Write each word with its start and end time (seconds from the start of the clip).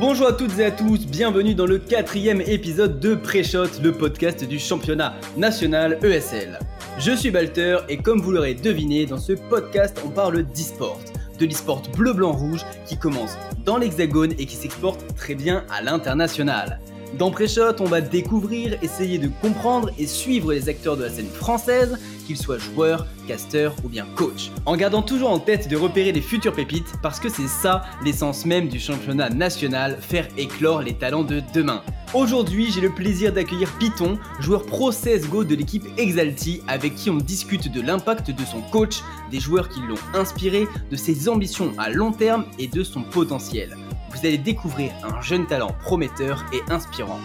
Bonjour 0.00 0.28
à 0.28 0.32
toutes 0.32 0.56
et 0.60 0.64
à 0.64 0.70
tous, 0.70 1.06
bienvenue 1.06 1.56
dans 1.56 1.66
le 1.66 1.78
quatrième 1.78 2.40
épisode 2.40 3.00
de 3.00 3.16
Pré-Shot, 3.16 3.82
le 3.82 3.90
podcast 3.90 4.44
du 4.44 4.60
championnat 4.60 5.16
national 5.36 5.98
ESL. 6.04 6.60
Je 7.00 7.10
suis 7.10 7.32
Balter 7.32 7.78
et 7.88 7.96
comme 7.96 8.20
vous 8.20 8.30
l'aurez 8.30 8.54
deviné, 8.54 9.06
dans 9.06 9.18
ce 9.18 9.32
podcast 9.32 10.00
on 10.06 10.10
parle 10.10 10.44
d'e-sport, 10.44 11.00
de 11.40 11.46
l'e-sport 11.46 11.82
bleu-blanc-rouge 11.96 12.64
qui 12.86 12.96
commence 12.96 13.36
dans 13.64 13.76
l'hexagone 13.76 14.34
et 14.38 14.46
qui 14.46 14.54
s'exporte 14.54 15.04
très 15.16 15.34
bien 15.34 15.64
à 15.68 15.82
l'international. 15.82 16.78
Dans 17.16 17.30
Pré-Shot, 17.30 17.80
on 17.80 17.86
va 17.86 18.00
découvrir, 18.00 18.76
essayer 18.82 19.18
de 19.18 19.28
comprendre 19.40 19.90
et 19.98 20.06
suivre 20.06 20.52
les 20.52 20.68
acteurs 20.68 20.96
de 20.96 21.04
la 21.04 21.10
scène 21.10 21.28
française, 21.28 21.98
qu'ils 22.26 22.36
soient 22.36 22.58
joueurs, 22.58 23.06
casteurs 23.26 23.74
ou 23.82 23.88
bien 23.88 24.06
coachs. 24.14 24.52
En 24.66 24.76
gardant 24.76 25.02
toujours 25.02 25.30
en 25.30 25.38
tête 25.38 25.68
de 25.68 25.76
repérer 25.76 26.12
les 26.12 26.20
futures 26.20 26.52
pépites, 26.52 26.92
parce 27.02 27.18
que 27.18 27.28
c'est 27.28 27.48
ça 27.48 27.84
l'essence 28.04 28.44
même 28.44 28.68
du 28.68 28.78
championnat 28.78 29.30
national, 29.30 29.98
faire 30.00 30.28
éclore 30.36 30.82
les 30.82 30.94
talents 30.94 31.24
de 31.24 31.42
demain. 31.54 31.82
Aujourd'hui, 32.14 32.70
j'ai 32.70 32.80
le 32.80 32.90
plaisir 32.90 33.32
d'accueillir 33.32 33.70
Python, 33.78 34.18
joueur 34.40 34.64
pro 34.64 34.90
CSGO 34.90 35.44
de 35.44 35.54
l'équipe 35.54 35.86
Exalti, 35.96 36.62
avec 36.68 36.94
qui 36.94 37.10
on 37.10 37.16
discute 37.16 37.72
de 37.72 37.80
l'impact 37.80 38.30
de 38.30 38.44
son 38.44 38.60
coach, 38.60 39.02
des 39.30 39.40
joueurs 39.40 39.68
qui 39.68 39.80
l'ont 39.80 40.18
inspiré, 40.18 40.66
de 40.90 40.96
ses 40.96 41.28
ambitions 41.28 41.72
à 41.78 41.90
long 41.90 42.12
terme 42.12 42.44
et 42.58 42.68
de 42.68 42.82
son 42.82 43.02
potentiel 43.02 43.76
vous 44.10 44.26
allez 44.26 44.38
découvrir 44.38 44.92
un 45.04 45.20
jeune 45.20 45.46
talent 45.46 45.74
prometteur 45.80 46.44
et 46.52 46.60
inspirant. 46.72 47.20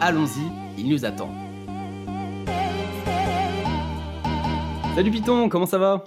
Allons-y, 0.00 0.50
il 0.78 0.88
nous 0.88 1.04
attend. 1.04 1.30
Salut 4.94 5.10
Python, 5.10 5.48
comment 5.48 5.66
ça 5.66 5.78
va? 5.78 6.04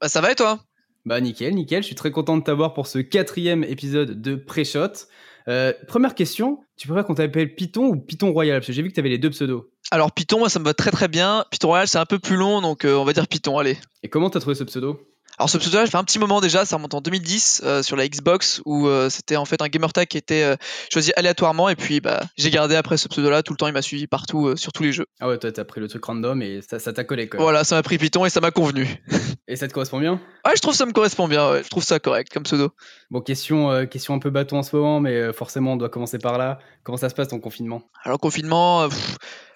Bah 0.00 0.08
ça 0.08 0.20
va 0.20 0.32
et 0.32 0.34
toi? 0.34 0.60
Bah 1.04 1.20
nickel, 1.20 1.54
nickel, 1.54 1.82
je 1.82 1.86
suis 1.86 1.94
très 1.94 2.10
content 2.10 2.36
de 2.36 2.42
t'avoir 2.42 2.74
pour 2.74 2.86
ce 2.86 2.98
quatrième 2.98 3.64
épisode 3.64 4.20
de 4.20 4.34
Pré-Shot. 4.34 5.06
Euh, 5.48 5.72
première 5.86 6.14
question, 6.14 6.60
tu 6.76 6.86
préfères 6.86 7.06
qu'on 7.06 7.14
t'appelle 7.14 7.54
Python 7.54 7.86
ou 7.86 7.96
Python 7.96 8.32
Royal? 8.32 8.58
Parce 8.58 8.66
que 8.66 8.72
j'ai 8.72 8.82
vu 8.82 8.90
que 8.90 8.94
tu 8.94 9.00
avais 9.00 9.08
les 9.08 9.18
deux 9.18 9.30
pseudos. 9.30 9.64
Alors 9.90 10.12
Python, 10.12 10.40
moi 10.40 10.48
ça 10.48 10.58
me 10.58 10.64
va 10.64 10.74
très 10.74 10.90
très 10.90 11.08
bien. 11.08 11.44
Python 11.50 11.68
Royal 11.68 11.88
c'est 11.88 11.98
un 11.98 12.04
peu 12.04 12.18
plus 12.18 12.36
long, 12.36 12.60
donc 12.60 12.84
euh, 12.84 12.94
on 12.96 13.04
va 13.04 13.12
dire 13.12 13.26
Python, 13.26 13.58
allez. 13.58 13.78
Et 14.02 14.08
comment 14.08 14.28
t'as 14.28 14.40
trouvé 14.40 14.54
ce 14.54 14.64
pseudo? 14.64 15.00
Alors 15.38 15.48
ce 15.48 15.56
pseudo, 15.58 15.76
ça 15.76 15.86
fait 15.86 15.96
un 15.96 16.02
petit 16.02 16.18
moment 16.18 16.40
déjà, 16.40 16.64
ça 16.64 16.76
remonte 16.76 16.94
en 16.94 17.00
2010 17.00 17.62
euh, 17.64 17.82
sur 17.84 17.94
la 17.94 18.08
Xbox 18.08 18.60
où 18.64 18.88
euh, 18.88 19.08
c'était 19.08 19.36
en 19.36 19.44
fait 19.44 19.62
un 19.62 19.68
gamer 19.68 19.92
tag 19.92 20.08
qui 20.08 20.18
était 20.18 20.42
euh, 20.42 20.56
choisi 20.92 21.12
aléatoirement 21.14 21.68
et 21.68 21.76
puis 21.76 22.00
bah, 22.00 22.22
j'ai 22.36 22.50
gardé 22.50 22.74
après 22.74 22.96
ce 22.96 23.06
pseudo-là 23.06 23.44
tout 23.44 23.52
le 23.52 23.56
temps, 23.56 23.68
il 23.68 23.72
m'a 23.72 23.82
suivi 23.82 24.08
partout 24.08 24.56
sur 24.56 24.72
tous 24.72 24.82
les 24.82 24.90
jeux. 24.92 25.06
Ah 25.20 25.28
ouais, 25.28 25.38
toi 25.38 25.52
t'as 25.52 25.64
pris 25.64 25.80
le 25.80 25.86
truc 25.86 26.04
random 26.04 26.42
et 26.42 26.60
ça 26.60 26.92
t'a 26.92 27.04
collé 27.04 27.28
quoi. 27.28 27.40
Voilà, 27.40 27.62
ça 27.62 27.76
m'a 27.76 27.84
pris 27.84 27.98
Python 27.98 28.24
et 28.24 28.30
ça 28.30 28.40
m'a 28.40 28.50
convenu. 28.50 29.00
et 29.46 29.54
ça 29.54 29.68
te 29.68 29.72
correspond 29.72 30.00
bien? 30.00 30.20
Ouais, 30.44 30.56
je 30.56 30.60
trouve 30.60 30.74
ça 30.74 30.86
me 30.86 30.92
correspond 30.92 31.28
bien, 31.28 31.48
ouais. 31.52 31.62
je 31.62 31.68
trouve 31.68 31.84
ça 31.84 32.00
correct 32.00 32.32
comme 32.32 32.42
pseudo. 32.42 32.72
Bon, 33.12 33.20
question, 33.20 33.86
question 33.86 34.14
un 34.14 34.18
peu 34.18 34.30
bâton 34.30 34.58
en 34.58 34.62
ce 34.64 34.74
moment, 34.74 34.98
mais 34.98 35.32
forcément 35.32 35.74
on 35.74 35.76
doit 35.76 35.88
commencer 35.88 36.18
par 36.18 36.36
là. 36.38 36.58
Comment 36.82 36.98
ça 36.98 37.10
se 37.10 37.14
passe 37.14 37.28
ton 37.28 37.38
confinement? 37.38 37.82
Alors 38.02 38.18
confinement, 38.18 38.88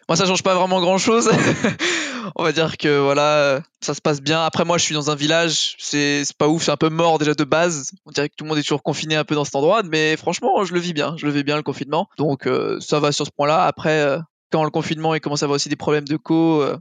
moi 0.09 0.17
ça 0.17 0.27
change 0.27 0.43
pas 0.43 0.55
vraiment 0.55 0.81
grand 0.81 0.99
chose. 0.99 1.31
on 2.37 2.43
va 2.43 2.53
dire 2.53 2.77
que 2.77 2.99
voilà, 2.99 3.63
ça 3.81 3.95
se 3.95 4.01
passe 4.01 4.21
bien. 4.21 4.45
Après, 4.45 4.65
moi, 4.65 4.79
je 4.79 4.85
suis 4.85 4.95
dans 4.95 5.11
un 5.11 5.15
village, 5.15 5.77
c'est 5.79 6.25
pas 6.39 6.49
ouf, 6.49 6.65
c'est 6.65 6.71
un 6.71 6.77
peu 6.77 6.89
mort 6.89 7.19
déjà 7.19 7.35
de 7.35 7.45
base. 7.45 7.93
On 8.07 8.11
dirait 8.11 8.29
que 8.29 8.35
tout 8.37 8.45
le 8.45 8.49
monde 8.49 8.59
est 8.59 8.63
toujours 8.63 8.83
confiné 8.83 9.17
un 9.17 9.25
peu 9.25 9.35
dans 9.35 9.45
cet 9.45 9.57
endroit, 9.57 9.83
mais 9.83 10.17
franchement, 10.17 10.65
je 10.65 10.75
le 10.75 10.81
vis 10.81 10.93
bien. 10.93 11.15
Je 11.17 11.27
le 11.27 11.33
vis 11.33 11.45
bien 11.45 11.57
le 11.57 11.63
confinement. 11.63 12.09
Donc, 12.19 12.47
euh, 12.47 12.79
ça 12.81 13.01
va 13.01 13.13
sur 13.13 13.27
ce 13.27 13.31
point-là. 13.33 13.65
Après, 13.65 14.01
euh, 14.01 14.19
quand 14.51 14.65
le 14.65 14.71
confinement 14.71 15.15
il 15.15 15.21
commence 15.21 15.43
à 15.43 15.47
avoir 15.47 15.57
aussi 15.57 15.69
des 15.69 15.77
problèmes 15.77 16.07
de 16.07 16.17
co, 16.17 16.63
euh, 16.63 16.77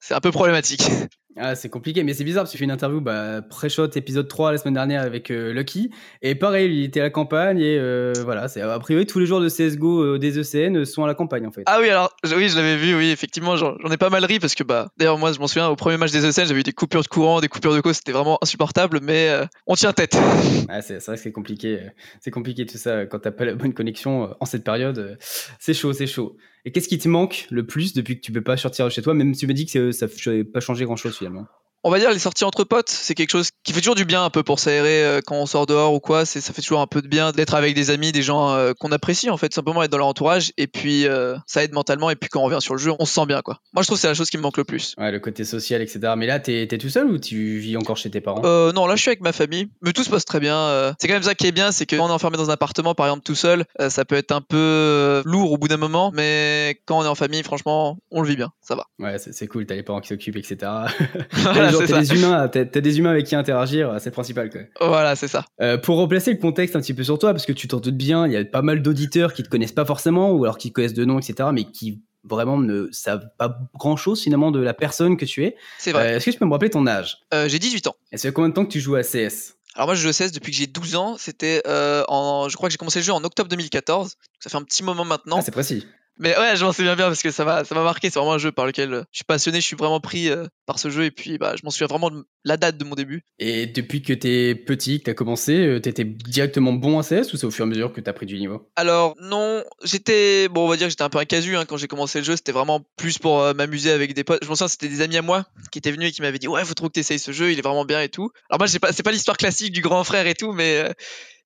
c'est 0.00 0.14
un 0.14 0.20
peu 0.20 0.30
problématique. 0.30 0.82
Ah, 1.40 1.54
c'est 1.54 1.68
compliqué, 1.68 2.02
mais 2.02 2.14
c'est 2.14 2.24
bizarre 2.24 2.42
parce 2.42 2.50
que 2.50 2.58
j'ai 2.58 2.60
fait 2.60 2.64
une 2.64 2.72
interview 2.72 3.00
bah, 3.00 3.42
pré-shot 3.42 3.90
épisode 3.94 4.26
3 4.26 4.52
la 4.52 4.58
semaine 4.58 4.74
dernière 4.74 5.02
avec 5.02 5.30
euh, 5.30 5.52
Lucky. 5.52 5.90
Et 6.20 6.34
pareil, 6.34 6.70
il 6.70 6.84
était 6.84 7.00
à 7.00 7.04
la 7.04 7.10
campagne 7.10 7.60
et 7.60 7.78
euh, 7.78 8.12
voilà, 8.24 8.48
c'est 8.48 8.60
a 8.60 8.78
priori 8.80 9.06
tous 9.06 9.20
les 9.20 9.26
joueurs 9.26 9.40
de 9.40 9.48
CSGO 9.48 10.02
euh, 10.02 10.18
des 10.18 10.38
ECN 10.38 10.84
sont 10.84 11.04
à 11.04 11.06
la 11.06 11.14
campagne 11.14 11.46
en 11.46 11.52
fait. 11.52 11.62
Ah 11.66 11.78
oui, 11.80 11.88
alors 11.90 12.10
oui, 12.24 12.48
je 12.48 12.56
l'avais 12.56 12.76
vu, 12.76 12.96
oui, 12.96 13.10
effectivement, 13.10 13.56
j'en 13.56 13.76
ai 13.90 13.96
pas 13.96 14.10
mal 14.10 14.24
ri 14.24 14.40
parce 14.40 14.54
que 14.54 14.64
bah, 14.64 14.90
d'ailleurs, 14.96 15.18
moi 15.18 15.32
je 15.32 15.38
m'en 15.38 15.46
souviens 15.46 15.68
au 15.68 15.76
premier 15.76 15.96
match 15.96 16.10
des 16.10 16.24
ECN, 16.24 16.46
j'avais 16.46 16.60
eu 16.60 16.64
des 16.64 16.72
coupures 16.72 17.02
de 17.02 17.08
courant, 17.08 17.40
des 17.40 17.48
coupures 17.48 17.74
de 17.74 17.80
co, 17.80 17.92
c'était 17.92 18.12
vraiment 18.12 18.38
insupportable, 18.42 18.98
mais 19.02 19.30
on 19.66 19.74
tient 19.74 19.92
tête. 19.92 20.16
Ah, 20.70 20.82
c'est 20.82 21.02
vrai 21.04 21.16
que 21.16 21.22
c'est 21.22 21.32
compliqué, 21.32 21.78
c'est 22.20 22.30
compliqué 22.30 22.66
tout 22.66 22.76
ça 22.76 23.06
quand 23.06 23.20
t'as 23.20 23.30
pas 23.30 23.46
la 23.46 23.54
bonne 23.54 23.72
connexion 23.72 24.34
en 24.38 24.44
cette 24.44 24.64
période. 24.64 25.16
C'est 25.58 25.72
chaud, 25.72 25.92
c'est 25.92 26.06
chaud. 26.06 26.36
Et 26.64 26.70
qu'est-ce 26.70 26.88
qui 26.88 26.98
te 26.98 27.08
manque 27.08 27.46
le 27.50 27.64
plus 27.64 27.94
depuis 27.94 28.16
que 28.16 28.20
tu 28.20 28.32
peux 28.32 28.42
pas 28.42 28.56
sortir 28.56 28.84
de 28.84 28.90
chez 28.90 29.00
toi, 29.00 29.14
même 29.14 29.32
si 29.32 29.40
tu 29.40 29.46
me 29.46 29.54
dis 29.54 29.64
que 29.64 29.90
ça 29.90 30.06
n'a 30.06 30.44
pas 30.44 30.60
changé 30.60 30.84
grand 30.84 30.96
chose 30.96 31.16
finalement 31.28 31.57
on 31.84 31.90
va 31.90 31.98
dire 31.98 32.10
les 32.10 32.18
sorties 32.18 32.44
entre 32.44 32.64
potes, 32.64 32.88
c'est 32.88 33.14
quelque 33.14 33.30
chose 33.30 33.50
qui 33.62 33.72
fait 33.72 33.80
toujours 33.80 33.94
du 33.94 34.04
bien 34.04 34.24
un 34.24 34.30
peu 34.30 34.42
pour 34.42 34.58
s'aérer 34.58 35.04
euh, 35.04 35.20
quand 35.24 35.36
on 35.36 35.46
sort 35.46 35.66
dehors 35.66 35.94
ou 35.94 36.00
quoi. 36.00 36.24
C'est 36.24 36.40
ça 36.40 36.52
fait 36.52 36.62
toujours 36.62 36.80
un 36.80 36.86
peu 36.86 37.02
de 37.02 37.08
bien 37.08 37.32
d'être 37.32 37.54
avec 37.54 37.74
des 37.74 37.90
amis, 37.90 38.12
des 38.12 38.22
gens 38.22 38.52
euh, 38.52 38.72
qu'on 38.78 38.90
apprécie 38.90 39.30
en 39.30 39.36
fait, 39.36 39.54
simplement 39.54 39.82
être 39.82 39.90
dans 39.90 39.98
leur 39.98 40.06
entourage. 40.06 40.52
Et 40.56 40.66
puis 40.66 41.06
euh, 41.06 41.36
ça 41.46 41.62
aide 41.62 41.72
mentalement. 41.72 42.10
Et 42.10 42.16
puis 42.16 42.28
quand 42.28 42.40
on 42.40 42.44
revient 42.44 42.60
sur 42.60 42.74
le 42.74 42.80
jeu, 42.80 42.92
on 42.98 43.04
se 43.04 43.14
sent 43.14 43.26
bien 43.26 43.42
quoi. 43.42 43.60
Moi 43.72 43.82
je 43.82 43.86
trouve 43.86 43.98
que 43.98 44.02
c'est 44.02 44.08
la 44.08 44.14
chose 44.14 44.30
qui 44.30 44.38
me 44.38 44.42
manque 44.42 44.56
le 44.56 44.64
plus. 44.64 44.94
Ouais, 44.98 45.12
le 45.12 45.20
côté 45.20 45.44
social, 45.44 45.80
etc. 45.80 46.14
Mais 46.16 46.26
là, 46.26 46.40
t'es 46.40 46.62
es 46.62 46.78
tout 46.78 46.88
seul 46.88 47.06
ou 47.06 47.18
tu 47.18 47.58
vis 47.58 47.76
encore 47.76 47.96
chez 47.96 48.10
tes 48.10 48.20
parents? 48.20 48.42
Non, 48.72 48.86
là 48.86 48.96
je 48.96 49.02
suis 49.02 49.10
avec 49.10 49.20
ma 49.20 49.32
famille, 49.32 49.68
mais 49.82 49.92
tout 49.92 50.02
se 50.02 50.10
passe 50.10 50.24
très 50.24 50.40
bien. 50.40 50.94
c'est 51.00 51.06
quand 51.06 51.14
même 51.14 51.22
ça 51.22 51.34
qui 51.34 51.46
est 51.46 51.52
bien, 51.52 51.72
c'est 51.72 51.86
que 51.86 51.96
quand 51.96 52.06
on 52.06 52.08
est 52.08 52.12
enfermé 52.12 52.36
dans 52.36 52.50
un 52.50 52.52
appartement, 52.52 52.94
par 52.94 53.06
exemple 53.06 53.22
tout 53.22 53.34
seul, 53.34 53.64
ça 53.88 54.04
peut 54.04 54.16
être 54.16 54.32
un 54.32 54.40
peu 54.40 55.22
lourd 55.24 55.52
au 55.52 55.58
bout 55.58 55.68
d'un 55.68 55.76
moment. 55.76 56.10
Mais 56.12 56.80
quand 56.86 56.98
on 56.98 57.04
est 57.04 57.08
en 57.08 57.14
famille, 57.14 57.42
franchement, 57.42 57.98
on 58.10 58.20
le 58.20 58.28
vit 58.28 58.36
bien, 58.36 58.50
ça 58.60 58.74
va. 58.74 58.86
Ouais, 58.98 59.16
c'est 59.18 59.46
cool. 59.46 59.66
T'as 59.66 59.74
les 59.74 59.82
parents 59.82 60.00
qui 60.00 60.08
s'occupent, 60.08 60.36
etc. 60.36 60.70
t'as 61.72 62.00
des 62.00 62.14
humains 62.14 62.48
t'as 62.48 62.64
des 62.64 62.98
humains 62.98 63.10
avec 63.10 63.26
qui 63.26 63.34
interagir, 63.34 63.94
c'est 63.98 64.06
le 64.10 64.12
principal. 64.12 64.50
Quoi. 64.50 64.62
Voilà, 64.80 65.16
c'est 65.16 65.28
ça. 65.28 65.44
Euh, 65.60 65.78
pour 65.78 65.98
replacer 65.98 66.32
le 66.32 66.38
contexte 66.38 66.76
un 66.76 66.80
petit 66.80 66.94
peu 66.94 67.04
sur 67.04 67.18
toi, 67.18 67.32
parce 67.32 67.46
que 67.46 67.52
tu 67.52 67.68
t'en 67.68 67.78
doutes 67.80 67.96
bien, 67.96 68.26
il 68.26 68.32
y 68.32 68.36
a 68.36 68.44
pas 68.44 68.62
mal 68.62 68.82
d'auditeurs 68.82 69.32
qui 69.32 69.42
te 69.42 69.48
connaissent 69.48 69.72
pas 69.72 69.84
forcément, 69.84 70.32
ou 70.32 70.44
alors 70.44 70.58
qui 70.58 70.72
connaissent 70.72 70.94
de 70.94 71.04
nom, 71.04 71.18
etc., 71.18 71.50
mais 71.52 71.64
qui 71.64 72.00
vraiment 72.24 72.58
ne 72.58 72.88
savent 72.90 73.28
pas 73.38 73.58
grand 73.74 73.96
chose 73.96 74.20
finalement 74.22 74.50
de 74.50 74.60
la 74.60 74.74
personne 74.74 75.16
que 75.16 75.24
tu 75.24 75.44
es. 75.44 75.56
C'est 75.78 75.92
vrai. 75.92 76.12
Euh, 76.12 76.16
est-ce 76.16 76.26
que 76.26 76.30
tu 76.30 76.38
peux 76.38 76.46
me 76.46 76.52
rappeler 76.52 76.70
ton 76.70 76.86
âge? 76.86 77.18
Euh, 77.32 77.48
J'ai 77.48 77.58
18 77.58 77.86
ans. 77.86 77.96
Et 78.12 78.18
ça 78.18 78.28
fait 78.28 78.32
combien 78.32 78.48
de 78.50 78.54
temps 78.54 78.64
que 78.64 78.72
tu 78.72 78.80
joues 78.80 78.96
à 78.96 79.02
CS 79.02 79.54
alors 79.74 79.86
moi 79.86 79.94
je 79.94 80.00
joue 80.02 80.08
à 80.08 80.12
CS 80.12 80.32
depuis 80.32 80.50
que 80.50 80.56
j'ai 80.58 80.66
12 80.66 80.96
ans, 80.96 81.16
c'était 81.18 81.62
en 82.08 82.48
je 82.48 82.56
crois 82.56 82.68
que 82.68 82.72
j'ai 82.72 82.78
commencé 82.78 82.98
le 82.98 83.04
jeu 83.04 83.12
en 83.12 83.22
octobre 83.22 83.48
2014. 83.48 84.16
Ça 84.40 84.50
fait 84.50 84.56
un 84.56 84.64
petit 84.64 84.82
moment 84.82 85.04
maintenant. 85.04 85.36
Ah, 85.38 85.42
c'est 85.42 85.52
précis. 85.52 85.86
Mais 86.18 86.36
ouais, 86.36 86.56
je 86.56 86.64
m'en 86.64 86.72
souviens 86.72 86.96
bien 86.96 87.06
parce 87.06 87.22
que 87.22 87.30
ça 87.30 87.44
m'a 87.44 87.64
ça 87.64 87.74
m'a 87.74 87.82
marqué. 87.82 88.10
C'est 88.10 88.18
vraiment 88.18 88.34
un 88.34 88.38
jeu 88.38 88.50
par 88.50 88.66
lequel 88.66 88.92
euh, 88.92 89.02
je 89.12 89.18
suis 89.18 89.24
passionné, 89.24 89.60
je 89.60 89.66
suis 89.66 89.76
vraiment 89.76 90.00
pris 90.00 90.28
euh, 90.28 90.46
par 90.66 90.78
ce 90.78 90.90
jeu 90.90 91.04
et 91.04 91.10
puis 91.10 91.38
bah 91.38 91.54
je 91.56 91.64
m'en 91.64 91.70
souviens 91.70 91.86
vraiment 91.86 92.10
de 92.10 92.24
la 92.44 92.56
date 92.56 92.76
de 92.76 92.84
mon 92.84 92.94
début. 92.94 93.22
Et 93.38 93.66
depuis 93.66 94.02
que 94.02 94.12
t'es 94.12 94.54
petit, 94.54 94.98
que 94.98 95.04
t'as 95.04 95.14
commencé, 95.14 95.56
euh, 95.56 95.80
t'étais 95.80 96.04
directement 96.04 96.72
bon 96.72 96.98
à 96.98 97.02
CS 97.02 97.32
ou 97.32 97.36
c'est 97.36 97.46
au 97.46 97.50
fur 97.50 97.64
et 97.64 97.68
à 97.68 97.70
mesure 97.70 97.92
que 97.92 98.00
t'as 98.00 98.12
pris 98.12 98.26
du 98.26 98.38
niveau? 98.38 98.68
Alors 98.74 99.14
non, 99.20 99.62
j'étais 99.84 100.48
bon, 100.48 100.64
on 100.64 100.68
va 100.68 100.76
dire 100.76 100.88
que 100.88 100.90
j'étais 100.90 101.04
un 101.04 101.08
peu 101.08 101.18
un 101.18 101.24
casu 101.24 101.56
hein, 101.56 101.64
quand 101.66 101.76
j'ai 101.76 101.88
commencé 101.88 102.18
le 102.18 102.24
jeu. 102.24 102.34
C'était 102.36 102.52
vraiment 102.52 102.84
plus 102.96 103.18
pour 103.18 103.54
m'amuser 103.54 103.92
avec 103.92 104.14
des 104.14 104.24
potes. 104.24 104.42
Je 104.42 104.50
me 104.50 104.54
souviens 104.54 104.68
c'était 104.68 104.88
des 104.88 105.02
amis 105.02 105.16
à 105.16 105.22
moi 105.22 105.46
qui 105.70 105.78
étaient 105.78 105.92
venus 105.92 106.08
et 106.08 106.12
qui 106.12 106.22
m'avaient 106.22 106.38
dit 106.38 106.48
ouais 106.48 106.64
faut 106.64 106.74
trop 106.74 106.88
que 106.88 106.92
t'essayes 106.92 107.18
ce 107.18 107.30
jeu, 107.30 107.52
il 107.52 107.58
est 107.58 107.62
vraiment 107.62 107.84
bien 107.84 108.02
et 108.02 108.08
tout. 108.08 108.30
Alors 108.50 108.58
moi 108.58 108.66
c'est 108.66 108.80
pas 108.80 108.92
c'est 108.92 109.04
pas 109.04 109.12
l'histoire 109.12 109.36
classique 109.36 109.72
du 109.72 109.82
grand 109.82 110.02
frère 110.02 110.26
et 110.26 110.34
tout, 110.34 110.52
mais 110.52 110.84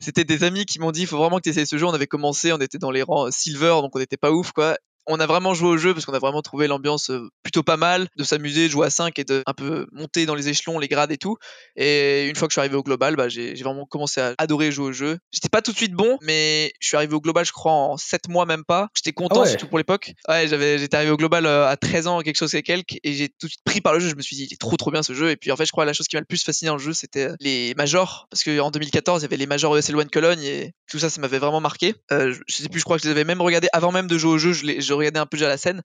c'était 0.02 0.24
des 0.24 0.44
amis 0.44 0.66
qui 0.66 0.80
m'ont 0.80 0.90
dit 0.90 1.06
faut 1.06 1.16
vraiment 1.16 1.38
que 1.38 1.42
tu 1.42 1.50
essayes 1.50 1.66
ce 1.66 1.78
jeu. 1.78 1.86
On 1.86 1.94
avait 1.94 2.06
commencé, 2.06 2.52
on 2.52 2.58
était 2.58 2.78
dans 2.78 2.90
les 2.90 3.02
rangs 3.02 3.30
silver, 3.30 3.78
donc 3.80 3.94
on 3.94 3.98
n'était 3.98 4.16
pas 4.16 4.32
ouf 4.32 4.52
quoi 4.52 4.76
on 5.06 5.20
a 5.20 5.26
vraiment 5.26 5.54
joué 5.54 5.68
au 5.68 5.76
jeu 5.76 5.94
parce 5.94 6.06
qu'on 6.06 6.14
a 6.14 6.18
vraiment 6.18 6.42
trouvé 6.42 6.66
l'ambiance 6.66 7.10
plutôt 7.42 7.62
pas 7.62 7.76
mal, 7.76 8.08
de 8.16 8.24
s'amuser, 8.24 8.66
de 8.66 8.72
jouer 8.72 8.86
à 8.86 8.90
5 8.90 9.18
et 9.18 9.24
de 9.24 9.42
un 9.46 9.54
peu 9.54 9.86
monter 9.92 10.26
dans 10.26 10.34
les 10.34 10.48
échelons, 10.48 10.78
les 10.78 10.88
grades 10.88 11.12
et 11.12 11.18
tout. 11.18 11.36
Et 11.76 12.26
une 12.28 12.36
fois 12.36 12.48
que 12.48 12.52
je 12.52 12.54
suis 12.54 12.60
arrivé 12.60 12.76
au 12.76 12.82
global, 12.82 13.16
bah, 13.16 13.28
j'ai 13.28 13.54
vraiment 13.62 13.86
commencé 13.86 14.20
à 14.20 14.34
adorer 14.38 14.70
jouer 14.72 14.86
au 14.86 14.92
jeu. 14.92 15.18
J'étais 15.32 15.48
pas 15.48 15.62
tout 15.62 15.72
de 15.72 15.76
suite 15.76 15.92
bon, 15.92 16.18
mais 16.22 16.72
je 16.80 16.88
suis 16.88 16.96
arrivé 16.96 17.14
au 17.14 17.20
global, 17.20 17.44
je 17.44 17.52
crois, 17.52 17.72
en 17.72 17.96
7 17.96 18.28
mois 18.28 18.46
même 18.46 18.64
pas. 18.64 18.88
J'étais 18.94 19.12
content, 19.12 19.42
ah 19.42 19.46
surtout 19.46 19.68
pour 19.68 19.78
l'époque. 19.78 20.12
Ouais, 20.28 20.46
j'avais, 20.48 20.78
j'étais 20.78 20.96
arrivé 20.96 21.12
au 21.12 21.16
global 21.16 21.46
à 21.46 21.76
13 21.76 22.06
ans, 22.06 22.20
quelque 22.20 22.36
chose 22.36 22.54
et 22.54 22.62
quelques, 22.62 22.96
et 23.02 23.12
j'ai 23.12 23.28
tout 23.28 23.46
de 23.46 23.50
suite 23.50 23.64
pris 23.64 23.80
par 23.80 23.94
le 23.94 24.00
jeu. 24.00 24.08
Je 24.08 24.16
me 24.16 24.22
suis 24.22 24.36
dit, 24.36 24.44
il 24.44 24.52
est 24.52 24.60
trop 24.60 24.76
trop 24.76 24.90
bien 24.90 25.02
ce 25.02 25.14
jeu. 25.14 25.30
Et 25.30 25.36
puis 25.36 25.50
en 25.52 25.56
fait, 25.56 25.66
je 25.66 25.72
crois 25.72 25.84
la 25.84 25.92
chose 25.92 26.06
qui 26.06 26.16
m'a 26.16 26.20
le 26.20 26.26
plus 26.26 26.42
fasciné 26.42 26.68
dans 26.68 26.76
le 26.76 26.82
jeu, 26.82 26.92
c'était 26.92 27.28
les 27.40 27.74
majors. 27.74 28.26
Parce 28.30 28.44
qu'en 28.44 28.70
2014, 28.70 29.22
il 29.22 29.24
y 29.24 29.26
avait 29.26 29.36
les 29.36 29.46
majors 29.46 29.76
ESL 29.76 29.96
One 29.96 30.10
Cologne 30.10 30.42
et 30.42 30.72
tout 30.90 30.98
ça, 30.98 31.10
ça 31.10 31.20
m'avait 31.20 31.38
vraiment 31.38 31.60
marqué. 31.60 31.94
Euh, 32.12 32.34
je 32.46 32.54
sais 32.54 32.68
plus, 32.68 32.80
je 32.80 32.84
crois 32.84 32.96
que 32.96 33.02
je 33.02 33.08
les 33.08 33.12
avais 33.12 33.24
même 33.24 33.40
regardés 33.40 33.68
avant 33.72 33.92
même 33.92 34.06
de 34.06 34.18
jouer 34.18 34.32
au 34.32 34.38
jeu. 34.38 34.52
Je, 34.52 34.64
les, 34.64 34.91
je 34.92 34.96
regardais 34.98 35.20
un 35.20 35.26
peu 35.26 35.36
déjà 35.36 35.48
la 35.48 35.56
scène 35.56 35.82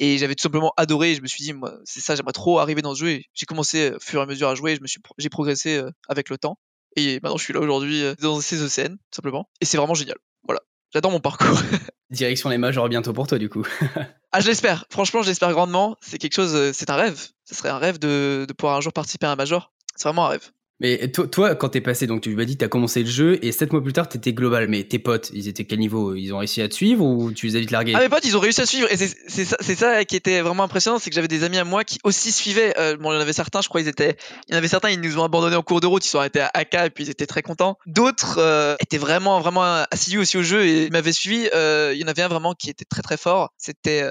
et 0.00 0.18
j'avais 0.18 0.34
tout 0.34 0.42
simplement 0.42 0.72
adoré. 0.76 1.14
Je 1.14 1.22
me 1.22 1.26
suis 1.26 1.44
dit, 1.44 1.52
moi, 1.52 1.74
c'est 1.84 2.00
ça, 2.00 2.16
j'aimerais 2.16 2.32
trop 2.32 2.58
arriver 2.58 2.82
dans 2.82 2.94
ce 2.94 3.04
jeu. 3.04 3.20
J'ai 3.34 3.46
commencé, 3.46 3.90
au 3.90 4.00
fur 4.00 4.20
et 4.20 4.22
à 4.22 4.26
mesure, 4.26 4.48
à 4.48 4.54
jouer. 4.54 4.74
Je 4.74 4.80
me 4.80 4.86
suis, 4.86 5.00
j'ai 5.18 5.28
progressé 5.28 5.76
euh, 5.76 5.90
avec 6.08 6.30
le 6.30 6.38
temps. 6.38 6.58
Et 6.96 7.20
maintenant, 7.22 7.36
je 7.36 7.44
suis 7.44 7.52
là 7.52 7.60
aujourd'hui 7.60 8.02
euh, 8.02 8.14
dans 8.20 8.40
ces 8.40 8.62
ECN, 8.62 8.94
tout 8.94 8.98
simplement. 9.14 9.48
Et 9.60 9.66
c'est 9.66 9.76
vraiment 9.76 9.94
génial. 9.94 10.16
Voilà. 10.44 10.60
J'adore 10.92 11.12
mon 11.12 11.20
parcours. 11.20 11.60
Direction 12.10 12.48
les 12.48 12.58
majors 12.58 12.88
bientôt 12.88 13.12
pour 13.12 13.26
toi, 13.26 13.38
du 13.38 13.48
coup. 13.48 13.64
ah, 14.32 14.40
j'espère. 14.40 14.86
Franchement, 14.90 15.22
j'espère 15.22 15.52
grandement. 15.52 15.96
C'est 16.00 16.18
quelque 16.18 16.34
chose, 16.34 16.54
euh, 16.54 16.72
c'est 16.72 16.90
un 16.90 16.96
rêve. 16.96 17.28
Ce 17.44 17.54
serait 17.54 17.68
un 17.68 17.78
rêve 17.78 17.98
de, 17.98 18.46
de 18.48 18.52
pouvoir 18.54 18.78
un 18.78 18.80
jour 18.80 18.92
participer 18.92 19.26
à 19.26 19.32
un 19.32 19.36
major. 19.36 19.72
C'est 19.96 20.08
vraiment 20.08 20.26
un 20.26 20.30
rêve. 20.30 20.50
Mais 20.80 21.08
toi, 21.08 21.26
toi 21.26 21.54
quand 21.54 21.70
t'es 21.70 21.80
passé, 21.80 22.06
donc 22.06 22.22
tu 22.22 22.34
m'as 22.34 22.44
dit 22.44 22.56
t'as 22.56 22.68
commencé 22.68 23.02
le 23.02 23.08
jeu 23.08 23.38
et 23.44 23.52
sept 23.52 23.72
mois 23.72 23.82
plus 23.82 23.92
tard 23.92 24.08
t'étais 24.08 24.32
global. 24.32 24.68
Mais 24.68 24.82
tes 24.84 24.98
potes, 24.98 25.30
ils 25.34 25.48
étaient 25.48 25.64
quel 25.64 25.78
niveau? 25.78 26.14
Ils 26.14 26.32
ont 26.32 26.38
réussi 26.38 26.62
à 26.62 26.68
te 26.68 26.74
suivre 26.74 27.04
ou 27.04 27.32
tu 27.32 27.46
les 27.46 27.56
as 27.56 27.60
vite 27.60 27.70
largués? 27.70 27.92
Ah 27.94 28.00
mes 28.00 28.08
potes, 28.08 28.24
ils 28.24 28.36
ont 28.36 28.40
réussi 28.40 28.60
à 28.62 28.66
suivre 28.66 28.88
et 28.90 28.96
c'est 28.96 29.74
ça, 29.74 30.04
qui 30.04 30.16
était 30.16 30.40
vraiment 30.40 30.64
impressionnant, 30.64 30.98
c'est 30.98 31.10
que 31.10 31.14
j'avais 31.14 31.28
des 31.28 31.44
amis 31.44 31.58
à 31.58 31.64
moi 31.64 31.84
qui 31.84 31.98
aussi 32.04 32.32
suivaient. 32.32 32.78
Euh, 32.78 32.96
bon, 32.96 33.12
il 33.12 33.16
y 33.16 33.18
en 33.18 33.20
avait 33.20 33.32
certains, 33.32 33.60
je 33.60 33.68
crois, 33.68 33.80
ils 33.80 33.88
étaient, 33.88 34.16
il 34.48 34.52
y 34.52 34.54
en 34.54 34.58
avait 34.58 34.68
certains, 34.68 34.90
ils 34.90 35.00
nous 35.00 35.18
ont 35.18 35.24
abandonnés 35.24 35.56
en 35.56 35.62
cours 35.62 35.80
de 35.80 35.86
route, 35.86 36.04
ils 36.04 36.08
sont 36.08 36.18
arrêtés 36.18 36.40
à 36.40 36.50
AK 36.54 36.74
et 36.74 36.90
puis 36.90 37.04
ils 37.04 37.10
étaient 37.10 37.26
très 37.26 37.42
contents. 37.42 37.76
D'autres 37.86 38.38
euh, 38.38 38.76
étaient 38.80 38.98
vraiment, 38.98 39.40
vraiment 39.40 39.84
assidus 39.90 40.18
aussi 40.18 40.38
au 40.38 40.42
jeu 40.42 40.64
et 40.64 40.86
ils 40.86 40.92
m'avaient 40.92 41.12
suivi. 41.12 41.48
Euh, 41.54 41.92
il 41.94 42.00
y 42.00 42.04
en 42.04 42.08
avait 42.08 42.22
un 42.22 42.28
vraiment 42.28 42.54
qui 42.54 42.70
était 42.70 42.84
très 42.84 43.02
très 43.02 43.16
fort. 43.16 43.52
C'était 43.58 44.02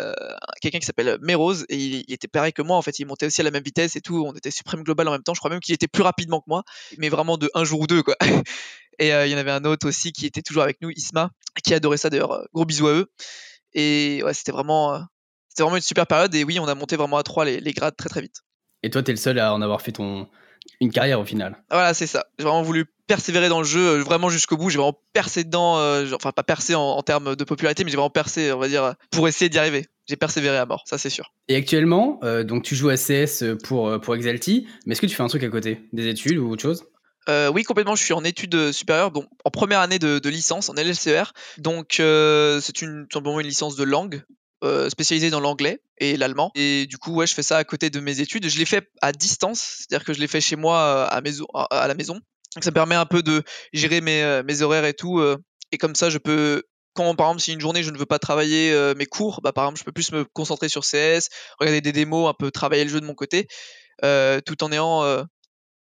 quelqu'un 0.62 0.80
qui 0.80 0.86
s'appelle 0.86 1.18
Merose 1.22 1.66
et 1.70 1.78
il, 1.78 2.06
il, 2.08 2.14
était 2.14 2.28
pareil 2.28 2.54
que 2.54 2.62
moi. 2.62 2.78
En 2.78 2.82
fait, 2.82 3.00
il 3.00 3.06
montait 3.06 3.26
aussi 3.26 3.42
à 3.42 3.44
la 3.44 3.52
même 3.52 3.64
vitesse 3.64 3.96
et 3.96 4.02
tout. 4.02 4.24
On 4.28 4.34
était 4.34 4.52
suprême 4.52 4.84
global 4.84 5.08
en 5.08 5.12
même 5.12 5.24
temps. 5.24 5.34
Je 5.34 5.40
crois 5.40 5.50
même 5.50 5.60
qu'il 5.60 5.74
était 5.74 5.88
plus 5.88 6.04
rapidement 6.04 6.40
que 6.40 6.46
moi, 6.48 6.59
mais 6.98 7.10
vraiment 7.10 7.38
de 7.38 7.50
un 7.54 7.64
jour 7.64 7.82
ou 7.82 7.88
deux, 7.88 8.04
quoi. 8.04 8.16
Et 9.00 9.14
euh, 9.14 9.26
il 9.26 9.32
y 9.32 9.36
en 9.36 9.38
avait 9.38 9.52
un 9.52 9.64
autre 9.64 9.88
aussi 9.88 10.12
qui 10.12 10.26
était 10.26 10.42
toujours 10.42 10.64
avec 10.64 10.82
nous, 10.82 10.90
Isma, 10.90 11.32
qui 11.64 11.74
adorait 11.74 11.98
ça 11.98 12.10
d'ailleurs. 12.10 12.34
Euh, 12.34 12.46
gros 12.54 12.66
bisous 12.66 12.88
à 12.88 12.94
eux. 12.94 13.12
Et 13.74 14.22
ouais, 14.24 14.34
c'était 14.34 14.52
vraiment, 14.52 14.94
euh, 14.94 15.00
c'était 15.48 15.64
vraiment 15.64 15.78
une 15.78 15.82
super 15.82 16.06
période. 16.06 16.36
Et 16.36 16.44
oui, 16.44 16.60
on 16.60 16.68
a 16.68 16.76
monté 16.76 16.98
vraiment 16.98 17.18
à 17.18 17.24
trois 17.24 17.46
les, 17.46 17.74
grades 17.74 17.96
très 17.96 18.10
très 18.10 18.22
vite. 18.22 18.44
Et 18.84 18.90
toi, 18.90 19.02
tu 19.02 19.12
es 19.12 19.14
le 19.14 19.20
seul 19.20 19.40
à 19.40 19.54
en 19.54 19.62
avoir 19.62 19.82
fait 19.82 19.94
ton, 19.94 20.28
une 20.82 20.92
carrière 20.92 21.20
au 21.20 21.26
final. 21.26 21.58
Voilà, 21.70 21.94
c'est 21.94 22.08
ça. 22.08 22.26
J'ai 22.38 22.46
vraiment 22.46 22.62
voulu 22.62 22.86
persévérer 23.08 23.50
dans 23.50 23.60
le 23.60 23.66
jeu, 23.66 23.98
vraiment 24.00 24.30
jusqu'au 24.30 24.58
bout. 24.58 24.70
J'ai 24.70 24.78
vraiment 24.78 25.00
percé 25.14 25.44
dedans, 25.44 25.76
enfin 26.14 26.32
pas 26.32 26.44
percé 26.44 26.76
en, 26.76 27.02
termes 27.02 27.36
de 27.36 27.44
popularité, 27.44 27.84
mais 27.84 27.90
j'ai 27.90 27.98
vraiment 27.98 28.10
percé, 28.10 28.52
on 28.52 28.60
va 28.60 28.68
dire, 28.68 28.94
pour 29.12 29.28
essayer 29.28 29.50
d'y 29.50 29.58
arriver. 29.58 29.86
J'ai 30.08 30.16
persévéré 30.16 30.58
à 30.58 30.66
mort, 30.66 30.84
ça 30.86 30.98
c'est 30.98 31.10
sûr. 31.10 31.34
Et 31.48 31.56
actuellement, 31.56 32.20
donc 32.44 32.64
tu 32.64 32.76
joues 32.76 32.90
à 32.90 32.96
CS 32.96 33.44
pour, 33.64 34.00
pour 34.00 34.16
Exalti, 34.16 34.68
mais 34.86 34.92
est-ce 34.94 35.02
que 35.02 35.08
tu 35.08 35.16
fais 35.16 35.24
un 35.24 35.28
truc 35.28 35.44
à 35.44 35.50
côté? 35.50 35.88
Des 35.92 36.08
études 36.08 36.38
ou 36.38 36.52
autre 36.52 36.62
chose? 36.62 36.86
Euh, 37.30 37.52
oui, 37.54 37.64
complètement. 37.64 37.96
Je 37.96 38.04
suis 38.04 38.14
en 38.14 38.24
études 38.24 38.56
euh, 38.56 38.72
supérieures, 38.72 39.12
donc 39.12 39.26
en 39.46 39.52
première 39.52 39.80
année 39.80 40.00
de, 40.00 40.30
licence 40.30 40.70
en 40.70 40.74
LLCR. 40.74 41.34
Donc, 41.58 42.00
euh, 42.00 42.60
c'est 42.62 42.82
une, 42.82 43.08
simplement 43.12 43.40
une 43.40 43.48
licence 43.48 43.76
de 43.76 43.84
langue 43.84 44.24
spécialisée 44.90 45.30
dans 45.30 45.40
l'anglais 45.40 45.82
et 45.98 46.18
l'allemand. 46.18 46.52
Et 46.56 46.86
du 46.86 46.98
coup, 46.98 47.14
ouais, 47.16 47.28
je 47.28 47.34
fais 47.34 47.44
ça 47.44 47.58
à 47.58 47.64
côté 47.64 47.90
de 47.90 48.00
mes 48.00 48.20
études. 48.20 48.48
Je 48.48 48.58
l'ai 48.58 48.66
fait 48.66 48.90
à 49.02 49.12
distance, 49.12 49.60
c'est-à-dire 49.80 50.06
que 50.06 50.14
je 50.14 50.20
l'ai 50.20 50.28
fait 50.28 50.42
chez 50.42 50.56
moi 50.56 51.06
à, 51.06 51.18
à, 51.18 51.88
la 51.88 51.94
maison. 51.96 52.16
Donc, 52.56 52.64
ça 52.64 52.70
me 52.70 52.74
permet 52.74 52.96
un 52.96 53.06
peu 53.06 53.24
de 53.24 53.44
gérer 53.74 54.02
mes, 54.02 54.42
mes 54.44 54.62
horaires 54.62 54.86
et 54.86 54.94
tout. 54.94 55.22
et 55.72 55.78
comme 55.78 55.96
ça, 55.96 56.10
je 56.10 56.18
peux 56.18 56.64
quand 56.94 57.16
par 57.16 57.28
exemple 57.28 57.42
si 57.42 57.54
une 57.54 57.62
journée 57.62 57.84
je 57.84 57.92
ne 57.92 57.98
veux 57.98 58.08
pas 58.08 58.20
travailler 58.20 58.76
mes 58.98 59.06
cours, 59.06 59.40
bah 59.42 59.54
par 59.54 59.66
exemple 59.66 59.80
je 59.80 59.86
peux 59.86 59.92
plus 59.92 60.12
me 60.12 60.26
concentrer 60.26 60.68
sur 60.68 60.84
CS, 60.84 61.30
regarder 61.60 61.82
des 61.82 61.92
démos, 61.92 62.28
un 62.28 62.34
peu 62.34 62.52
travailler 62.52 62.84
le 62.84 62.90
jeu 62.90 63.00
de 63.00 63.06
mon 63.06 63.14
côté, 63.14 63.48
tout 64.02 64.64
en 64.64 64.72
ayant 64.72 65.26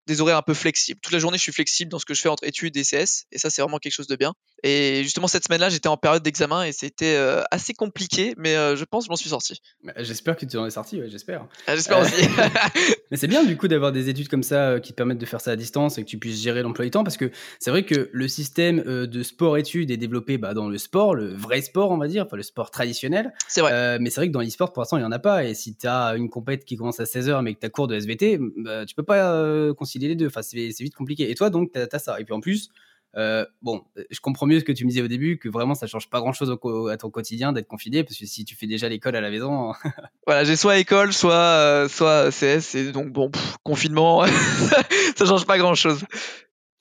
des 0.08 0.22
horaires 0.22 0.38
un 0.38 0.42
peu 0.42 0.54
flexibles. 0.54 1.00
Toute 1.02 1.14
la 1.14 1.20
journée, 1.20 1.38
je 1.38 1.44
suis 1.44 1.52
flexible 1.52 1.92
dans 1.92 2.00
ce 2.00 2.06
que 2.06 2.14
je 2.14 2.22
fais 2.22 2.30
entre 2.30 2.44
études 2.44 2.76
et 2.78 2.84
CS, 2.84 3.26
et 3.32 3.38
ça, 3.38 3.50
c'est 3.50 3.62
vraiment 3.62 3.78
quelque 3.78 3.94
chose 3.94 4.08
de 4.08 4.16
bien. 4.16 4.34
Et 4.64 5.02
justement, 5.04 5.28
cette 5.28 5.46
semaine-là, 5.46 5.70
j'étais 5.70 5.88
en 5.88 5.98
période 5.98 6.22
d'examen 6.22 6.64
et 6.64 6.72
c'était 6.72 7.16
euh, 7.16 7.42
assez 7.50 7.74
compliqué, 7.74 8.36
mais 8.38 8.56
euh, 8.56 8.76
je 8.76 8.86
pense 8.86 9.04
que 9.04 9.08
je 9.08 9.12
m'en 9.12 9.16
suis 9.16 9.30
sorti. 9.30 9.60
Bah, 9.84 9.94
j'espère 9.98 10.36
que 10.36 10.46
tu 10.46 10.56
en 10.58 10.66
es 10.68 10.70
sorti, 10.70 11.00
ouais, 11.00 11.10
j'espère. 11.10 11.48
Ah, 11.66 11.76
j'espère 11.76 11.98
euh, 11.98 12.04
aussi. 12.04 12.28
mais 13.12 13.18
c'est 13.18 13.28
bien, 13.28 13.44
du 13.44 13.58
coup, 13.58 13.68
d'avoir 13.68 13.92
des 13.92 14.10
études 14.10 14.28
comme 14.28 14.44
ça 14.44 14.80
qui 14.80 14.92
te 14.92 14.98
permettent 14.98 15.18
de 15.18 15.26
faire 15.26 15.42
ça 15.42 15.52
à 15.52 15.56
distance 15.56 15.98
et 15.98 16.04
que 16.04 16.08
tu 16.08 16.20
puisses 16.20 16.42
gérer 16.42 16.62
l'emploi 16.62 16.86
du 16.86 16.92
temps, 16.92 17.04
parce 17.04 17.18
que 17.18 17.32
c'est 17.60 17.72
vrai 17.72 17.86
que 17.86 18.10
le 18.12 18.28
système 18.28 18.82
de 18.82 19.24
sport-études 19.24 19.90
est 19.90 19.98
développé 19.98 20.38
bah, 20.38 20.54
dans 20.54 20.70
le 20.70 20.78
sport, 20.78 21.16
le 21.16 21.34
vrai 21.34 21.62
sport, 21.62 21.92
on 21.92 21.98
va 21.98 22.08
dire, 22.08 22.26
enfin 22.26 22.38
le 22.38 22.44
sport 22.44 22.70
traditionnel. 22.70 23.34
C'est 23.48 23.62
vrai. 23.62 24.00
mais 24.00 24.10
c'est 24.12 24.22
vrai 24.22 24.28
que 24.28 24.34
dans 24.34 24.42
l'e-sport, 24.42 24.74
pour 24.74 24.82
l'instant, 24.82 24.98
il 24.98 25.02
n'y 25.02 25.08
en 25.08 25.12
a 25.12 25.20
pas. 25.20 25.44
Et 25.46 25.56
si 25.56 25.76
tu 25.76 25.88
as 25.88 26.16
une 26.16 26.30
compète 26.30 26.66
qui 26.66 26.76
commence 26.76 27.00
à 27.00 27.06
16h, 27.06 27.42
mais 27.42 27.56
que 27.56 27.60
tu 27.60 27.66
as 27.66 27.70
cours 27.70 27.88
de 27.88 27.96
SVT, 27.96 28.40
bah, 28.58 28.86
tu 28.86 28.94
peux 28.94 29.04
pas 29.04 29.74
concilier 29.92 30.08
les 30.08 30.16
deux. 30.16 30.28
Enfin, 30.28 30.42
c'est 30.42 30.70
vite 30.80 30.96
compliqué. 30.96 31.30
Et 31.30 31.36
toi, 31.36 31.50
donc, 31.50 31.72
tu 31.74 31.80
as, 31.80 32.00
ça. 32.00 32.20
Et 32.20 32.24
puis 32.24 32.34
en 32.34 32.40
plus, 32.40 32.70
euh, 33.18 33.46
bon, 33.62 33.84
je 34.10 34.20
comprends 34.22 34.48
mieux 34.48 34.60
ce 34.60 34.64
que 34.64 34.72
tu 34.72 34.86
me 34.86 34.90
disais 34.90 35.02
au 35.02 35.08
début, 35.08 35.38
que 35.38 35.50
vraiment 35.50 35.76
ça 35.76 35.86
change 35.86 36.10
pas 36.10 36.20
grand 36.20 36.32
chose 36.32 36.56
à 36.90 36.98
ton 36.98 37.10
quotidien 37.10 37.52
d'être 37.52 37.68
confiné, 37.68 38.04
parce 38.04 38.18
que 38.18 38.26
si 38.26 38.46
tu 38.46 38.56
fais 38.56 38.68
déjà 38.68 38.88
l'école 38.88 39.16
à 39.16 39.22
la 39.22 39.30
maison. 39.30 39.74
voilà, 40.28 40.44
j'ai 40.44 40.56
soit 40.56 40.78
école, 40.78 41.12
soit, 41.12 41.34
euh, 41.34 41.88
soit 41.90 42.30
CS, 42.32 42.76
et 42.76 42.92
donc 42.92 43.12
bon, 43.12 43.30
confinement, 43.64 44.26
ça 45.16 45.26
change 45.26 45.46
pas 45.46 45.58
grand 45.58 45.76
chose. 45.76 46.06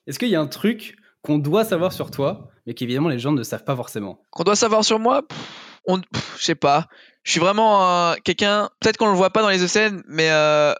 Est-ce 0.07 0.19
qu'il 0.19 0.29
y 0.29 0.35
a 0.35 0.41
un 0.41 0.47
truc 0.47 0.95
qu'on 1.21 1.37
doit 1.37 1.65
savoir 1.65 1.91
sur 1.91 2.11
toi, 2.11 2.49
mais 2.65 2.73
qu'évidemment 2.73 3.09
les 3.09 3.19
gens 3.19 3.33
ne 3.33 3.43
savent 3.43 3.65
pas 3.65 3.75
forcément? 3.75 4.23
Qu'on 4.31 4.43
doit 4.43 4.55
savoir 4.55 4.85
sur 4.85 4.99
moi? 4.99 5.23
Je 5.87 6.43
sais 6.43 6.55
pas. 6.55 6.87
Je 7.23 7.31
suis 7.31 7.39
vraiment 7.39 8.15
quelqu'un, 8.23 8.69
peut-être 8.79 8.97
qu'on 8.97 9.09
le 9.11 9.17
voit 9.17 9.31
pas 9.31 9.41
dans 9.41 9.49
les 9.49 9.63
ECN, 9.63 10.01
mais 10.07 10.29
euh, 10.31 10.73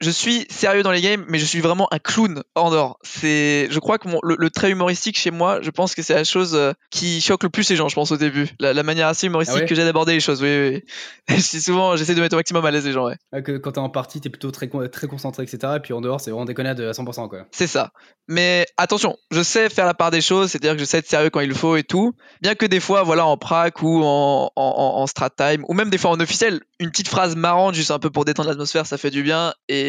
je 0.00 0.10
suis 0.10 0.46
sérieux 0.50 0.82
dans 0.82 0.90
les 0.90 1.00
games, 1.00 1.24
mais 1.28 1.38
je 1.38 1.44
suis 1.44 1.60
vraiment 1.60 1.88
un 1.92 1.98
clown 1.98 2.42
en 2.54 2.70
dehors. 2.70 2.98
C'est, 3.02 3.68
je 3.70 3.78
crois 3.78 3.98
que 3.98 4.08
le, 4.22 4.50
trait 4.50 4.70
humoristique 4.70 5.16
chez 5.16 5.30
moi, 5.30 5.60
je 5.62 5.70
pense 5.70 5.94
que 5.94 6.02
c'est 6.02 6.14
la 6.14 6.24
chose 6.24 6.54
euh, 6.54 6.72
qui 6.90 7.20
choque 7.20 7.42
le 7.44 7.48
plus 7.48 7.68
les 7.70 7.76
gens, 7.76 7.88
je 7.88 7.94
pense 7.94 8.10
au 8.10 8.16
début. 8.16 8.48
La, 8.58 8.82
manière 8.82 9.08
assez 9.08 9.28
humoristique 9.28 9.62
ah 9.62 9.66
que 9.66 9.74
j'ai 9.74 9.84
d'aborder 9.84 10.12
les 10.12 10.20
choses. 10.20 10.42
Oui, 10.42 10.82
oui. 11.28 11.40
souvent, 11.40 11.96
j'essaie 11.96 12.14
de 12.14 12.20
mettre 12.20 12.34
au 12.34 12.38
maximum 12.38 12.64
à 12.66 12.70
l'aise 12.70 12.84
les 12.84 12.92
gens. 12.92 13.06
Ouais. 13.06 13.16
Ah, 13.32 13.40
que 13.40 13.56
quand 13.56 13.72
t'es 13.72 13.78
en 13.78 13.88
partie, 13.88 14.20
t'es 14.20 14.28
plutôt 14.28 14.50
très, 14.50 14.68
très 14.88 15.06
concentré, 15.06 15.44
etc. 15.44 15.74
Et 15.76 15.80
puis 15.80 15.92
en 15.92 16.00
dehors, 16.00 16.20
c'est 16.20 16.30
vraiment 16.30 16.44
déconnade 16.44 16.80
à 16.80 16.92
100%, 16.92 17.28
quoi. 17.28 17.46
C'est 17.52 17.66
ça. 17.66 17.90
Mais 18.28 18.66
attention, 18.76 19.16
je 19.30 19.42
sais 19.42 19.68
faire 19.70 19.86
la 19.86 19.94
part 19.94 20.10
des 20.10 20.20
choses, 20.20 20.50
c'est-à-dire 20.50 20.74
que 20.74 20.80
je 20.80 20.84
sais 20.84 20.98
être 20.98 21.08
sérieux 21.08 21.30
quand 21.30 21.40
il 21.40 21.48
le 21.48 21.54
faut 21.54 21.76
et 21.76 21.82
tout. 21.82 22.14
Bien 22.42 22.54
que 22.54 22.66
des 22.66 22.80
fois, 22.80 23.02
voilà, 23.02 23.26
en 23.26 23.36
prac 23.36 23.82
ou 23.82 24.02
en, 24.02 24.50
en, 24.56 24.62
en 24.96 25.06
strat 25.06 25.30
time, 25.30 25.64
ou 25.68 25.74
même 25.74 25.90
des 25.90 25.98
fois 25.98 26.10
en 26.10 26.20
officiel, 26.20 26.60
une 26.80 26.90
petite 26.90 27.08
phrase 27.08 27.36
marrante, 27.36 27.74
juste 27.74 27.90
un 27.90 27.98
peu 27.98 28.10
pour 28.10 28.24
détendre 28.24 28.48
l'atmosphère, 28.48 28.86
ça 28.86 28.98
fait 28.98 29.10
du 29.10 29.22
bien. 29.22 29.54
Et 29.68 29.83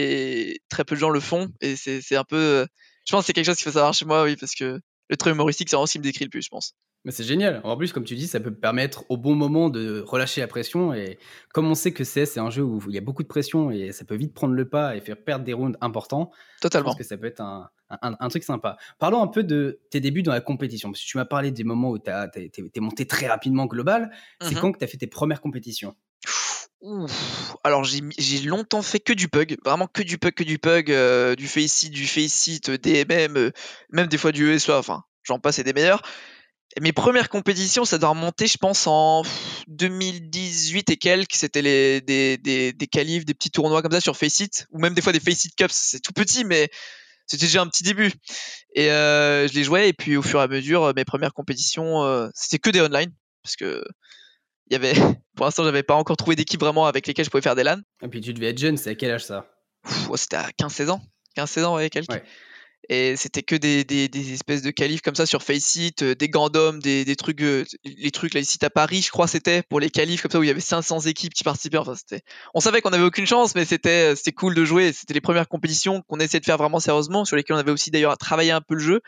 très 0.69 0.83
peu 0.83 0.95
de 0.95 1.00
gens 1.00 1.09
le 1.09 1.19
font. 1.19 1.50
Et 1.62 1.75
c'est 1.75 2.15
un 2.15 2.24
peu. 2.24 2.36
Euh, 2.36 2.65
je 3.06 3.12
pense 3.12 3.24
que 3.24 3.27
c'est 3.27 3.33
quelque 3.33 3.45
chose 3.45 3.57
qu'il 3.57 3.65
faut 3.65 3.71
savoir 3.71 3.94
chez 3.94 4.06
moi, 4.06 4.24
oui, 4.24 4.36
parce 4.36 4.56
que 4.56 4.80
le 5.09 5.18
trait 5.18 5.31
humoristique, 5.31 5.69
c'est 5.69 5.75
vraiment 5.75 5.86
ce 5.86 5.94
qui 5.94 6.00
me 6.00 6.03
décrit 6.03 6.25
le 6.25 6.30
plus, 6.30 6.42
je 6.42 6.50
pense. 6.50 6.74
Mais 7.03 7.12
c'est 7.12 7.24
génial. 7.24 7.62
En 7.63 7.77
plus, 7.77 7.94
comme 7.94 8.03
tu 8.03 8.15
dis, 8.15 8.25
ça 8.25 8.39
peut 8.39 8.53
permettre 8.53 9.06
au 9.09 9.18
bon 9.18 9.36
moment 9.36 9.69
de 9.69 10.01
relâcher 10.01 10.42
la 10.42 10.47
pression. 10.47 10.92
Et 10.92 11.19
comme 11.53 11.68
on 11.68 11.75
sait 11.75 11.92
que 11.92 12.03
CS, 12.03 12.31
c'est 12.31 12.39
un 12.39 12.50
jeu 12.50 12.63
où 12.63 12.81
il 12.88 12.95
y 12.95 12.97
a 12.97 13.01
beaucoup 13.01 13.21
de 13.21 13.27
pression 13.27 13.69
et 13.69 13.92
ça 13.92 14.06
peut 14.06 14.15
vite 14.15 14.33
prendre 14.33 14.56
le 14.56 14.68
pas 14.68 14.95
et 14.95 15.01
faire 15.01 15.15
perdre 15.15 15.45
des 15.45 15.53
rounds 15.53 15.77
importants. 15.81 16.31
Totalement. 16.62 16.89
Je 16.89 16.94
pense 16.94 16.97
que 16.97 17.03
ça 17.03 17.15
peut 17.15 17.27
être 17.27 17.42
un, 17.42 17.69
un, 17.89 18.27
truc 18.30 18.44
sympa. 18.44 18.77
Parlons 18.97 19.21
un 19.21 19.27
peu 19.27 19.44
de 19.44 19.81
tes 19.92 20.00
débuts 20.00 20.24
dans 20.24 20.31
la 20.31 20.42
compétition. 20.42 20.89
Parce 20.89 21.03
que 21.03 21.07
tu 21.07 21.18
m'as 21.18 21.25
parlé 21.25 21.51
des 21.51 21.63
moments 21.63 21.92
où 21.92 22.00
tu 22.00 22.09
es, 22.09 22.80
monté 22.80 23.06
très 23.06 23.27
rapidement 23.27 23.68
global. 23.68 24.09
C'est 24.42 24.56
mmh 24.56 24.59
quand 24.59 24.71
que 24.71 24.80
tu 24.80 24.83
as 24.83 24.88
fait 24.88 24.97
tes 24.97 25.07
premières 25.07 25.42
compétitions? 25.42 25.95
Alors 27.63 27.83
j'ai 27.83 28.39
longtemps 28.42 28.81
fait 28.81 29.00
que 29.00 29.13
du 29.13 29.27
pug, 29.27 29.57
vraiment 29.66 29.88
que 29.88 30.04
du 30.04 30.18
pug, 30.18 30.33
que 30.33 30.44
du 30.44 30.60
pug, 30.60 30.92
euh, 30.92 31.36
du 31.36 31.48
faceit, 31.48 31.89
du 31.89 32.77
DMM, 32.77 33.38
euh, 33.38 33.51
même 33.89 34.07
des 34.07 34.18
fois 34.18 34.31
du 34.31 34.51
ESA, 34.51 34.77
enfin 34.77 35.04
j'en 35.24 35.39
passe 35.39 35.60
et 35.60 35.63
des 35.63 35.74
meilleurs. 35.74 36.01
mes 36.80 36.94
premières 36.94 37.30
compétitions, 37.30 37.86
ça 37.86 37.98
doit 37.98 38.10
remonter, 38.10 38.48
je 38.48 38.57
pense, 38.57 38.86
en 38.88 39.24
2018 39.68 40.89
et 40.92 40.98
quelques. 40.98 41.33
C'était 41.33 41.62
des, 42.01 42.38
des, 42.38 42.74
des 42.74 42.88
qualifs, 42.88 43.25
des 43.25 43.33
petits 43.33 43.51
tournois 43.51 43.81
comme 43.81 43.94
ça 43.94 44.01
sur 44.01 44.18
Faceit, 44.18 44.68
ou 44.71 44.80
même 44.80 44.94
des 44.94 45.01
fois 45.01 45.13
des 45.13 45.19
Faceit 45.19 45.50
Cups. 45.56 45.74
C'est 45.74 46.01
tout 46.01 46.13
petit, 46.13 46.44
mais 46.44 46.69
c'était 47.25 47.45
déjà 47.45 47.62
un 47.62 47.68
petit 47.68 47.83
début. 47.83 48.12
Et 48.75 48.88
je 48.88 49.54
les 49.54 49.63
jouais, 49.63 49.89
et 49.89 49.94
puis 49.94 50.18
au 50.18 50.21
fur 50.21 50.39
et 50.39 50.44
à 50.44 50.48
mesure, 50.48 50.94
mes 50.95 51.06
premières 51.06 51.33
compétitions, 51.33 52.30
c'était 52.35 52.59
que 52.59 52.69
des 52.69 52.81
online, 52.81 53.11
parce 53.42 53.56
que 53.56 53.83
il 54.69 54.74
y 54.74 54.76
avait, 54.76 54.94
pour 55.36 55.45
l'instant, 55.45 55.64
j'avais 55.64 55.84
pas 55.84 55.95
encore 55.95 56.18
trouvé 56.18 56.36
d'équipe 56.36 56.60
vraiment 56.60 56.86
avec 56.86 57.07
lesquelles 57.07 57.26
je 57.26 57.30
pouvais 57.30 57.42
faire 57.42 57.56
des 57.56 57.64
LAN. 57.64 57.80
Et 58.04 58.07
puis 58.07 58.22
tu 58.22 58.34
devais 58.34 58.50
être 58.50 58.57
jeune, 58.57 58.78
c'est 58.78 58.92
à 58.92 58.95
quel 58.95 59.12
âge 59.12 59.26
ça? 59.26 59.48
C'était 60.16 60.38
à 60.38 60.50
15-16 60.60 60.90
ans. 60.90 61.02
15-16 61.38 61.64
ans, 61.66 61.76
ouais, 61.76 61.90
quelques. 61.90 62.22
Et 62.90 63.16
c'était 63.16 63.42
que 63.42 63.56
des, 63.56 63.84
des, 63.84 64.07
des, 64.07 64.34
espèces 64.34 64.62
de 64.62 64.69
qualifs 64.69 65.02
comme 65.02 65.16
ça 65.16 65.26
sur 65.26 65.42
Faceit, 65.42 66.04
euh, 66.04 66.14
des 66.14 66.30
Gandom, 66.30 66.78
des, 66.78 67.04
des 67.04 67.16
trucs, 67.16 67.42
euh, 67.42 67.66
les 67.84 68.12
trucs, 68.12 68.36
là, 68.36 68.40
ici 68.40 68.60
à 68.62 68.69
Paris, 68.69 69.02
je 69.02 69.10
crois, 69.10 69.28
c'était 69.28 69.64
pour 69.64 69.80
les 69.80 69.90
qualifs 69.90 70.22
comme 70.22 70.30
ça 70.30 70.40
où 70.40 70.44
il 70.44 70.48
y 70.48 70.52
avait 70.52 70.60
500 70.60 71.02
équipes 71.02 71.34
qui 71.34 71.44
participaient. 71.44 71.80
Enfin, 71.80 71.95
c'était, 71.95 72.22
on 72.54 72.60
savait 72.60 72.81
qu'on 72.81 72.92
avait 72.92 73.04
aucune 73.04 73.26
chance, 73.26 73.56
mais 73.56 73.66
c'était, 73.66 74.12
euh, 74.12 74.16
c'était 74.16 74.34
cool 74.34 74.54
de 74.54 74.64
jouer. 74.66 74.94
C'était 74.94 75.16
les 75.16 75.22
premières 75.22 75.48
compétitions 75.48 76.04
qu'on 76.07 76.19
essayait 76.19 76.40
de 76.40 76.45
faire 76.45 76.57
vraiment 76.57 76.80
sérieusement, 76.80 77.26
sur 77.26 77.36
lesquelles 77.36 77.56
on 77.56 77.60
avait 77.60 77.72
aussi 77.72 77.90
d'ailleurs 77.90 78.18
travaillé 78.19 78.52
un 78.52 78.62
peu 78.62 78.76
le 78.76 78.81
jeu. 78.81 79.02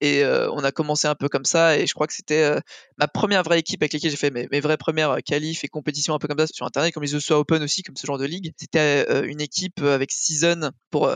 Et 0.00 0.24
on 0.24 0.62
a 0.64 0.72
commencé 0.72 1.08
un 1.08 1.14
peu 1.14 1.28
comme 1.28 1.44
ça. 1.44 1.78
Et 1.78 1.86
je 1.86 1.94
crois 1.94 2.06
que 2.06 2.12
c'était 2.12 2.58
ma 2.98 3.08
première 3.08 3.42
vraie 3.42 3.60
équipe 3.60 3.82
avec 3.82 3.92
laquelle 3.92 4.10
j'ai 4.10 4.16
fait 4.16 4.30
mes, 4.30 4.60
vraies 4.60 4.76
premières 4.76 5.16
qualifs 5.24 5.64
et 5.64 5.68
compétitions 5.68 6.14
un 6.14 6.18
peu 6.18 6.28
comme 6.28 6.38
ça 6.38 6.46
sur 6.46 6.66
Internet, 6.66 6.92
comme 6.92 7.04
les 7.04 7.18
The 7.18 7.30
Open 7.30 7.62
aussi, 7.62 7.82
comme 7.82 7.96
ce 7.96 8.06
genre 8.06 8.18
de 8.18 8.26
ligue. 8.26 8.52
C'était 8.58 9.26
une 9.26 9.40
équipe 9.40 9.80
avec 9.82 10.12
Season, 10.12 10.72
pour, 10.90 11.10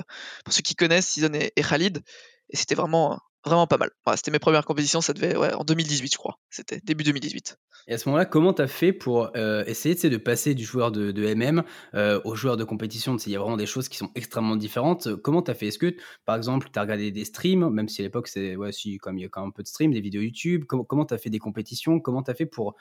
pour 0.44 0.54
ceux 0.54 0.62
qui 0.62 0.74
connaissent, 0.74 1.08
Season 1.08 1.32
et, 1.34 1.52
et 1.56 1.62
Khalid. 1.62 2.02
Et 2.50 2.56
c'était 2.56 2.74
vraiment 2.74 3.20
vraiment 3.48 3.66
pas 3.66 3.78
mal. 3.78 3.90
c'était 4.16 4.30
mes 4.30 4.38
premières 4.38 4.64
compétitions, 4.64 5.00
ça 5.00 5.12
devait 5.12 5.36
ouais, 5.36 5.52
en 5.52 5.64
2018, 5.64 6.12
je 6.12 6.18
crois. 6.18 6.38
C'était 6.50 6.80
début 6.84 7.04
2018. 7.04 7.58
Et 7.88 7.94
à 7.94 7.98
ce 7.98 8.08
moment-là, 8.08 8.24
comment 8.24 8.52
tu 8.52 8.62
as 8.62 8.68
fait 8.68 8.92
pour 8.92 9.30
euh, 9.36 9.64
essayer 9.66 9.94
de 9.94 10.16
passer 10.16 10.54
du 10.54 10.64
joueur 10.64 10.92
de, 10.92 11.34
MM 11.34 11.62
euh, 11.94 12.20
au 12.24 12.34
joueur 12.34 12.56
de 12.56 12.64
compétition? 12.64 13.16
Il 13.16 13.32
y 13.32 13.36
a 13.36 13.38
vraiment 13.38 13.56
des 13.56 13.66
choses 13.66 13.88
qui 13.88 13.96
sont 13.96 14.10
extrêmement 14.14 14.56
différentes. 14.56 15.16
Comment 15.16 15.42
tu 15.42 15.50
as 15.50 15.54
fait? 15.54 15.68
Est-ce 15.68 15.78
que, 15.78 15.96
par 16.24 16.36
exemple, 16.36 16.68
tu 16.72 16.78
as 16.78 16.82
regardé 16.82 17.10
des 17.10 17.24
streams, 17.24 17.70
même 17.70 17.88
si 17.88 18.02
à 18.02 18.04
l'époque, 18.04 18.28
c'est 18.28 18.56
ouais, 18.56 18.72
si, 18.72 18.98
comme 18.98 19.18
il 19.18 19.22
y 19.22 19.24
a 19.24 19.28
quand 19.28 19.40
même 19.40 19.48
un 19.48 19.52
peu 19.52 19.62
de 19.62 19.68
streams, 19.68 19.92
des 19.92 20.00
vidéos 20.00 20.22
YouTube 20.22 20.64
Comment 20.66 21.04
tu 21.04 21.14
as 21.14 21.18
fait 21.18 21.30
des 21.30 21.38
compétitions? 21.38 22.00
Comment 22.00 22.22
tu 22.22 22.30
as 22.30 22.34
fait 22.34 22.46
pour 22.46 22.76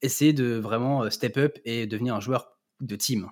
essayer 0.00 0.32
de 0.32 0.54
vraiment 0.54 1.04
euh, 1.04 1.10
step 1.10 1.36
up 1.36 1.58
et 1.64 1.86
devenir 1.86 2.14
un 2.14 2.20
joueur 2.20 2.56
de 2.80 2.96
team? 2.96 3.30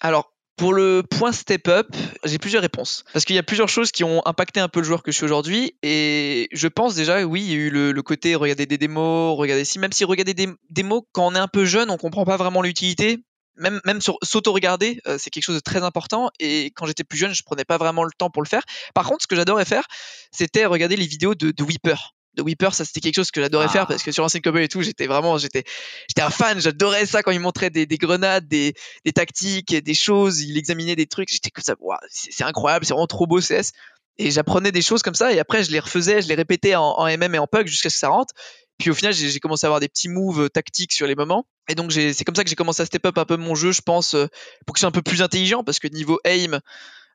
Alors, 0.00 0.32
Pour 0.58 0.74
le 0.74 1.04
point 1.08 1.30
step 1.30 1.68
up, 1.68 1.86
j'ai 2.24 2.38
plusieurs 2.38 2.62
réponses. 2.62 3.04
Parce 3.12 3.24
qu'il 3.24 3.36
y 3.36 3.38
a 3.38 3.44
plusieurs 3.44 3.68
choses 3.68 3.92
qui 3.92 4.02
ont 4.02 4.26
impacté 4.26 4.58
un 4.58 4.68
peu 4.68 4.80
le 4.80 4.84
joueur 4.84 5.04
que 5.04 5.12
je 5.12 5.16
suis 5.16 5.24
aujourd'hui. 5.24 5.76
Et 5.84 6.48
je 6.50 6.66
pense 6.66 6.96
déjà, 6.96 7.24
oui, 7.24 7.42
il 7.42 7.50
y 7.50 7.52
a 7.52 7.56
eu 7.56 7.70
le, 7.70 8.02
côté 8.02 8.34
regarder 8.34 8.66
des 8.66 8.76
démos, 8.76 9.38
regarder 9.38 9.64
si, 9.64 9.78
même 9.78 9.92
si 9.92 10.04
regarder 10.04 10.34
des 10.34 10.48
démos, 10.68 11.02
quand 11.12 11.28
on 11.28 11.34
est 11.36 11.38
un 11.38 11.46
peu 11.46 11.64
jeune, 11.64 11.90
on 11.90 11.96
comprend 11.96 12.24
pas 12.24 12.36
vraiment 12.36 12.60
l'utilité. 12.60 13.18
Même, 13.56 13.80
même 13.84 14.00
s'auto-regarder, 14.00 15.00
euh, 15.06 15.16
c'est 15.18 15.30
quelque 15.30 15.44
chose 15.44 15.56
de 15.56 15.60
très 15.60 15.84
important. 15.84 16.30
Et 16.40 16.66
quand 16.74 16.86
j'étais 16.86 17.04
plus 17.04 17.18
jeune, 17.18 17.34
je 17.34 17.42
prenais 17.44 17.64
pas 17.64 17.78
vraiment 17.78 18.02
le 18.02 18.10
temps 18.18 18.30
pour 18.30 18.42
le 18.42 18.48
faire. 18.48 18.62
Par 18.94 19.06
contre, 19.06 19.22
ce 19.22 19.26
que 19.28 19.36
j'adorais 19.36 19.64
faire, 19.64 19.84
c'était 20.32 20.64
regarder 20.64 20.96
les 20.96 21.06
vidéos 21.06 21.36
de, 21.36 21.52
de 21.52 21.62
Weeper 21.62 22.14
de 22.38 22.42
Weeper, 22.42 22.72
ça 22.72 22.84
c'était 22.84 23.00
quelque 23.00 23.16
chose 23.16 23.30
que 23.30 23.40
j'adorais 23.40 23.68
faire 23.68 23.86
parce 23.86 24.02
que 24.02 24.12
sur 24.12 24.22
l'ancien 24.22 24.40
Cowboy 24.40 24.64
et 24.64 24.68
tout, 24.68 24.80
j'étais 24.82 25.06
vraiment, 25.06 25.36
j'étais, 25.38 25.64
j'étais 26.08 26.22
un 26.22 26.30
fan, 26.30 26.60
j'adorais 26.60 27.04
ça 27.04 27.22
quand 27.22 27.32
il 27.32 27.40
montrait 27.40 27.68
des, 27.68 27.86
grenades, 27.98 28.46
des, 28.46 28.74
des, 29.04 29.12
tactiques, 29.12 29.74
des 29.74 29.94
choses, 29.94 30.40
il 30.40 30.56
examinait 30.56 30.96
des 30.96 31.06
trucs, 31.06 31.28
j'étais 31.30 31.50
comme 31.50 31.64
ça, 31.64 31.74
c'est 32.10 32.44
incroyable, 32.44 32.86
c'est 32.86 32.94
vraiment 32.94 33.06
trop 33.06 33.26
beau 33.26 33.40
CS. 33.40 33.72
Et 34.20 34.32
j'apprenais 34.32 34.72
des 34.72 34.82
choses 34.82 35.02
comme 35.02 35.14
ça 35.14 35.32
et 35.32 35.38
après 35.38 35.62
je 35.62 35.70
les 35.70 35.78
refaisais, 35.78 36.22
je 36.22 36.28
les 36.28 36.34
répétais 36.34 36.74
en, 36.74 37.06
MM 37.06 37.34
et 37.34 37.38
en 37.38 37.46
PUG 37.46 37.66
jusqu'à 37.66 37.90
ce 37.90 37.96
que 37.96 38.00
ça 38.00 38.08
rentre. 38.08 38.34
Puis 38.78 38.90
au 38.90 38.94
final, 38.94 39.12
j'ai 39.12 39.40
commencé 39.40 39.66
à 39.66 39.68
avoir 39.68 39.80
des 39.80 39.88
petits 39.88 40.08
moves 40.08 40.50
tactiques 40.50 40.92
sur 40.92 41.06
les 41.06 41.16
moments. 41.16 41.46
Et 41.68 41.74
donc 41.74 41.92
c'est 41.92 42.24
comme 42.24 42.34
ça 42.36 42.44
que 42.44 42.50
j'ai 42.50 42.56
commencé 42.56 42.82
à 42.82 42.86
step 42.86 43.04
up 43.06 43.18
un 43.18 43.24
peu 43.24 43.36
mon 43.36 43.54
jeu, 43.54 43.72
je 43.72 43.80
pense, 43.80 44.14
euh, 44.14 44.26
pour 44.66 44.74
que 44.74 44.78
ce 44.78 44.82
soit 44.82 44.88
un 44.88 44.92
peu 44.92 45.02
plus 45.02 45.22
intelligent 45.22 45.64
parce 45.64 45.78
que 45.78 45.88
niveau 45.88 46.18
aim, 46.24 46.60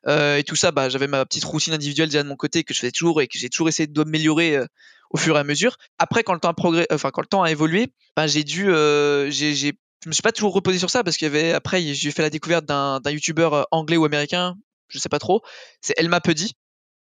euh, 0.06 0.36
et 0.36 0.44
tout 0.44 0.56
ça, 0.56 0.70
bah, 0.70 0.88
j'avais 0.88 1.06
ma 1.06 1.24
petite 1.24 1.44
routine 1.44 1.72
individuelle 1.72 2.08
déjà 2.08 2.22
de 2.22 2.28
mon 2.28 2.36
côté 2.36 2.64
que 2.64 2.74
je 2.74 2.80
faisais 2.80 2.92
toujours 2.92 3.22
et 3.22 3.28
que 3.28 3.38
j'ai 3.38 3.48
toujours 3.48 3.68
essayé 3.68 3.86
d'améliorer 3.86 4.56
euh, 4.56 4.66
au 5.14 5.16
fur 5.16 5.36
et 5.36 5.38
à 5.38 5.44
mesure. 5.44 5.76
Après, 5.98 6.24
quand 6.24 6.34
le 6.34 6.40
temps 6.40 6.50
a 6.50 6.54
progrès, 6.54 6.86
enfin 6.92 7.10
quand 7.10 7.22
le 7.22 7.28
temps 7.28 7.42
a 7.42 7.50
évolué, 7.50 7.92
bah, 8.16 8.26
j'ai 8.26 8.42
dû, 8.44 8.70
euh, 8.70 9.30
je 9.30 9.72
me 10.06 10.12
suis 10.12 10.22
pas 10.22 10.32
toujours 10.32 10.52
reposé 10.52 10.78
sur 10.78 10.90
ça 10.90 11.04
parce 11.04 11.16
qu'il 11.16 11.34
après 11.54 11.94
j'ai 11.94 12.10
fait 12.10 12.22
la 12.22 12.30
découverte 12.30 12.66
d'un, 12.66 13.00
d'un 13.00 13.10
youtubeur 13.12 13.54
euh, 13.54 13.62
anglais 13.70 13.96
ou 13.96 14.04
américain, 14.04 14.56
je 14.88 14.98
sais 14.98 15.08
pas 15.08 15.20
trop. 15.20 15.40
C'est 15.80 15.94
Elma 15.96 16.20
Puddy 16.20 16.54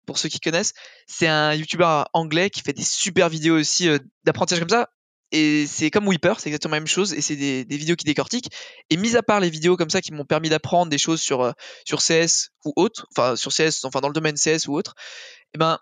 pour 0.07 0.19
ceux 0.19 0.29
qui 0.29 0.39
connaissent. 0.39 0.75
C'est 1.07 1.27
un 1.27 1.55
youtubeur 1.55 2.09
anglais 2.13 2.51
qui 2.51 2.61
fait 2.61 2.75
des 2.75 2.85
super 2.85 3.31
vidéos 3.31 3.59
aussi 3.59 3.89
d'apprentissage 4.25 4.61
comme 4.61 4.69
ça 4.69 4.91
et 5.33 5.67
c'est 5.67 5.91
comme 5.91 6.07
Weeper, 6.07 6.39
c'est 6.39 6.49
exactement 6.49 6.75
la 6.75 6.81
même 6.81 6.87
chose, 6.87 7.13
et 7.13 7.21
c'est 7.21 7.35
des, 7.35 7.65
vidéos 7.77 7.97
qui 7.97 8.05
décortiquent. 8.05 8.53
Et 8.89 8.97
mis 8.97 9.17
à 9.17 9.23
part 9.23 9.41
les 9.41 9.51
vidéos 9.51 9.77
comme 9.77 9.91
ça 9.91 10.01
qui 10.01 10.13
m'ont 10.13 10.25
permis 10.25 10.49
d'apprendre 10.49 10.91
des 10.91 10.99
choses 10.99 11.21
sur, 11.21 11.41
euh, 11.41 11.51
sur 11.85 12.01
CS 12.01 12.51
ou 12.65 12.73
autre, 12.77 13.09
enfin 13.11 13.35
sur 13.35 13.51
CS, 13.51 13.85
enfin 13.85 14.01
dans 14.01 14.07
le 14.07 14.15
domaine 14.15 14.37
CS 14.37 14.69
ou 14.69 14.77
autre, 14.77 14.95
eh 15.55 15.59
ben, 15.59 15.79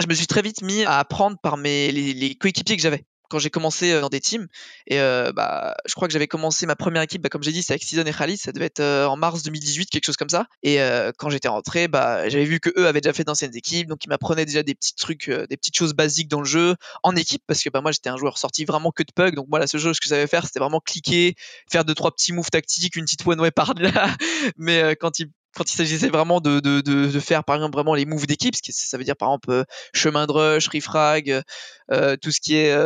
je 0.00 0.06
me 0.06 0.14
suis 0.14 0.26
très 0.26 0.42
vite 0.42 0.62
mis 0.62 0.84
à 0.84 0.98
apprendre 0.98 1.36
par 1.42 1.56
mes, 1.56 1.92
les 1.92 2.34
coéquipiers 2.34 2.76
que 2.76 2.82
j'avais 2.82 3.04
quand 3.28 3.38
j'ai 3.38 3.50
commencé 3.50 3.92
euh, 3.92 4.00
dans 4.00 4.08
des 4.08 4.20
teams. 4.20 4.46
Et 4.86 5.00
euh, 5.00 5.32
bah, 5.32 5.74
je 5.86 5.94
crois 5.94 6.08
que 6.08 6.12
j'avais 6.12 6.26
commencé 6.28 6.66
ma 6.66 6.76
première 6.76 7.02
équipe, 7.02 7.22
bah, 7.22 7.28
comme 7.28 7.42
j'ai 7.42 7.52
dit, 7.52 7.62
c'est 7.62 7.72
avec 7.72 7.82
Season 7.82 8.04
et 8.04 8.12
Khalid, 8.12 8.38
ça 8.38 8.52
devait 8.52 8.66
être 8.66 8.80
euh, 8.80 9.06
en 9.06 9.16
mars 9.16 9.42
2018, 9.42 9.90
quelque 9.90 10.04
chose 10.04 10.16
comme 10.16 10.28
ça. 10.28 10.46
Et 10.62 10.78
quand 11.18 11.30
j'étais 11.30 11.48
rentré, 11.48 11.88
bah, 11.88 12.28
j'avais 12.28 12.44
vu 12.44 12.60
que 12.60 12.70
eux 12.76 12.86
avaient 12.86 13.00
déjà 13.00 13.12
fait 13.12 13.24
d'anciennes 13.24 13.54
équipes, 13.54 13.88
donc 13.88 14.04
ils 14.04 14.08
m'apprenaient 14.08 14.44
déjà 14.44 14.62
des 14.62 14.74
petits 14.74 14.94
trucs, 14.94 15.30
des 15.30 15.56
petites 15.56 15.76
choses 15.76 15.94
basiques 15.94 16.28
dans 16.28 16.40
le 16.40 16.46
jeu, 16.46 16.74
en 17.02 17.14
équipe, 17.14 17.42
parce 17.46 17.62
que 17.62 17.70
bah, 17.70 17.80
moi 17.80 17.92
j'étais 17.92 18.10
un 18.10 18.16
joueur 18.16 18.38
sorti 18.38 18.64
vraiment 18.64 18.90
que 18.90 19.02
de 19.02 19.12
pug, 19.14 19.34
donc 19.34 19.46
moi 19.48 19.58
la 19.58 19.66
seule 19.66 19.80
chose 19.80 19.98
que 19.98 20.04
je 20.04 20.10
savais 20.10 20.26
faire, 20.26 20.44
c'était 20.44 20.58
vraiment 20.58 20.80
cliquer, 20.80 21.34
faire 21.70 21.84
deux 21.84 21.94
trois 21.94 22.10
petits 22.10 22.32
moves 22.32 22.50
tactiques, 22.50 22.96
une 22.96 23.04
petite 23.04 23.26
one 23.26 23.40
way 23.40 23.50
par 23.50 23.74
là. 23.74 24.08
Mais 24.56 24.96
quand 24.96 25.18
il 25.18 25.30
quand 25.56 25.72
il 25.72 25.76
s'agissait 25.76 26.10
vraiment 26.10 26.40
de, 26.40 26.60
de, 26.60 26.80
de, 26.82 27.20
faire 27.20 27.42
par 27.42 27.56
exemple 27.56 27.72
vraiment 27.72 27.94
les 27.94 28.04
moves 28.04 28.26
d'équipe, 28.26 28.54
ça 28.62 28.98
veut 28.98 29.04
dire 29.04 29.16
par 29.16 29.30
exemple 29.30 29.64
chemin 29.94 30.26
de 30.26 30.32
rush, 30.32 30.68
refrag, 30.68 31.42
tout 31.90 32.30
ce 32.30 32.40
qui 32.40 32.56
est 32.56 32.76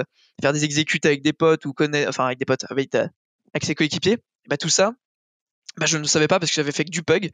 faire 0.41 0.53
des 0.53 0.65
exécutes 0.65 1.07
avec 1.07 1.23
des 1.23 1.33
potes 1.33 1.65
ou 1.67 1.73
connaître, 1.73 2.09
enfin 2.09 2.27
avec 2.27 2.39
des 2.39 2.45
potes, 2.45 2.65
avec, 2.71 2.91
ses 3.63 3.75
coéquipiers, 3.75 4.19
bah, 4.49 4.57
tout 4.57 4.69
ça, 4.69 4.93
bah, 5.77 5.87
je 5.87 5.99
ne 5.99 6.05
savais 6.05 6.29
pas 6.29 6.39
parce 6.41 6.51
que 6.51 6.57
j'avais 6.57 6.73
fait 6.73 6.85
que 6.85 6.91
du 6.91 7.03
pug. 7.03 7.31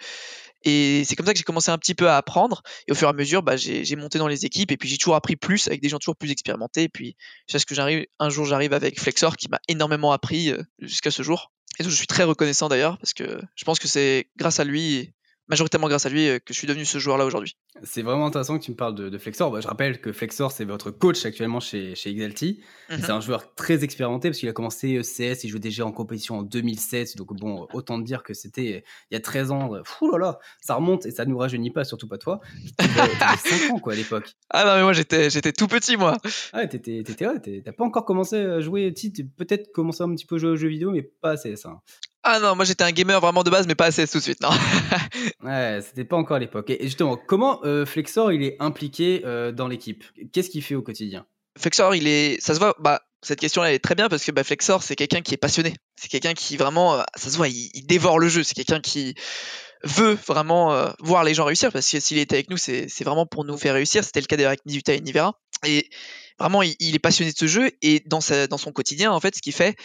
Et 0.64 1.04
c'est 1.04 1.14
comme 1.14 1.26
ça 1.26 1.32
que 1.32 1.38
j'ai 1.38 1.44
commencé 1.44 1.70
un 1.70 1.78
petit 1.78 1.94
peu 1.94 2.08
à 2.08 2.16
apprendre. 2.16 2.62
Et 2.88 2.92
au 2.92 2.94
fur 2.94 3.08
et 3.08 3.10
à 3.10 3.12
mesure, 3.12 3.42
bah, 3.42 3.56
j'ai 3.56 3.96
monté 3.96 4.18
dans 4.18 4.28
les 4.28 4.44
équipes 4.44 4.72
et 4.72 4.76
puis 4.76 4.88
j'ai 4.88 4.98
toujours 4.98 5.14
appris 5.14 5.36
plus 5.36 5.68
avec 5.68 5.80
des 5.80 5.88
gens 5.88 5.98
toujours 5.98 6.16
plus 6.16 6.30
expérimentés. 6.30 6.84
Et 6.84 6.88
puis, 6.88 7.16
ce 7.48 7.64
que 7.64 7.74
j'arrive, 7.74 8.06
un 8.18 8.28
jour, 8.28 8.44
j'arrive 8.44 8.72
avec 8.72 9.00
Flexor 9.00 9.36
qui 9.36 9.48
m'a 9.48 9.60
énormément 9.68 10.12
appris 10.12 10.50
euh, 10.50 10.62
jusqu'à 10.80 11.10
ce 11.10 11.22
jour. 11.22 11.52
Et 11.78 11.84
je 11.84 11.90
suis 11.90 12.06
très 12.06 12.24
reconnaissant 12.24 12.68
d'ailleurs 12.68 12.98
parce 12.98 13.12
que 13.12 13.40
je 13.54 13.64
pense 13.64 13.78
que 13.78 13.86
c'est 13.86 14.30
grâce 14.36 14.60
à 14.60 14.64
lui 14.64 15.12
majoritairement 15.48 15.88
grâce 15.88 16.06
à 16.06 16.08
lui 16.08 16.28
euh, 16.28 16.38
que 16.38 16.52
je 16.52 16.58
suis 16.58 16.66
devenu 16.66 16.84
ce 16.84 16.98
joueur-là 16.98 17.24
aujourd'hui. 17.24 17.56
C'est 17.82 18.02
vraiment 18.02 18.26
intéressant 18.26 18.58
que 18.58 18.64
tu 18.64 18.70
me 18.70 18.76
parles 18.76 18.94
de, 18.94 19.18
Flexor. 19.18 19.50
Bah, 19.50 19.60
je 19.60 19.68
rappelle 19.68 20.00
que 20.00 20.12
Flexor, 20.12 20.52
c'est 20.52 20.64
votre 20.64 20.90
coach 20.90 21.24
actuellement 21.24 21.60
chez, 21.60 21.94
chez 21.94 22.10
Exalti. 22.10 22.60
Mhm. 22.90 22.98
C'est 23.00 23.10
un 23.10 23.20
joueur 23.20 23.54
très 23.54 23.84
expérimenté 23.84 24.28
parce 24.28 24.38
qu'il 24.38 24.48
a 24.48 24.52
commencé 24.52 25.00
CS, 25.02 25.44
il 25.44 25.48
jouait 25.48 25.60
déjà 25.60 25.86
en 25.86 25.92
compétition 25.92 26.38
en 26.38 26.42
2007. 26.42 27.16
Donc, 27.16 27.34
bon, 27.34 27.66
autant 27.72 27.98
dire 27.98 28.22
que 28.22 28.34
c'était 28.34 28.84
il 29.10 29.14
y 29.14 29.16
a 29.16 29.20
13 29.20 29.50
ans. 29.50 29.70
Fou 29.84 30.10
là 30.10 30.18
là, 30.18 30.38
ça 30.60 30.74
remonte 30.74 31.06
et 31.06 31.10
ça 31.10 31.24
ne 31.24 31.30
nous 31.30 31.38
rajeunit 31.38 31.70
pas, 31.70 31.84
surtout 31.84 32.08
pas 32.08 32.18
toi. 32.18 32.40
Tu 32.78 32.84
avais 33.00 33.36
5 33.36 33.74
ans 33.74 33.78
quoi 33.78 33.92
à 33.92 33.96
l'époque. 33.96 34.34
Ah 34.50 34.64
non, 34.64 34.76
mais 34.76 34.82
moi 34.82 34.92
j'étais, 34.92 35.30
j'étais 35.30 35.52
tout 35.52 35.66
petit 35.66 35.96
moi. 35.96 36.16
Ah, 36.52 36.66
t'étais, 36.66 37.02
t'as 37.04 37.72
pas 37.72 37.84
encore 37.84 38.04
commencé 38.04 38.36
à 38.36 38.60
jouer. 38.60 38.92
Peut-être 39.36 39.72
commencé 39.72 40.02
un 40.02 40.14
petit 40.14 40.26
peu 40.26 40.36
à 40.36 40.38
jouer 40.38 40.50
aux 40.50 40.56
jeux 40.56 40.68
vidéo, 40.68 40.90
mais 40.90 41.02
pas 41.02 41.32
à 41.32 41.36
CS. 41.36 41.66
Hein. 41.66 41.80
Ah 42.28 42.40
non, 42.40 42.56
moi 42.56 42.64
j'étais 42.64 42.82
un 42.82 42.90
gamer 42.90 43.20
vraiment 43.20 43.44
de 43.44 43.50
base, 43.50 43.68
mais 43.68 43.76
pas 43.76 43.86
assez 43.86 44.04
tout 44.08 44.18
de 44.18 44.22
suite, 44.22 44.40
non. 44.42 44.50
ouais, 45.44 45.78
c'était 45.80 46.04
pas 46.04 46.16
encore 46.16 46.40
l'époque. 46.40 46.70
Et 46.70 46.82
justement, 46.82 47.16
comment 47.16 47.60
euh, 47.66 47.86
Flexor 47.86 48.32
il 48.32 48.42
est 48.42 48.56
impliqué 48.60 49.22
euh, 49.24 49.52
dans 49.52 49.68
l'équipe 49.68 50.04
Qu'est-ce 50.32 50.50
qu'il 50.50 50.62
fait 50.62 50.74
au 50.74 50.82
quotidien? 50.82 51.26
Flexor, 51.58 51.94
il 51.94 52.06
est, 52.06 52.40
ça 52.40 52.54
se 52.54 52.58
voit. 52.58 52.76
Bah, 52.78 53.00
cette 53.22 53.40
question-là 53.40 53.72
est 53.72 53.78
très 53.78 53.94
bien 53.94 54.08
parce 54.08 54.24
que 54.24 54.30
bah, 54.30 54.44
Flexor, 54.44 54.82
c'est 54.82 54.94
quelqu'un 54.94 55.22
qui 55.22 55.32
est 55.32 55.38
passionné. 55.38 55.74
C'est 55.96 56.08
quelqu'un 56.08 56.34
qui 56.34 56.56
vraiment, 56.58 56.96
euh, 56.96 57.02
ça 57.16 57.30
se 57.30 57.36
voit, 57.36 57.48
il, 57.48 57.86
dévore 57.86 58.18
le 58.18 58.28
jeu. 58.28 58.42
C'est 58.42 58.54
quelqu'un 58.54 58.80
qui 58.80 59.14
veut 59.82 60.18
vraiment 60.26 60.92
voir 61.00 61.22
les 61.24 61.34
gens 61.34 61.44
réussir 61.44 61.70
parce 61.72 61.88
que 61.90 62.00
s'il 62.00 62.18
était 62.18 62.34
avec 62.34 62.50
nous, 62.50 62.56
c'est 62.56 63.04
vraiment 63.04 63.26
pour 63.26 63.44
nous 63.44 63.56
faire 63.56 63.74
réussir. 63.74 64.04
C'était 64.04 64.20
le 64.20 64.26
cas 64.26 64.36
avec 64.46 64.64
Mizuta 64.66 64.92
et 64.94 65.00
Nivera. 65.00 65.38
Et 65.66 65.88
vraiment, 66.38 66.62
il, 66.62 66.94
est 66.94 66.98
passionné 66.98 67.32
de 67.32 67.36
ce 67.36 67.46
jeu 67.46 67.70
et 67.82 68.02
dans 68.06 68.20
son 68.20 68.72
quotidien, 68.72 69.12
en 69.12 69.20
fait, 69.20 69.36
ce 69.36 69.42
qu'il 69.42 69.54
fait, 69.54 69.76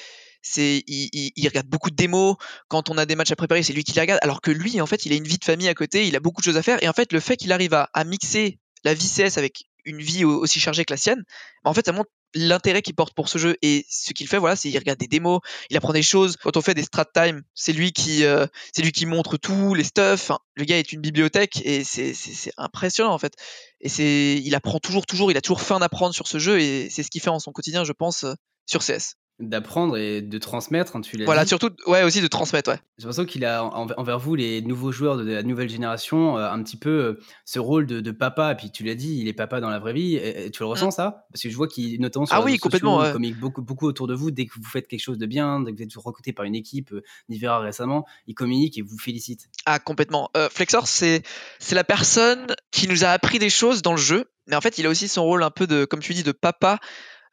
c'est 0.42 0.84
il, 0.88 1.48
regarde 1.48 1.68
beaucoup 1.68 1.90
de 1.90 1.96
démos. 1.96 2.36
Quand 2.68 2.90
on 2.90 2.98
a 2.98 3.06
des 3.06 3.16
matchs 3.16 3.32
à 3.32 3.36
préparer 3.36 3.64
c'est 3.64 3.74
lui 3.74 3.84
qui 3.84 3.94
les 3.94 4.02
regarde. 4.02 4.20
Alors 4.24 4.42
que 4.42 4.52
lui 4.52 4.82
en 4.82 4.86
fait 4.86 5.06
il 5.06 5.14
a 5.14 5.16
une 5.16 5.28
vie 5.28 5.38
de 5.38 5.46
famille 5.46 5.68
à 5.68 5.74
côté 5.74 6.08
il 6.08 6.16
a 6.16 6.20
beaucoup 6.20 6.42
de 6.42 6.46
choses 6.46 6.58
à 6.58 6.64
faire. 6.64 6.82
Et 6.84 6.90
en 6.90 6.94
fait 6.94 7.14
le 7.14 7.20
fait 7.20 7.38
qu'il 7.38 7.52
arrive 7.52 7.74
à, 7.74 8.04
mixer 8.04 8.60
la 8.84 8.94
vie 8.94 9.08
CS 9.08 9.38
avec 9.38 9.66
une 9.86 10.02
vie 10.02 10.26
aussi 10.26 10.60
chargée 10.60 10.86
que 10.86 10.94
la 10.94 10.98
sienne 10.98 11.24
bah, 11.64 11.72
en 11.72 11.74
fait 11.74 11.86
ça 11.86 11.92
montre 11.92 12.10
l'intérêt 12.34 12.82
qu'il 12.82 12.96
porte 12.96 13.14
pour 13.14 13.30
ce 13.30 13.38
jeu. 13.38 13.56
Et 13.62 13.86
ce 13.90 14.14
qu'il 14.14 14.28
fait 14.28 14.40
voilà 14.40 14.56
c'est 14.56 14.70
il 14.70 14.78
regarde 14.78 15.00
des 15.00 15.08
démos 15.08 15.42
il 15.70 15.78
apprend 15.78 15.94
des 15.94 16.04
choses. 16.04 16.38
Quand 16.38 16.58
on 16.58 16.62
fait 16.62 16.74
des 16.74 16.84
strat 16.84 17.06
time 17.06 17.44
c'est 17.54 17.74
lui 17.74 17.92
qui 17.92 18.26
euh, 18.26 18.48
c'est 18.74 18.82
lui 18.82 18.92
qui 18.92 19.06
montre 19.06 19.38
tout 19.38 19.76
les 19.76 19.84
stuff. 19.84 20.32
Le 20.56 20.66
gars 20.66 20.80
est 20.80 20.92
une 20.92 21.02
bibliothèque 21.02 21.62
et 21.64 21.84
c'est 21.84 22.14
impressionnant 22.58 23.14
en 23.14 23.20
fait. 23.20 23.34
Et 23.80 23.90
c'est 23.90 24.42
il 24.44 24.56
apprend 24.56 24.80
toujours 24.80 25.06
toujours. 25.06 25.32
Il 25.32 25.38
a 25.38 25.42
toujours 25.42 25.62
faim 25.62 25.80
d'apprendre 25.80 26.16
sur 26.16 26.28
ce 26.28 26.40
jeu 26.40 26.60
et 26.60 26.90
c'est 26.90 27.04
ce 27.04 27.12
qu'il 27.12 27.22
fait 27.22 27.30
en 27.30 27.40
son 27.40 27.52
quotidien 27.52 27.84
je 27.84 27.94
pense 27.94 28.24
euh, 28.24 28.34
sur 28.66 28.82
CS 28.82 29.21
d'apprendre 29.42 29.98
et 29.98 30.22
de 30.22 30.38
transmettre, 30.38 30.96
hein, 30.96 31.02
tu 31.02 31.24
Voilà, 31.24 31.46
surtout, 31.46 31.70
ouais, 31.88 32.04
aussi 32.04 32.22
de 32.22 32.28
transmettre, 32.28 32.70
ouais. 32.70 32.80
J'ai 32.98 33.04
l'impression 33.04 33.26
qu'il 33.26 33.46
a 33.46 33.64
envers 33.64 34.20
vous, 34.20 34.36
les 34.36 34.62
nouveaux 34.62 34.92
joueurs 34.92 35.18
de 35.18 35.30
la 35.30 35.44
nouvelle 35.44 35.70
génération, 35.70 36.38
euh, 36.38 36.50
un 36.50 36.62
petit 36.64 36.78
peu 36.78 36.90
euh, 36.90 37.20
ce 37.46 37.60
rôle 37.60 37.86
de, 37.86 38.12
papa. 38.12 38.52
Et 38.52 38.56
puis 38.56 38.72
tu 38.72 38.84
l'as 38.84 38.96
dit, 38.96 39.18
il 39.20 39.28
est 39.28 39.34
papa 39.34 39.60
dans 39.60 39.70
la 39.70 39.80
vraie 39.80 39.94
vie. 39.94 40.16
Et, 40.16 40.52
tu 40.52 40.62
le 40.64 40.68
ressens 40.68 40.90
mm. 40.90 40.92
ça? 40.92 41.26
Parce 41.32 41.42
que 41.42 41.50
je 41.50 41.56
vois 41.56 41.68
qu'il, 41.68 42.00
notamment 42.00 42.26
sur 42.26 42.36
ah 42.36 42.44
oui, 42.44 42.58
complètement, 42.58 43.04
sociaux, 43.04 43.20
beaucoup, 43.40 43.62
beaucoup 43.62 43.88
autour 43.88 44.08
de 44.08 44.14
vous. 44.14 44.32
Dès 44.32 44.46
que 44.46 44.54
vous 44.56 44.64
faites 44.64 44.88
quelque 44.88 45.02
chose 45.02 45.18
de 45.18 45.26
bien, 45.26 45.62
dès 45.62 45.72
que 45.72 45.78
vous 45.78 45.84
êtes 45.84 45.96
recruté 45.96 46.34
par 46.34 46.46
une 46.46 46.56
équipe, 46.56 46.94
euh, 46.94 47.60
récemment, 47.60 48.06
il 48.28 48.36
communique 48.36 48.78
et 48.78 48.82
vous 48.82 48.98
félicite. 48.98 49.50
Ah 49.66 49.80
complètement. 49.80 50.30
Flexor, 50.50 50.88
c'est 50.88 51.24
c'est 51.60 51.76
la 51.76 51.84
personne 51.84 52.48
qui 52.72 52.88
nous 52.88 53.04
a 53.04 53.10
appris 53.10 53.40
des 53.40 53.50
choses 53.50 53.82
dans 53.82 53.92
le 53.92 53.98
jeu. 53.98 54.26
Mais 54.48 54.56
en 54.56 54.62
fait, 54.62 54.78
il 54.78 54.86
a 54.86 54.90
aussi 54.90 55.08
son 55.08 55.24
rôle 55.24 55.44
un 55.44 55.52
peu 55.52 55.68
de, 55.68 55.86
comme 55.86 56.00
tu 56.00 56.14
dis, 56.14 56.24
de 56.24 56.32
papa 56.32 56.80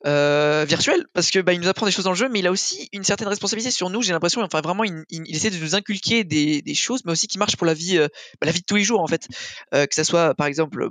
euh, 0.06 0.64
virtuel 0.64 1.06
parce 1.12 1.30
que 1.30 1.40
bah, 1.40 1.52
il 1.52 1.60
nous 1.60 1.66
apprend 1.66 1.84
des 1.84 1.90
choses 1.90 2.04
dans 2.04 2.12
le 2.12 2.16
jeu 2.16 2.28
mais 2.28 2.38
il 2.38 2.46
a 2.46 2.52
aussi 2.52 2.88
une 2.92 3.02
certaine 3.02 3.26
responsabilité 3.26 3.72
sur 3.72 3.90
nous 3.90 4.02
j'ai 4.02 4.12
l'impression. 4.12 4.40
Enfin 4.42 4.60
vraiment 4.60 4.84
il, 4.84 5.04
essaie 5.34 5.50
de 5.50 5.58
nous 5.58 5.74
inculquer 5.74 6.22
des, 6.24 6.62
choses 6.74 7.04
mais 7.04 7.12
aussi 7.12 7.26
qui 7.26 7.38
marchent 7.38 7.56
pour 7.56 7.66
la 7.66 7.74
vie 7.74 7.98
euh, 7.98 8.06
bah, 8.40 8.46
la 8.46 8.52
vie 8.52 8.60
de 8.60 8.64
tous 8.64 8.76
les 8.76 8.84
jours 8.84 9.00
en 9.00 9.08
fait. 9.08 9.26
Euh, 9.74 9.86
que 9.86 9.94
ça 9.94 10.04
soit 10.04 10.34
par 10.34 10.46
exemple 10.46 10.88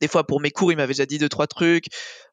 des 0.00 0.08
fois 0.08 0.24
pour 0.24 0.40
mes 0.40 0.50
cours 0.50 0.70
il 0.70 0.76
m'avait 0.76 0.92
déjà 0.92 1.06
dit 1.06 1.18
deux 1.18 1.28
trois 1.28 1.46
trucs 1.46 1.86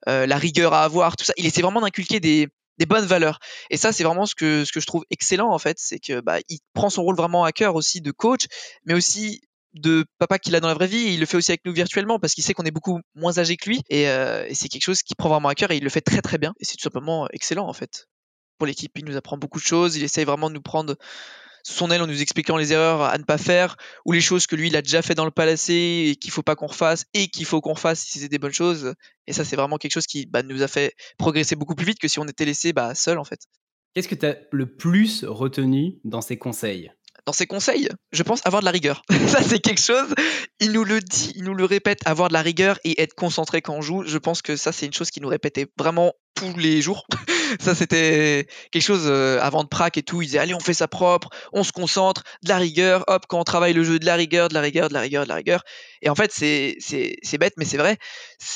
la 0.06 0.38
rigueur 0.38 0.74
à 0.74 0.84
avoir 0.84 1.16
tout 1.16 1.26
ça. 1.26 1.34
Il 1.38 1.46
essaie 1.46 1.62
vraiment 1.62 1.82
d'inculquer 1.82 2.20
des, 2.20 2.48
des 2.78 2.86
bonnes 2.86 3.06
valeurs. 3.06 3.40
Et 3.72 3.78
ça 3.78 3.92
c'est 3.92 4.04
vraiment 4.04 4.26
ce 4.26 4.36
que 4.36 4.66
ce 4.66 4.72
que 4.72 4.80
je 4.80 4.86
trouve 4.86 5.06
excellent 5.10 5.50
en 5.52 5.60
fait 5.60 5.78
c'est 5.80 6.00
que 6.00 6.20
bah, 6.20 6.38
il 6.50 6.60
prend 6.74 6.90
son 6.90 7.04
rôle 7.04 7.16
vraiment 7.16 7.44
à 7.44 7.52
cœur 7.52 7.76
aussi 7.76 8.02
de 8.02 8.12
coach 8.12 8.46
mais 8.86 8.94
aussi 8.94 9.42
de 9.74 10.06
papa 10.20 10.40
qu'il 10.40 10.56
a 10.56 10.60
dans 10.60 10.68
la 10.68 10.74
vraie 10.74 10.88
vie, 10.88 11.14
il 11.14 11.20
le 11.20 11.26
fait 11.26 11.38
aussi 11.38 11.52
avec 11.52 11.66
nous 11.66 11.74
virtuellement 11.74 12.20
parce 12.20 12.34
qu'il 12.34 12.44
sait 12.44 12.54
qu'on 12.54 12.64
est 12.64 12.72
beaucoup 12.72 13.00
moins 13.16 13.38
âgé 13.40 13.58
que 13.58 13.70
lui 13.70 13.82
euh, 13.92 14.46
et, 14.48 14.54
c'est 14.54 14.70
quelque 14.70 14.84
chose 14.84 15.02
qui 15.02 15.16
prend 15.16 15.30
vraiment 15.30 15.50
à 15.50 15.56
cœur 15.56 15.72
et 15.72 15.78
il 15.78 15.84
le 15.84 15.90
fait 15.90 16.02
très 16.02 16.22
très 16.22 16.38
bien 16.38 16.54
et 16.60 16.66
c'est 16.66 16.76
tout 16.76 16.84
simplement 16.84 17.28
excellent 17.32 17.68
en 17.68 17.74
fait 17.74 18.08
pour 18.58 18.68
l'équipe. 18.68 18.92
Il 18.98 19.06
nous 19.06 19.18
apprend 19.18 19.38
beaucoup 19.38 19.60
de 19.60 19.66
choses, 19.66 19.96
il 19.96 20.04
essaye 20.04 20.26
vraiment 20.26 20.50
de 20.50 20.56
nous 20.56 20.62
prendre 20.62 20.96
son 21.64 21.90
aile 21.92 22.02
en 22.02 22.08
nous 22.08 22.22
expliquant 22.22 22.58
les 22.58 22.74
erreurs 22.74 23.02
à 23.02 23.18
ne 23.18 23.24
pas 23.24 23.38
faire 23.38 23.78
ou 24.06 24.12
les 24.12 24.22
choses 24.22 24.48
que 24.48 24.56
lui 24.56 24.68
il 24.68 24.76
a 24.76 24.82
déjà 24.82 25.02
fait 25.02 25.16
dans 25.16 25.26
le 25.26 25.32
passé 25.32 26.10
et 26.10 26.16
qu'il 26.18 26.32
faut 26.32 26.44
pas 26.44 26.56
qu'on 26.56 26.68
refasse 26.68 27.06
et 27.14 27.28
qu'il 27.28 27.46
faut 27.46 27.62
qu'on 27.62 27.76
fasse 27.76 28.02
si 28.02 28.20
c'est 28.20 28.28
des 28.28 28.38
bonnes 28.38 28.54
choses 28.54 28.94
et 29.28 29.34
ça 29.34 29.46
c'est 29.46 29.56
vraiment 29.56 29.78
quelque 29.78 29.94
chose 29.94 30.06
qui 30.06 30.26
bah, 30.26 30.44
nous 30.44 30.62
a 30.62 30.68
fait 30.68 30.94
progresser 31.18 31.56
beaucoup 31.56 31.76
plus 31.76 31.86
vite 31.86 32.00
que 32.00 32.10
si 32.10 32.20
on 32.20 32.28
était 32.28 32.46
laissé 32.46 32.74
bah, 32.74 32.94
seul 32.96 33.18
en 33.18 33.24
fait. 33.24 33.40
Qu'est-ce 33.94 34.08
que 34.08 34.16
tu 34.16 34.26
as 34.26 34.38
le 34.52 34.76
plus 34.76 35.24
retenu 35.24 36.00
dans 36.04 36.22
ses 36.22 36.38
conseils? 36.38 36.92
Dans 37.26 37.34
ses 37.34 37.48
conseils, 37.48 37.90
je 38.12 38.24
pense 38.24 38.46
avoir 38.46 38.62
de 38.62 38.66
la 38.66 38.72
rigueur. 38.72 39.02
ça, 39.28 39.42
c'est 39.42 39.60
quelque 39.60 39.82
chose. 39.82 40.14
Il 40.60 40.72
nous 40.72 40.84
le 40.84 41.00
dit, 41.00 41.34
il 41.36 41.44
nous 41.44 41.54
le 41.54 41.66
répète, 41.66 42.02
avoir 42.06 42.28
de 42.28 42.34
la 42.34 42.42
rigueur 42.42 42.80
et 42.84 43.02
être 43.02 43.14
concentré 43.14 43.62
quand 43.62 43.76
on 43.76 43.82
joue. 43.82 44.04
Je 44.06 44.18
pense 44.18 44.42
que 44.42 44.56
ça, 44.56 44.72
c'est 44.72 44.86
une 44.86 44.94
chose 44.94 45.10
qu'il 45.10 45.24
nous 45.24 45.30
répétait 45.30 45.68
vraiment 45.78 46.14
tous 46.34 46.58
les 46.58 46.82
jours. 46.82 47.06
ça, 47.60 47.76
c'était 47.76 48.48
quelque 48.72 48.84
chose 48.84 49.04
euh, 49.06 49.40
avant 49.42 49.64
de 49.64 49.70
prac 49.70 49.98
et 49.98 50.04
tout. 50.04 50.22
Il 50.22 50.26
disait, 50.26 50.40
allez, 50.40 50.54
on 50.54 50.60
fait 50.60 50.74
ça 50.74 50.88
propre, 50.88 51.30
on 51.52 51.64
se 51.64 51.72
concentre, 51.72 52.24
de 52.44 52.50
la 52.50 52.58
rigueur, 52.58 53.04
hop, 53.08 53.26
quand 53.28 53.40
on 53.40 53.44
travaille 53.44 53.74
le 53.74 53.84
jeu, 53.84 54.00
de 54.00 54.06
la 54.06 54.16
rigueur, 54.16 54.50
de 54.50 54.54
la 54.54 54.62
rigueur, 54.62 54.90
de 54.90 54.94
la 54.94 55.02
rigueur, 55.02 55.24
de 55.24 55.30
la 55.30 55.36
rigueur. 55.36 55.64
Et 56.02 56.10
en 56.10 56.16
fait, 56.16 56.32
c'est, 56.34 56.78
bête, 57.40 57.54
mais 57.58 57.66
c'est 57.66 57.78
vrai. 57.78 57.98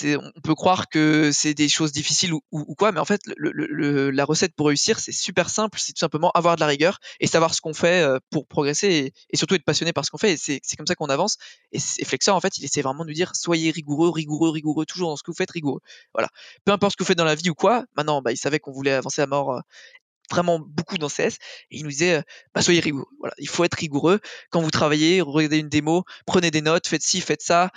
On 0.04 0.42
peut 0.42 0.56
croire 0.56 0.90
que 0.90 1.32
c'est 1.32 1.54
des 1.54 1.70
choses 1.70 1.92
difficiles 1.92 2.34
ou, 2.34 2.42
ou, 2.52 2.76
quoi, 2.76 2.92
mais 2.92 3.00
en 3.00 3.06
fait, 3.06 3.22
le, 3.36 3.52
le, 3.54 4.12
la 4.12 4.26
recette 4.26 4.54
pour 4.56 4.68
réussir, 4.68 5.00
c'est 5.00 5.12
super 5.12 5.50
simple. 5.50 5.80
C'est 5.80 5.94
tout 5.94 6.00
simplement 6.00 6.32
avoir 6.32 6.56
de 6.56 6.62
la 6.62 6.68
rigueur 6.68 7.00
et 7.20 7.28
savoir 7.28 7.54
ce 7.54 7.62
qu'on 7.62 7.74
fait 7.74 8.02
euh, 8.02 8.20
pour 8.32 8.48
progresser 8.48 9.14
et, 9.30 9.38
surtout 9.38 9.56
être 9.56 9.64
passionné 9.64 9.94
par 9.94 10.04
ce 10.06 10.12
qu'on 10.12 10.18
fait. 10.18 10.34
Et 10.34 10.38
c'est, 10.38 10.60
c'est 10.64 10.76
comme 10.76 10.88
ça 10.88 10.96
qu'on 10.96 11.08
avance. 11.08 11.38
Et, 11.72 11.78
et 11.78 12.06
Flexor, 12.06 12.36
en 12.36 12.42
fait, 12.42 12.58
il 12.58 12.66
essaie 12.66 12.82
vraiment 12.82 13.04
de 13.04 13.10
nous 13.10 13.16
dire, 13.16 13.32
soyez 13.36 13.72
rigoureux, 13.72 14.10
rigoureux, 14.10 14.50
rigoureux, 14.50 14.86
toujours 14.86 15.10
dans 15.10 15.16
ce 15.16 15.24
que 15.24 15.32
vous 15.32 15.38
faites, 15.38 15.52
rigoureux. 15.52 15.82
Voilà. 16.14 16.30
Peu 16.66 16.72
importe 16.72 16.94
ce 16.94 16.98
que 16.98 17.04
vous 17.04 17.08
faites 17.08 17.18
dans 17.18 17.24
la 17.24 17.36
vie 17.36 17.50
ou 17.50 17.56
quoi, 17.56 17.67
Maintenant, 17.96 18.22
bah, 18.22 18.32
il 18.32 18.38
savait 18.38 18.60
qu'on 18.60 18.72
voulait 18.72 18.92
avancer 18.92 19.22
à 19.22 19.28
mort 19.28 19.62
vraiment 20.30 20.60
beaucoup 20.60 20.98
dans 20.98 21.08
CS 21.08 21.38
et 21.72 21.78
il 21.78 21.84
nous 21.84 21.90
disait 21.90 22.24
bah, 22.54 22.62
soyez 22.62 22.80
rigoureux. 22.80 23.08
Voilà, 23.20 23.34
il 23.38 23.48
faut 23.48 23.64
être 23.64 23.76
rigoureux 23.76 24.20
quand 24.50 24.62
vous 24.62 24.72
travaillez, 24.72 25.22
regardez 25.22 25.60
une 25.60 25.70
démo, 25.70 26.04
prenez 26.26 26.52
des 26.52 26.62
notes, 26.62 26.88
faites 26.88 27.02
ci, 27.02 27.22
faites 27.22 27.42
ça, 27.42 27.72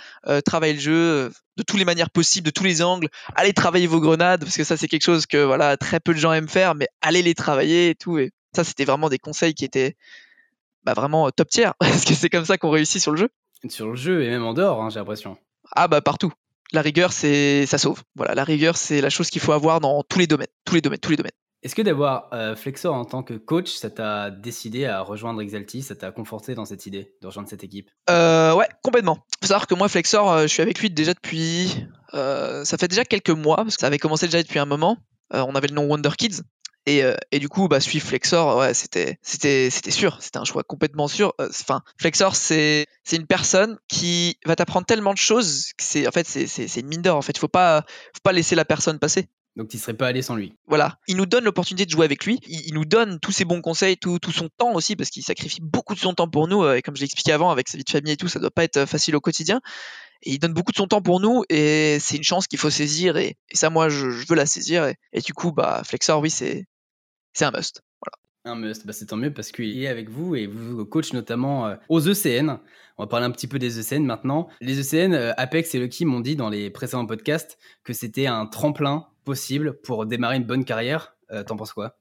travaillez 0.45 0.73
le 0.73 0.79
jeu 0.79 1.31
de 1.57 1.63
toutes 1.63 1.79
les 1.79 1.85
manières 1.85 2.09
possibles, 2.09 2.45
de 2.45 2.51
tous 2.51 2.63
les 2.63 2.81
angles. 2.81 3.07
Allez 3.35 3.53
travailler 3.53 3.87
vos 3.87 4.01
grenades 4.01 4.41
parce 4.41 4.57
que 4.57 4.63
ça 4.63 4.77
c'est 4.77 4.87
quelque 4.87 5.03
chose 5.03 5.25
que 5.25 5.43
voilà 5.43 5.77
très 5.77 5.99
peu 5.99 6.13
de 6.13 6.19
gens 6.19 6.33
aiment 6.33 6.49
faire, 6.49 6.75
mais 6.75 6.87
allez 7.01 7.21
les 7.21 7.35
travailler 7.35 7.89
et 7.89 7.95
tout. 7.95 8.17
Et 8.17 8.31
ça 8.55 8.63
c'était 8.63 8.85
vraiment 8.85 9.09
des 9.09 9.19
conseils 9.19 9.53
qui 9.53 9.65
étaient 9.65 9.95
bah, 10.83 10.93
vraiment 10.93 11.29
top 11.31 11.49
tier 11.49 11.69
parce 11.79 12.05
que 12.05 12.13
c'est 12.13 12.29
comme 12.29 12.45
ça 12.45 12.57
qu'on 12.57 12.69
réussit 12.71 13.01
sur 13.01 13.11
le 13.11 13.17
jeu. 13.17 13.29
Sur 13.69 13.89
le 13.89 13.95
jeu 13.95 14.23
et 14.23 14.29
même 14.29 14.43
en 14.43 14.53
dehors, 14.53 14.81
hein, 14.81 14.89
j'ai 14.89 14.99
l'impression. 14.99 15.37
Ah 15.75 15.87
bah 15.87 16.01
partout 16.01 16.33
la 16.71 16.81
rigueur, 16.81 17.11
c'est 17.13 17.65
ça 17.65 17.77
sauve. 17.77 18.01
Voilà, 18.15 18.35
la 18.35 18.43
rigueur, 18.43 18.77
c'est 18.77 19.01
la 19.01 19.09
chose 19.09 19.29
qu'il 19.29 19.41
faut 19.41 19.51
avoir 19.51 19.79
dans 19.79 20.03
tous 20.03 20.19
les 20.19 20.27
domaines, 20.27 20.47
tous 20.65 20.75
les 20.75 20.81
domaines, 20.81 20.99
tous 20.99 21.11
les 21.11 21.17
domaines. 21.17 21.31
Est-ce 21.63 21.75
que 21.75 21.83
d'avoir 21.83 22.27
euh, 22.33 22.55
Flexor 22.55 22.95
en 22.95 23.05
tant 23.05 23.21
que 23.21 23.35
coach, 23.35 23.69
ça 23.75 23.91
t'a 23.91 24.31
décidé 24.31 24.87
à 24.87 25.01
rejoindre 25.01 25.41
Exalti, 25.41 25.83
ça 25.83 25.95
t'a 25.95 26.11
conforté 26.11 26.55
dans 26.55 26.65
cette 26.65 26.87
idée 26.87 27.13
de 27.21 27.27
rejoindre 27.27 27.47
cette 27.49 27.63
équipe? 27.63 27.91
Euh, 28.09 28.55
Ouais, 28.55 28.67
complètement. 28.81 29.19
Faut 29.41 29.47
savoir 29.47 29.67
que 29.67 29.75
moi, 29.75 29.87
Flexor, 29.87 30.31
euh, 30.31 30.41
je 30.43 30.47
suis 30.47 30.63
avec 30.63 30.79
lui 30.79 30.89
déjà 30.89 31.13
depuis. 31.13 31.85
ça 32.13 32.77
fait 32.79 32.87
déjà 32.87 33.05
quelques 33.05 33.29
mois, 33.29 33.57
parce 33.57 33.75
que 33.75 33.81
ça 33.81 33.87
avait 33.87 33.99
commencé 33.99 34.25
déjà 34.25 34.41
depuis 34.41 34.59
un 34.59 34.65
moment. 34.65 34.97
on 35.31 35.53
avait 35.53 35.67
le 35.67 35.75
nom 35.75 35.85
Wonder 35.85 36.09
Kids. 36.17 36.41
Et, 36.87 37.03
euh, 37.03 37.15
et, 37.31 37.39
du 37.39 37.47
coup, 37.47 37.67
bah, 37.67 37.79
suivre 37.79 38.05
Flexor, 38.07 38.57
ouais, 38.57 38.73
c'était, 38.73 39.19
c'était, 39.21 39.69
c'était 39.69 39.91
sûr. 39.91 40.17
C'était 40.19 40.39
un 40.39 40.45
choix 40.45 40.63
complètement 40.63 41.07
sûr. 41.07 41.33
Euh, 41.39 41.47
enfin, 41.49 41.83
Flexor, 41.99 42.35
c'est, 42.35 42.87
c'est 43.03 43.17
une 43.17 43.27
personne 43.27 43.77
qui 43.87 44.37
va 44.45 44.55
t'apprendre 44.55 44.85
tellement 44.85 45.13
de 45.13 45.19
choses 45.19 45.73
que 45.77 45.83
c'est, 45.83 46.07
en 46.07 46.11
fait, 46.11 46.27
c'est, 46.27 46.47
c'est, 46.47 46.79
une 46.79 46.87
mine 46.87 47.01
d'or. 47.01 47.17
En 47.17 47.21
fait, 47.21 47.33
il 47.33 47.39
faut 47.39 47.47
pas, 47.47 47.85
faut 48.13 48.21
pas 48.23 48.31
laisser 48.31 48.55
la 48.55 48.65
personne 48.65 48.97
passer. 48.97 49.27
Donc, 49.57 49.67
tu 49.67 49.77
serais 49.77 49.93
pas 49.93 50.07
allé 50.07 50.21
sans 50.21 50.35
lui. 50.35 50.53
Voilà. 50.67 50.97
Il 51.07 51.17
nous 51.17 51.25
donne 51.25 51.43
l'opportunité 51.43 51.85
de 51.85 51.91
jouer 51.91 52.05
avec 52.05 52.25
lui. 52.25 52.39
Il, 52.47 52.73
nous 52.73 52.85
donne 52.85 53.19
tous 53.19 53.33
ses 53.33 53.45
bons 53.45 53.61
conseils, 53.61 53.97
tout, 53.97 54.17
tout 54.17 54.31
son 54.31 54.49
temps 54.49 54.73
aussi, 54.73 54.95
parce 54.95 55.09
qu'il 55.09 55.23
sacrifie 55.23 55.59
beaucoup 55.61 55.93
de 55.93 55.99
son 55.99 56.13
temps 56.13 56.29
pour 56.29 56.47
nous. 56.47 56.63
Euh, 56.63 56.75
et 56.75 56.81
comme 56.81 56.95
je 56.95 57.01
l'ai 57.01 57.05
expliqué 57.05 57.31
avant, 57.31 57.51
avec 57.51 57.67
sa 57.67 57.77
vie 57.77 57.83
de 57.83 57.89
famille 57.89 58.13
et 58.13 58.17
tout, 58.17 58.29
ça 58.29 58.39
doit 58.39 58.49
pas 58.49 58.63
être 58.63 58.85
facile 58.85 59.15
au 59.15 59.21
quotidien. 59.21 59.59
Et 60.23 60.31
il 60.31 60.39
donne 60.39 60.53
beaucoup 60.53 60.71
de 60.71 60.77
son 60.77 60.87
temps 60.87 61.01
pour 61.01 61.19
nous, 61.19 61.43
et 61.49 61.97
c'est 61.99 62.15
une 62.15 62.23
chance 62.23 62.47
qu'il 62.47 62.59
faut 62.59 62.69
saisir. 62.69 63.17
Et, 63.17 63.37
ça, 63.53 63.69
moi, 63.69 63.89
je, 63.89 64.07
veux 64.07 64.35
la 64.35 64.45
saisir. 64.45 64.85
Et, 64.85 64.95
et, 65.13 65.19
du 65.21 65.33
coup, 65.33 65.51
bah, 65.51 65.81
Flexor, 65.83 66.21
oui, 66.21 66.29
c'est, 66.29 66.65
c'est 67.33 67.45
un 67.45 67.51
must. 67.51 67.81
Un 68.43 68.55
must, 68.55 68.87
bah 68.87 68.93
c'est 68.93 69.05
tant 69.05 69.17
mieux 69.17 69.31
parce 69.31 69.51
qu'il 69.51 69.81
est 69.83 69.87
avec 69.87 70.09
vous 70.09 70.35
et 70.35 70.47
vous 70.47 70.83
coach 70.85 71.13
notamment 71.13 71.67
euh, 71.67 71.75
aux 71.89 71.99
ECN. 71.99 72.57
On 72.97 73.03
va 73.03 73.07
parler 73.07 73.25
un 73.25 73.31
petit 73.31 73.47
peu 73.47 73.59
des 73.59 73.79
ECN 73.79 74.03
maintenant. 74.03 74.49
Les 74.61 74.79
ECN, 74.79 75.13
euh, 75.13 75.33
Apex 75.37 75.75
et 75.75 75.79
Lucky 75.79 76.05
m'ont 76.05 76.21
dit 76.21 76.35
dans 76.35 76.49
les 76.49 76.71
précédents 76.71 77.05
podcasts 77.05 77.59
que 77.83 77.93
c'était 77.93 78.25
un 78.25 78.47
tremplin 78.47 79.07
possible 79.25 79.79
pour 79.81 80.07
démarrer 80.07 80.37
une 80.37 80.45
bonne 80.45 80.65
carrière. 80.65 81.15
Euh, 81.31 81.43
t'en 81.43 81.55
penses 81.55 81.73
quoi? 81.73 81.97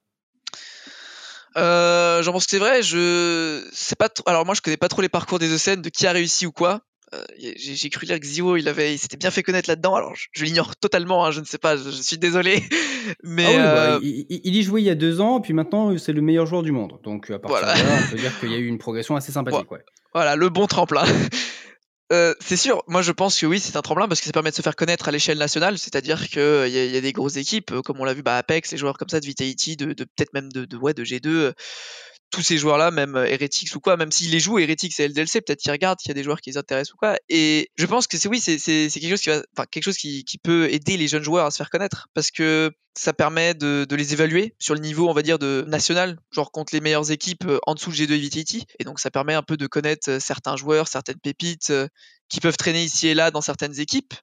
J'en 1.56 2.32
pense 2.32 2.46
que 2.46 2.50
c'est 2.50 2.58
vrai. 2.58 2.82
Je 2.82 3.68
sais 3.72 3.96
pas. 3.96 4.08
Alors 4.24 4.46
moi, 4.46 4.54
je 4.54 4.62
connais 4.62 4.78
pas 4.78 4.88
trop 4.88 5.02
les 5.02 5.08
parcours 5.10 5.38
des 5.38 5.52
ECN, 5.52 5.82
de 5.82 5.90
qui 5.90 6.06
a 6.06 6.12
réussi 6.12 6.46
ou 6.46 6.52
quoi. 6.52 6.80
Euh, 7.12 7.24
j'ai 7.38 7.90
cru 7.90 8.06
lire 8.06 8.20
que 8.20 8.26
Zio, 8.26 8.56
il 8.56 8.68
avait, 8.68 8.94
il 8.94 8.98
s'était 8.98 9.16
bien 9.16 9.32
fait 9.32 9.42
connaître 9.42 9.68
là-dedans. 9.68 9.96
Alors, 9.96 10.12
je, 10.14 10.44
l'ignore 10.44 10.76
totalement, 10.76 11.24
hein, 11.24 11.32
je 11.32 11.40
ne 11.40 11.44
sais 11.44 11.58
pas, 11.58 11.76
je, 11.76 11.90
suis 11.90 12.18
désolé. 12.18 12.62
Mais 13.24 13.56
ah 13.56 13.62
bah, 13.62 13.94
euh, 13.94 14.00
il, 14.02 14.56
y 14.56 14.62
jouait 14.62 14.80
il 14.80 14.84
y 14.84 14.90
a 14.90 14.94
deux 14.94 15.20
ans, 15.20 15.40
puis 15.40 15.52
maintenant 15.52 15.96
c'est 15.98 16.12
le 16.12 16.22
meilleur 16.22 16.46
joueur 16.46 16.62
du 16.62 16.70
monde. 16.70 17.00
Donc 17.02 17.30
à 17.30 17.40
partir 17.40 17.62
de 17.62 17.66
là, 17.66 17.98
on 18.04 18.10
peut 18.10 18.16
dire 18.20 18.38
qu'il 18.38 18.52
y 18.52 18.54
a 18.54 18.58
eu 18.58 18.66
une 18.66 18.78
progression 18.78 19.16
assez 19.16 19.32
sympathique. 19.32 19.66
Voilà, 20.14 20.36
le 20.36 20.48
bon 20.48 20.66
tremplin. 20.66 21.04
Euh, 22.12 22.34
c'est 22.40 22.56
sûr, 22.56 22.82
moi 22.88 23.02
je 23.02 23.12
pense 23.12 23.38
que 23.38 23.46
oui, 23.46 23.60
c'est 23.60 23.76
un 23.76 23.82
tremplin 23.82 24.08
parce 24.08 24.18
que 24.18 24.26
ça 24.26 24.32
permet 24.32 24.50
de 24.50 24.56
se 24.56 24.62
faire 24.62 24.74
connaître 24.74 25.06
à 25.06 25.12
l'échelle 25.12 25.38
nationale, 25.38 25.78
c'est-à-dire 25.78 26.28
qu'il 26.28 26.66
y, 26.66 26.72
y, 26.72 26.96
a 26.96 27.00
des 27.00 27.12
grosses 27.12 27.36
équipes, 27.36 27.72
comme 27.84 28.00
on 28.00 28.04
l'a 28.04 28.14
vu 28.14 28.24
bah, 28.24 28.36
Apex, 28.36 28.72
les 28.72 28.78
joueurs 28.78 28.98
comme 28.98 29.08
ça 29.08 29.20
de 29.20 29.26
Vitality, 29.26 29.76
de, 29.76 29.92
de 29.92 30.02
peut-être 30.02 30.34
même 30.34 30.50
de, 30.50 30.64
de, 30.64 30.76
ouais, 30.76 30.92
de 30.92 31.04
G2, 31.04 31.52
tous 32.30 32.42
ces 32.42 32.58
joueurs-là, 32.58 32.90
même 32.90 33.16
euh, 33.16 33.26
Heretics 33.26 33.74
ou 33.74 33.80
quoi, 33.80 33.96
même 33.96 34.12
s'ils 34.12 34.30
les 34.30 34.40
jouent, 34.40 34.58
Heretics 34.58 34.98
et 35.00 35.08
LDLC, 35.08 35.40
peut-être 35.40 35.60
qu'ils 35.60 35.72
regardent 35.72 35.98
qu'il 35.98 36.10
y 36.10 36.12
a 36.12 36.14
des 36.14 36.22
joueurs 36.22 36.40
qui 36.40 36.50
les 36.50 36.56
intéressent 36.56 36.94
ou 36.94 36.96
quoi. 36.96 37.16
Et 37.28 37.70
je 37.76 37.86
pense 37.86 38.06
que 38.06 38.16
c'est 38.16 38.28
oui, 38.28 38.40
c'est 38.40 38.58
quelque 38.58 39.10
chose 39.10 39.20
qui 39.20 39.30
va, 39.30 39.42
enfin 39.56 39.66
quelque 39.70 39.84
chose 39.84 39.96
qui, 39.96 40.24
qui, 40.24 40.38
peut 40.38 40.72
aider 40.72 40.96
les 40.96 41.08
jeunes 41.08 41.22
joueurs 41.22 41.46
à 41.46 41.50
se 41.50 41.56
faire 41.56 41.70
connaître 41.70 42.08
parce 42.14 42.30
que 42.30 42.70
ça 42.96 43.12
permet 43.12 43.54
de, 43.54 43.86
de, 43.88 43.96
les 43.96 44.12
évaluer 44.12 44.54
sur 44.58 44.74
le 44.74 44.80
niveau, 44.80 45.08
on 45.08 45.12
va 45.12 45.22
dire, 45.22 45.38
de 45.38 45.64
national, 45.68 46.18
genre 46.30 46.50
contre 46.50 46.74
les 46.74 46.80
meilleures 46.80 47.10
équipes 47.10 47.44
euh, 47.46 47.58
en 47.66 47.74
dessous 47.74 47.90
de 47.90 47.96
G2 47.96 48.12
et 48.12 48.18
Vitality. 48.18 48.66
Et 48.78 48.84
donc 48.84 49.00
ça 49.00 49.10
permet 49.10 49.34
un 49.34 49.42
peu 49.42 49.56
de 49.56 49.66
connaître 49.66 50.10
euh, 50.10 50.20
certains 50.20 50.56
joueurs, 50.56 50.88
certaines 50.88 51.20
pépites 51.20 51.72
qui 52.28 52.40
peuvent 52.40 52.56
traîner 52.56 52.84
ici 52.84 53.08
et 53.08 53.14
là 53.14 53.30
dans 53.30 53.40
certaines 53.40 53.78
équipes 53.80 54.14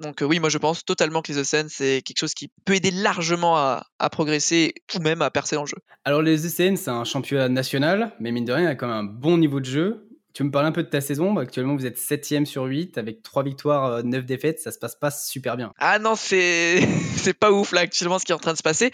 donc 0.00 0.22
oui, 0.22 0.40
moi 0.40 0.48
je 0.48 0.58
pense 0.58 0.84
totalement 0.84 1.22
que 1.22 1.32
les 1.32 1.38
ECN, 1.38 1.68
c'est 1.68 2.02
quelque 2.02 2.18
chose 2.18 2.34
qui 2.34 2.50
peut 2.64 2.74
aider 2.74 2.90
largement 2.90 3.56
à, 3.56 3.84
progresser 4.10 4.74
ou 4.94 5.00
même 5.00 5.22
à 5.22 5.30
percer 5.30 5.56
dans 5.56 5.62
le 5.62 5.68
jeu. 5.68 5.76
Alors 6.04 6.22
les 6.22 6.46
ECN, 6.46 6.76
c'est 6.76 6.90
un 6.90 7.04
championnat 7.04 7.48
national, 7.48 8.12
mais 8.18 8.32
mine 8.32 8.44
de 8.44 8.52
rien, 8.52 8.64
il 8.64 8.68
y 8.68 8.72
a 8.72 8.74
quand 8.74 8.88
même 8.88 8.96
un 8.96 9.04
bon 9.04 9.38
niveau 9.38 9.60
de 9.60 9.66
jeu. 9.66 10.06
Tu 10.32 10.44
me 10.44 10.50
parles 10.50 10.66
un 10.66 10.72
peu 10.72 10.82
de 10.82 10.88
ta 10.88 11.00
saison? 11.00 11.36
Actuellement, 11.38 11.74
vous 11.74 11.86
êtes 11.86 11.98
7 11.98 12.46
sur 12.46 12.64
8 12.64 12.98
avec 12.98 13.22
3 13.22 13.42
victoires, 13.42 14.04
9 14.04 14.24
défaites. 14.24 14.60
Ça 14.60 14.70
se 14.70 14.78
passe 14.78 14.94
pas 14.94 15.10
super 15.10 15.56
bien. 15.56 15.72
Ah 15.78 15.98
non, 15.98 16.14
c'est 16.14 16.80
c'est 17.16 17.34
pas 17.34 17.50
ouf 17.50 17.72
là 17.72 17.80
actuellement 17.80 18.18
ce 18.18 18.24
qui 18.24 18.32
est 18.32 18.34
en 18.34 18.38
train 18.38 18.52
de 18.52 18.58
se 18.58 18.62
passer. 18.62 18.92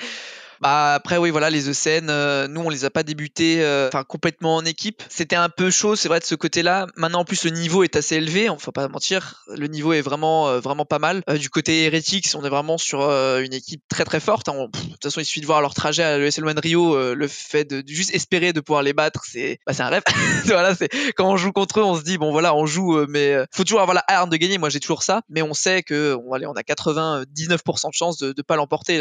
Bah 0.61 0.95
après 0.95 1.19
oui 1.19 1.31
voilà 1.31 1.51
les 1.51 1.69
ECN, 1.69 2.09
euh, 2.09 2.49
nous 2.49 2.61
on 2.62 2.69
les 2.71 2.85
a 2.85 2.90
pas 2.90 3.03
débutés 3.03 3.62
euh, 3.62 3.88
enfin 3.88 4.05
complètement 4.05 4.57
en 4.57 4.64
équipe. 4.64 5.03
C'était 5.09 5.37
un 5.37 5.49
peu 5.49 5.71
chaud 5.71 5.97
c'est 5.97 6.09
vrai 6.09 6.21
de 6.21 6.25
ce 6.25 6.35
côté-là. 6.35 6.87
Maintenant 6.97 7.21
en 7.21 7.25
plus 7.25 7.45
le 7.45 7.51
niveau 7.51 7.85
est 7.85 7.97
assez 7.97 8.16
élevé, 8.16 8.49
on 8.49 8.59
faut 8.59 8.73
pas 8.73 8.88
mentir. 8.88 9.45
Le 9.55 9.66
niveau 9.66 9.92
est 9.92 10.01
vraiment 10.01 10.49
euh, 10.49 10.61
vraiment 10.61 10.85
pas 10.85 10.99
mal. 10.99 11.23
du 11.38 11.51
côté 11.51 11.85
Heretics 11.85 12.29
on 12.35 12.45
est 12.45 12.49
vraiment 12.49 12.79
sur 12.79 13.01
une 13.03 13.53
équipe 13.53 13.83
très 13.88 14.05
très 14.05 14.21
forte. 14.21 14.49
Hein. 14.49 14.69
de 14.73 14.90
toute 14.92 15.03
façon 15.03 15.21
il 15.21 15.25
suffit 15.25 15.40
de 15.40 15.47
voir 15.47 15.61
leur 15.61 15.75
trajet 15.75 16.03
à 16.03 16.19
l'ESL 16.19 16.47
One 16.47 16.59
Rio, 16.59 17.14
le 17.14 17.29
fait 17.29 17.64
de, 17.64 17.83
juste 17.87 18.14
espérer 18.14 18.53
de 18.53 18.61
pouvoir 18.61 18.83
les 18.83 18.92
battre 18.92 19.25
c'est 19.25 19.59
bah, 19.66 19.73
un 19.79 19.88
rêve. 19.88 20.03
voilà 20.47 20.75
quand 21.16 21.29
on 21.29 21.37
joue 21.37 21.53
contre 21.53 21.81
eux 21.81 21.85
on 21.85 21.97
se 21.97 22.03
dit 22.03 22.19
bon 22.19 22.31
voilà 22.33 22.55
on 22.55 22.66
joue 22.66 23.07
mais 23.09 23.37
faut 23.53 23.64
toujours 23.64 23.81
avoir 23.81 23.95
la 23.95 24.05
harne 24.09 24.31
de 24.31 24.37
gagner. 24.37 24.59
Moi 24.59 24.71
j'ai 24.71 24.81
toujours 24.81 25.03
ça, 25.03 25.23
mais 25.29 25.42
on 25.42 25.55
sait 25.55 25.83
que 25.83 26.16
on, 26.27 26.33
allez, 26.33 26.47
on 26.47 26.53
a 26.53 26.62
99% 26.62 27.88
de 27.88 27.92
chance 27.92 28.19
de 28.19 28.35
ne 28.37 28.42
pas 28.42 28.57
l'emporter 28.57 28.99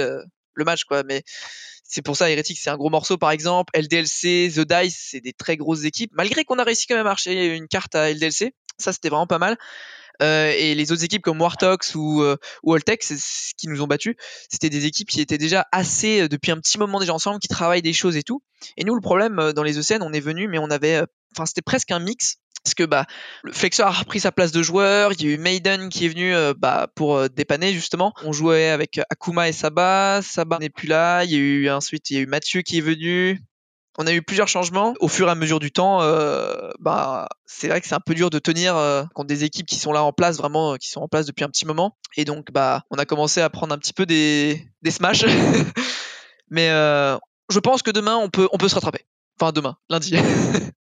le 0.56 0.66
match, 0.66 0.84
quoi. 0.86 1.04
Mais 1.04 1.24
c'est 1.84 2.02
pour 2.02 2.18
ça, 2.18 2.30
Heretic, 2.30 2.58
c'est 2.58 2.70
un 2.70 2.78
gros 2.78 2.90
morceau, 2.90 3.18
par 3.18 3.32
exemple. 3.32 3.72
LDLC, 3.78 4.52
The 4.56 4.62
Dice, 4.62 5.08
c'est 5.12 5.22
des 5.22 5.34
très 5.34 5.58
grosses 5.58 5.84
équipes. 5.84 6.12
Malgré 6.14 6.44
qu'on 6.44 6.60
a 6.60 6.64
réussi 6.64 6.88
quand 6.88 6.96
même 6.96 7.06
à 7.06 7.10
marcher 7.10 7.56
une 7.56 7.68
carte 7.68 7.96
à 7.96 8.12
LDLC, 8.12 8.54
ça, 8.78 8.92
c'était 8.92 9.10
vraiment 9.10 9.28
pas 9.28 9.40
mal. 9.40 9.58
Euh, 10.22 10.54
et 10.58 10.76
les 10.76 10.92
autres 10.92 11.04
équipes 11.04 11.22
comme 11.22 11.42
Wartox 11.42 11.96
ou, 11.96 12.22
euh, 12.22 12.38
ou 12.64 12.74
Alltech, 12.74 13.04
qui 13.58 13.68
nous 13.68 13.82
ont 13.82 13.88
battus, 13.88 14.16
c'était 14.50 14.70
des 14.70 14.86
équipes 14.86 15.10
qui 15.10 15.22
étaient 15.22 15.38
déjà 15.38 15.68
assez 15.72 16.22
euh, 16.22 16.28
depuis 16.30 16.52
un 16.52 16.58
petit 16.58 16.78
moment 16.78 17.00
déjà 17.00 17.14
ensemble, 17.14 17.40
qui 17.40 17.48
travaillent 17.48 17.82
des 17.82 17.94
choses 17.94 18.16
et 18.16 18.24
tout. 18.24 18.42
Et 18.78 18.86
nous, 18.86 18.96
le 18.96 19.02
problème 19.02 19.40
euh, 19.40 19.54
dans 19.54 19.64
les 19.64 19.78
ECN, 19.78 20.02
on 20.02 20.14
est 20.14 20.22
venu, 20.22 20.48
mais 20.48 20.58
on 20.58 20.70
avait, 20.72 21.02
enfin, 21.36 21.46
c'était 21.46 21.62
presque 21.62 21.92
un 21.92 22.00
mix 22.00 22.38
parce 22.66 22.74
que 22.74 22.84
bah 22.84 23.06
le 23.44 23.54
Flexor 23.54 23.86
a 23.86 23.92
repris 23.92 24.20
sa 24.20 24.32
place 24.32 24.52
de 24.52 24.64
joueur, 24.64 25.14
il 25.14 25.24
y 25.24 25.30
a 25.30 25.36
eu 25.36 25.38
Maiden 25.38 25.90
qui 25.90 26.06
est 26.06 26.10
venu 26.10 26.34
euh, 26.34 26.56
bah, 26.58 26.88
pour 26.96 27.16
euh, 27.16 27.28
dépanner 27.30 27.74
justement. 27.74 28.12
On 28.24 28.32
jouait 28.32 28.70
avec 28.70 29.00
Akuma 29.12 29.48
et 29.48 29.52
Saba, 29.52 30.22
Saba 30.24 30.58
n'est 30.58 30.72
plus 30.72 30.88
là, 30.88 31.24
il 31.24 31.32
y 31.32 31.36
a 31.36 31.38
eu 31.38 31.70
ensuite 31.70 32.10
il 32.10 32.16
y 32.16 32.18
a 32.18 32.22
eu 32.24 32.26
Mathieu 32.26 32.64
qui 32.64 32.80
est 32.80 32.82
venu. 32.82 33.40
On 34.00 34.08
a 34.08 34.14
eu 34.14 34.24
plusieurs 34.24 34.48
changements 34.48 34.96
au 35.00 35.08
fur 35.08 35.28
et 35.28 35.32
à 35.32 35.36
mesure 35.36 35.60
du 35.60 35.72
temps. 35.72 36.02
Euh, 36.02 36.72
bah, 36.80 37.30
c'est 37.46 37.68
vrai 37.68 37.80
que 37.82 37.88
c'est 37.88 37.96
un 37.96 38.02
peu 38.04 38.16
dur 38.16 38.32
de 38.32 38.40
tenir 38.40 38.76
contre 39.14 39.28
des 39.28 39.46
équipes 39.46 39.68
qui 39.68 39.78
sont 39.78 39.94
là 39.94 40.04
en 40.04 40.12
place, 40.12 40.36
vraiment, 40.36 40.76
qui 40.76 40.90
sont 40.90 41.00
en 41.00 41.08
place 41.08 41.26
depuis 41.26 41.46
un 41.46 41.50
petit 41.50 41.66
moment. 41.66 41.96
Et 42.18 42.26
donc, 42.26 42.52
bah, 42.52 42.84
on 42.90 42.98
a 42.98 43.06
commencé 43.06 43.40
à 43.40 43.50
prendre 43.50 43.74
un 43.74 43.78
petit 43.78 43.94
peu 43.94 44.06
des, 44.06 44.68
des 44.82 44.92
smash. 44.92 45.24
Mais 46.50 46.68
je 46.68 47.60
pense 47.60 47.84
que 47.84 47.92
demain, 47.92 48.18
on 48.18 48.30
peut, 48.30 48.50
on 48.52 48.58
peut 48.58 48.68
se 48.68 48.76
rattraper. 48.76 49.06
Enfin, 49.40 49.54
demain, 49.54 49.78
lundi. 49.90 50.18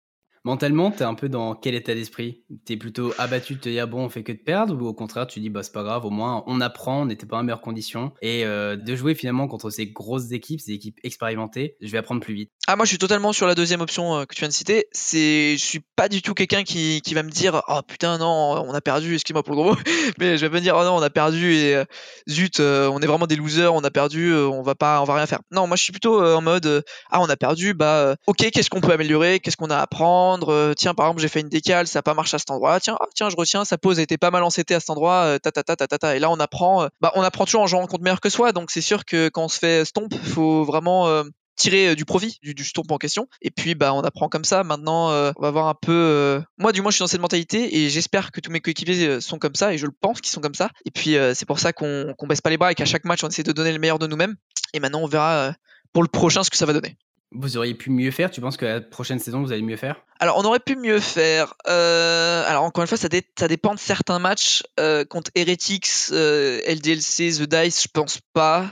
Mentalement, 0.44 0.90
tu 0.90 0.98
es 0.98 1.02
un 1.02 1.14
peu 1.14 1.28
dans 1.28 1.54
quel 1.54 1.74
état 1.76 1.94
d'esprit? 1.94 2.44
Tu 2.66 2.72
es 2.72 2.76
plutôt 2.76 3.12
abattu 3.18 3.54
de 3.54 3.60
te 3.60 3.68
dire 3.68 3.86
bon, 3.86 4.04
on 4.04 4.08
fait 4.08 4.24
que 4.24 4.32
de 4.32 4.38
perdre 4.38 4.74
ou 4.80 4.86
au 4.86 4.94
contraire, 4.94 5.28
tu 5.28 5.38
dis 5.38 5.50
bah 5.50 5.62
c'est 5.62 5.72
pas 5.72 5.84
grave, 5.84 6.04
au 6.04 6.10
moins 6.10 6.42
on 6.48 6.60
apprend, 6.60 7.02
on 7.02 7.06
n'était 7.06 7.26
pas 7.26 7.38
en 7.38 7.44
meilleures 7.44 7.60
conditions 7.60 8.12
et 8.22 8.44
euh, 8.44 8.76
de 8.76 8.96
jouer 8.96 9.14
finalement 9.14 9.46
contre 9.46 9.70
ces 9.70 9.86
grosses 9.86 10.32
équipes, 10.32 10.60
ces 10.60 10.72
équipes 10.72 10.98
expérimentées, 11.04 11.76
je 11.80 11.88
vais 11.92 11.98
apprendre 11.98 12.20
plus 12.20 12.34
vite. 12.34 12.50
Ah 12.68 12.76
moi 12.76 12.84
je 12.84 12.90
suis 12.90 12.98
totalement 12.98 13.32
sur 13.32 13.48
la 13.48 13.56
deuxième 13.56 13.80
option 13.80 14.18
euh, 14.18 14.24
que 14.24 14.36
tu 14.36 14.40
viens 14.40 14.48
de 14.48 14.52
citer. 14.52 14.86
C'est 14.92 15.56
je 15.58 15.64
suis 15.64 15.80
pas 15.96 16.08
du 16.08 16.22
tout 16.22 16.32
quelqu'un 16.32 16.62
qui, 16.62 17.00
qui 17.02 17.12
va 17.12 17.24
me 17.24 17.30
dire 17.30 17.60
oh 17.66 17.80
putain 17.84 18.18
non 18.18 18.64
on 18.68 18.72
a 18.72 18.80
perdu 18.80 19.14
excuse-moi 19.14 19.42
pour 19.42 19.56
le 19.56 19.62
gros 19.62 19.76
mais 20.20 20.38
je 20.38 20.46
vais 20.46 20.54
me 20.54 20.60
dire 20.60 20.76
oh 20.78 20.84
non 20.84 20.94
on 20.94 21.02
a 21.02 21.10
perdu 21.10 21.54
et 21.54 21.74
euh, 21.74 21.84
zut 22.30 22.60
euh, 22.60 22.88
on 22.88 23.00
est 23.00 23.06
vraiment 23.06 23.26
des 23.26 23.34
losers 23.34 23.74
on 23.74 23.82
a 23.82 23.90
perdu 23.90 24.32
on 24.32 24.62
va 24.62 24.76
pas 24.76 25.00
on 25.00 25.04
va 25.04 25.16
rien 25.16 25.26
faire. 25.26 25.40
Non 25.50 25.66
moi 25.66 25.76
je 25.76 25.82
suis 25.82 25.90
plutôt 25.90 26.24
en 26.24 26.40
mode 26.40 26.84
ah 27.10 27.20
on 27.20 27.28
a 27.28 27.36
perdu 27.36 27.74
bah 27.74 28.14
ok 28.28 28.50
qu'est-ce 28.52 28.70
qu'on 28.70 28.80
peut 28.80 28.92
améliorer? 28.92 29.40
Qu'est-ce 29.40 29.56
qu'on 29.56 29.70
a 29.70 29.78
à 29.78 29.82
apprendre 29.82 30.72
tiens 30.76 30.94
par 30.94 31.06
exemple 31.06 31.20
j'ai 31.20 31.28
fait 31.28 31.40
une 31.40 31.48
décale 31.48 31.88
ça 31.88 31.98
a 31.98 32.02
pas 32.02 32.14
marché 32.14 32.36
à 32.36 32.38
cet 32.38 32.52
endroit. 32.52 32.78
Tiens 32.78 32.96
ah, 33.00 33.06
tiens 33.12 33.28
je 33.28 33.34
retiens 33.34 33.64
sa 33.64 33.76
pose 33.76 33.98
était 33.98 34.18
pas 34.18 34.30
mal 34.30 34.44
encétée 34.44 34.76
à 34.76 34.80
cet 34.80 34.90
endroit 34.90 35.36
ta 35.40 35.50
ta 35.50 35.64
ta 35.64 35.74
ta 35.74 35.86
ta 35.88 36.14
et 36.14 36.20
là 36.20 36.30
on 36.30 36.38
apprend 36.38 36.86
bah 37.00 37.10
on 37.16 37.22
apprend 37.22 37.44
toujours 37.44 37.62
en 37.62 37.66
jouant 37.66 37.84
contre 37.88 38.04
meilleur 38.04 38.20
que 38.20 38.30
soi. 38.30 38.52
Donc 38.52 38.70
c'est 38.70 38.80
sûr 38.80 39.04
que 39.04 39.30
quand 39.30 39.46
on 39.46 39.48
se 39.48 39.58
fait 39.58 39.84
stomp 39.84 40.14
faut 40.14 40.64
vraiment 40.64 41.24
tirer 41.56 41.88
euh, 41.88 41.94
du 41.94 42.04
profit 42.04 42.38
du, 42.42 42.54
du 42.54 42.64
stomp 42.64 42.90
en 42.90 42.98
question. 42.98 43.28
Et 43.40 43.50
puis 43.50 43.74
bah 43.74 43.92
on 43.94 44.00
apprend 44.00 44.28
comme 44.28 44.44
ça. 44.44 44.64
Maintenant, 44.64 45.10
euh, 45.10 45.32
on 45.36 45.42
va 45.42 45.50
voir 45.50 45.68
un 45.68 45.74
peu. 45.74 45.92
Euh, 45.92 46.40
moi, 46.58 46.72
du 46.72 46.82
moins, 46.82 46.90
je 46.90 46.96
suis 46.96 47.02
dans 47.02 47.08
cette 47.08 47.20
mentalité 47.20 47.78
et 47.78 47.90
j'espère 47.90 48.32
que 48.32 48.40
tous 48.40 48.50
mes 48.50 48.60
coéquipiers 48.60 49.20
sont 49.20 49.38
comme 49.38 49.54
ça 49.54 49.72
et 49.72 49.78
je 49.78 49.86
le 49.86 49.92
pense 49.92 50.20
qu'ils 50.20 50.32
sont 50.32 50.40
comme 50.40 50.54
ça. 50.54 50.70
Et 50.84 50.90
puis 50.90 51.16
c'est 51.34 51.46
pour 51.46 51.58
ça 51.58 51.72
qu'on 51.72 52.14
baisse 52.26 52.40
pas 52.40 52.50
les 52.50 52.58
bras 52.58 52.72
et 52.72 52.74
qu'à 52.74 52.84
chaque 52.84 53.04
match 53.04 53.22
on 53.24 53.28
essaie 53.28 53.42
de 53.42 53.52
donner 53.52 53.72
le 53.72 53.78
meilleur 53.78 53.98
de 53.98 54.06
nous-mêmes. 54.06 54.36
Et 54.74 54.80
maintenant, 54.80 55.00
on 55.00 55.06
verra 55.06 55.54
pour 55.92 56.02
le 56.02 56.08
prochain 56.08 56.42
ce 56.42 56.50
que 56.50 56.56
ça 56.56 56.66
va 56.66 56.72
donner. 56.72 56.96
Vous 57.34 57.56
auriez 57.56 57.74
pu 57.74 57.90
mieux 57.90 58.10
faire? 58.10 58.30
Tu 58.30 58.40
penses 58.40 58.56
que 58.56 58.66
la 58.66 58.80
prochaine 58.80 59.18
saison, 59.18 59.42
vous 59.42 59.52
allez 59.52 59.62
mieux 59.62 59.76
faire? 59.76 60.04
Alors, 60.20 60.38
on 60.38 60.44
aurait 60.44 60.60
pu 60.60 60.76
mieux 60.76 61.00
faire. 61.00 61.54
Euh, 61.66 62.44
alors, 62.46 62.64
encore 62.64 62.82
une 62.82 62.88
fois, 62.88 62.98
ça, 62.98 63.08
ça, 63.38 63.48
dépend 63.48 63.74
de 63.74 63.78
certains 63.78 64.18
matchs. 64.18 64.62
Euh, 64.78 65.04
contre 65.04 65.30
Heretics, 65.34 65.88
euh, 66.12 66.60
LDLC, 66.66 67.38
The 67.38 67.42
Dice, 67.42 67.82
je 67.82 67.88
pense 67.92 68.20
pas. 68.32 68.70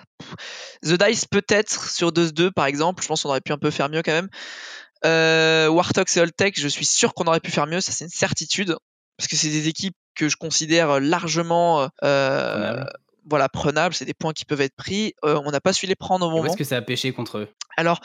The 0.84 1.02
Dice, 1.02 1.24
peut-être, 1.26 1.90
sur 1.90 2.12
2-2, 2.12 2.50
par 2.50 2.66
exemple. 2.66 3.02
Je 3.02 3.08
pense 3.08 3.22
qu'on 3.22 3.30
aurait 3.30 3.40
pu 3.40 3.52
un 3.52 3.58
peu 3.58 3.70
faire 3.70 3.88
mieux 3.88 4.02
quand 4.02 4.12
même. 4.12 4.28
Wartox 5.04 6.16
et 6.16 6.20
Holtech, 6.20 6.60
je 6.60 6.68
suis 6.68 6.84
sûr 6.84 7.14
qu'on 7.14 7.24
aurait 7.24 7.40
pu 7.40 7.50
faire 7.50 7.66
mieux. 7.66 7.80
Ça, 7.80 7.92
c'est 7.92 8.04
une 8.04 8.10
certitude. 8.10 8.76
Parce 9.16 9.28
que 9.28 9.36
c'est 9.36 9.48
des 9.48 9.68
équipes 9.68 9.96
que 10.14 10.28
je 10.28 10.36
considère 10.36 11.00
largement 11.00 11.88
voilà, 13.28 13.48
prenables, 13.48 13.94
c'est 13.94 14.04
des 14.04 14.14
points 14.14 14.33
qui 14.33 14.44
peuvent 14.44 14.61
être 14.61 14.76
pris. 14.76 15.14
on 15.22 15.50
n'a 15.50 15.61
pas 15.61 15.72
su 15.72 15.87
les 15.87 15.96
prendre 15.96 16.26
au 16.26 16.30
moment. 16.30 16.46
Est-ce 16.46 16.56
que 16.56 16.64
ça 16.64 16.76
a 16.76 16.83
pêché 16.83 17.12
contre 17.12 17.38
eux? 17.38 17.48
Alors, 17.76 18.00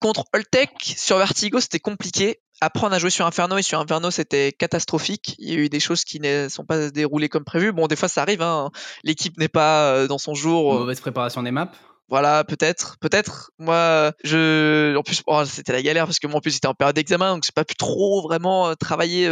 Contre 0.00 0.24
Holtech, 0.32 0.94
sur 0.96 1.18
Vertigo, 1.18 1.60
c'était 1.60 1.78
compliqué. 1.78 2.40
Apprendre 2.62 2.94
à 2.94 2.98
jouer 2.98 3.10
sur 3.10 3.26
Inferno 3.26 3.58
et 3.58 3.62
sur 3.62 3.78
Inferno, 3.78 4.10
c'était 4.10 4.50
catastrophique. 4.50 5.36
Il 5.38 5.50
y 5.50 5.52
a 5.52 5.56
eu 5.56 5.68
des 5.68 5.80
choses 5.80 6.04
qui 6.04 6.20
ne 6.20 6.48
sont 6.48 6.64
pas 6.64 6.90
déroulées 6.90 7.28
comme 7.28 7.44
prévu. 7.44 7.70
Bon, 7.70 7.86
des 7.86 7.96
fois, 7.96 8.08
ça 8.08 8.22
arrive. 8.22 8.40
Hein. 8.40 8.70
L'équipe 9.04 9.36
n'est 9.38 9.48
pas 9.48 9.92
euh, 9.92 10.06
dans 10.06 10.16
son 10.16 10.34
jour. 10.34 10.74
Euh. 10.74 10.78
Mauvaise 10.80 11.00
préparation 11.00 11.42
des 11.42 11.50
maps? 11.50 11.70
voilà, 12.08 12.44
peut-être, 12.44 12.96
peut-être. 12.98 13.50
Moi, 13.58 14.12
je, 14.24 14.96
en 14.96 15.02
plus, 15.02 15.22
oh, 15.26 15.44
c'était 15.44 15.72
la 15.72 15.82
galère 15.82 16.06
parce 16.06 16.18
que 16.18 16.26
moi, 16.26 16.38
en 16.38 16.40
plus, 16.40 16.52
j'étais 16.52 16.66
en 16.66 16.74
période 16.74 16.96
d'examen, 16.96 17.34
donc 17.34 17.44
j'ai 17.44 17.52
pas 17.54 17.64
pu 17.64 17.76
trop 17.76 18.22
vraiment 18.22 18.68
euh, 18.68 18.74
travailler 18.74 19.30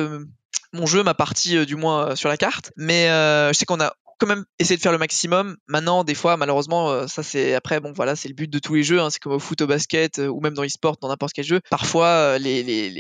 mon 0.73 0.87
jeu, 0.87 1.03
ma 1.03 1.15
partie, 1.15 1.65
du 1.65 1.77
moins 1.77 2.15
sur 2.15 2.29
la 2.29 2.37
carte. 2.37 2.73
Mais 2.77 3.07
je 3.09 3.57
sais 3.57 3.65
qu'on 3.65 3.81
a 3.81 3.95
quand 4.19 4.27
même 4.27 4.45
essayer 4.59 4.77
de 4.77 4.83
faire 4.83 4.93
le 4.93 4.99
maximum. 4.99 5.57
Maintenant, 5.67 6.05
des 6.05 6.15
fois, 6.15 6.37
malheureusement, 6.37 6.91
euh, 6.91 7.07
ça 7.07 7.23
c'est 7.23 7.55
après, 7.55 7.81
bon 7.81 7.93
voilà, 7.93 8.17
c'est 8.17 8.29
le 8.29 8.35
but 8.35 8.51
de 8.51 8.59
tous 8.59 8.75
les 8.75 8.83
jeux. 8.83 9.01
Hein. 9.01 9.11
c'est 9.11 9.21
comme 9.21 9.33
au 9.33 9.39
foot, 9.39 9.61
au 9.61 9.67
basket 9.67 10.19
euh, 10.19 10.29
ou 10.29 10.41
même 10.41 10.55
dans 10.55 10.63
l'e-sport, 10.63 10.97
dans 11.01 11.09
n'importe 11.09 11.33
quel 11.33 11.45
jeu. 11.45 11.61
Parfois, 11.71 12.07
euh, 12.07 12.39
les, 12.39 12.63
les, 12.63 12.91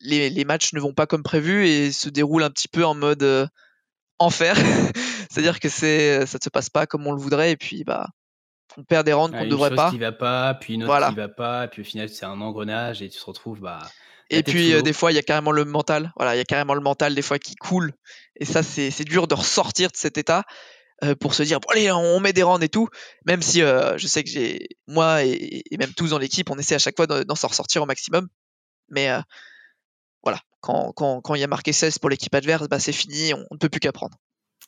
les, 0.00 0.30
les, 0.30 0.44
matchs 0.44 0.72
ne 0.72 0.80
vont 0.80 0.94
pas 0.94 1.06
comme 1.06 1.22
prévu 1.22 1.66
et 1.66 1.92
se 1.92 2.08
déroulent 2.08 2.42
un 2.42 2.50
petit 2.50 2.68
peu 2.68 2.84
en 2.84 2.94
mode 2.94 3.50
enfer. 4.18 4.56
C'est-à-dire 5.30 5.60
que 5.60 5.68
c'est, 5.68 6.26
ça 6.26 6.38
ne 6.38 6.44
se 6.44 6.50
passe 6.50 6.70
pas 6.70 6.86
comme 6.86 7.06
on 7.06 7.12
le 7.12 7.20
voudrait 7.20 7.52
et 7.52 7.56
puis 7.56 7.84
bah 7.84 8.08
on 8.76 8.84
perd 8.84 9.04
des 9.04 9.12
rounds 9.12 9.36
qu'on 9.36 9.44
ne 9.44 9.50
devrait 9.50 9.74
pas. 9.74 9.90
Qui 9.90 9.98
va 9.98 10.12
pas, 10.12 10.54
puis 10.54 10.74
une 10.74 10.84
autre 10.84 11.08
qui 11.08 11.14
va 11.14 11.28
pas, 11.28 11.68
puis 11.68 11.82
au 11.82 11.84
final 11.84 12.08
c'est 12.08 12.24
un 12.24 12.40
engrenage 12.40 13.02
et 13.02 13.08
tu 13.08 13.18
te 13.18 13.24
retrouves 13.24 13.60
bah 13.60 13.80
et 14.30 14.42
puis 14.42 14.72
euh, 14.72 14.82
des 14.82 14.92
fois, 14.92 15.12
il 15.12 15.14
y 15.14 15.18
a 15.18 15.22
carrément 15.22 15.52
le 15.52 15.64
mental. 15.64 16.12
Voilà, 16.16 16.34
il 16.34 16.38
y 16.38 16.40
a 16.40 16.44
carrément 16.44 16.74
le 16.74 16.80
mental 16.80 17.14
des 17.14 17.22
fois 17.22 17.38
qui 17.38 17.54
coule. 17.54 17.92
Et 18.36 18.44
ça, 18.44 18.62
c'est 18.62 19.04
dur 19.04 19.26
de 19.28 19.34
ressortir 19.34 19.90
de 19.90 19.96
cet 19.96 20.18
état 20.18 20.44
euh, 21.04 21.14
pour 21.14 21.34
se 21.34 21.42
dire 21.42 21.60
bon 21.60 21.68
allez, 21.72 21.90
on 21.90 22.20
met 22.20 22.32
des 22.32 22.42
rounds 22.42 22.64
et 22.64 22.68
tout. 22.68 22.88
Même 23.26 23.42
si 23.42 23.62
euh, 23.62 23.96
je 23.98 24.06
sais 24.06 24.24
que 24.24 24.30
j'ai 24.30 24.68
moi 24.86 25.24
et, 25.24 25.62
même 25.78 25.92
tous 25.94 26.10
dans 26.10 26.18
l'équipe, 26.18 26.50
on 26.50 26.58
essaie 26.58 26.74
à 26.74 26.78
chaque 26.78 26.96
fois 26.96 27.06
d'en 27.06 27.34
ressortir 27.34 27.82
au 27.82 27.86
maximum. 27.86 28.28
Mais 28.88 29.08
voilà, 30.22 30.40
quand, 30.60 30.92
quand, 30.92 31.20
quand, 31.20 31.34
il 31.34 31.40
y 31.40 31.44
a 31.44 31.48
marqué 31.48 31.72
16 31.72 31.98
pour 31.98 32.10
l'équipe 32.10 32.34
adverse, 32.34 32.68
bah, 32.68 32.78
c'est 32.78 32.92
fini, 32.92 33.32
on 33.34 33.46
ne 33.50 33.58
peut 33.58 33.68
plus 33.68 33.80
qu'apprendre. 33.80 34.18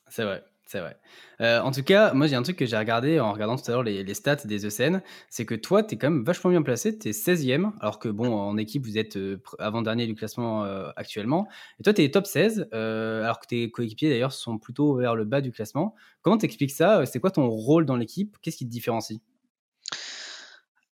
C'est 0.09 0.25
vrai. 0.25 0.43
C'est 0.67 0.81
vrai. 0.81 0.97
Euh, 1.43 1.61
en 1.61 1.73
tout 1.73 1.83
cas, 1.83 2.15
moi 2.15 2.27
j'ai 2.27 2.37
un 2.37 2.43
truc 2.43 2.57
que 2.57 2.65
j'ai 2.65 2.77
regardé 2.77 3.21
en 3.21 3.33
regardant 3.33 3.57
tout 3.57 3.71
à 3.71 3.75
l'heure 3.75 3.83
les, 3.83 4.15
stats 4.15 4.37
des 4.47 4.65
ECN, 4.65 5.03
c'est 5.29 5.45
que 5.45 5.55
toi 5.55 5.83
tu 5.83 5.95
es 5.95 5.99
quand 5.99 6.11
même 6.11 6.25
vachement 6.25 6.51
bien 6.51 6.63
placé, 6.63 6.99
tu 6.99 7.09
es 7.09 7.13
16e, 7.13 7.73
alors 7.81 7.99
que 7.99 8.09
bon, 8.09 8.33
en 8.33 8.57
équipe 8.57 8.85
vous 8.87 8.97
êtes 8.97 9.17
euh, 9.17 9.43
avant-dernier 9.59 10.07
du 10.07 10.15
classement 10.15 10.65
euh, 10.65 10.89
actuellement, 10.97 11.47
et 11.79 11.83
toi 11.83 11.93
tu 11.93 12.03
es 12.03 12.11
top 12.11 12.27
16, 12.27 12.69
alors 12.73 13.41
que 13.41 13.47
tes 13.47 13.71
coéquipiers 13.71 14.09
d'ailleurs 14.09 14.33
sont 14.33 14.59
plutôt 14.59 14.97
vers 14.97 15.15
le 15.15 15.25
bas 15.25 15.43
du 15.43 15.53
classement. 15.53 15.95
Comment 16.23 16.39
t'expliques 16.39 16.73
ça? 16.73 17.05
C'est 17.05 17.21
quoi 17.21 17.31
ton 17.31 17.47
rôle 17.49 17.85
dans 17.85 17.97
l'équipe? 17.97 18.39
Qu'est-ce 18.41 18.57
qui 18.57 18.65
te 18.65 18.71
différencie? 18.71 19.21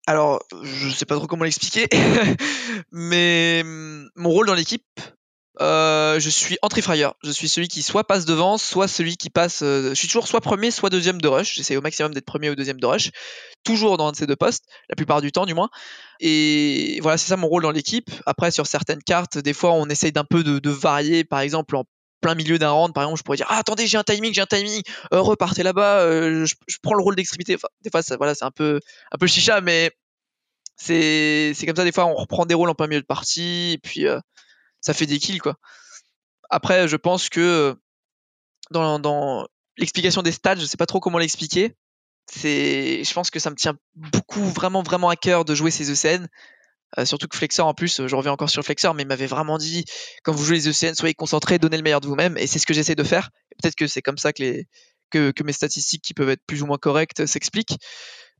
Alors, 0.06 0.42
je 0.62 0.90
sais 0.90 1.06
pas 1.06 1.14
trop 1.14 1.26
comment 1.26 1.44
l'expliquer, 1.44 1.86
mais 2.92 3.62
hum, 3.64 4.10
mon 4.16 4.30
rôle 4.30 4.46
dans 4.46 4.54
l'équipe, 4.54 5.00
euh, 5.60 6.18
je 6.18 6.30
suis 6.30 6.56
entrée 6.62 6.80
frayeur. 6.80 7.14
Je 7.22 7.30
suis 7.30 7.48
celui 7.48 7.68
qui 7.68 7.82
soit 7.82 8.04
passe 8.04 8.24
devant, 8.24 8.56
soit 8.56 8.88
celui 8.88 9.16
qui 9.16 9.28
passe. 9.28 9.62
Euh, 9.62 9.90
je 9.90 9.94
suis 9.94 10.08
toujours 10.08 10.26
soit 10.26 10.40
premier, 10.40 10.70
soit 10.70 10.88
deuxième 10.88 11.20
de 11.20 11.28
rush. 11.28 11.54
J'essaie 11.54 11.76
au 11.76 11.82
maximum 11.82 12.14
d'être 12.14 12.24
premier 12.24 12.48
ou 12.50 12.54
deuxième 12.54 12.80
de 12.80 12.86
rush. 12.86 13.10
Toujours 13.64 13.98
dans 13.98 14.08
un 14.08 14.12
de 14.12 14.16
ces 14.16 14.26
deux 14.26 14.36
postes, 14.36 14.64
la 14.88 14.96
plupart 14.96 15.20
du 15.20 15.30
temps 15.30 15.44
du 15.44 15.54
moins. 15.54 15.68
Et 16.20 16.98
voilà, 17.02 17.18
c'est 17.18 17.28
ça 17.28 17.36
mon 17.36 17.48
rôle 17.48 17.62
dans 17.62 17.70
l'équipe. 17.70 18.10
Après, 18.24 18.50
sur 18.50 18.66
certaines 18.66 19.02
cartes, 19.02 19.38
des 19.38 19.52
fois, 19.52 19.72
on 19.72 19.86
essaye 19.88 20.12
d'un 20.12 20.24
peu 20.24 20.42
de, 20.42 20.70
varier. 20.70 21.24
Par 21.24 21.40
exemple, 21.40 21.76
en 21.76 21.84
plein 22.22 22.34
milieu 22.34 22.58
d'un 22.58 22.70
round, 22.70 22.94
par 22.94 23.04
exemple, 23.04 23.18
je 23.18 23.24
pourrais 23.24 23.36
dire 23.36 23.46
ah, 23.50 23.58
attendez, 23.58 23.86
j'ai 23.86 23.98
un 23.98 24.04
timing, 24.04 24.32
j'ai 24.32 24.40
un 24.40 24.46
timing. 24.46 24.82
Euh, 25.12 25.20
repartez 25.20 25.62
là-bas. 25.62 26.06
je, 26.44 26.54
prends 26.82 26.94
le 26.94 27.02
rôle 27.02 27.16
d'extrémité. 27.16 27.56
Des 27.82 27.90
fois, 27.90 28.00
voilà, 28.16 28.34
c'est 28.34 28.44
un 28.44 28.50
peu 28.50 28.80
un 29.12 29.18
peu 29.18 29.26
chicha, 29.26 29.60
mais 29.60 29.90
c'est 30.76 31.54
comme 31.66 31.76
ça. 31.76 31.84
Des 31.84 31.92
fois, 31.92 32.06
on 32.06 32.14
reprend 32.14 32.46
des 32.46 32.54
rôles 32.54 32.70
en 32.70 32.74
plein 32.74 32.86
milieu 32.86 33.02
de 33.02 33.06
partie. 33.06 33.72
Et 33.72 33.78
puis 33.78 34.06
ça 34.82 34.92
fait 34.92 35.06
des 35.06 35.18
kills 35.18 35.38
quoi. 35.38 35.56
Après, 36.50 36.86
je 36.86 36.96
pense 36.96 37.30
que 37.30 37.74
dans, 38.70 39.46
l'explication 39.78 40.22
des 40.22 40.32
stats, 40.32 40.56
je 40.56 40.66
sais 40.66 40.76
pas 40.76 40.84
trop 40.84 41.00
comment 41.00 41.16
l'expliquer. 41.16 41.74
C'est, 42.30 43.02
je 43.04 43.14
pense 43.14 43.30
que 43.30 43.40
ça 43.40 43.48
me 43.48 43.56
tient 43.56 43.74
beaucoup, 43.94 44.44
vraiment, 44.44 44.82
vraiment 44.82 45.08
à 45.08 45.16
cœur 45.16 45.46
de 45.46 45.54
jouer 45.54 45.70
ces 45.70 45.90
ECN. 45.90 46.28
Euh, 46.98 47.06
surtout 47.06 47.26
que 47.26 47.36
Flexor, 47.38 47.66
en 47.66 47.72
plus, 47.72 48.06
je 48.06 48.14
reviens 48.14 48.32
encore 48.32 48.50
sur 48.50 48.62
Flexor, 48.62 48.92
mais 48.92 49.02
il 49.02 49.08
m'avait 49.08 49.26
vraiment 49.26 49.56
dit 49.56 49.86
quand 50.24 50.32
vous 50.32 50.44
jouez 50.44 50.58
les 50.58 50.68
ECN, 50.68 50.94
soyez 50.94 51.14
concentrés, 51.14 51.58
donnez 51.58 51.78
le 51.78 51.82
meilleur 51.82 52.02
de 52.02 52.06
vous-même, 52.06 52.36
et 52.36 52.46
c'est 52.46 52.58
ce 52.58 52.66
que 52.66 52.74
j'essaie 52.74 52.94
de 52.94 53.02
faire. 53.02 53.30
Peut-être 53.62 53.74
que 53.74 53.86
c'est 53.86 54.02
comme 54.02 54.18
ça 54.18 54.34
que, 54.34 54.42
les, 54.42 54.66
que, 55.10 55.30
que, 55.30 55.42
mes 55.42 55.54
statistiques, 55.54 56.02
qui 56.02 56.12
peuvent 56.12 56.28
être 56.28 56.44
plus 56.46 56.62
ou 56.62 56.66
moins 56.66 56.76
correctes, 56.76 57.24
s'expliquent. 57.24 57.78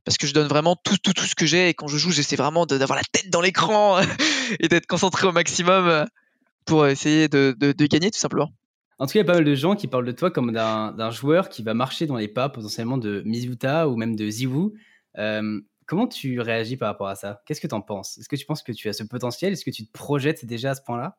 Parce 0.05 0.19
que 0.19 0.27
je 0.27 0.33
donne 0.33 0.47
vraiment 0.47 0.75
tout, 0.75 0.97
tout, 0.97 1.13
tout 1.13 1.25
ce 1.25 1.33
que 1.33 1.47
j'ai, 1.47 1.69
et 1.69 1.73
quand 1.73 1.87
je 1.87 1.97
joue, 1.97 2.11
j'essaie 2.11 2.35
vraiment 2.35 2.67
d'avoir 2.67 2.97
la 2.97 3.03
tête 3.11 3.31
dans 3.31 3.41
l'écran 3.41 3.99
et 4.59 4.67
d'être 4.67 4.85
concentré 4.85 5.25
au 5.25 5.31
maximum 5.31 6.05
pour 6.65 6.87
essayer 6.87 7.27
de, 7.27 7.55
gagner 7.87 8.11
tout 8.11 8.19
simplement. 8.19 8.51
En 8.99 9.05
tout 9.05 9.13
cas, 9.13 9.19
il 9.19 9.23
y 9.23 9.25
a 9.25 9.31
pas 9.31 9.33
mal 9.33 9.43
de 9.43 9.55
gens 9.55 9.75
qui 9.75 9.87
parlent 9.87 10.05
de 10.05 10.11
toi 10.11 10.31
comme 10.31 10.51
d'un 10.51 11.11
joueur 11.11 11.49
qui 11.49 11.63
va 11.63 11.73
marcher 11.73 12.05
dans 12.05 12.15
les 12.15 12.27
pas 12.27 12.49
potentiellement 12.49 12.97
de 12.97 13.21
Mizuta 13.25 13.89
ou 13.89 13.95
même 13.95 14.15
de 14.15 14.29
Ziwu. 14.29 14.71
Euh, 15.17 15.59
comment 15.85 16.07
tu 16.07 16.39
réagis 16.39 16.77
par 16.77 16.89
rapport 16.89 17.07
à 17.07 17.15
ça? 17.15 17.41
Qu'est-ce 17.45 17.59
que 17.59 17.67
tu 17.67 17.75
en 17.75 17.81
penses? 17.81 18.17
Est-ce 18.17 18.29
que 18.29 18.35
tu 18.35 18.45
penses 18.45 18.63
que 18.63 18.71
tu 18.71 18.87
as 18.89 18.93
ce 18.93 19.03
potentiel? 19.03 19.53
Est-ce 19.53 19.65
que 19.65 19.71
tu 19.71 19.85
te 19.85 19.91
projettes 19.91 20.45
déjà 20.45 20.71
à 20.71 20.75
ce 20.75 20.81
point-là? 20.81 21.17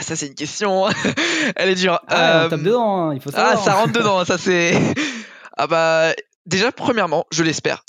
Ça, 0.00 0.16
c'est 0.16 0.26
une 0.26 0.34
question. 0.34 0.86
Elle 1.56 1.70
est 1.70 1.74
dure. 1.76 2.00
Ah, 2.08 2.46
on 2.46 2.48
tape 2.48 2.58
euh, 2.58 2.62
dedans, 2.64 2.96
hein, 2.96 3.14
il 3.14 3.20
faut 3.20 3.30
Ah, 3.34 3.56
ça 3.56 3.74
rentre 3.74 3.92
dedans, 3.92 4.24
ça 4.24 4.36
c'est. 4.36 4.72
ah 5.56 5.66
bah, 5.66 6.12
déjà, 6.46 6.72
premièrement, 6.72 7.26
je 7.30 7.44
l'espère 7.44 7.84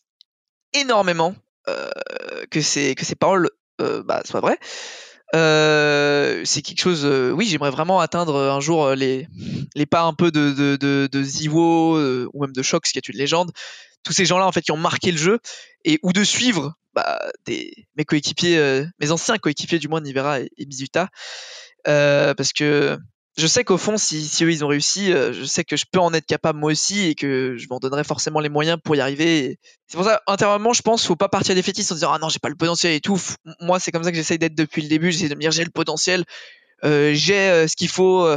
énormément 0.73 1.33
euh, 1.67 1.89
que, 2.51 2.61
ces, 2.61 2.93
que 2.95 3.05
ces 3.05 3.15
paroles 3.15 3.49
bah, 3.79 4.21
soient 4.23 4.39
vraies. 4.39 4.59
Euh, 5.35 6.41
c'est 6.45 6.61
quelque 6.61 6.81
chose. 6.81 7.05
Euh, 7.05 7.31
oui, 7.31 7.47
j'aimerais 7.47 7.71
vraiment 7.71 7.99
atteindre 7.99 8.37
un 8.37 8.59
jour 8.59 8.85
euh, 8.85 8.95
les, 8.95 9.27
les 9.75 9.85
pas 9.85 10.03
un 10.03 10.13
peu 10.13 10.31
de, 10.31 10.51
de, 10.51 10.75
de, 10.75 11.09
de 11.11 11.23
Zivo 11.23 11.97
ou 12.33 12.41
même 12.41 12.53
de 12.53 12.61
Shox, 12.61 12.91
qui 12.91 12.97
est 12.97 13.09
une 13.09 13.17
légende. 13.17 13.51
Tous 14.03 14.13
ces 14.13 14.25
gens-là, 14.25 14.45
en 14.45 14.51
fait, 14.51 14.61
qui 14.61 14.71
ont 14.71 14.77
marqué 14.77 15.11
le 15.11 15.17
jeu 15.17 15.39
et 15.85 15.99
ou 16.03 16.13
de 16.13 16.23
suivre 16.23 16.73
bah, 16.93 17.19
des, 17.45 17.87
mes 17.95 18.05
coéquipiers, 18.05 18.85
mes 18.99 19.11
anciens 19.11 19.37
coéquipiers 19.37 19.79
du 19.79 19.87
moins, 19.87 20.01
Nivera 20.01 20.41
et, 20.41 20.51
et 20.57 20.65
Mizuta, 20.65 21.09
parce 21.85 22.53
que 22.53 22.97
je 23.35 23.47
sais 23.47 23.63
qu'au 23.63 23.77
fond, 23.77 23.97
si, 23.97 24.29
eux 24.43 24.51
ils 24.51 24.63
ont 24.63 24.67
réussi, 24.67 25.11
euh, 25.11 25.33
je 25.33 25.43
sais 25.43 25.63
que 25.63 25.75
je 25.75 25.85
peux 25.91 25.99
en 25.99 26.13
être 26.13 26.25
capable 26.25 26.59
moi 26.59 26.71
aussi 26.71 27.07
et 27.07 27.15
que 27.15 27.55
je 27.57 27.67
m'en 27.67 27.79
donnerai 27.79 28.03
forcément 28.03 28.39
les 28.39 28.49
moyens 28.49 28.77
pour 28.83 28.95
y 28.95 29.01
arriver. 29.01 29.57
C'est 29.87 29.97
pour 29.97 30.05
ça, 30.05 30.21
intérieurement, 30.27 30.73
je 30.73 30.83
pense, 30.83 31.05
faut 31.05 31.15
pas 31.15 31.29
partir 31.29 31.55
des 31.55 31.63
fétiches 31.63 31.91
en 31.91 31.95
disant 31.95 32.11
ah 32.13 32.19
non, 32.19 32.29
j'ai 32.29 32.39
pas 32.39 32.49
le 32.49 32.55
potentiel 32.55 32.93
et 32.93 33.01
tout. 33.01 33.19
Moi, 33.59 33.79
c'est 33.79 33.91
comme 33.91 34.03
ça 34.03 34.11
que 34.11 34.17
j'essaye 34.17 34.37
d'être 34.37 34.55
depuis 34.55 34.83
le 34.83 34.87
début. 34.87 35.11
J'essaie 35.11 35.29
de 35.29 35.35
me 35.35 35.39
dire 35.39 35.51
j'ai 35.51 35.63
le 35.63 35.71
potentiel, 35.71 36.25
euh, 36.83 37.13
j'ai 37.15 37.49
euh, 37.49 37.67
ce 37.67 37.75
qu'il 37.75 37.89
faut 37.89 38.27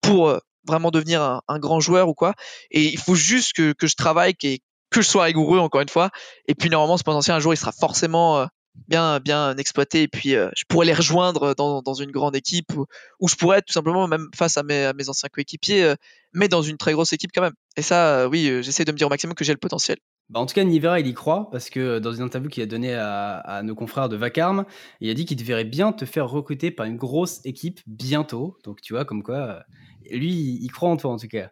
pour 0.00 0.38
vraiment 0.66 0.90
devenir 0.90 1.42
un, 1.46 1.58
grand 1.58 1.80
joueur 1.80 2.08
ou 2.08 2.14
quoi. 2.14 2.34
Et 2.70 2.82
il 2.82 2.98
faut 2.98 3.14
juste 3.14 3.52
que, 3.52 3.72
que 3.72 3.86
je 3.86 3.94
travaille, 3.94 4.34
que, 4.34 4.56
que 4.90 5.02
je 5.02 5.06
sois 5.06 5.24
rigoureux 5.24 5.58
encore 5.58 5.82
une 5.82 5.88
fois. 5.90 6.10
Et 6.48 6.54
puis 6.54 6.70
normalement, 6.70 6.96
ce 6.96 7.04
potentiel 7.04 7.36
un 7.36 7.40
jour, 7.40 7.52
il 7.52 7.58
sera 7.58 7.72
forcément 7.72 8.48
bien, 8.88 9.20
bien 9.20 9.56
exploiter 9.56 10.02
et 10.02 10.08
puis 10.08 10.30
je 10.30 10.64
pourrais 10.68 10.86
les 10.86 10.94
rejoindre 10.94 11.54
dans, 11.54 11.82
dans 11.82 11.94
une 11.94 12.10
grande 12.10 12.36
équipe 12.36 12.72
où, 13.20 13.28
je 13.28 13.34
pourrais 13.34 13.58
être 13.58 13.66
tout 13.66 13.72
simplement 13.72 14.06
même 14.08 14.28
face 14.34 14.56
à 14.56 14.62
mes, 14.62 14.84
à 14.84 14.92
mes 14.92 15.08
anciens 15.08 15.28
coéquipiers, 15.28 15.94
mais 16.32 16.48
dans 16.48 16.62
une 16.62 16.76
très 16.76 16.92
grosse 16.92 17.12
équipe 17.12 17.30
quand 17.34 17.42
même. 17.42 17.54
Et 17.76 17.82
ça, 17.82 18.28
oui, 18.28 18.60
j'essaie 18.62 18.84
de 18.84 18.92
me 18.92 18.96
dire 18.96 19.06
au 19.06 19.10
maximum 19.10 19.34
que 19.34 19.44
j'ai 19.44 19.52
le 19.52 19.58
potentiel. 19.58 19.98
Bah 20.28 20.40
en 20.40 20.46
tout 20.46 20.54
cas, 20.54 20.64
Nivera, 20.64 20.98
il 20.98 21.06
y 21.06 21.14
croit 21.14 21.48
parce 21.50 21.70
que 21.70 22.00
dans 22.00 22.12
une 22.12 22.22
interview 22.22 22.50
qu'il 22.50 22.62
a 22.62 22.66
donnée 22.66 22.94
à, 22.94 23.36
à, 23.38 23.62
nos 23.62 23.76
confrères 23.76 24.08
de 24.08 24.16
Vacarme, 24.16 24.64
il 25.00 25.08
a 25.08 25.14
dit 25.14 25.24
qu'il 25.24 25.36
te 25.36 25.44
verrait 25.44 25.64
bien 25.64 25.92
te 25.92 26.04
faire 26.04 26.28
recruter 26.28 26.72
par 26.72 26.86
une 26.86 26.96
grosse 26.96 27.40
équipe 27.44 27.80
bientôt. 27.86 28.58
Donc 28.64 28.80
tu 28.80 28.92
vois, 28.92 29.04
comme 29.04 29.22
quoi, 29.22 29.62
lui, 30.10 30.58
il 30.60 30.68
croit 30.72 30.88
en 30.88 30.96
toi 30.96 31.12
en 31.12 31.16
tout 31.16 31.28
cas. 31.28 31.50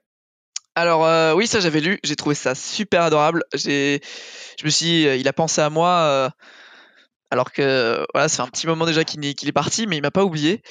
Alors 0.75 1.07
euh, 1.07 1.35
oui, 1.35 1.47
ça 1.47 1.61
j'avais 1.61 1.81
lu, 1.81 2.01
j'ai 2.03 2.17
trouvé 2.17 2.35
ça 2.35 2.57
super 2.57 3.03
adorable. 3.03 3.45
J'ai, 3.55 4.01
je 4.59 4.65
me 4.65 4.71
suis, 4.71 5.05
il 5.05 5.29
a 5.29 5.33
pensé 5.33 5.61
à 5.61 5.71
moi, 5.71 5.91
euh, 5.91 6.29
alors 7.35 7.51
que 7.51 8.07
voilà, 8.15 8.29
c'est 8.29 8.43
un 8.43 8.47
petit 8.47 8.69
moment 8.69 8.87
déjà 8.87 9.03
qu'il 9.03 9.25
est, 9.27 9.53
parti, 9.53 9.89
mais 9.89 9.97
il 9.97 10.03
m'a 10.03 10.13
pas 10.13 10.25
oublié. 10.25 10.63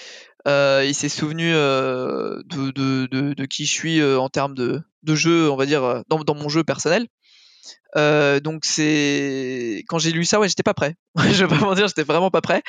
Euh, 0.47 0.86
il 0.88 0.95
s'est 0.95 1.10
souvenu 1.10 1.52
de, 1.52 2.71
de, 2.71 3.45
qui 3.45 3.65
je 3.65 3.71
suis 3.71 4.02
en 4.02 4.30
termes 4.30 4.56
de, 4.56 4.82
jeu, 5.06 5.52
on 5.52 5.58
va 5.58 5.65
dire, 5.65 6.04
dans, 6.08 6.19
dans 6.19 6.36
mon 6.36 6.47
jeu 6.47 6.63
personnel. 6.63 7.06
donc 7.95 8.63
c'est 8.63 9.84
quand 9.89 9.99
j'ai 9.99 10.12
lu 10.12 10.23
ça, 10.23 10.39
ouais, 10.39 10.47
j'étais 10.47 10.63
pas 10.63 10.73
prêt. 10.73 10.95
je 11.17 11.43
vais 11.43 11.54
pas 11.54 11.60
mentir, 11.60 11.86
j'étais 11.88 12.04
vraiment 12.04 12.32
pas 12.32 12.39
prêt. 12.39 12.63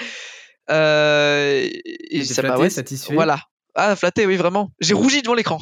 et 0.69 2.25
ça 2.25 2.43
m'a 2.43 2.59
ouais, 2.59 2.71
satisfait? 2.71 3.15
Voilà. 3.15 3.39
Ah, 3.75 3.97
flatté, 3.97 4.25
oui, 4.27 4.37
vraiment. 4.37 4.71
J'ai 4.81 4.95
rougi 4.95 5.23
devant 5.23 5.35
l'écran. 5.35 5.59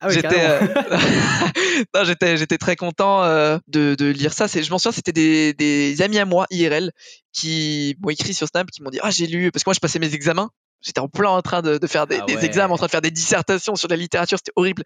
Ah 0.00 0.08
j'étais, 0.08 0.40
euh, 0.40 0.60
j'étais, 2.04 2.36
j'étais 2.36 2.58
très 2.58 2.74
content 2.74 3.22
euh, 3.22 3.58
de, 3.68 3.94
de, 3.94 4.06
lire 4.06 4.32
ça. 4.32 4.48
C'est, 4.48 4.62
je 4.62 4.70
m'en 4.70 4.78
souviens, 4.78 4.92
c'était 4.92 5.12
des, 5.12 5.54
des, 5.54 6.02
amis 6.02 6.18
à 6.18 6.24
moi 6.24 6.46
IRL 6.50 6.90
qui 7.32 7.96
m'ont 8.00 8.10
écrit 8.10 8.34
sur 8.34 8.48
Snap, 8.48 8.70
qui 8.70 8.82
m'ont 8.82 8.90
dit 8.90 8.98
ah 9.02 9.10
j'ai 9.10 9.26
lu 9.26 9.52
parce 9.52 9.62
que 9.62 9.68
moi 9.68 9.74
je 9.74 9.80
passais 9.80 10.00
mes 10.00 10.14
examens. 10.14 10.50
J'étais 10.82 11.00
en 11.00 11.08
plein 11.08 11.30
en 11.30 11.42
train 11.42 11.62
de, 11.62 11.78
de 11.78 11.86
faire 11.86 12.06
des, 12.06 12.18
ah 12.20 12.26
des, 12.26 12.44
examens, 12.44 12.74
en 12.74 12.76
train 12.76 12.86
de 12.86 12.90
faire 12.90 13.02
des 13.02 13.10
dissertations 13.10 13.76
sur 13.76 13.88
la 13.88 13.96
littérature, 13.96 14.38
c'était 14.38 14.52
horrible. 14.56 14.82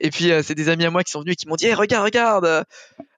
Et 0.00 0.10
puis 0.10 0.30
euh, 0.30 0.42
c'est 0.42 0.54
des 0.54 0.68
amis 0.68 0.84
à 0.84 0.90
moi 0.90 1.04
qui 1.04 1.12
sont 1.12 1.20
venus 1.20 1.34
et 1.34 1.36
qui 1.36 1.48
m'ont 1.48 1.56
dit 1.56 1.66
hey, 1.66 1.74
regarde, 1.74 2.04
regarde, 2.04 2.64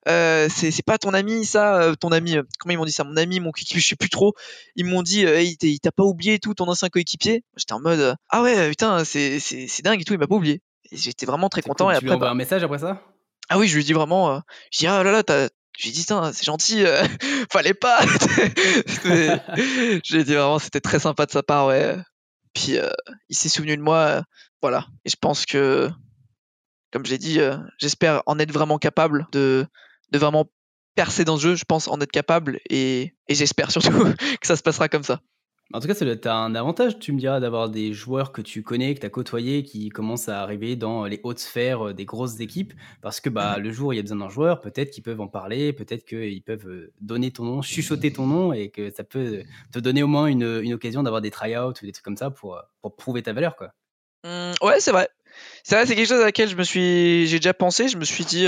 euh, 0.07 0.47
c'est 0.49 0.85
pas 0.85 0.97
ton 0.97 1.13
ami 1.13 1.45
ça, 1.45 1.93
ton 1.99 2.11
ami. 2.11 2.35
comment 2.59 2.73
ils 2.73 2.77
m'ont 2.77 2.85
dit 2.85 2.91
ça 2.91 3.03
Mon 3.03 3.17
ami, 3.17 3.39
mon 3.39 3.51
coéquipier, 3.51 3.81
je 3.81 3.87
sais 3.87 3.95
plus 3.95 4.09
trop. 4.09 4.33
Ils 4.75 4.85
m'ont 4.85 5.01
dit 5.01 5.23
hey, 5.23 5.57
il 5.61 5.79
t'a 5.79 5.91
pas 5.91 6.03
oublié 6.03 6.39
tout 6.39 6.53
ton 6.53 6.67
ancien 6.67 6.89
coéquipier? 6.89 7.43
J'étais 7.57 7.73
en 7.73 7.79
mode 7.79 8.15
ah 8.29 8.41
ouais 8.41 8.69
putain 8.69 9.03
c'est 9.05 9.39
dingue 9.83 10.01
et 10.01 10.03
tout, 10.03 10.13
il 10.13 10.19
m'a 10.19 10.27
pas 10.27 10.35
oublié 10.35 10.61
j'étais 10.91 11.25
vraiment 11.25 11.49
très 11.49 11.61
content. 11.61 11.89
et 11.89 11.93
après, 11.93 11.99
tu 11.99 12.05
lui 12.05 12.11
envoié 12.11 12.27
bah 12.27 12.31
un 12.31 12.35
message 12.35 12.63
après 12.63 12.79
ça? 12.79 13.01
Ah 13.49 13.57
oui, 13.57 13.67
je 13.67 13.75
lui 13.75 13.81
ai 13.81 13.85
dit 13.85 13.93
vraiment. 13.93 14.31
Euh, 14.31 14.39
je 14.71 14.79
dis 14.79 14.87
ah 14.87 15.03
là 15.03 15.11
là, 15.11 15.23
t'as. 15.23 15.47
Je 15.77 15.83
lui 15.83 15.89
ai 15.89 15.93
dit 15.93 16.03
c'est 16.03 16.45
gentil, 16.45 16.85
euh, 16.85 17.03
fallait 17.51 17.73
pas. 17.73 17.99
J'ai 20.03 20.23
dit 20.23 20.33
vraiment, 20.33 20.59
c'était 20.59 20.81
très 20.81 20.99
sympa 20.99 21.25
de 21.25 21.31
sa 21.31 21.41
part, 21.41 21.67
ouais. 21.67 21.95
Puis 22.53 22.77
euh, 22.77 22.89
il 23.29 23.35
s'est 23.35 23.49
souvenu 23.49 23.77
de 23.77 23.81
moi, 23.81 24.23
voilà. 24.61 24.87
Et 25.05 25.09
je 25.09 25.15
pense 25.19 25.45
que, 25.45 25.89
comme 26.91 27.05
j'ai 27.05 27.17
dit, 27.17 27.39
j'espère 27.77 28.23
en 28.25 28.39
être 28.39 28.51
vraiment 28.51 28.77
capable 28.77 29.27
de, 29.31 29.67
vraiment 30.11 30.49
percer 30.95 31.23
dans 31.23 31.37
ce 31.37 31.43
jeu. 31.43 31.55
Je 31.55 31.65
pense 31.65 31.87
en 31.87 31.99
être 32.01 32.11
capable 32.11 32.59
et 32.69 33.13
j'espère 33.29 33.71
surtout 33.71 33.91
que 34.41 34.47
ça 34.47 34.55
se 34.55 34.63
passera 34.63 34.89
comme 34.89 35.03
ça. 35.03 35.21
En 35.71 35.79
tout 35.79 35.87
cas, 35.87 35.93
tu 35.93 36.27
as 36.27 36.35
un 36.35 36.55
avantage, 36.55 36.97
tu 36.97 37.11
me 37.13 37.19
diras, 37.19 37.39
d'avoir 37.39 37.69
des 37.69 37.93
joueurs 37.93 38.31
que 38.31 38.41
tu 38.41 38.63
connais, 38.63 38.95
que 38.95 39.01
tu 39.01 39.05
as 39.05 39.11
côtoyés, 39.11 39.61
qui 39.61 39.89
commencent 39.89 40.27
à 40.27 40.41
arriver 40.41 40.75
dans 40.75 41.05
les 41.05 41.19
hautes 41.23 41.37
sphères 41.37 41.89
euh, 41.89 41.93
des 41.93 42.05
grosses 42.05 42.39
équipes. 42.39 42.73
Parce 43.01 43.21
que 43.21 43.29
bah, 43.29 43.59
le 43.59 43.71
jour 43.71 43.89
où 43.89 43.93
il 43.93 43.97
y 43.97 43.99
a 43.99 44.01
besoin 44.01 44.17
d'un 44.17 44.29
joueur, 44.29 44.61
peut-être 44.61 44.89
qu'ils 44.89 45.03
peuvent 45.03 45.21
en 45.21 45.27
parler, 45.27 45.71
peut-être 45.71 46.05
qu'ils 46.05 46.41
peuvent 46.41 46.67
euh, 46.67 46.91
donner 47.01 47.29
ton 47.29 47.43
nom, 47.43 47.61
chuchoter 47.61 48.11
ton 48.11 48.25
nom, 48.25 48.51
et 48.51 48.69
que 48.69 48.89
ça 48.89 49.03
peut 49.03 49.43
te 49.71 49.77
donner 49.77 50.01
au 50.01 50.07
moins 50.07 50.25
une, 50.25 50.59
une 50.63 50.73
occasion 50.73 51.03
d'avoir 51.03 51.21
des 51.21 51.29
tryouts 51.29 51.69
ou 51.69 51.85
des 51.85 51.91
trucs 51.91 52.05
comme 52.05 52.17
ça 52.17 52.31
pour, 52.31 52.55
euh, 52.55 52.61
pour 52.81 52.95
prouver 52.95 53.21
ta 53.21 53.33
valeur. 53.33 53.55
Quoi. 53.55 53.71
Mmh, 54.23 54.53
ouais, 54.63 54.79
c'est 54.79 54.91
vrai. 54.91 55.07
C'est 55.63 55.75
vrai, 55.75 55.85
c'est 55.85 55.95
quelque 55.95 56.07
chose 56.09 56.21
à 56.21 56.25
laquelle 56.25 56.49
je 56.49 56.55
me 56.55 56.63
suis, 56.63 57.27
j'ai 57.27 57.37
déjà 57.37 57.53
pensé. 57.53 57.89
Je 57.89 57.97
me 57.97 58.05
suis 58.05 58.25
dit, 58.25 58.47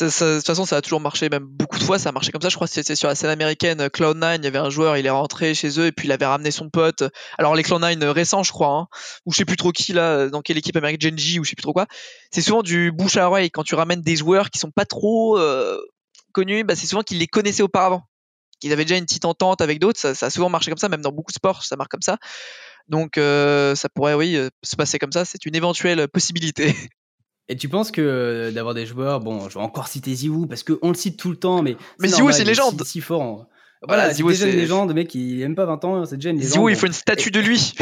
de 0.00 0.36
toute 0.36 0.46
façon, 0.46 0.66
ça 0.66 0.76
a 0.76 0.82
toujours 0.82 1.00
marché, 1.00 1.28
même 1.30 1.44
beaucoup 1.44 1.78
de 1.78 1.82
fois, 1.82 1.98
ça 1.98 2.10
a 2.10 2.12
marché 2.12 2.30
comme 2.30 2.42
ça. 2.42 2.50
Je 2.50 2.56
crois 2.56 2.66
que 2.66 2.74
c'était 2.74 2.94
sur 2.94 3.08
la 3.08 3.14
scène 3.14 3.30
américaine, 3.30 3.86
Cloud9, 3.86 4.36
il 4.36 4.44
y 4.44 4.46
avait 4.46 4.58
un 4.58 4.70
joueur, 4.70 4.96
il 4.96 5.06
est 5.06 5.10
rentré 5.10 5.54
chez 5.54 5.80
eux 5.80 5.86
et 5.86 5.92
puis 5.92 6.06
il 6.08 6.12
avait 6.12 6.26
ramené 6.26 6.50
son 6.50 6.68
pote. 6.68 7.04
Alors, 7.38 7.54
les 7.54 7.62
Cloud9 7.62 8.04
récents, 8.08 8.42
je 8.42 8.52
crois, 8.52 8.68
hein, 8.68 8.88
ou 9.24 9.32
je 9.32 9.38
sais 9.38 9.44
plus 9.44 9.56
trop 9.56 9.72
qui 9.72 9.92
là, 9.92 10.28
dans 10.28 10.42
quelle 10.42 10.58
équipe 10.58 10.76
américaine, 10.76 11.16
Genji, 11.16 11.40
ou 11.40 11.44
je 11.44 11.50
sais 11.50 11.56
plus 11.56 11.62
trop 11.62 11.72
quoi. 11.72 11.86
C'est 12.30 12.42
souvent 12.42 12.62
du 12.62 12.92
bouche 12.92 13.16
à 13.16 13.26
oreille 13.28 13.50
quand 13.50 13.64
tu 13.64 13.74
ramènes 13.74 14.02
des 14.02 14.16
joueurs 14.16 14.50
qui 14.50 14.58
sont 14.58 14.70
pas 14.70 14.84
trop 14.84 15.38
euh, 15.38 15.78
connus, 16.32 16.64
bah, 16.64 16.76
c'est 16.76 16.86
souvent 16.86 17.02
qu'ils 17.02 17.18
les 17.18 17.26
connaissaient 17.26 17.62
auparavant. 17.62 18.02
Qu'ils 18.60 18.72
avaient 18.72 18.84
déjà 18.84 18.96
une 18.96 19.06
petite 19.06 19.24
entente 19.24 19.60
avec 19.60 19.78
d'autres, 19.78 20.00
ça, 20.00 20.26
a 20.26 20.30
souvent 20.30 20.50
marché 20.50 20.70
comme 20.70 20.78
ça, 20.78 20.88
même 20.88 21.02
dans 21.02 21.12
beaucoup 21.12 21.30
de 21.30 21.36
sports, 21.36 21.64
ça 21.64 21.76
marche 21.76 21.88
comme 21.88 22.02
ça. 22.02 22.18
Donc, 22.88 23.18
euh, 23.18 23.74
ça 23.74 23.88
pourrait, 23.88 24.14
oui, 24.14 24.36
euh, 24.36 24.48
se 24.62 24.76
passer 24.76 24.98
comme 24.98 25.12
ça, 25.12 25.24
c'est 25.24 25.46
une 25.46 25.54
éventuelle 25.54 26.08
possibilité. 26.08 26.74
Et 27.48 27.56
tu 27.56 27.68
penses 27.68 27.90
que 27.90 28.00
euh, 28.00 28.50
d'avoir 28.50 28.74
des 28.74 28.84
joueurs, 28.84 29.20
bon, 29.20 29.48
je 29.48 29.54
vais 29.58 29.64
encore 29.64 29.88
citer 29.88 30.14
Ziwoo 30.14 30.46
parce 30.46 30.62
qu'on 30.62 30.88
le 30.88 30.94
cite 30.94 31.18
tout 31.18 31.30
le 31.30 31.36
temps, 31.36 31.62
mais. 31.62 31.76
Mais 31.98 32.08
Ziwoo, 32.08 32.30
c'est 32.30 32.42
une 32.42 32.48
légende. 32.48 32.82
Si, 32.84 33.00
fort. 33.00 33.46
Voilà, 33.86 34.12
c'est 34.12 34.22
déjà 34.22 34.48
une 34.48 34.56
légende, 34.56 34.92
mec, 34.92 35.14
il 35.14 35.40
aime 35.40 35.54
pas 35.54 35.64
20 35.64 35.84
ans, 35.84 36.04
c'est 36.04 36.16
déjà 36.16 36.30
une 36.30 36.36
légende. 36.36 36.52
Ziwoo, 36.52 36.68
il 36.68 36.76
faut 36.76 36.86
une 36.86 36.92
statue 36.92 37.30
de 37.30 37.40
lui. 37.40 37.74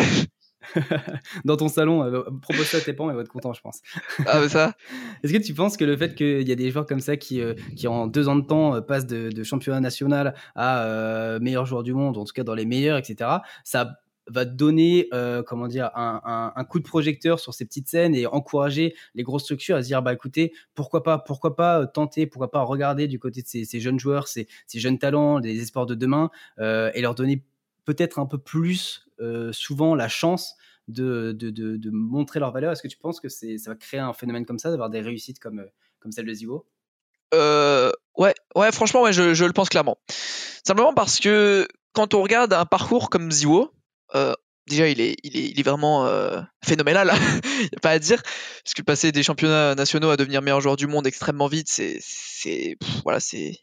Dans 1.44 1.56
ton 1.56 1.68
salon, 1.68 2.04
euh, 2.04 2.22
propose 2.42 2.66
ça 2.66 2.76
à 2.76 2.80
tes 2.80 2.92
parents, 2.92 3.10
ils 3.10 3.14
vont 3.14 3.22
être 3.22 3.28
contents, 3.28 3.54
je 3.54 3.60
pense. 3.60 3.80
ah, 4.26 4.40
mais 4.40 4.48
ça. 4.48 4.74
Est-ce 5.24 5.32
que 5.32 5.38
tu 5.38 5.54
penses 5.54 5.76
que 5.76 5.84
le 5.84 5.96
fait 5.96 6.14
qu'il 6.14 6.46
y 6.46 6.52
a 6.52 6.54
des 6.54 6.70
joueurs 6.70 6.86
comme 6.86 7.00
ça 7.00 7.16
qui, 7.16 7.40
euh, 7.40 7.54
qui 7.76 7.88
en 7.88 8.06
deux 8.06 8.28
ans 8.28 8.36
de 8.36 8.44
temps, 8.44 8.80
passent 8.82 9.06
de, 9.06 9.30
de 9.30 9.42
championnat 9.42 9.80
national 9.80 10.34
à 10.54 11.38
meilleur 11.40 11.66
joueur 11.66 11.82
du 11.82 11.94
monde, 11.94 12.18
en 12.18 12.24
tout 12.24 12.32
cas 12.32 12.44
dans 12.44 12.54
les 12.54 12.66
meilleurs, 12.66 12.98
etc., 12.98 13.30
ça 13.64 13.96
va 14.28 14.44
donner 14.44 15.08
euh, 15.12 15.42
comment 15.42 15.68
dire 15.68 15.90
un, 15.94 16.52
un, 16.54 16.64
coup 16.64 16.78
de 16.78 16.84
projecteur 16.84 17.38
sur 17.38 17.54
ces 17.54 17.64
petites 17.64 17.88
scènes 17.88 18.14
et 18.14 18.26
encourager 18.26 18.94
les 19.14 19.22
grosses 19.22 19.44
structures 19.44 19.76
à 19.76 19.82
se 19.82 19.88
dire 19.88 20.02
bah 20.02 20.12
écoutez 20.12 20.52
pourquoi 20.74 21.02
pas 21.02 21.18
pourquoi 21.18 21.54
pas 21.54 21.80
euh, 21.80 21.86
tenter 21.86 22.26
pourquoi 22.26 22.50
pas 22.50 22.62
regarder 22.62 23.06
du 23.06 23.18
côté 23.18 23.42
de 23.42 23.46
ces, 23.46 23.80
jeunes 23.80 24.00
joueurs 24.00 24.28
ces, 24.28 24.48
ces, 24.66 24.80
jeunes 24.80 24.98
talents 24.98 25.38
les 25.38 25.60
espoirs 25.60 25.86
de 25.86 25.94
demain 25.94 26.30
euh, 26.58 26.90
et 26.94 27.00
leur 27.00 27.14
donner 27.14 27.44
peut-être 27.84 28.18
un 28.18 28.26
peu 28.26 28.38
plus 28.38 29.02
souvent 29.52 29.94
la 29.94 30.08
chance 30.08 30.56
de, 30.88 31.32
de, 31.32 31.48
de, 31.50 31.90
montrer 31.90 32.38
leur 32.38 32.52
valeur. 32.52 32.70
Est-ce 32.70 32.82
que 32.82 32.88
tu 32.88 32.98
penses 32.98 33.18
que 33.18 33.30
ça 33.30 33.46
va 33.66 33.74
créer 33.74 33.98
un 33.98 34.12
phénomène 34.12 34.44
comme 34.44 34.58
ça 34.58 34.68
d'avoir 34.70 34.90
des 34.90 35.00
réussites 35.00 35.38
comme 35.38 35.64
comme 36.00 36.12
celle 36.12 36.26
de 36.26 36.34
Zivo? 36.34 36.66
Ouais 37.32 38.34
ouais 38.54 38.72
franchement 38.72 39.02
ouais 39.02 39.14
je, 39.14 39.32
je 39.32 39.44
le 39.46 39.54
pense 39.54 39.70
clairement. 39.70 39.96
Simplement 40.08 40.92
parce 40.92 41.18
que 41.18 41.66
quand 41.96 42.12
on 42.12 42.22
regarde 42.22 42.52
un 42.52 42.66
parcours 42.66 43.08
comme 43.08 43.30
Ziwo, 43.30 43.72
déjà 44.66 44.88
il 44.88 45.00
est, 45.00 45.62
vraiment 45.62 46.06
euh, 46.06 46.40
phénoménal, 46.64 47.12
il 47.44 47.60
n'y 47.60 47.76
a 47.76 47.80
pas 47.80 47.90
à 47.90 47.98
dire, 47.98 48.22
parce 48.22 48.74
que 48.74 48.82
passer 48.82 49.12
des 49.12 49.22
championnats 49.22 49.74
nationaux 49.74 50.10
à 50.10 50.16
devenir 50.16 50.42
meilleur 50.42 50.60
joueur 50.60 50.76
du 50.76 50.86
monde 50.86 51.06
extrêmement 51.06 51.46
vite, 51.46 51.68
c'est, 51.68 52.76
voilà, 53.04 53.18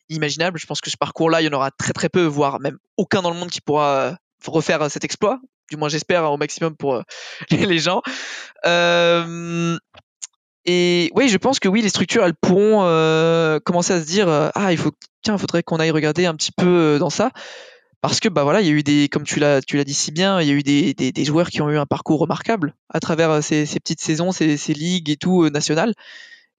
imaginable. 0.10 0.60
Je 0.60 0.66
pense 0.66 0.82
que 0.82 0.90
ce 0.90 0.98
parcours-là, 0.98 1.42
il 1.42 1.46
y 1.46 1.48
en 1.48 1.54
aura 1.54 1.72
très 1.72 1.94
très 1.94 2.10
peu, 2.10 2.24
voire 2.24 2.60
même 2.60 2.78
aucun 2.98 3.22
dans 3.22 3.32
le 3.32 3.38
monde 3.38 3.50
qui 3.50 3.62
pourra 3.62 4.00
euh, 4.00 4.14
refaire 4.48 4.90
cet 4.90 5.04
exploit. 5.04 5.40
Du 5.70 5.78
moins, 5.78 5.90
j'espère 5.90 6.30
au 6.32 6.38
maximum 6.38 6.76
pour 6.76 7.02
les 7.52 7.80
gens. 7.80 8.02
et 10.66 11.12
oui, 11.16 11.30
je 11.30 11.38
pense 11.38 11.60
que 11.60 11.68
oui, 11.68 11.82
les 11.82 11.90
structures, 11.90 12.24
elles 12.24 12.36
pourront 12.36 13.60
commencer 13.66 13.94
à 13.94 14.02
se 14.02 14.06
dire, 14.06 14.28
ah, 14.30 14.72
il 14.72 14.78
faut, 14.78 14.92
tiens, 15.22 15.38
faudrait 15.38 15.64
qu'on 15.64 15.78
aille 15.78 15.92
regarder 15.92 16.26
un 16.26 16.36
petit 16.36 16.52
peu 16.52 16.98
dans 17.00 17.10
ça 17.10 17.32
parce 18.04 18.20
que 18.20 18.28
bah 18.28 18.44
voilà, 18.44 18.60
il 18.60 18.68
y 18.68 18.70
a 18.70 18.74
eu 18.74 18.84
des, 18.84 19.08
comme 19.08 19.24
tu 19.24 19.40
l'as, 19.40 19.62
tu 19.62 19.78
l'as 19.78 19.86
dit 19.86 19.94
si 19.94 20.12
bien, 20.12 20.42
il 20.42 20.48
y 20.50 20.52
a 20.52 20.54
eu 20.54 20.62
des, 20.62 20.94
des, 20.94 21.24
joueurs 21.24 21.50
qui 21.50 21.62
ont 21.62 21.70
eu 21.70 21.78
un 21.78 21.86
parcours 21.86 22.20
remarquable 22.20 22.76
à 22.90 23.00
travers 23.00 23.30
euh, 23.30 23.40
ces, 23.40 23.66
petites 23.66 24.02
saisons, 24.02 24.34
ces, 24.34 24.58
ces, 24.58 24.74
ligues 24.74 25.10
et 25.10 25.16
tout 25.16 25.44
euh, 25.44 25.50
nationales. 25.50 25.94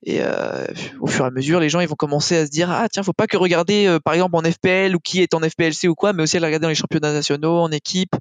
Et 0.04 0.22
euh, 0.22 0.64
au 1.00 1.06
fur 1.06 1.26
et 1.26 1.28
à 1.28 1.30
mesure, 1.30 1.60
les 1.60 1.68
gens 1.68 1.80
ils 1.80 1.86
vont 1.86 1.96
commencer 1.96 2.34
à 2.38 2.46
se 2.46 2.50
dire 2.50 2.70
ah 2.70 2.88
tiens, 2.90 3.02
faut 3.02 3.12
pas 3.12 3.26
que 3.26 3.36
regarder 3.36 3.84
euh, 3.86 3.98
par 4.00 4.14
exemple 4.14 4.36
en 4.36 4.42
FPL 4.42 4.96
ou 4.96 5.00
qui 5.00 5.20
est 5.20 5.34
en 5.34 5.40
FPLC 5.40 5.86
ou 5.86 5.94
quoi, 5.94 6.14
mais 6.14 6.22
aussi 6.22 6.38
à 6.38 6.40
regarder 6.40 6.62
dans 6.62 6.70
les 6.70 6.74
championnats 6.74 7.12
nationaux, 7.12 7.58
en 7.58 7.70
équipe. 7.70 8.16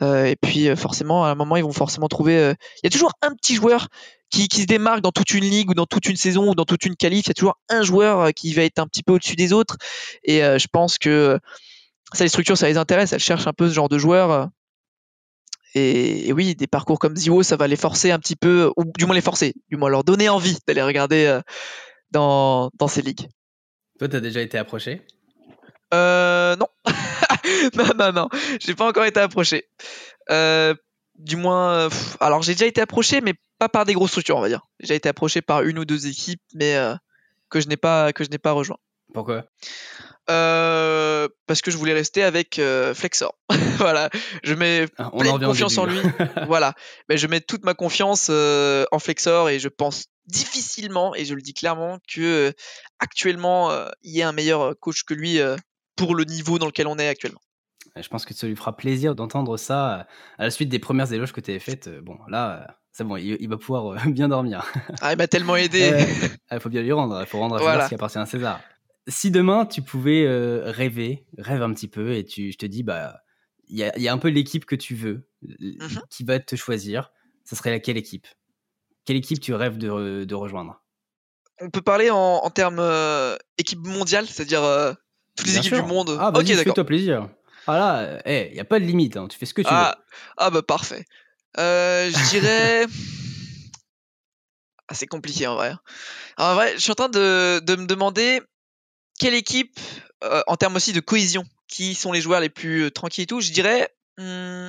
et 0.00 0.36
puis 0.40 0.76
forcément, 0.76 1.24
à 1.24 1.30
un 1.30 1.34
moment, 1.34 1.56
ils 1.56 1.64
vont 1.64 1.72
forcément 1.72 2.06
trouver. 2.06 2.54
Il 2.76 2.84
y 2.84 2.86
a 2.86 2.90
toujours 2.90 3.14
un 3.20 3.34
petit 3.34 3.56
joueur 3.56 3.88
qui, 4.30 4.46
qui, 4.46 4.60
se 4.60 4.66
démarque 4.66 5.00
dans 5.00 5.10
toute 5.10 5.32
une 5.34 5.44
ligue 5.44 5.70
ou 5.70 5.74
dans 5.74 5.86
toute 5.86 6.08
une 6.08 6.14
saison 6.14 6.50
ou 6.50 6.54
dans 6.54 6.64
toute 6.64 6.84
une 6.84 6.94
qualif. 6.94 7.26
Il 7.26 7.30
y 7.30 7.32
a 7.32 7.34
toujours 7.34 7.58
un 7.68 7.82
joueur 7.82 8.32
qui 8.32 8.54
va 8.54 8.62
être 8.62 8.78
un 8.78 8.86
petit 8.86 9.02
peu 9.02 9.14
au-dessus 9.14 9.34
des 9.34 9.52
autres. 9.52 9.76
Et 10.22 10.38
je 10.38 10.66
pense 10.70 10.98
que 10.98 11.40
ça 12.12 12.24
les 12.24 12.28
structures, 12.28 12.56
ça 12.56 12.68
les 12.68 12.76
intéresse, 12.76 13.12
elles 13.12 13.20
cherchent 13.20 13.46
un 13.46 13.52
peu 13.52 13.68
ce 13.68 13.74
genre 13.74 13.88
de 13.88 13.98
joueurs. 13.98 14.30
Euh, 14.30 14.46
et, 15.74 16.32
oui, 16.32 16.54
des 16.54 16.66
parcours 16.66 16.98
comme 16.98 17.16
Ziwo, 17.16 17.42
ça 17.42 17.56
va 17.56 17.68
les 17.68 17.76
forcer 17.76 18.10
un 18.10 18.18
petit 18.18 18.36
peu, 18.36 18.72
ou 18.76 18.84
du 18.96 19.04
moins 19.06 19.14
les 19.14 19.20
forcer, 19.20 19.54
du 19.68 19.76
moins 19.76 19.90
leur 19.90 20.04
donner 20.04 20.28
envie 20.28 20.58
d'aller 20.66 20.82
regarder 20.82 21.26
euh, 21.26 21.40
dans, 22.10 22.70
dans 22.78 22.88
ces 22.88 23.02
ligues. 23.02 23.28
Toi, 23.98 24.08
t'as 24.08 24.20
déjà 24.20 24.40
été 24.40 24.56
approché? 24.56 25.02
Euh, 25.92 26.56
non. 26.56 26.66
non, 27.76 27.90
non, 27.98 28.12
non. 28.12 28.28
J'ai 28.60 28.74
pas 28.74 28.88
encore 28.88 29.04
été 29.04 29.20
approché. 29.20 29.68
Euh, 30.30 30.74
du 31.16 31.36
moins, 31.36 31.88
alors 32.20 32.42
j'ai 32.42 32.52
déjà 32.52 32.66
été 32.66 32.80
approché, 32.80 33.20
mais 33.20 33.34
pas 33.58 33.68
par 33.68 33.84
des 33.84 33.92
grosses 33.92 34.10
structures, 34.10 34.36
on 34.36 34.40
va 34.40 34.48
dire. 34.48 34.62
J'ai 34.80 34.84
déjà 34.84 34.94
été 34.94 35.08
approché 35.08 35.42
par 35.42 35.62
une 35.62 35.78
ou 35.78 35.84
deux 35.84 36.06
équipes, 36.06 36.40
mais 36.54 36.78
que 37.50 37.60
je 37.60 37.66
n'ai 37.66 37.76
pas, 37.76 38.12
que 38.12 38.24
je 38.24 38.30
n'ai 38.30 38.38
pas 38.38 38.52
rejoint. 38.52 38.78
Pourquoi? 39.14 39.44
Euh, 40.30 41.28
parce 41.46 41.62
que 41.62 41.70
je 41.70 41.76
voulais 41.78 41.94
rester 41.94 42.22
avec 42.22 42.58
euh, 42.58 42.94
Flexor. 42.94 43.34
voilà, 43.78 44.10
je 44.42 44.54
mets 44.54 44.86
Ah, 44.98 45.10
on 45.12 45.18
pleine 45.20 45.32
en 45.32 45.38
confiance 45.38 45.78
en 45.78 45.86
lui. 45.86 46.00
là. 46.02 46.44
voilà, 46.46 46.74
mais 47.08 47.16
je 47.16 47.26
mets 47.26 47.40
toute 47.40 47.64
ma 47.64 47.74
confiance 47.74 48.28
euh, 48.30 48.84
en 48.92 48.98
Flexor 48.98 49.48
et 49.48 49.58
je 49.58 49.68
pense 49.68 50.06
difficilement, 50.26 51.14
et 51.14 51.24
je 51.24 51.34
le 51.34 51.40
dis 51.40 51.54
clairement, 51.54 51.98
que 52.12 52.52
actuellement 52.98 53.70
il 54.02 54.12
y 54.12 54.20
ait 54.20 54.24
un 54.24 54.32
meilleur 54.32 54.78
coach 54.78 55.04
que 55.04 55.14
lui 55.14 55.38
pour 55.96 56.14
le 56.14 56.24
niveau 56.24 56.58
dans 56.58 56.66
lequel 56.66 56.86
on 56.86 56.98
est 56.98 57.08
actuellement. 57.08 57.40
Je 57.96 58.06
pense 58.08 58.26
que 58.26 58.34
ça 58.34 58.46
lui 58.46 58.54
fera 58.54 58.76
plaisir 58.76 59.14
d'entendre 59.14 59.56
ça 59.56 60.06
à 60.38 60.44
la 60.44 60.50
suite 60.50 60.68
des 60.68 60.78
premières 60.78 61.10
éloges 61.12 61.32
que 61.32 61.40
tu 61.40 61.50
avais 61.50 61.58
faites. 61.60 61.88
Bon, 62.02 62.18
là, 62.28 62.76
c'est 62.92 63.04
bon, 63.04 63.16
il, 63.16 63.38
il 63.40 63.48
va 63.48 63.56
pouvoir 63.56 63.94
bien 64.06 64.28
dormir. 64.28 64.70
Ah, 65.00 65.12
il 65.14 65.16
m'a 65.18 65.26
tellement 65.26 65.56
aidé. 65.56 66.06
Il 66.52 66.60
faut 66.60 66.68
bien 66.68 66.82
lui 66.82 66.92
rendre, 66.92 67.18
il 67.22 67.26
faut 67.26 67.38
rendre 67.38 67.54
à 67.56 67.58
César 67.58 67.72
Voilà. 67.72 67.84
ce 67.84 67.88
qui 67.88 67.94
appartient 67.94 68.18
à 68.18 68.26
César. 68.26 68.60
Si 69.08 69.30
demain 69.30 69.64
tu 69.66 69.82
pouvais 69.82 70.24
euh, 70.26 70.70
rêver, 70.70 71.26
rêve 71.38 71.62
un 71.62 71.72
petit 71.72 71.88
peu 71.88 72.12
et 72.14 72.24
tu, 72.24 72.52
je 72.52 72.58
te 72.58 72.66
dis, 72.66 72.82
bah, 72.82 73.20
il 73.68 73.76
y 73.78 74.02
y 74.02 74.08
a 74.08 74.12
un 74.12 74.18
peu 74.18 74.28
l'équipe 74.28 74.64
que 74.66 74.76
tu 74.76 74.94
veux, 74.94 75.28
Mhm. 75.42 76.00
qui 76.10 76.24
va 76.24 76.38
te 76.40 76.56
choisir, 76.56 77.10
ça 77.44 77.56
serait 77.56 77.70
laquelle 77.70 77.96
équipe? 77.96 78.26
Quelle 79.04 79.16
équipe 79.16 79.40
tu 79.40 79.54
rêves 79.54 79.78
de, 79.78 79.88
re- 79.88 80.24
de 80.26 80.34
rejoindre? 80.34 80.82
On 81.60 81.70
peut 81.70 81.80
parler 81.82 82.10
en, 82.10 82.16
en 82.16 82.50
termes 82.50 82.78
euh, 82.80 83.36
équipe 83.56 83.80
mondiale, 83.84 84.26
c'est-à-dire 84.26 84.62
euh, 84.62 84.92
toutes 85.36 85.46
les 85.46 85.52
Bien 85.54 85.60
équipes 85.60 85.74
sûr. 85.74 85.82
du 85.84 85.88
monde? 85.88 86.16
Ah, 86.20 86.30
vas-y, 86.30 86.42
ok, 86.42 86.46
d'accord. 86.48 86.64
fais-toi 86.64 86.84
plaisir. 86.84 87.28
Ah 87.66 87.78
là, 87.78 88.22
il 88.48 88.52
n'y 88.52 88.60
a 88.60 88.64
pas 88.64 88.78
de 88.80 88.84
limite, 88.84 89.16
hein, 89.16 89.26
tu 89.28 89.38
fais 89.38 89.46
ce 89.46 89.54
que 89.54 89.62
tu 89.62 89.68
Ah, 89.68 89.96
ah 90.36 90.50
bah 90.50 90.62
parfait. 90.62 91.04
Je 91.56 92.30
dirais. 92.30 92.86
Ah, 94.90 94.94
c'est 94.94 95.06
compliqué 95.06 95.46
en 95.46 95.54
vrai. 95.54 95.74
En 96.38 96.54
vrai, 96.54 96.72
je 96.74 96.78
suis 96.78 96.90
en 96.92 96.94
train 96.94 97.08
de, 97.10 97.60
de 97.60 97.76
me 97.76 97.86
demander 97.86 98.40
quelle 99.18 99.34
équipe, 99.34 99.78
euh, 100.24 100.42
en 100.46 100.56
termes 100.56 100.76
aussi 100.76 100.92
de 100.92 101.00
cohésion, 101.00 101.44
qui 101.68 101.94
sont 101.94 102.12
les 102.12 102.20
joueurs 102.20 102.40
les 102.40 102.48
plus 102.48 102.84
euh, 102.84 102.90
tranquilles 102.90 103.24
et 103.24 103.26
tout. 103.26 103.40
Je 103.40 103.52
dirais. 103.52 103.88
hmm, 104.18 104.68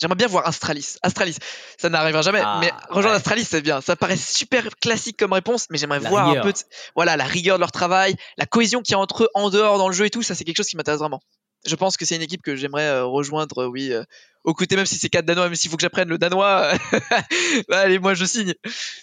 J'aimerais 0.00 0.14
bien 0.16 0.28
voir 0.28 0.46
Astralis. 0.46 0.94
Astralis, 1.02 1.38
ça 1.76 1.88
n'arrivera 1.88 2.22
jamais, 2.22 2.40
Ah, 2.44 2.58
mais 2.60 2.72
rejoindre 2.88 3.08
ouais. 3.08 3.16
Astralis, 3.16 3.44
c'est 3.44 3.60
bien. 3.62 3.80
Ça 3.80 3.96
paraît 3.96 4.16
super 4.16 4.64
classique 4.80 5.16
comme 5.16 5.32
réponse, 5.32 5.66
mais 5.70 5.78
j'aimerais 5.78 5.98
voir 5.98 6.28
un 6.38 6.42
peu, 6.42 6.52
de- 6.52 6.58
voilà, 6.94 7.16
la 7.16 7.24
rigueur 7.24 7.56
de 7.56 7.60
leur 7.60 7.72
travail, 7.72 8.14
la 8.36 8.46
cohésion 8.46 8.80
qu'il 8.80 8.92
y 8.92 8.94
a 8.94 9.00
entre 9.00 9.24
eux 9.24 9.28
en 9.34 9.50
dehors 9.50 9.76
dans 9.76 9.88
le 9.88 9.94
jeu 9.94 10.06
et 10.06 10.10
tout. 10.10 10.22
Ça, 10.22 10.36
c'est 10.36 10.44
quelque 10.44 10.56
chose 10.58 10.68
qui 10.68 10.76
m'intéresse 10.76 11.00
vraiment. 11.00 11.20
Je 11.66 11.74
pense 11.74 11.96
que 11.96 12.04
c'est 12.04 12.16
une 12.16 12.22
équipe 12.22 12.42
que 12.42 12.54
j'aimerais 12.56 12.86
euh, 12.88 13.04
rejoindre, 13.04 13.62
euh, 13.64 13.66
oui, 13.66 13.92
euh, 13.92 14.04
au 14.44 14.54
côté, 14.54 14.76
même 14.76 14.86
si 14.86 14.94
c'est 14.96 15.08
4 15.08 15.24
danois, 15.26 15.46
même 15.46 15.54
s'il 15.56 15.70
faut 15.70 15.76
que 15.76 15.82
j'apprenne 15.82 16.08
le 16.08 16.16
danois, 16.16 16.72
bah, 17.68 17.80
allez, 17.80 17.98
moi 17.98 18.14
je 18.14 18.24
signe. 18.24 18.54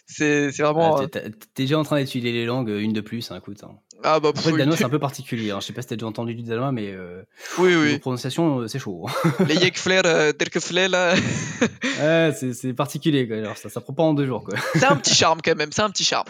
C'est 0.08 0.48
veux. 0.48 0.64
vraiment. 0.64 0.98
Ah, 0.98 1.02
euh, 1.04 1.08
t'es- 1.08 1.32
déjà 1.56 1.78
en 1.78 1.84
train 1.84 1.98
d'étudier 2.00 2.32
les 2.32 2.46
langues, 2.46 2.70
une 2.70 2.94
de 2.94 3.02
plus, 3.02 3.30
hein, 3.32 3.38
écoute. 3.38 3.64
hein. 3.64 3.78
Ah 4.04 4.20
bah, 4.20 4.30
Après, 4.30 4.52
le 4.52 4.58
danois, 4.58 4.78
c'est 4.78 4.86
un 4.86 4.90
peu 4.90 5.00
particulier. 5.12 5.52
hein. 5.52 5.60
Je 5.60 5.66
sais 5.68 5.74
pas 5.74 5.82
si 5.82 5.90
t'as 5.90 5.96
déjà 5.96 6.08
entendu 6.08 6.34
du 6.34 6.44
danois, 6.44 6.72
mais 6.72 6.92
euh, 6.92 7.24
oui, 7.58 7.76
oui. 7.76 8.00
prononciation, 8.00 8.60
euh, 8.62 8.68
c'est 8.68 8.80
chaud. 8.80 9.06
Les 9.48 9.56
Yekfler, 9.56 10.02
euh, 10.06 10.32
Derkefler, 10.32 10.88
là. 10.88 11.14
ouais, 12.00 12.34
c'est 12.40 12.54
c'est 12.54 12.74
particulier, 12.74 13.28
quoi. 13.28 13.38
Alors, 13.38 13.58
ça, 13.58 13.70
ça 13.70 13.82
prend 13.82 13.94
pas 13.94 14.04
en 14.04 14.14
deux 14.14 14.26
jours, 14.26 14.44
quoi. 14.46 14.58
c'est 14.76 14.86
un 14.86 14.96
petit 14.96 15.14
charme 15.14 15.42
quand 15.44 15.56
même, 15.56 15.72
c'est 15.74 15.82
un 15.82 15.90
petit 15.90 16.06
charme. 16.06 16.28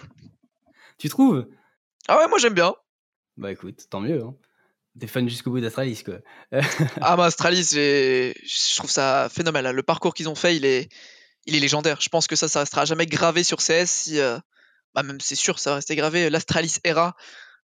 Tu 0.98 1.08
trouves? 1.10 1.46
Ah 2.08 2.18
ouais, 2.18 2.28
moi 2.28 2.38
j'aime 2.40 2.54
bien. 2.54 2.74
Bah 3.38 3.52
écoute, 3.52 3.86
tant 3.90 4.00
mieux. 4.00 4.22
Hein. 4.24 4.34
T'es 5.00 5.08
fan 5.08 5.28
jusqu'au 5.28 5.52
bout 5.52 5.60
d'Astralis, 5.60 6.04
quoi. 6.04 6.20
Ah 7.02 7.16
bah 7.18 7.26
Astralis, 7.26 7.70
je 7.74 8.76
trouve 8.78 8.90
ça 8.90 9.28
phénoménal. 9.30 9.76
Le 9.76 9.84
parcours 9.84 10.14
qu'ils 10.14 10.30
ont 10.30 10.36
fait, 10.36 10.56
il 10.56 10.66
est, 10.66 10.90
il 11.46 11.56
est 11.56 11.60
légendaire. 11.60 12.00
Je 12.00 12.08
pense 12.08 12.28
que 12.28 12.36
ça, 12.36 12.48
ça 12.48 12.60
restera 12.62 12.86
jamais 12.86 13.06
gravé 13.06 13.44
sur 13.44 13.58
CS. 13.58 13.86
Si, 13.88 14.20
euh, 14.20 14.40
bah 14.94 15.04
même 15.04 15.20
c'est 15.20 15.36
sûr, 15.36 15.60
ça 15.60 15.72
va 15.72 15.76
rester 15.78 15.96
gravé. 15.98 16.30
L'Astralis 16.30 16.78
era, 16.86 17.16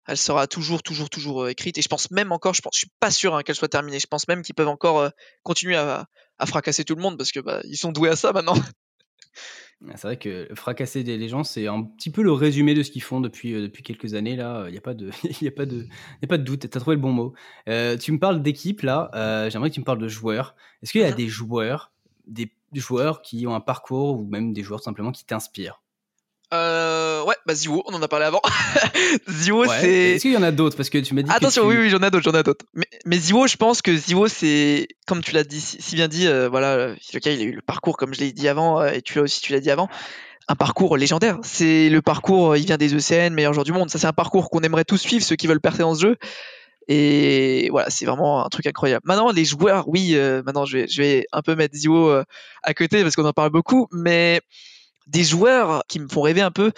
elle 0.08 0.18
sera 0.18 0.48
toujours, 0.48 0.84
toujours, 0.84 1.10
toujours 1.10 1.44
euh, 1.44 1.50
écrite. 1.50 1.78
Et 1.78 1.82
je 1.82 1.90
pense 1.90 2.12
même 2.12 2.32
encore, 2.32 2.54
je 2.54 2.62
pense, 2.62 2.76
je 2.76 2.80
suis 2.80 2.92
pas 3.02 3.12
sûr 3.12 3.36
hein, 3.36 3.44
qu'elle 3.44 3.56
soit 3.56 3.68
terminée. 3.68 4.00
Je 4.00 4.08
pense 4.08 4.28
même 4.30 4.42
qu'ils 4.42 4.56
peuvent 4.56 4.70
encore 4.70 5.00
euh, 5.00 5.10
continuer 5.44 5.76
à, 5.76 6.08
à 6.40 6.46
fracasser 6.46 6.86
tout 6.86 6.96
le 6.96 7.02
monde 7.02 7.18
parce 7.18 7.34
que 7.34 7.42
bah, 7.42 7.60
ils 7.66 7.78
sont 7.78 7.92
doués 7.92 8.10
à 8.10 8.16
ça 8.16 8.32
maintenant. 8.32 8.56
C'est 9.96 10.08
vrai 10.08 10.18
que 10.18 10.48
fracasser 10.56 11.04
des 11.04 11.18
légendes, 11.18 11.46
c'est 11.46 11.68
un 11.68 11.84
petit 11.84 12.10
peu 12.10 12.24
le 12.24 12.32
résumé 12.32 12.74
de 12.74 12.82
ce 12.82 12.90
qu'ils 12.90 13.04
font 13.04 13.22
depuis, 13.22 13.54
euh, 13.54 13.62
depuis 13.62 13.84
quelques 13.84 14.16
années. 14.16 14.36
Là, 14.36 14.66
il 14.68 14.72
n'y 14.72 14.78
a, 14.78 14.82
pas 14.82 14.96
de- 14.96 15.12
y 15.42 15.48
a, 15.48 15.52
pas 15.52 15.66
de- 15.68 15.84
y 16.22 16.26
a 16.26 16.28
pas 16.28 16.38
de 16.40 16.44
doute. 16.44 16.68
Tu 16.70 16.78
as 16.78 16.80
trouvé 16.80 16.96
le 16.96 17.02
bon 17.02 17.12
mot. 17.12 17.34
Euh, 17.70 17.96
tu 17.96 18.12
me 18.12 18.18
parles 18.20 18.42
d'équipe, 18.42 18.82
là. 18.82 19.12
euh, 19.14 19.50
J'aimerais 19.52 19.70
que 19.70 19.76
tu 19.76 19.80
me 19.80 19.86
parles 19.86 20.00
de 20.00 20.08
joueurs. 20.08 20.56
Est-ce 20.82 20.92
qu'il 20.92 21.02
y 21.02 21.04
a 21.04 21.12
Mhm. 21.12 21.16
des 21.16 21.28
joueurs, 21.28 21.92
des 22.26 22.52
joueurs 22.74 23.22
qui 23.22 23.46
ont 23.46 23.54
un 23.54 23.60
parcours 23.62 24.20
ou 24.20 24.26
même 24.26 24.52
des 24.52 24.64
joueurs 24.64 24.82
simplement 24.82 25.12
qui 25.12 25.26
t'inspirent? 25.26 25.82
Ouais, 27.28 27.36
bah 27.46 27.54
Zio, 27.54 27.84
on 27.86 27.94
en 27.94 28.02
a 28.02 28.08
parlé 28.08 28.26
avant. 28.26 28.42
Zio, 29.30 29.62
Ouais. 29.66 29.68
c'est. 29.82 29.90
Est-ce 30.16 30.22
qu'il 30.24 30.34
y 30.34 30.38
en 30.38 30.44
a 30.44 30.52
d'autres? 30.52 30.76
Parce 30.78 30.90
que 30.90 30.98
tu 30.98 31.14
m'as 31.14 31.22
dit. 31.22 31.30
que 31.30 31.36
Attention, 31.36 31.64
tu- 31.64 31.70
oui, 31.70 31.76
oui, 31.78 31.90
j'en 31.90 32.00
ai 32.00 32.10
d'autres, 32.10 32.24
j'en 32.24 32.38
ai 32.38 32.44
d'autres. 32.44 32.66
Mais, 32.74 32.88
mais 33.06 33.18
Zio, 33.18 33.48
je 33.48 33.58
pense 33.58 33.82
que 33.82 33.96
Zio, 33.96 34.28
c'est, 34.28 34.88
comme 35.06 35.22
tu 35.22 35.34
l'as 35.34 35.44
dit, 35.44 35.62
si 35.62 35.96
bien 35.96 36.08
dit, 36.08 36.28
euh, 36.28 36.50
voilà, 36.50 36.94
Hiroka, 37.12 37.32
il 37.32 37.40
a 37.42 37.44
eu 37.44 37.52
le 37.52 37.62
parcours, 37.62 37.98
comme 37.98 38.14
je 38.14 38.20
l'ai 38.22 38.32
dit 38.32 38.48
avant, 38.48 38.82
euh, 38.82 38.90
et 38.92 39.02
tu 39.02 39.16
l'as 39.18 39.24
aussi, 39.24 39.42
tu 39.42 39.52
l'as 39.54 39.60
dit 39.60 39.70
avant, 39.72 39.90
un 40.48 40.56
parcours 40.56 40.98
légendaire. 40.98 41.38
C'est 41.44 41.90
le 41.90 42.02
parcours, 42.02 42.52
euh, 42.54 42.58
il 42.58 42.66
vient 42.66 42.78
des 42.78 42.94
ECN, 42.96 43.34
meilleur 43.34 43.54
joueur 43.54 43.66
du 43.66 43.72
monde. 43.74 43.90
Ça, 43.90 44.00
c'est 44.00 44.08
un 44.08 44.14
parcours 44.14 44.50
qu'on 44.50 44.62
aimerait 44.62 44.86
tous 44.86 44.98
suivre, 44.98 45.24
ceux 45.24 45.36
qui 45.36 45.48
veulent 45.48 45.62
percer 45.62 45.80
dans 45.80 45.94
ce 45.96 46.02
jeu. 46.02 46.16
Et 46.90 47.68
voilà, 47.70 47.90
c'est 47.90 48.06
vraiment 48.06 48.46
un 48.46 48.50
truc 48.50 48.66
incroyable. 48.66 49.02
Maintenant, 49.06 49.32
les 49.32 49.44
joueurs, 49.44 49.90
oui, 49.90 50.12
euh, 50.14 50.42
maintenant, 50.46 50.64
je 50.66 50.78
vais, 50.78 50.88
je 50.88 51.02
vais 51.02 51.26
un 51.34 51.42
peu 51.42 51.54
mettre 51.56 51.76
Zio 51.76 52.10
euh, 52.10 52.24
à 52.64 52.74
côté 52.74 53.04
parce 53.04 53.16
qu'on 53.18 53.26
en 53.26 53.34
parle 53.34 53.50
beaucoup, 53.50 53.88
mais 53.92 54.40
des 55.06 55.24
joueurs 55.26 55.84
qui 55.90 56.00
me 56.00 56.08
font 56.08 56.22
rêver 56.22 56.40
un 56.42 56.52
peu, 56.52 56.72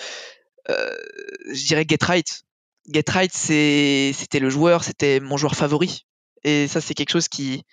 je 0.69 1.65
dirais 1.65 1.85
Get 1.87 2.03
Right. 2.03 2.43
Get 2.91 3.05
Right, 3.09 3.33
c'était 3.33 4.39
le 4.39 4.49
joueur, 4.49 4.83
c'était 4.83 5.19
mon 5.19 5.37
joueur 5.37 5.55
favori. 5.55 6.05
Et 6.43 6.67
ça, 6.67 6.81
c'est 6.81 6.93
quelque 6.93 7.11
chose 7.11 7.27
qui. 7.27 7.63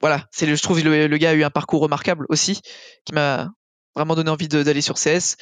Voilà, 0.00 0.26
c'est 0.30 0.46
je 0.54 0.62
trouve 0.62 0.82
le, 0.82 1.06
le 1.06 1.16
gars 1.16 1.30
a 1.30 1.34
eu 1.34 1.42
un 1.42 1.50
parcours 1.50 1.80
remarquable 1.80 2.26
aussi, 2.28 2.60
qui 3.04 3.14
m'a 3.14 3.50
vraiment 3.96 4.14
donné 4.14 4.30
envie 4.30 4.46
d'aller 4.46 4.82
sur 4.82 4.96
CS. 4.96 5.36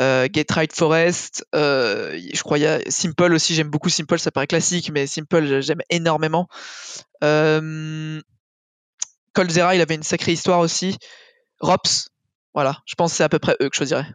Euh, 0.00 0.26
Get 0.32 0.46
Right 0.50 0.74
Forest, 0.74 1.46
euh, 1.54 2.18
je 2.32 2.42
crois 2.42 2.58
Simple 2.88 3.34
aussi, 3.34 3.54
j'aime 3.54 3.68
beaucoup 3.68 3.90
Simple, 3.90 4.18
ça 4.18 4.30
paraît 4.30 4.46
classique, 4.46 4.90
mais 4.92 5.06
Simple, 5.06 5.60
j'aime 5.60 5.82
énormément. 5.90 6.48
Euh, 7.22 8.20
Coldzera, 9.34 9.76
il 9.76 9.82
avait 9.82 9.94
une 9.94 10.02
sacrée 10.02 10.32
histoire 10.32 10.60
aussi. 10.60 10.96
Rops, 11.60 12.08
voilà, 12.54 12.78
je 12.86 12.94
pense 12.94 13.12
que 13.12 13.18
c'est 13.18 13.24
à 13.24 13.28
peu 13.28 13.38
près 13.38 13.56
eux 13.60 13.68
que 13.68 13.74
je 13.74 13.78
choisirais. 13.78 14.06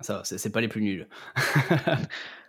Ça, 0.00 0.18
va, 0.18 0.22
c'est 0.24 0.50
pas 0.50 0.60
les 0.60 0.68
plus 0.68 0.82
nuls. 0.82 1.08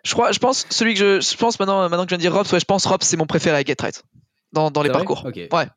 Je 0.04 0.14
crois, 0.14 0.32
je 0.32 0.40
pense 0.40 0.66
celui 0.72 0.96
que 0.96 1.00
je, 1.00 1.22
je 1.22 1.38
pense 1.38 1.60
maintenant, 1.60 1.88
maintenant 1.88 2.06
que 2.06 2.10
je 2.10 2.16
viens 2.16 2.18
de 2.18 2.22
dire 2.24 2.34
Robs, 2.34 2.52
ouais, 2.52 2.60
je 2.60 2.66
pense 2.66 2.88
Robs 2.88 3.04
c'est 3.04 3.18
mon 3.18 3.28
préféré 3.28 3.58
à 3.58 3.64
Get 3.64 3.76
Right 3.80 4.04
dans, 4.52 4.72
dans 4.72 4.82
les 4.82 4.90
parcours. 4.90 5.24
Ouais. 5.26 5.68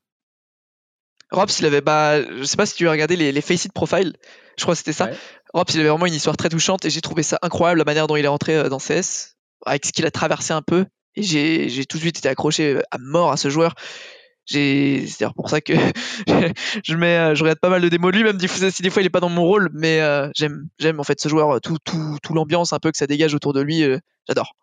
Robs, 1.30 1.50
il 1.58 1.66
avait, 1.66 1.80
bah, 1.80 2.22
je 2.22 2.42
sais 2.44 2.56
pas 2.56 2.64
si 2.64 2.74
tu 2.74 2.88
as 2.88 2.90
regardé 2.90 3.16
les, 3.16 3.32
les 3.32 3.40
Face 3.40 3.66
It 3.66 3.72
Profile, 3.72 4.14
je 4.56 4.62
crois 4.62 4.74
que 4.74 4.78
c'était 4.78 4.92
ça. 4.92 5.06
Ouais. 5.06 5.16
Robs, 5.52 5.68
il 5.74 5.80
avait 5.80 5.88
vraiment 5.88 6.06
une 6.06 6.14
histoire 6.14 6.36
très 6.36 6.48
touchante 6.48 6.84
et 6.84 6.90
j'ai 6.90 7.00
trouvé 7.00 7.22
ça 7.22 7.38
incroyable 7.42 7.78
la 7.78 7.84
manière 7.84 8.06
dont 8.06 8.16
il 8.16 8.24
est 8.24 8.28
rentré 8.28 8.56
euh, 8.56 8.68
dans 8.68 8.78
CS, 8.78 9.36
avec 9.66 9.84
ce 9.84 9.92
qu'il 9.92 10.06
a 10.06 10.10
traversé 10.10 10.52
un 10.52 10.62
peu. 10.62 10.86
Et 11.16 11.22
j'ai 11.22 11.68
j'ai 11.68 11.84
tout 11.86 11.96
de 11.96 12.02
suite 12.02 12.18
été 12.18 12.28
accroché 12.28 12.74
euh, 12.74 12.82
à 12.90 12.98
mort 12.98 13.30
à 13.30 13.36
ce 13.36 13.50
joueur. 13.50 13.74
J'ai- 14.46 15.06
C'est 15.06 15.20
d'ailleurs 15.20 15.34
pour 15.34 15.48
ça 15.48 15.60
que 15.60 15.72
je 16.84 16.94
mets, 16.96 17.16
euh, 17.18 17.34
je 17.34 17.42
regarde 17.42 17.58
pas 17.60 17.70
mal 17.70 17.82
de 17.82 17.88
démos 17.88 18.12
de 18.12 18.16
lui, 18.18 18.24
même 18.24 18.38
si 18.38 18.82
des 18.82 18.90
fois 18.90 19.02
il 19.02 19.06
est 19.06 19.10
pas 19.10 19.20
dans 19.20 19.28
mon 19.28 19.44
rôle, 19.44 19.70
mais 19.72 20.00
euh, 20.00 20.28
j'aime, 20.34 20.68
j'aime 20.78 21.00
en 21.00 21.04
fait 21.04 21.20
ce 21.20 21.28
joueur, 21.28 21.56
euh, 21.56 21.60
tout, 21.60 21.78
tout, 21.84 22.18
tout 22.22 22.34
l'ambiance 22.34 22.72
un 22.72 22.78
peu 22.78 22.90
que 22.90 22.98
ça 22.98 23.06
dégage 23.06 23.34
autour 23.34 23.52
de 23.52 23.60
lui, 23.60 23.82
euh, 23.82 23.98
j'adore. 24.28 24.54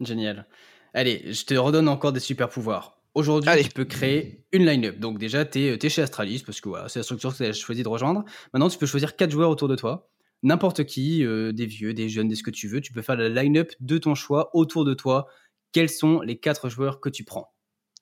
Génial. 0.00 0.46
Allez, 0.94 1.32
je 1.32 1.44
te 1.44 1.54
redonne 1.54 1.88
encore 1.88 2.12
des 2.12 2.20
super 2.20 2.48
pouvoirs. 2.48 2.98
Aujourd'hui, 3.14 3.62
tu 3.62 3.70
peux 3.70 3.86
créer 3.86 4.44
une 4.52 4.66
line-up. 4.66 4.98
Donc 4.98 5.18
déjà, 5.18 5.46
tu 5.46 5.58
es, 5.60 5.88
chez 5.88 6.02
Astralis, 6.02 6.42
parce 6.44 6.60
que 6.60 6.68
voilà, 6.68 6.88
c'est 6.88 6.98
la 6.98 7.02
structure 7.02 7.32
que 7.32 7.38
tu 7.38 7.44
as 7.44 7.52
choisi 7.54 7.82
de 7.82 7.88
rejoindre. 7.88 8.24
Maintenant, 8.52 8.68
tu 8.68 8.76
peux 8.76 8.84
choisir 8.86 9.16
quatre 9.16 9.30
joueurs 9.30 9.48
autour 9.48 9.68
de 9.68 9.76
toi. 9.76 10.10
N'importe 10.42 10.84
qui, 10.84 11.24
euh, 11.24 11.52
des 11.52 11.64
vieux, 11.64 11.94
des 11.94 12.10
jeunes, 12.10 12.28
des 12.28 12.34
ce 12.34 12.42
que 12.42 12.50
tu 12.50 12.68
veux. 12.68 12.82
Tu 12.82 12.92
peux 12.92 13.00
faire 13.00 13.16
la 13.16 13.30
line-up 13.30 13.72
de 13.80 13.96
ton 13.96 14.14
choix 14.14 14.50
autour 14.54 14.84
de 14.84 14.92
toi. 14.92 15.28
Quels 15.72 15.88
sont 15.88 16.20
les 16.20 16.38
quatre 16.38 16.68
joueurs 16.68 17.00
que 17.00 17.08
tu 17.08 17.24
prends? 17.24 17.54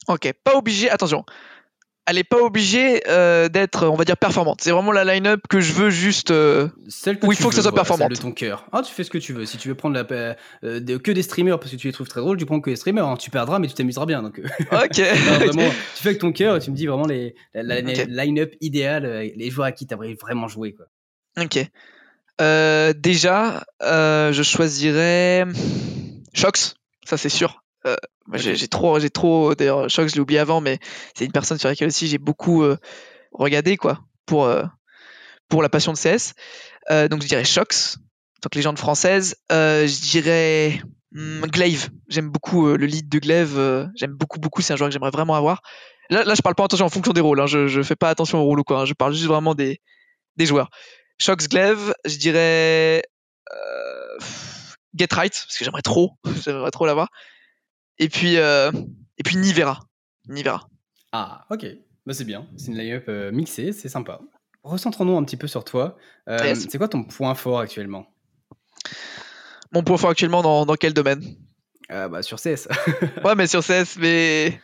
Ok, 0.08 0.32
pas 0.44 0.56
obligé, 0.56 0.90
attention, 0.90 1.24
elle 2.06 2.18
est 2.18 2.24
pas 2.24 2.36
obligée 2.42 3.00
euh, 3.08 3.48
d'être, 3.48 3.86
on 3.88 3.94
va 3.94 4.04
dire, 4.04 4.18
performante. 4.18 4.60
C'est 4.60 4.70
vraiment 4.72 4.92
la 4.92 5.04
line-up 5.04 5.40
que 5.48 5.60
je 5.60 5.72
veux 5.72 5.88
juste. 5.88 6.30
euh, 6.30 6.68
Celle 6.88 7.18
que 7.18 7.24
Où 7.26 7.32
il 7.32 7.38
faut 7.38 7.48
que 7.48 7.54
ça 7.54 7.60
veux, 7.62 7.68
soit 7.68 7.72
performante. 7.72 8.08
celle 8.08 8.16
de 8.18 8.22
ton 8.22 8.32
cœur. 8.32 8.66
Ah, 8.72 8.82
tu 8.82 8.92
fais 8.92 9.04
ce 9.04 9.10
que 9.10 9.16
tu 9.16 9.32
veux. 9.32 9.46
Si 9.46 9.56
tu 9.56 9.68
veux 9.68 9.74
prendre 9.74 9.94
la, 9.94 10.04
euh, 10.64 10.80
de- 10.80 10.98
que 10.98 11.10
des 11.10 11.22
streamers 11.22 11.58
parce 11.58 11.70
que 11.70 11.76
tu 11.76 11.86
les 11.86 11.94
trouves 11.94 12.08
très 12.08 12.20
drôles, 12.20 12.36
tu 12.36 12.44
prends 12.44 12.60
que 12.60 12.68
des 12.68 12.76
streamers. 12.76 13.06
hein. 13.08 13.16
Tu 13.16 13.30
perdras, 13.30 13.58
mais 13.58 13.68
tu 13.68 13.72
t'amuseras 13.74 14.04
bien. 14.04 14.22
Donc, 14.22 14.38
euh, 14.38 14.42
Ok. 14.70 14.98
Non, 15.26 15.38
vraiment, 15.46 15.70
tu 15.96 16.02
fais 16.02 16.08
avec 16.10 16.20
ton 16.20 16.32
cœur 16.32 16.56
et 16.56 16.60
tu 16.60 16.70
me 16.70 16.76
dis 16.76 16.86
vraiment 16.86 17.06
les, 17.06 17.34
la, 17.54 17.80
line-up 17.80 18.52
idéale, 18.60 19.30
les 19.34 19.50
joueurs 19.50 19.68
à 19.68 19.72
qui 19.72 19.86
tu 19.86 19.94
aimerais 19.94 20.14
vraiment 20.20 20.46
jouer. 20.46 20.74
Quoi. 20.74 20.84
ok. 21.42 21.66
Déjà, 22.38 23.64
je 23.80 24.42
choisirais 24.42 25.46
Shox, 26.34 26.74
ça 27.06 27.16
c'est 27.16 27.30
sûr. 27.30 27.63
Euh, 27.86 27.96
j'ai 28.34 28.68
trop, 28.68 28.98
j'ai 28.98 29.10
trop. 29.10 29.54
D'ailleurs, 29.54 29.88
Shox, 29.90 30.10
je 30.10 30.14
l'ai 30.14 30.20
oublié 30.20 30.40
avant, 30.40 30.60
mais 30.60 30.78
c'est 31.14 31.24
une 31.24 31.32
personne 31.32 31.58
sur 31.58 31.68
laquelle 31.68 31.88
aussi 31.88 32.06
j'ai 32.06 32.18
beaucoup 32.18 32.62
euh, 32.62 32.76
regardé, 33.32 33.76
quoi, 33.76 34.00
pour 34.26 34.44
euh, 34.44 34.64
pour 35.48 35.62
la 35.62 35.68
passion 35.68 35.92
de 35.92 35.98
CS. 35.98 36.34
Donc 37.10 37.22
je 37.22 37.28
dirais 37.28 37.44
Shox, 37.44 37.98
donc 38.42 38.54
légende 38.54 38.78
française. 38.78 39.36
Je 39.50 40.00
dirais 40.00 40.80
Hmm, 41.16 41.42
Glaive, 41.42 41.90
j'aime 42.08 42.28
beaucoup 42.28 42.66
le 42.66 42.86
lead 42.86 43.08
de 43.08 43.20
Glaive, 43.20 43.88
j'aime 43.94 44.14
beaucoup, 44.14 44.40
beaucoup, 44.40 44.62
c'est 44.62 44.72
un 44.72 44.76
joueur 44.76 44.88
que 44.88 44.92
j'aimerais 44.92 45.12
vraiment 45.12 45.36
avoir. 45.36 45.62
Là, 46.10 46.24
là, 46.24 46.34
je 46.34 46.42
parle 46.42 46.56
pas 46.56 46.64
attention 46.64 46.86
en 46.86 46.88
fonction 46.88 47.12
des 47.12 47.20
rôles, 47.20 47.40
hein, 47.40 47.46
je, 47.46 47.68
je 47.68 47.82
fais 47.82 47.94
pas 47.94 48.10
attention 48.10 48.40
au 48.40 48.42
rôle 48.42 48.58
ou 48.58 48.64
quoi, 48.64 48.80
hein, 48.80 48.84
je 48.84 48.94
parle 48.94 49.12
juste 49.12 49.26
vraiment 49.26 49.54
des, 49.54 49.80
des 50.36 50.44
joueurs. 50.44 50.70
Shox 51.18 51.48
Glaive, 51.48 51.94
je 52.04 52.16
dirais 52.16 53.04
Get 54.94 55.08
Right, 55.12 55.32
parce 55.32 55.58
que 55.58 55.64
j'aimerais 55.64 55.82
trop, 55.82 56.12
j'aimerais 56.44 56.70
trop 56.70 56.86
l'avoir. 56.86 57.08
Et 57.98 58.08
puis, 58.08 58.34
et 58.34 59.22
puis 59.24 59.36
Nivera. 59.36 59.80
Nivera. 60.28 60.68
Ah, 61.12 61.44
ok. 61.50 61.66
Bah, 62.06 62.12
c'est 62.12 62.24
bien. 62.24 62.46
C'est 62.56 62.68
une 62.68 62.78
line-up 62.78 63.08
mixée, 63.32 63.72
c'est 63.72 63.88
sympa. 63.88 64.20
Recentrons-nous 64.62 65.16
un 65.16 65.24
petit 65.24 65.36
peu 65.36 65.46
sur 65.46 65.64
toi. 65.64 65.96
C'est 66.26 66.78
quoi 66.78 66.88
ton 66.88 67.04
point 67.04 67.34
fort 67.34 67.60
actuellement? 67.60 68.06
Mon 69.72 69.82
point 69.82 69.96
fort 69.96 70.10
actuellement 70.10 70.42
dans, 70.42 70.66
dans 70.66 70.76
quel 70.76 70.94
domaine? 70.94 71.22
Euh, 71.90 72.08
bah, 72.08 72.22
Sur 72.22 72.38
CS. 72.38 72.68
ouais, 73.24 73.34
mais 73.36 73.46
sur 73.46 73.62
CS, 73.62 73.96
mais. 73.98 74.60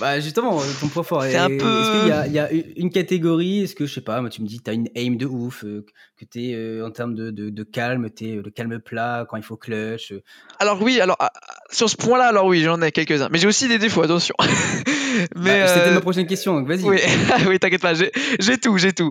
Bah 0.00 0.20
justement, 0.20 0.60
ton 0.80 0.88
point 0.88 1.02
fort. 1.02 1.22
C'est 1.24 1.36
un 1.36 1.48
peu. 1.48 1.54
Est-ce 1.54 2.24
qu'il 2.24 2.32
y, 2.34 2.38
a 2.38 2.50
une 2.76 2.90
catégorie 2.90 3.64
Est-ce 3.64 3.74
que 3.74 3.86
je 3.86 3.94
sais 3.94 4.00
pas, 4.00 4.20
moi 4.20 4.30
tu 4.30 4.42
me 4.42 4.46
dis, 4.46 4.60
tu 4.60 4.70
as 4.70 4.74
une 4.74 4.88
aim 4.94 5.16
de 5.16 5.26
ouf, 5.26 5.62
que 5.62 6.24
tu 6.24 6.50
es 6.50 6.82
en 6.82 6.90
termes 6.90 7.14
de, 7.14 7.30
de, 7.30 7.50
de 7.50 7.62
calme, 7.62 8.08
tu 8.10 8.28
es 8.28 8.34
le 8.36 8.50
calme 8.50 8.78
plat 8.78 9.26
quand 9.28 9.36
il 9.36 9.42
faut 9.42 9.56
clutch. 9.56 10.12
Alors 10.58 10.80
oui, 10.82 11.00
alors 11.00 11.16
ah, 11.20 11.30
sur 11.70 11.88
ce 11.88 11.96
point-là, 11.96 12.26
alors 12.26 12.46
oui, 12.46 12.62
j'en 12.62 12.80
ai 12.82 12.92
quelques-uns, 12.92 13.28
mais 13.30 13.38
j'ai 13.38 13.46
aussi 13.46 13.68
des 13.68 13.78
défauts, 13.78 14.02
attention. 14.02 14.34
mais 15.36 15.60
bah, 15.60 15.66
c'était 15.68 15.92
ma 15.92 16.00
prochaine 16.00 16.26
question, 16.26 16.54
donc 16.54 16.68
vas-y. 16.68 16.84
Oui, 16.84 16.98
oui 17.48 17.58
t'inquiète 17.58 17.82
pas, 17.82 17.94
j'ai 17.94 18.58
tout, 18.58 18.78
j'ai 18.78 18.92
tout. 18.92 19.10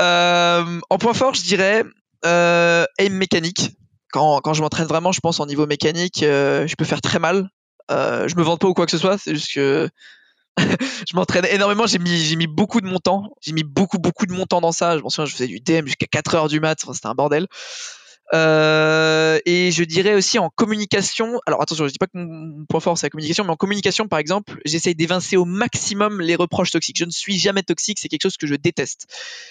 Euh, 0.00 0.80
en 0.90 0.98
point 0.98 1.14
fort, 1.14 1.34
je 1.34 1.42
dirais 1.42 1.84
euh, 2.24 2.84
aim 2.98 3.12
mécanique. 3.12 3.72
Quand, 4.10 4.40
quand 4.40 4.54
je 4.54 4.62
m'entraîne 4.62 4.86
vraiment, 4.86 5.12
je 5.12 5.20
pense 5.20 5.38
en 5.38 5.44
niveau 5.44 5.66
mécanique, 5.66 6.20
je 6.22 6.74
peux 6.76 6.84
faire 6.84 7.02
très 7.02 7.18
mal. 7.18 7.50
Je 7.88 8.36
me 8.36 8.42
vante 8.42 8.60
pas 8.60 8.68
ou 8.68 8.74
quoi 8.74 8.86
que 8.86 8.92
ce 8.92 8.98
soit, 8.98 9.18
c'est 9.18 9.34
juste 9.34 9.52
que 9.54 9.88
je 10.58 11.14
m'entraîne 11.16 11.46
énormément, 11.46 11.86
j'ai 11.86 11.98
mis, 11.98 12.16
j'ai 12.16 12.36
mis 12.36 12.46
beaucoup 12.46 12.80
de 12.80 12.86
mon 12.86 12.98
temps, 12.98 13.34
j'ai 13.40 13.52
mis 13.52 13.64
beaucoup, 13.64 13.98
beaucoup 13.98 14.26
de 14.26 14.32
mon 14.32 14.46
temps 14.46 14.60
dans 14.60 14.72
ça. 14.72 14.96
Je 14.96 15.02
m'en 15.02 15.08
souviens, 15.08 15.26
je 15.26 15.32
faisais 15.32 15.46
du 15.46 15.60
DM 15.60 15.86
jusqu'à 15.86 16.06
4 16.06 16.34
heures 16.34 16.48
du 16.48 16.60
mat, 16.60 16.78
c'était 16.92 17.06
un 17.06 17.14
bordel. 17.14 17.46
Euh, 18.34 19.38
et 19.46 19.70
je 19.72 19.84
dirais 19.84 20.14
aussi 20.14 20.38
en 20.38 20.50
communication. 20.50 21.40
Alors 21.46 21.62
attention, 21.62 21.86
je 21.86 21.92
dis 21.92 21.98
pas 21.98 22.06
que 22.06 22.18
mon 22.18 22.66
point 22.66 22.80
fort 22.80 22.98
c'est 22.98 23.06
la 23.06 23.10
communication, 23.10 23.44
mais 23.44 23.50
en 23.50 23.56
communication, 23.56 24.06
par 24.06 24.18
exemple, 24.18 24.60
j'essaye 24.66 24.94
d'évincer 24.94 25.36
au 25.36 25.46
maximum 25.46 26.20
les 26.20 26.36
reproches 26.36 26.70
toxiques. 26.70 26.98
Je 26.98 27.06
ne 27.06 27.10
suis 27.10 27.38
jamais 27.38 27.62
toxique, 27.62 27.98
c'est 27.98 28.08
quelque 28.08 28.22
chose 28.22 28.36
que 28.36 28.46
je 28.46 28.54
déteste. 28.54 29.06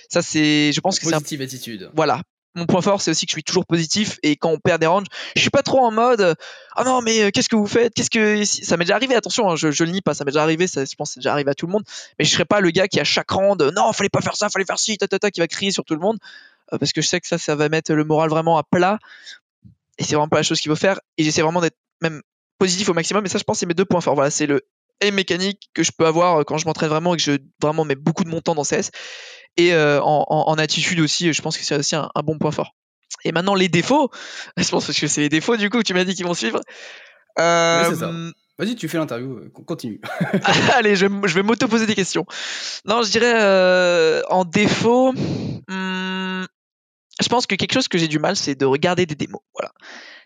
Ça, 0.10 0.22
c'est, 0.22 0.72
je 0.74 0.80
pense 0.80 1.00
que 1.00 1.06
c'est 1.06 1.12
positive 1.12 1.42
attitude. 1.42 1.92
Voilà, 1.96 2.22
mon 2.56 2.66
point 2.66 2.82
fort, 2.82 3.02
c'est 3.02 3.12
aussi 3.12 3.26
que 3.26 3.32
je 3.32 3.36
suis 3.36 3.44
toujours 3.44 3.66
positif 3.66 4.18
et 4.24 4.36
quand 4.36 4.50
on 4.50 4.58
perd 4.58 4.82
des 4.82 4.88
ranges, 4.88 5.06
je 5.36 5.42
suis 5.42 5.50
pas 5.50 5.62
trop 5.62 5.86
en 5.86 5.92
mode 5.92 6.36
ah 6.76 6.84
non 6.84 7.02
mais 7.02 7.24
euh, 7.24 7.32
qu'est-ce 7.32 7.50
que 7.50 7.56
vous 7.56 7.68
faites? 7.68 7.94
Qu'est-ce 7.94 8.10
que 8.10 8.44
ça 8.46 8.78
m'est 8.78 8.86
déjà 8.86 8.96
arrivé 8.96 9.16
Attention, 9.16 9.50
hein, 9.50 9.56
je, 9.56 9.72
je 9.72 9.84
le 9.84 9.92
nie 9.92 10.02
pas, 10.02 10.14
ça 10.14 10.26
m'est 10.26 10.32
déjà 10.32 10.44
arrivé, 10.44 10.66
ça, 10.68 10.84
je 10.86 10.96
pense 10.96 11.10
que 11.10 11.14
c'est 11.16 11.20
déjà 11.20 11.34
arrivé 11.34 11.52
à 11.52 11.56
tout 11.56 11.68
le 11.68 11.72
monde. 11.72 11.84
Mais 12.18 12.26
je 12.26 12.32
serais 12.32 12.46
pas 12.46 12.60
le 12.60 12.72
gars 12.72 12.88
qui 12.88 13.00
à 13.00 13.04
chaque 13.04 13.30
round 13.30 13.62
non 13.76 13.94
fallait 13.94 14.10
pas 14.10 14.22
faire 14.22 14.36
ça, 14.36 14.50
fallait 14.50 14.66
faire 14.66 14.80
ci, 14.80 14.98
qui 14.98 15.40
va 15.40 15.48
crier 15.48 15.72
sur 15.72 15.86
tout 15.86 15.94
le 15.94 16.00
monde 16.00 16.18
euh, 16.74 16.78
parce 16.78 16.94
que 16.94 17.02
je 17.02 17.08
sais 17.08 17.20
que 17.20 17.28
ça, 17.28 17.38
ça 17.38 17.56
va 17.56 17.70
mettre 17.70 17.94
le 17.94 18.04
moral 18.04 18.30
vraiment 18.30 18.58
à 18.58 18.64
plat 18.64 19.00
et 19.98 20.04
c'est 20.04 20.16
vraiment 20.16 20.28
pas 20.28 20.38
la 20.38 20.44
chose 20.44 20.60
qu'il 20.60 20.70
faut 20.70 20.76
faire. 20.76 21.00
Et 21.18 21.24
j'essaie 21.24 21.42
vraiment 21.42 21.62
d'être 21.62 21.78
même 22.02 22.22
positif 22.60 22.90
au 22.90 22.94
maximum. 22.94 23.26
Et 23.26 23.30
ça, 23.30 23.38
je 23.38 23.44
pense, 23.44 23.60
c'est 23.60 23.66
mes 23.66 23.74
deux 23.74 23.86
points 23.86 24.02
forts. 24.02 24.16
Voilà, 24.16 24.30
c'est 24.30 24.46
le 24.46 24.62
aim 25.02 25.12
mécanique 25.12 25.70
que 25.74 25.84
je 25.84 25.92
peux 25.92 26.06
avoir 26.06 26.38
euh, 26.38 26.44
quand 26.44 26.58
je 26.58 26.66
m'entraîne 26.66 26.90
vraiment 26.90 27.14
et 27.14 27.18
que 27.18 27.24
je 27.24 27.38
vraiment 27.62 27.86
mets 27.86 27.96
beaucoup 27.96 28.24
de 28.24 28.30
mon 28.30 28.42
temps 28.42 28.56
dans 28.56 28.64
CS. 28.64 28.92
Et 29.58 29.76
en, 29.76 30.56
attitude 30.58 31.00
aussi, 31.00 31.34
je 31.34 31.42
pense 31.42 31.58
que 31.58 31.64
c'est 31.64 31.78
aussi 31.78 31.96
un 31.96 32.10
bon 32.24 32.38
point 32.38 32.52
fort. 32.52 32.74
Et 33.24 33.32
maintenant, 33.32 33.56
les 33.56 33.70
défauts, 33.70 34.10
je 34.58 34.70
pense 34.70 34.88
que 34.88 35.08
c'est 35.08 35.22
les 35.22 35.30
défauts 35.30 35.58
du 35.58 35.70
coup, 35.70 35.84
tu 35.84 35.94
m'as 35.94 36.04
dit 36.04 36.16
qu'ils 36.16 36.26
vont 36.26 36.34
suivre. 36.34 36.62
Euh... 37.40 38.32
Vas-y, 38.60 38.76
tu 38.76 38.88
fais 38.88 38.98
l'interview, 38.98 39.38
euh, 39.38 39.52
continue. 39.68 40.02
Allez, 40.74 40.96
je, 40.96 41.06
vais 41.06 41.44
m'auto-poser 41.44 41.86
des 41.86 41.94
questions. 41.94 42.26
Non, 42.86 43.04
je 43.04 43.12
dirais 43.12 43.34
euh, 43.36 44.24
en 44.30 44.46
défaut, 44.46 45.14
hmm, 45.14 45.68
je 47.22 47.28
pense 47.30 47.48
que 47.48 47.56
quelque 47.56 47.74
chose 47.74 47.88
que 47.88 47.98
j'ai 47.98 48.08
du 48.08 48.20
mal, 48.20 48.36
c'est 48.36 48.56
de 48.56 48.66
regarder 48.66 49.06
des 49.06 49.16
démos. 49.16 49.42
Voilà. 49.54 49.72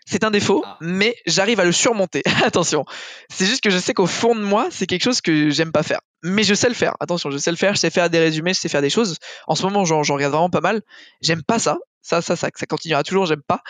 C'est 0.04 0.24
un 0.24 0.30
défaut, 0.30 0.62
ah. 0.66 0.78
mais 0.80 1.14
j'arrive 1.26 1.60
à 1.60 1.64
le 1.64 1.72
surmonter. 1.72 2.22
Attention. 2.44 2.84
C'est 3.30 3.46
juste 3.46 3.62
que 3.62 3.70
je 3.70 3.78
sais 3.78 3.94
qu'au 3.94 4.06
fond 4.06 4.34
de 4.34 4.40
moi, 4.40 4.68
c'est 4.70 4.86
quelque 4.86 5.04
chose 5.04 5.20
que 5.20 5.50
j'aime 5.50 5.72
pas 5.72 5.82
faire. 5.82 6.00
Mais 6.22 6.42
je 6.42 6.54
sais 6.54 6.68
le 6.68 6.74
faire. 6.74 6.94
Attention, 7.00 7.30
je 7.30 7.38
sais 7.38 7.50
le 7.50 7.56
faire, 7.56 7.74
je 7.74 7.80
sais 7.80 7.90
faire 7.90 8.10
des 8.10 8.18
résumés, 8.18 8.52
je 8.54 8.60
sais 8.60 8.68
faire 8.68 8.82
des 8.82 8.90
choses. 8.90 9.16
En 9.46 9.54
ce 9.54 9.62
moment, 9.62 9.84
j'en 9.84 10.02
regarde 10.02 10.32
vraiment 10.32 10.50
pas 10.50 10.60
mal. 10.60 10.82
J'aime 11.20 11.42
pas 11.42 11.58
ça. 11.58 11.78
Ça, 12.02 12.20
ça, 12.20 12.34
ça, 12.34 12.48
ça 12.54 12.66
continuera 12.66 13.04
toujours, 13.04 13.26
j'aime 13.26 13.42
pas. 13.42 13.62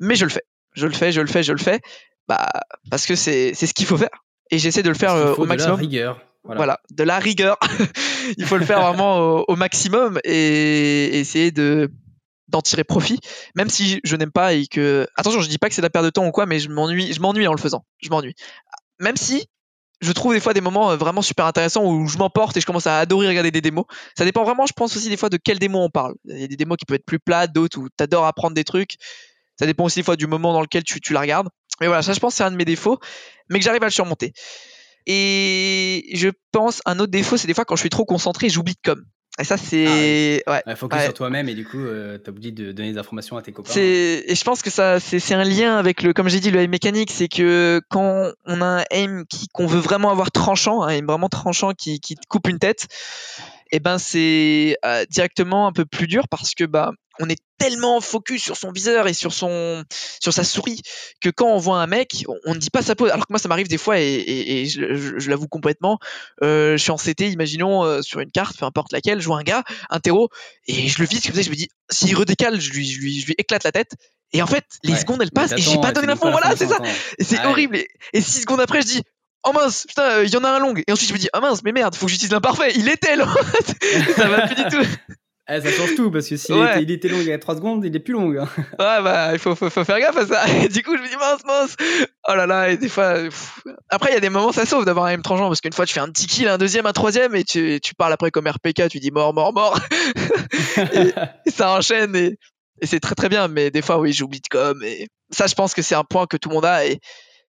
Mais 0.00 0.14
je 0.14 0.24
le 0.24 0.30
fais. 0.30 0.44
Je 0.74 0.86
le 0.86 0.92
fais, 0.92 1.10
je 1.10 1.20
le 1.20 1.26
fais, 1.26 1.42
je 1.42 1.52
le 1.52 1.58
fais. 1.58 1.80
Bah, 2.28 2.48
parce 2.90 3.06
que 3.06 3.16
c'est 3.16 3.54
ce 3.54 3.74
qu'il 3.74 3.86
faut 3.86 3.96
faire. 3.96 4.24
Et 4.52 4.58
j'essaie 4.58 4.82
de 4.82 4.88
le 4.88 4.94
faire 4.94 5.14
euh, 5.14 5.34
au 5.34 5.44
maximum. 5.44 5.76
De 5.76 5.82
la 5.82 5.88
rigueur. 5.88 6.20
Voilà. 6.44 6.80
de 6.90 7.04
la 7.04 7.18
rigueur. 7.18 7.58
Il 8.38 8.46
faut 8.46 8.56
le 8.56 8.64
faire 8.64 8.80
vraiment 8.80 9.44
au, 9.48 9.56
maximum 9.56 10.18
et, 10.24 11.18
essayer 11.18 11.50
de 11.50 11.90
d'en 12.50 12.62
tirer 12.62 12.84
profit, 12.84 13.18
même 13.54 13.68
si 13.68 14.00
je 14.04 14.16
n'aime 14.16 14.32
pas 14.32 14.52
et 14.52 14.66
que 14.66 15.06
attention, 15.16 15.40
je 15.40 15.48
dis 15.48 15.58
pas 15.58 15.68
que 15.68 15.74
c'est 15.74 15.82
la 15.82 15.90
perte 15.90 16.04
de 16.04 16.10
temps 16.10 16.26
ou 16.26 16.30
quoi, 16.32 16.46
mais 16.46 16.58
je 16.58 16.68
m'ennuie, 16.68 17.12
je 17.12 17.20
m'ennuie 17.20 17.46
en 17.46 17.52
le 17.52 17.60
faisant. 17.60 17.84
Je 17.98 18.10
m'ennuie. 18.10 18.34
Même 18.98 19.16
si 19.16 19.46
je 20.00 20.12
trouve 20.12 20.32
des 20.32 20.40
fois 20.40 20.54
des 20.54 20.60
moments 20.60 20.90
euh, 20.90 20.96
vraiment 20.96 21.22
super 21.22 21.46
intéressants 21.46 21.84
où 21.84 22.06
je 22.08 22.18
m'emporte 22.18 22.56
et 22.56 22.60
je 22.60 22.66
commence 22.66 22.86
à 22.86 22.98
adorer 22.98 23.28
regarder 23.28 23.50
des 23.50 23.60
démos. 23.60 23.84
Ça 24.16 24.24
dépend 24.24 24.44
vraiment, 24.44 24.66
je 24.66 24.72
pense 24.72 24.96
aussi 24.96 25.08
des 25.08 25.16
fois 25.16 25.28
de 25.28 25.36
quelle 25.36 25.58
démo 25.58 25.78
on 25.78 25.90
parle. 25.90 26.14
Il 26.24 26.38
y 26.38 26.44
a 26.44 26.46
des 26.46 26.56
démos 26.56 26.76
qui 26.76 26.84
peuvent 26.84 26.96
être 26.96 27.04
plus 27.04 27.18
plates, 27.18 27.52
d'autres 27.52 27.78
où 27.78 27.88
tu 27.88 28.02
adores 28.02 28.26
apprendre 28.26 28.54
des 28.54 28.64
trucs. 28.64 28.96
Ça 29.58 29.66
dépend 29.66 29.84
aussi 29.84 29.98
des 29.98 30.02
fois 30.02 30.16
du 30.16 30.26
moment 30.26 30.52
dans 30.52 30.62
lequel 30.62 30.84
tu, 30.84 31.00
tu 31.00 31.12
la 31.12 31.20
regardes. 31.20 31.48
Mais 31.80 31.86
voilà, 31.86 32.02
ça 32.02 32.12
je 32.12 32.20
pense 32.20 32.34
c'est 32.34 32.44
un 32.44 32.50
de 32.50 32.56
mes 32.56 32.64
défauts, 32.64 32.98
mais 33.48 33.58
que 33.58 33.64
j'arrive 33.64 33.82
à 33.82 33.86
le 33.86 33.92
surmonter. 33.92 34.32
Et 35.06 36.10
je 36.14 36.28
pense 36.52 36.82
un 36.86 36.98
autre 36.98 37.10
défaut, 37.10 37.36
c'est 37.36 37.46
des 37.46 37.54
fois 37.54 37.64
quand 37.64 37.76
je 37.76 37.80
suis 37.80 37.90
trop 37.90 38.04
concentré, 38.04 38.48
j'oublie 38.48 38.74
de 38.74 38.80
com. 38.82 39.04
Et 39.40 39.44
ça, 39.44 39.56
c'est. 39.56 40.42
Ah 40.46 40.60
ouais. 40.66 40.76
focus 40.76 41.02
sur 41.02 41.14
toi-même 41.14 41.48
et 41.48 41.54
du 41.54 41.64
coup, 41.64 41.78
euh, 41.78 42.18
t'as 42.18 42.30
oublié 42.30 42.52
de 42.52 42.72
donner 42.72 42.92
des 42.92 42.98
informations 42.98 43.36
à 43.36 43.42
tes 43.42 43.52
copains. 43.52 43.72
Et 43.76 44.34
je 44.34 44.44
pense 44.44 44.62
que 44.62 44.70
ça, 44.70 45.00
c'est 45.00 45.34
un 45.34 45.44
lien 45.44 45.76
avec 45.76 46.02
le, 46.02 46.12
comme 46.12 46.28
j'ai 46.28 46.40
dit, 46.40 46.50
le 46.50 46.60
aim 46.60 46.68
mécanique. 46.68 47.10
C'est 47.10 47.28
que 47.28 47.80
quand 47.88 48.32
on 48.44 48.60
a 48.60 48.66
un 48.66 48.84
aim 48.90 49.24
qu'on 49.52 49.66
veut 49.66 49.80
vraiment 49.80 50.10
avoir 50.10 50.30
tranchant, 50.30 50.82
un 50.82 50.90
aim 50.90 51.06
vraiment 51.06 51.28
tranchant 51.28 51.72
qui, 51.72 52.00
qui 52.00 52.16
coupe 52.28 52.48
une 52.48 52.58
tête, 52.58 52.86
et 53.72 53.76
eh 53.76 53.80
ben 53.80 53.98
c'est 53.98 54.76
euh, 54.84 55.04
directement 55.08 55.68
un 55.68 55.72
peu 55.72 55.84
plus 55.84 56.08
dur 56.08 56.26
parce 56.28 56.56
que 56.56 56.64
bah 56.64 56.90
on 57.20 57.28
est 57.28 57.38
tellement 57.58 58.00
focus 58.00 58.42
sur 58.42 58.56
son 58.56 58.72
viseur 58.72 59.06
et 59.06 59.12
sur 59.12 59.32
son 59.32 59.84
sur 60.20 60.32
sa 60.32 60.42
souris 60.44 60.80
que 61.20 61.28
quand 61.28 61.48
on 61.48 61.58
voit 61.58 61.80
un 61.80 61.86
mec, 61.86 62.24
on 62.46 62.54
ne 62.54 62.58
dit 62.58 62.70
pas 62.70 62.82
sa 62.82 62.96
pose. 62.96 63.10
Alors 63.10 63.26
que 63.26 63.32
moi, 63.32 63.38
ça 63.38 63.48
m'arrive 63.48 63.68
des 63.68 63.78
fois 63.78 64.00
et, 64.00 64.66
je, 64.66 65.28
l'avoue 65.28 65.48
complètement. 65.48 65.98
Euh, 66.42 66.76
je 66.76 66.82
suis 66.82 66.90
en 66.90 66.96
CT, 66.96 67.30
imaginons 67.30 67.84
euh, 67.84 68.02
sur 68.02 68.20
une 68.20 68.30
carte, 68.30 68.58
peu 68.58 68.64
importe 68.64 68.92
laquelle, 68.92 69.20
je 69.20 69.26
vois 69.26 69.38
un 69.38 69.42
gars, 69.42 69.62
un 69.90 70.00
terreau, 70.00 70.30
et 70.66 70.88
je 70.88 70.98
le 71.00 71.06
vise 71.06 71.20
comme 71.20 71.34
ça. 71.34 71.42
Je 71.42 71.50
me 71.50 71.54
dis, 71.54 71.68
s'il 71.90 72.16
redécale, 72.16 72.60
je 72.60 72.72
lui, 72.72 72.90
je 72.90 72.98
lui, 72.98 73.20
je 73.20 73.26
lui 73.26 73.34
éclate 73.38 73.64
la 73.64 73.72
tête. 73.72 73.92
Et 74.32 74.42
en 74.42 74.46
fait, 74.46 74.64
les 74.84 74.96
secondes 74.96 75.20
elles 75.22 75.30
passent 75.30 75.52
et 75.52 75.60
j'ai 75.60 75.80
pas 75.80 75.92
donné 75.92 76.06
l'info. 76.06 76.30
Voilà, 76.30 76.56
c'est 76.56 76.68
ça. 76.68 76.78
Et 77.18 77.24
c'est 77.24 77.44
horrible. 77.44 77.78
Et, 78.12 78.20
six 78.20 78.42
secondes 78.42 78.60
après, 78.60 78.80
je 78.80 78.86
dis, 78.86 79.02
Oh 79.42 79.52
mince, 79.52 79.86
putain, 79.88 80.22
il 80.22 80.30
y 80.30 80.36
en 80.36 80.44
a 80.44 80.50
un 80.50 80.58
long. 80.58 80.74
Et 80.86 80.92
ensuite 80.92 81.08
je 81.08 81.14
me 81.14 81.18
dis, 81.18 81.28
ah 81.32 81.40
mince, 81.40 81.62
mais 81.64 81.72
merde, 81.72 81.94
faut 81.94 82.06
que 82.06 82.12
j'utilise 82.12 82.32
l'imparfait. 82.32 82.72
Il 82.76 82.88
était 82.88 83.16
long. 83.16 83.26
ça 84.16 84.28
va 84.28 84.46
plus 84.46 84.54
du 84.54 84.64
tout. 84.64 84.86
Eh, 85.52 85.60
ça 85.60 85.72
change 85.72 85.96
tout 85.96 86.12
parce 86.12 86.28
que 86.28 86.36
s'il 86.36 86.90
était, 86.90 87.08
long 87.08 87.18
il 87.20 87.26
y 87.26 87.32
a 87.32 87.38
3 87.38 87.56
secondes, 87.56 87.84
il 87.84 87.94
est 87.94 88.00
plus 88.00 88.14
long. 88.14 88.32
Hein. 88.38 88.48
Ouais, 88.78 89.02
bah, 89.02 89.30
il 89.32 89.38
faut, 89.38 89.56
faut, 89.56 89.70
faire 89.70 89.98
gaffe 89.98 90.16
à 90.16 90.26
ça. 90.26 90.48
Et 90.62 90.68
du 90.68 90.82
coup, 90.82 90.96
je 90.96 91.02
me 91.02 91.08
dis 91.08 91.16
mince, 91.16 91.44
mince. 91.44 91.76
Oh 92.28 92.34
là 92.34 92.46
là, 92.46 92.70
et 92.70 92.76
des 92.76 92.88
fois. 92.88 93.14
Après, 93.88 94.10
il 94.10 94.14
y 94.14 94.16
a 94.16 94.20
des 94.20 94.28
moments, 94.28 94.52
ça 94.52 94.64
sauve 94.64 94.84
d'avoir 94.84 95.06
un 95.06 95.10
M 95.10 95.22
tranchant 95.22 95.48
parce 95.48 95.60
qu'une 95.60 95.72
fois, 95.72 95.86
tu 95.86 95.94
fais 95.94 96.00
un 96.00 96.08
petit 96.08 96.28
kill, 96.28 96.46
un 96.46 96.58
deuxième, 96.58 96.86
un 96.86 96.92
troisième 96.92 97.34
et 97.34 97.42
tu, 97.42 97.80
tu 97.82 97.94
parles 97.94 98.12
après 98.12 98.30
comme 98.30 98.46
RPK, 98.46 98.88
tu 98.90 99.00
dis 99.00 99.10
mort, 99.10 99.34
mort, 99.34 99.52
mort. 99.52 99.78
et, 100.76 101.50
ça 101.50 101.72
enchaîne 101.72 102.14
et, 102.14 102.38
et 102.80 102.86
c'est 102.86 103.00
très 103.00 103.16
très 103.16 103.28
bien. 103.28 103.48
Mais 103.48 103.72
des 103.72 103.82
fois, 103.82 103.98
oui, 103.98 104.12
j'oublie 104.12 104.40
de 104.40 104.48
com. 104.48 104.80
Et 104.84 105.08
ça, 105.30 105.48
je 105.48 105.54
pense 105.54 105.74
que 105.74 105.82
c'est 105.82 105.96
un 105.96 106.04
point 106.04 106.26
que 106.26 106.36
tout 106.36 106.48
le 106.48 106.54
monde 106.54 106.64
a. 106.64 106.86
Et 106.86 107.00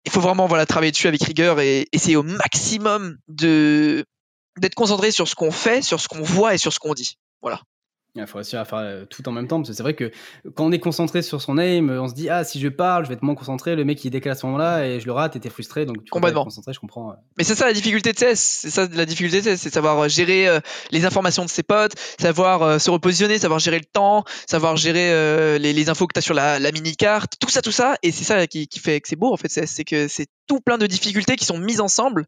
il 0.05 0.13
faut 0.13 0.21
vraiment 0.21 0.47
voilà, 0.47 0.67
travailler 0.67 0.93
dessus 0.93 1.09
avec 1.09 1.23
rigueur 1.23 1.61
et 1.61 1.87
essayer 1.93 2.17
au 2.17 2.23
maximum 2.23 3.17
de 3.29 4.05
d'être 4.59 4.75
concentré 4.75 5.11
sur 5.11 5.29
ce 5.29 5.35
qu'on 5.35 5.51
fait, 5.51 5.83
sur 5.83 6.01
ce 6.01 6.09
qu'on 6.09 6.23
voit 6.23 6.55
et 6.55 6.59
sur 6.59 6.73
ce 6.73 6.79
qu'on 6.79 6.95
dit. 6.95 7.19
Voilà. 7.43 7.61
Il 8.17 8.27
faut 8.27 8.39
réussir 8.39 8.61
à 8.61 8.65
faire 8.65 8.79
euh, 8.79 9.05
tout 9.05 9.29
en 9.29 9.33
même 9.33 9.47
temps, 9.47 9.59
parce 9.59 9.69
que 9.69 9.75
c'est 9.75 9.83
vrai 9.83 9.95
que 9.95 10.11
quand 10.55 10.65
on 10.65 10.73
est 10.73 10.79
concentré 10.79 11.23
sur 11.23 11.41
son 11.43 11.59
aim, 11.59 11.89
on 11.89 12.09
se 12.09 12.15
dit 12.15 12.29
ah 12.29 12.45
si 12.45 12.61
je 12.61 12.69
parle, 12.69 13.05
je 13.05 13.09
vais 13.09 13.15
être 13.15 13.23
moins 13.23 13.35
concentré. 13.35 13.77
Le 13.77 13.85
mec 13.85 14.05
il 14.05 14.11
décale 14.11 14.33
à 14.33 14.35
ce 14.35 14.47
moment-là 14.47 14.87
et 14.87 15.01
je 15.01 15.07
le 15.07 15.13
rate, 15.13 15.37
et 15.37 15.41
t'es 15.41 15.51
frustré, 15.51 15.87
donc 15.87 16.05
tu 16.05 16.11
complètement 16.11 16.45
concentré. 16.45 16.73
Je 16.73 16.81
comprends. 16.81 17.15
Mais 17.39 17.45
c'est 17.45 17.55
ça 17.55 17.67
la 17.67 17.73
difficulté 17.73 18.13
de 18.13 18.19
CS, 18.19 18.37
c'est 18.37 18.71
ça 18.71 18.89
la 18.93 19.07
difficulté 19.07 19.43
de 19.43 19.55
CS, 19.55 19.57
c'est 19.57 19.75
savoir 19.75 19.99
euh, 19.99 20.09
gérer 20.09 20.49
euh, 20.49 20.61
les 20.91 21.05
informations 21.05 21.45
de 21.45 21.51
ses 21.51 21.63
potes, 21.63 21.93
savoir 22.19 22.81
se 22.81 22.91
repositionner, 22.91 23.39
savoir 23.39 23.61
gérer 23.61 23.79
le 23.79 23.85
temps, 23.85 24.25
savoir 24.47 24.77
gérer 24.77 25.59
les, 25.59 25.89
infos 25.89 26.07
que 26.07 26.15
t'as 26.15 26.21
sur 26.21 26.35
la, 26.35 26.59
mini 26.73 26.97
carte, 26.97 27.35
tout 27.39 27.51
ça, 27.51 27.63
tout 27.63 27.73
ça, 27.73 27.97
et 28.03 28.13
c'est 28.13 28.25
ça 28.25 28.47
qui, 28.47 28.67
qui, 28.67 28.81
fait 28.81 29.01
que 29.01 29.09
c'est 29.09 29.17
beau 29.17 29.33
en 29.33 29.37
fait, 29.37 29.49
c'est 29.49 29.85
que 29.85 30.09
c'est 30.09 30.27
tout 30.47 30.61
plein 30.61 30.79
de 30.79 30.87
difficultés 30.87 31.37
qui 31.37 31.45
sont 31.45 31.59
mises 31.59 31.81
ensemble 31.81 32.27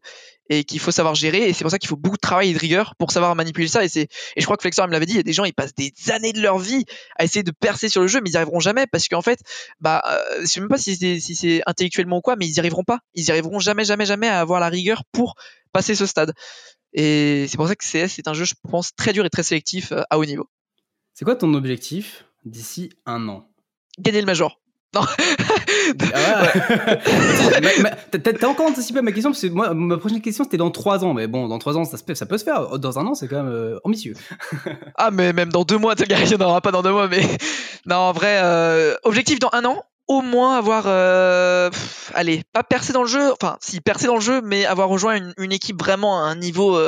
et 0.49 0.63
qu'il 0.63 0.79
faut 0.79 0.91
savoir 0.91 1.15
gérer. 1.15 1.47
Et 1.47 1.53
c'est 1.53 1.63
pour 1.63 1.71
ça 1.71 1.77
qu'il 1.77 1.87
faut 1.87 1.95
beaucoup 1.95 2.17
de 2.17 2.21
travail 2.21 2.49
et 2.49 2.53
de 2.53 2.59
rigueur 2.59 2.95
pour 2.97 3.11
savoir 3.11 3.35
manipuler 3.35 3.67
ça. 3.67 3.83
Et, 3.83 3.87
c'est, 3.87 4.09
et 4.35 4.41
je 4.41 4.43
crois 4.45 4.57
que 4.57 4.61
Flexor 4.61 4.87
me 4.87 4.91
l'avait 4.91 5.05
dit, 5.05 5.13
il 5.13 5.17
y 5.17 5.19
a 5.19 5.23
des 5.23 5.33
gens, 5.33 5.45
ils 5.45 5.53
passent 5.53 5.75
des 5.79 6.11
années 6.11 6.33
de 6.33 6.41
leur 6.41 6.59
vie 6.59 6.85
à 7.17 7.23
essayer 7.23 7.43
de 7.43 7.51
percer 7.51 7.89
sur 7.89 8.01
le 8.01 8.07
jeu, 8.07 8.19
mais 8.21 8.29
ils 8.29 8.33
n'y 8.33 8.37
arriveront 8.37 8.59
jamais 8.59 8.85
parce 8.87 9.07
qu'en 9.07 9.21
fait, 9.21 9.39
bah, 9.79 10.01
euh, 10.07 10.41
je 10.41 10.45
sais 10.45 10.59
même 10.59 10.69
pas 10.69 10.77
si 10.77 10.95
c'est 10.95 11.19
si 11.19 11.35
c'est 11.35 11.61
intellectuellement 11.65 12.17
ou 12.17 12.21
quoi, 12.21 12.35
mais 12.35 12.47
ils 12.47 12.53
n'y 12.53 12.59
arriveront 12.59 12.83
pas. 12.83 12.99
Ils 13.13 13.23
n'y 13.23 13.31
arriveront 13.31 13.59
jamais, 13.59 13.85
jamais, 13.85 14.05
jamais 14.05 14.27
à 14.27 14.39
avoir 14.39 14.59
la 14.59 14.69
rigueur 14.69 15.03
pour 15.11 15.35
passer 15.71 15.95
ce 15.95 16.05
stade. 16.05 16.33
Et 16.93 17.45
c'est 17.47 17.57
pour 17.57 17.67
ça 17.67 17.75
que 17.75 17.83
CS 17.83 18.19
est 18.19 18.27
un 18.27 18.33
jeu, 18.33 18.45
je 18.45 18.55
pense, 18.69 18.95
très 18.95 19.13
dur 19.13 19.25
et 19.25 19.29
très 19.29 19.43
sélectif 19.43 19.91
euh, 19.91 20.01
à 20.09 20.17
haut 20.17 20.25
niveau. 20.25 20.47
C'est 21.13 21.25
quoi 21.25 21.35
ton 21.35 21.53
objectif 21.53 22.25
d'ici 22.45 22.89
un 23.05 23.27
an? 23.27 23.47
Gagner 23.99 24.21
le 24.21 24.25
Major. 24.25 24.59
Non. 24.95 25.01
Ah 26.13 26.47
T'as 28.11 28.47
encore 28.47 28.67
anticipé 28.67 29.01
ma 29.01 29.11
question 29.11 29.31
parce 29.31 29.41
que 29.41 29.47
moi, 29.47 29.73
ma 29.73 29.97
prochaine 29.97 30.21
question 30.21 30.43
c'était 30.43 30.57
dans 30.57 30.71
3 30.71 31.03
ans, 31.05 31.13
mais 31.13 31.27
bon, 31.27 31.47
dans 31.47 31.59
3 31.59 31.77
ans 31.77 31.85
ça, 31.85 31.97
ça 31.97 32.25
peut 32.25 32.37
se 32.37 32.43
faire. 32.43 32.79
Dans 32.79 32.97
un 32.97 33.05
an, 33.05 33.13
c'est 33.13 33.27
quand 33.27 33.43
même 33.43 33.53
euh, 33.53 33.79
ambitieux. 33.83 34.15
ah, 34.95 35.11
mais 35.11 35.33
même 35.33 35.51
dans 35.51 35.63
2 35.63 35.77
mois, 35.77 35.93
il 35.99 36.07
n'y 36.27 36.35
en 36.35 36.45
aura 36.45 36.61
pas 36.61 36.71
dans 36.71 36.81
2 36.81 36.91
mois, 36.91 37.07
mais 37.07 37.21
non, 37.85 37.97
en 37.97 38.11
vrai, 38.13 38.39
euh, 38.41 38.95
objectif 39.03 39.39
dans 39.39 39.49
un 39.53 39.63
an, 39.65 39.83
au 40.07 40.21
moins 40.21 40.57
avoir, 40.57 40.85
euh, 40.87 41.69
allez, 42.15 42.41
pas 42.51 42.63
percer 42.63 42.93
dans 42.93 43.03
le 43.03 43.07
jeu, 43.07 43.31
enfin, 43.31 43.57
si 43.61 43.81
percer 43.81 44.07
dans 44.07 44.15
le 44.15 44.21
jeu, 44.21 44.41
mais 44.41 44.65
avoir 44.65 44.89
rejoint 44.89 45.15
une, 45.15 45.33
une 45.37 45.51
équipe 45.51 45.79
vraiment 45.79 46.23
à 46.23 46.27
un 46.27 46.35
niveau 46.35 46.79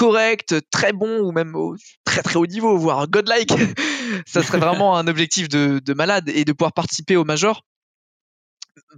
correct, 0.00 0.54
très 0.70 0.94
bon 0.94 1.20
ou 1.20 1.30
même 1.30 1.54
au 1.54 1.76
très 2.06 2.22
très 2.22 2.36
haut 2.36 2.46
niveau, 2.46 2.78
voire 2.78 3.06
godlike, 3.06 3.52
ça 4.26 4.42
serait 4.42 4.56
vraiment 4.56 4.96
un 4.96 5.06
objectif 5.06 5.50
de, 5.50 5.78
de, 5.84 5.92
malade 5.92 6.30
et 6.30 6.46
de 6.46 6.52
pouvoir 6.54 6.72
participer 6.72 7.16
au 7.16 7.24
major, 7.24 7.66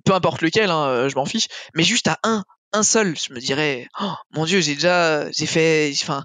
peu 0.04 0.14
importe 0.14 0.42
lequel, 0.42 0.70
hein, 0.70 0.86
euh, 0.86 1.08
je 1.08 1.16
m'en 1.16 1.24
fiche, 1.24 1.48
mais 1.74 1.82
juste 1.82 2.06
à 2.06 2.18
un, 2.22 2.44
un 2.72 2.84
seul, 2.84 3.16
je 3.18 3.34
me 3.34 3.40
dirais, 3.40 3.88
oh, 4.00 4.12
mon 4.30 4.44
dieu, 4.44 4.60
j'ai 4.60 4.74
déjà, 4.74 5.28
j'ai 5.32 5.46
fait, 5.46 5.92
enfin, 6.04 6.22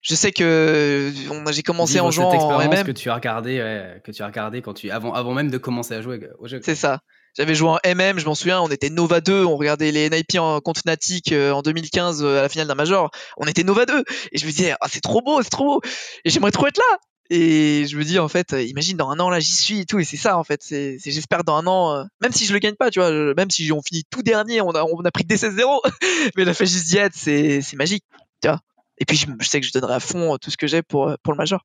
je 0.00 0.14
sais 0.14 0.32
que 0.32 1.12
j'ai 1.52 1.62
commencé 1.62 2.00
en 2.00 2.10
jouant 2.10 2.30
en 2.30 2.66
MM. 2.66 2.84
que 2.84 2.90
tu 2.90 3.10
as 3.10 3.14
regardé, 3.14 3.58
que 4.02 4.12
tu 4.12 4.22
as 4.22 4.26
regardé 4.26 4.62
quand 4.62 4.72
tu 4.72 4.90
avant 4.90 5.12
avant 5.12 5.34
même 5.34 5.50
de 5.50 5.58
commencer 5.58 5.94
à 5.94 6.00
jouer 6.00 6.26
au 6.38 6.48
jeu. 6.48 6.60
C'est 6.64 6.74
ça. 6.74 7.00
J'avais 7.36 7.56
joué 7.56 7.68
en 7.68 7.78
MM, 7.84 8.20
je 8.20 8.26
m'en 8.26 8.36
souviens, 8.36 8.60
on 8.60 8.68
était 8.68 8.90
Nova 8.90 9.20
2, 9.20 9.44
on 9.44 9.56
regardait 9.56 9.90
les 9.90 10.08
NIP 10.08 10.38
en 10.38 10.60
contre 10.60 10.82
Fnatic 10.82 11.32
euh, 11.32 11.50
en 11.50 11.62
2015 11.62 12.22
euh, 12.22 12.38
à 12.38 12.42
la 12.42 12.48
finale 12.48 12.68
d'un 12.68 12.76
major. 12.76 13.10
On 13.36 13.46
était 13.46 13.64
Nova 13.64 13.86
2 13.86 14.04
et 14.30 14.38
je 14.38 14.46
me 14.46 14.52
disais 14.52 14.74
ah 14.80 14.86
c'est 14.88 15.00
trop 15.00 15.20
beau, 15.20 15.42
c'est 15.42 15.50
trop 15.50 15.64
beau 15.64 15.80
et 16.24 16.30
j'aimerais 16.30 16.52
trop 16.52 16.68
être 16.68 16.78
là. 16.78 16.98
Et 17.30 17.86
je 17.88 17.96
me 17.96 18.04
dis 18.04 18.20
en 18.20 18.28
fait, 18.28 18.52
euh, 18.52 18.62
imagine 18.62 18.96
dans 18.96 19.10
un 19.10 19.18
an 19.18 19.30
là 19.30 19.40
j'y 19.40 19.52
suis 19.52 19.80
et 19.80 19.84
tout 19.84 19.98
et 19.98 20.04
c'est 20.04 20.16
ça 20.16 20.38
en 20.38 20.44
fait, 20.44 20.62
c'est 20.62 20.98
j'espère 21.04 21.42
dans 21.42 21.56
un 21.56 21.66
an, 21.66 22.06
même 22.20 22.30
si 22.30 22.46
je 22.46 22.52
le 22.52 22.60
gagne 22.60 22.76
pas, 22.76 22.90
tu 22.90 23.00
vois, 23.00 23.10
même 23.34 23.50
si 23.50 23.72
on 23.72 23.82
finit 23.82 24.04
tout 24.08 24.22
dernier, 24.22 24.60
on 24.60 24.70
a 24.70 24.84
on 24.84 25.04
a 25.04 25.10
pris 25.10 25.24
des 25.24 25.36
16-0, 25.36 25.80
mais 26.36 26.44
la 26.44 26.54
fait 26.54 26.66
juste 26.66 26.96
c'est 27.14 27.62
c'est 27.62 27.76
magique, 27.76 28.04
tu 28.42 28.48
vois. 28.48 28.60
Et 28.98 29.06
puis 29.06 29.16
je, 29.16 29.26
je, 29.40 29.48
sais 29.48 29.60
que 29.60 29.66
je 29.66 29.72
donnerai 29.72 29.94
à 29.94 30.00
fond 30.00 30.38
tout 30.38 30.52
ce 30.52 30.56
que 30.56 30.68
j'ai 30.68 30.82
pour 30.82 31.16
pour 31.24 31.32
le 31.32 31.38
major. 31.38 31.64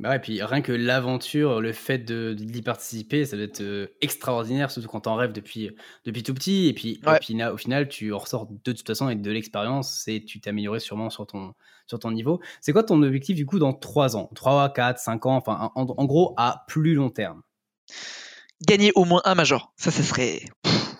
Bah 0.00 0.08
ouais, 0.08 0.18
puis 0.18 0.42
rien 0.42 0.62
que 0.62 0.72
l'aventure, 0.72 1.60
le 1.60 1.74
fait 1.74 1.98
d'y 1.98 2.62
participer, 2.62 3.26
ça 3.26 3.36
doit 3.36 3.44
être 3.44 3.60
euh, 3.60 3.88
extraordinaire, 4.00 4.70
surtout 4.70 4.88
quand 4.88 5.00
t'en 5.00 5.14
rêves 5.14 5.32
depuis, 5.32 5.70
depuis 6.06 6.22
tout 6.22 6.32
petit. 6.32 6.68
Et 6.68 6.72
puis, 6.72 7.02
au 7.06 7.56
final, 7.58 7.86
tu 7.86 8.10
en 8.14 8.16
ressors 8.18 8.46
de 8.46 8.72
toute 8.72 8.86
façon 8.86 9.04
avec 9.04 9.20
de 9.20 9.30
l'expérience 9.30 10.08
et 10.08 10.24
tu 10.24 10.40
t'es 10.40 10.48
amélioré 10.48 10.80
sûrement 10.80 11.10
sur 11.10 11.26
ton, 11.26 11.52
sur 11.86 11.98
ton 11.98 12.12
niveau. 12.12 12.40
C'est 12.62 12.72
quoi 12.72 12.82
ton 12.82 13.02
objectif 13.02 13.36
du 13.36 13.44
coup 13.44 13.58
dans 13.58 13.74
3 13.74 14.16
ans? 14.16 14.30
3, 14.34 14.72
4, 14.72 14.98
5 14.98 15.26
ans, 15.26 15.36
enfin 15.36 15.70
en, 15.74 15.84
gros 16.06 16.32
à 16.38 16.64
plus 16.66 16.94
long 16.94 17.10
terme 17.10 17.42
Gagner 18.66 18.92
au 18.94 19.04
moins 19.04 19.20
un 19.26 19.34
major, 19.34 19.74
ça, 19.76 19.90
ça 19.90 20.02
serait. 20.02 20.40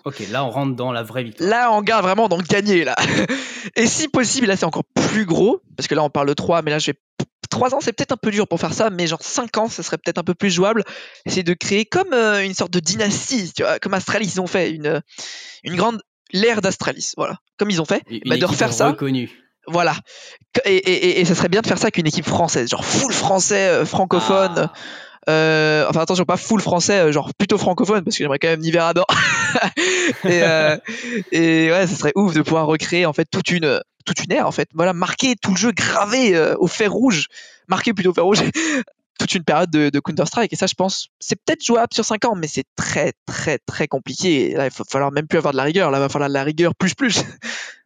Ok, 0.04 0.22
là 0.30 0.44
on 0.44 0.50
rentre 0.50 0.76
dans 0.76 0.92
la 0.92 1.02
vraie 1.02 1.24
victoire. 1.24 1.48
Là 1.48 1.72
on 1.72 1.80
garde 1.80 2.04
vraiment 2.04 2.28
dans 2.28 2.38
gagner 2.38 2.84
là. 2.84 2.96
Et 3.76 3.86
si 3.86 4.08
possible, 4.08 4.46
là 4.46 4.56
c'est 4.56 4.64
encore 4.64 4.84
plus 4.84 5.24
gros, 5.24 5.62
parce 5.76 5.86
que 5.86 5.94
là 5.94 6.02
on 6.02 6.10
parle 6.10 6.28
de 6.28 6.34
3, 6.34 6.62
mais 6.62 6.70
là 6.70 6.78
je 6.78 6.90
vais 6.90 6.98
3 7.50 7.74
ans, 7.74 7.78
c'est 7.80 7.92
peut-être 7.92 8.12
un 8.12 8.16
peu 8.16 8.30
dur 8.30 8.46
pour 8.46 8.60
faire 8.60 8.72
ça, 8.72 8.90
mais 8.90 9.06
genre 9.06 9.22
5 9.22 9.58
ans, 9.58 9.68
ça 9.68 9.82
serait 9.82 9.98
peut-être 9.98 10.18
un 10.18 10.22
peu 10.24 10.34
plus 10.34 10.50
jouable. 10.50 10.84
C'est 11.26 11.42
de 11.42 11.54
créer 11.54 11.84
comme 11.84 12.12
euh, 12.12 12.44
une 12.44 12.54
sorte 12.54 12.72
de 12.72 12.80
dynastie, 12.80 13.52
tu 13.54 13.62
vois, 13.62 13.78
comme 13.78 13.94
Astralis, 13.94 14.32
ils 14.34 14.40
ont 14.40 14.46
fait 14.46 14.70
une, 14.70 15.02
une 15.64 15.76
grande 15.76 16.00
l'ère 16.32 16.60
d'Astralis, 16.60 17.12
voilà, 17.16 17.38
comme 17.58 17.70
ils 17.70 17.80
ont 17.80 17.84
fait, 17.84 18.02
bah, 18.26 18.36
de 18.36 18.44
refaire 18.44 18.72
ça. 18.72 18.96
Voilà. 19.66 19.94
Et, 20.64 20.76
et, 20.76 21.20
et, 21.20 21.24
ça 21.24 21.34
serait 21.34 21.48
bien 21.48 21.60
de 21.60 21.66
faire 21.66 21.78
ça 21.78 21.86
avec 21.86 21.98
une 21.98 22.06
équipe 22.06 22.24
française, 22.24 22.70
genre 22.70 22.84
full 22.84 23.12
français, 23.12 23.68
euh, 23.68 23.84
francophone. 23.84 24.54
Ah. 24.56 24.72
Euh, 25.28 25.86
enfin 25.88 26.00
attention, 26.00 26.24
pas 26.24 26.38
full 26.38 26.60
français, 26.60 27.00
euh, 27.00 27.12
genre 27.12 27.32
plutôt 27.34 27.58
francophone, 27.58 28.02
parce 28.02 28.16
que 28.16 28.24
j'aimerais 28.24 28.38
quand 28.38 28.48
même 28.48 28.60
Niverador. 28.60 29.06
et, 30.24 30.42
euh, 30.42 30.76
et 31.30 31.70
ouais, 31.70 31.86
ça 31.86 31.94
serait 31.94 32.12
ouf 32.14 32.34
de 32.34 32.42
pouvoir 32.42 32.66
recréer 32.66 33.04
en 33.06 33.12
fait 33.12 33.26
toute 33.30 33.50
une 33.50 33.80
toute 34.04 34.24
une 34.24 34.32
ère 34.32 34.46
en 34.46 34.52
fait. 34.52 34.68
Voilà, 34.74 34.92
marquer 34.92 35.36
tout 35.36 35.52
le 35.52 35.56
jeu 35.56 35.72
gravé 35.72 36.36
euh, 36.36 36.54
au 36.58 36.66
fer 36.66 36.92
rouge, 36.92 37.26
marquer 37.68 37.92
plutôt 37.92 38.10
au 38.10 38.14
fer 38.14 38.24
rouge. 38.24 38.42
toute 39.18 39.34
une 39.34 39.44
période 39.44 39.70
de, 39.70 39.90
de 39.90 40.00
Counter-Strike 40.00 40.50
et 40.50 40.56
ça 40.56 40.66
je 40.66 40.72
pense 40.72 41.08
c'est 41.18 41.36
peut-être 41.36 41.62
jouable 41.62 41.92
sur 41.92 42.06
5 42.06 42.24
ans 42.24 42.34
mais 42.34 42.46
c'est 42.46 42.64
très 42.74 43.12
très 43.26 43.58
très 43.58 43.86
compliqué 43.86 44.54
là 44.54 44.64
il 44.64 44.70
va 44.70 44.84
falloir 44.88 45.12
même 45.12 45.26
plus 45.26 45.36
avoir 45.36 45.52
de 45.52 45.58
la 45.58 45.64
rigueur 45.64 45.90
là 45.90 45.98
il 45.98 46.00
va 46.00 46.08
falloir 46.08 46.30
de 46.30 46.32
la 46.32 46.42
rigueur 46.42 46.74
plus 46.74 46.94
plus 46.94 47.22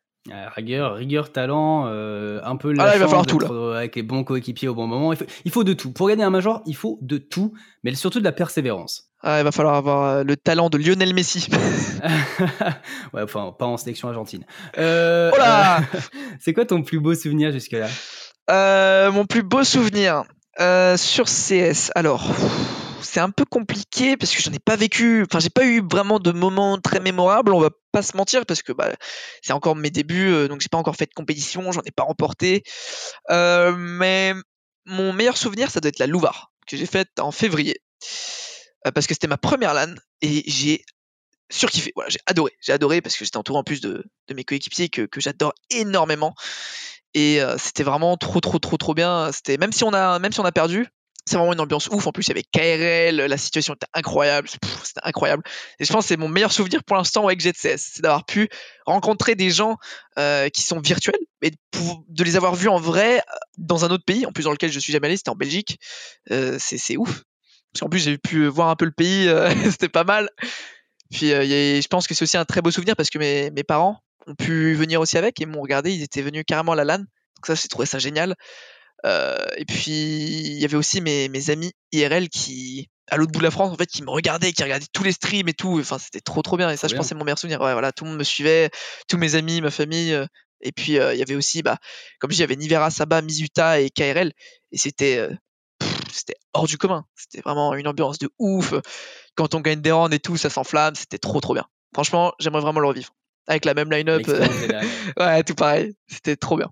rigueur, 0.54 0.94
rigueur, 0.94 1.32
talent, 1.32 1.86
euh, 1.86 2.40
un 2.44 2.56
peu 2.56 2.72
la 2.72 2.84
ah 2.84 2.94
il 2.94 3.00
va 3.00 3.06
falloir 3.06 3.26
tout, 3.26 3.38
là. 3.38 3.76
avec 3.76 3.96
les 3.96 4.02
bons 4.02 4.24
coéquipiers 4.24 4.68
au 4.68 4.74
bon 4.74 4.86
moment. 4.86 5.12
Il 5.12 5.18
faut, 5.18 5.24
il 5.44 5.50
faut, 5.50 5.64
de 5.64 5.72
tout. 5.72 5.92
Pour 5.92 6.08
gagner 6.08 6.24
un 6.24 6.30
major, 6.30 6.62
il 6.66 6.76
faut 6.76 6.98
de 7.02 7.18
tout, 7.18 7.52
mais 7.82 7.94
surtout 7.94 8.20
de 8.20 8.24
la 8.24 8.32
persévérance. 8.32 9.10
Ah, 9.26 9.40
il 9.40 9.44
va 9.44 9.52
falloir 9.52 9.74
avoir 9.74 10.04
euh, 10.04 10.22
le 10.22 10.36
talent 10.36 10.68
de 10.68 10.76
Lionel 10.76 11.14
Messi. 11.14 11.48
ouais, 13.14 13.22
enfin, 13.22 13.54
pas 13.58 13.64
en 13.64 13.76
sélection 13.76 14.08
argentine. 14.08 14.44
Euh, 14.78 15.32
oh 15.34 15.98
c'est 16.40 16.52
quoi 16.52 16.66
ton 16.66 16.82
plus 16.82 17.00
beau 17.00 17.14
souvenir 17.14 17.50
jusque-là? 17.50 17.88
Mon 19.10 19.24
plus 19.24 19.42
beau 19.42 19.64
souvenir 19.64 20.24
sur 20.96 21.24
CS. 21.24 21.90
Alors 21.94 22.30
c'est 23.04 23.20
un 23.20 23.30
peu 23.30 23.44
compliqué 23.44 24.16
parce 24.16 24.34
que 24.34 24.42
j'en 24.42 24.52
ai 24.52 24.58
pas 24.58 24.76
vécu, 24.76 25.22
enfin 25.22 25.38
j'ai 25.38 25.50
pas 25.50 25.64
eu 25.64 25.82
vraiment 25.88 26.18
de 26.18 26.32
moments 26.32 26.78
très 26.78 27.00
mémorables, 27.00 27.52
on 27.52 27.60
va 27.60 27.70
pas 27.92 28.02
se 28.02 28.16
mentir 28.16 28.44
parce 28.46 28.62
que 28.62 28.72
bah, 28.72 28.92
c'est 29.42 29.52
encore 29.52 29.76
mes 29.76 29.90
débuts, 29.90 30.32
euh, 30.32 30.48
donc 30.48 30.60
j'ai 30.60 30.68
pas 30.68 30.78
encore 30.78 30.96
fait 30.96 31.06
de 31.06 31.14
compétition, 31.14 31.70
j'en 31.70 31.82
ai 31.82 31.90
pas 31.90 32.02
remporté. 32.02 32.64
Euh, 33.30 33.74
mais 33.76 34.34
mon 34.86 35.12
meilleur 35.12 35.36
souvenir, 35.36 35.70
ça 35.70 35.80
doit 35.80 35.90
être 35.90 35.98
la 35.98 36.06
Louvre 36.06 36.52
que 36.66 36.76
j'ai 36.76 36.86
faite 36.86 37.20
en 37.20 37.30
février 37.30 37.80
euh, 38.02 38.53
parce 38.92 39.06
que 39.06 39.14
c'était 39.14 39.26
ma 39.26 39.36
première 39.36 39.74
LAN 39.74 39.94
et 40.20 40.44
j'ai 40.46 40.84
surkiffé. 41.50 41.92
J'ai 42.08 42.18
adoré, 42.26 42.52
j'ai 42.60 42.72
adoré 42.72 43.00
parce 43.00 43.16
que 43.16 43.24
j'étais 43.24 43.36
entouré 43.36 43.58
en 43.58 43.64
plus 43.64 43.80
de, 43.80 44.04
mes 44.34 44.44
coéquipiers 44.44 44.88
que, 44.88 45.08
j'adore 45.18 45.54
énormément 45.70 46.34
et 47.14 47.40
c'était 47.58 47.84
vraiment 47.84 48.16
trop 48.16 48.40
trop 48.40 48.58
trop 48.58 48.76
trop 48.76 48.94
bien. 48.94 49.30
C'était 49.32 49.56
même 49.56 49.72
si 49.72 49.84
on 49.84 49.92
a 49.92 50.18
même 50.18 50.32
si 50.32 50.40
on 50.40 50.44
a 50.44 50.52
perdu, 50.52 50.88
c'est 51.26 51.36
vraiment 51.36 51.52
une 51.54 51.60
ambiance 51.60 51.88
ouf. 51.88 52.06
En 52.06 52.12
plus, 52.12 52.26
il 52.26 52.28
y 52.28 52.32
avait 52.32 52.42
KRL, 52.42 53.16
la 53.16 53.38
situation 53.38 53.74
était 53.74 53.86
incroyable. 53.94 54.48
C'était 54.84 55.00
incroyable. 55.02 55.42
Et 55.78 55.84
je 55.84 55.92
pense 55.92 56.04
que 56.04 56.08
c'est 56.08 56.16
mon 56.16 56.28
meilleur 56.28 56.52
souvenir 56.52 56.84
pour 56.84 56.96
l'instant 56.96 57.26
avec 57.26 57.40
GTCS. 57.40 57.92
C'est 57.94 58.02
d'avoir 58.02 58.26
pu 58.26 58.48
rencontrer 58.84 59.34
des 59.34 59.50
gens 59.50 59.76
euh, 60.18 60.48
qui 60.50 60.62
sont 60.62 60.80
virtuels 60.80 61.18
et 61.42 61.50
de, 61.50 62.24
les 62.24 62.36
avoir 62.36 62.54
vus 62.54 62.68
en 62.68 62.78
vrai 62.78 63.18
euh, 63.18 63.36
dans 63.58 63.84
un 63.84 63.90
autre 63.90 64.04
pays, 64.04 64.26
en 64.26 64.32
plus 64.32 64.44
dans 64.44 64.52
lequel 64.52 64.70
je 64.70 64.78
suis 64.78 64.92
jamais 64.92 65.06
allé, 65.06 65.16
c'était 65.16 65.30
en 65.30 65.36
Belgique. 65.36 65.78
Euh, 66.30 66.58
c'est 66.58 66.96
ouf. 66.96 67.22
Parce 67.74 67.80
qu'en 67.80 67.88
plus, 67.88 68.00
j'ai 68.00 68.16
pu 68.16 68.46
voir 68.46 68.68
un 68.68 68.76
peu 68.76 68.84
le 68.84 68.92
pays, 68.92 69.28
euh, 69.28 69.50
c'était 69.70 69.88
pas 69.88 70.04
mal. 70.04 70.30
Puis 71.10 71.28
je 71.28 71.86
pense 71.88 72.06
que 72.06 72.14
c'est 72.14 72.22
aussi 72.22 72.36
un 72.36 72.44
très 72.44 72.62
beau 72.62 72.70
souvenir 72.70 72.96
parce 72.96 73.10
que 73.10 73.18
mes, 73.18 73.50
mes 73.50 73.62
parents 73.62 74.00
ont 74.26 74.34
pu 74.34 74.74
venir 74.74 75.00
aussi 75.00 75.18
avec 75.18 75.40
et 75.40 75.46
m'ont 75.46 75.60
regardé. 75.60 75.92
Ils 75.92 76.02
étaient 76.02 76.22
venus 76.22 76.44
carrément 76.46 76.72
à 76.72 76.76
la 76.76 76.84
LAN. 76.84 76.98
Donc 76.98 77.46
ça, 77.46 77.54
j'ai 77.54 77.68
trouvé 77.68 77.86
ça 77.86 77.98
génial. 77.98 78.34
Euh, 79.04 79.36
et 79.56 79.64
puis 79.66 79.92
il 79.92 80.58
y 80.58 80.64
avait 80.64 80.76
aussi 80.76 81.00
mes, 81.00 81.28
mes 81.28 81.50
amis 81.50 81.72
IRL 81.92 82.28
qui 82.30 82.88
à 83.10 83.18
l'autre 83.18 83.32
bout 83.32 83.40
de 83.40 83.44
la 83.44 83.50
France 83.50 83.70
en 83.70 83.76
fait 83.76 83.86
qui 83.86 84.02
me 84.02 84.08
regardaient 84.08 84.52
qui 84.52 84.62
regardaient 84.62 84.86
tous 84.94 85.02
les 85.02 85.12
streams 85.12 85.46
et 85.46 85.52
tout 85.52 85.78
enfin 85.78 85.98
c'était 85.98 86.22
trop 86.22 86.40
trop 86.40 86.56
bien 86.56 86.70
et 86.70 86.78
ça 86.78 86.88
je 86.88 86.96
pense 86.96 87.08
c'est 87.08 87.14
mon 87.14 87.24
meilleur 87.24 87.38
souvenir 87.38 87.60
ouais 87.60 87.74
voilà 87.74 87.92
tout 87.92 88.04
le 88.04 88.10
monde 88.10 88.18
me 88.18 88.24
suivait 88.24 88.70
tous 89.06 89.18
mes 89.18 89.34
amis 89.34 89.60
ma 89.60 89.70
famille 89.70 90.14
euh, 90.14 90.24
et 90.62 90.72
puis 90.72 90.98
euh, 90.98 91.12
il 91.12 91.18
y 91.18 91.22
avait 91.22 91.34
aussi 91.34 91.62
bah 91.62 91.76
comme 92.18 92.30
je 92.30 92.36
dis 92.36 92.40
il 92.40 92.44
y 92.44 92.44
avait 92.44 92.56
Nivera 92.56 92.90
Saba 92.90 93.20
Mizuta 93.20 93.78
et 93.78 93.90
KRL 93.90 94.32
et 94.72 94.78
c'était 94.78 95.28
c'était 96.14 96.36
hors 96.52 96.66
du 96.66 96.78
commun 96.78 97.04
c'était 97.14 97.40
vraiment 97.40 97.74
une 97.74 97.88
ambiance 97.88 98.18
de 98.18 98.30
ouf 98.38 98.74
quand 99.34 99.54
on 99.54 99.60
gagne 99.60 99.80
des 99.80 99.92
rounds 99.92 100.14
et 100.14 100.20
tout 100.20 100.36
ça 100.36 100.50
s'enflamme 100.50 100.94
c'était 100.94 101.18
trop 101.18 101.40
trop 101.40 101.54
bien 101.54 101.66
franchement 101.92 102.32
j'aimerais 102.38 102.62
vraiment 102.62 102.80
le 102.80 102.88
revivre 102.88 103.14
avec 103.46 103.64
la 103.64 103.74
même 103.74 103.90
line-up 103.90 104.22
ouais 105.18 105.42
tout 105.42 105.54
pareil 105.54 105.94
c'était 106.08 106.36
trop 106.36 106.56
bien 106.56 106.70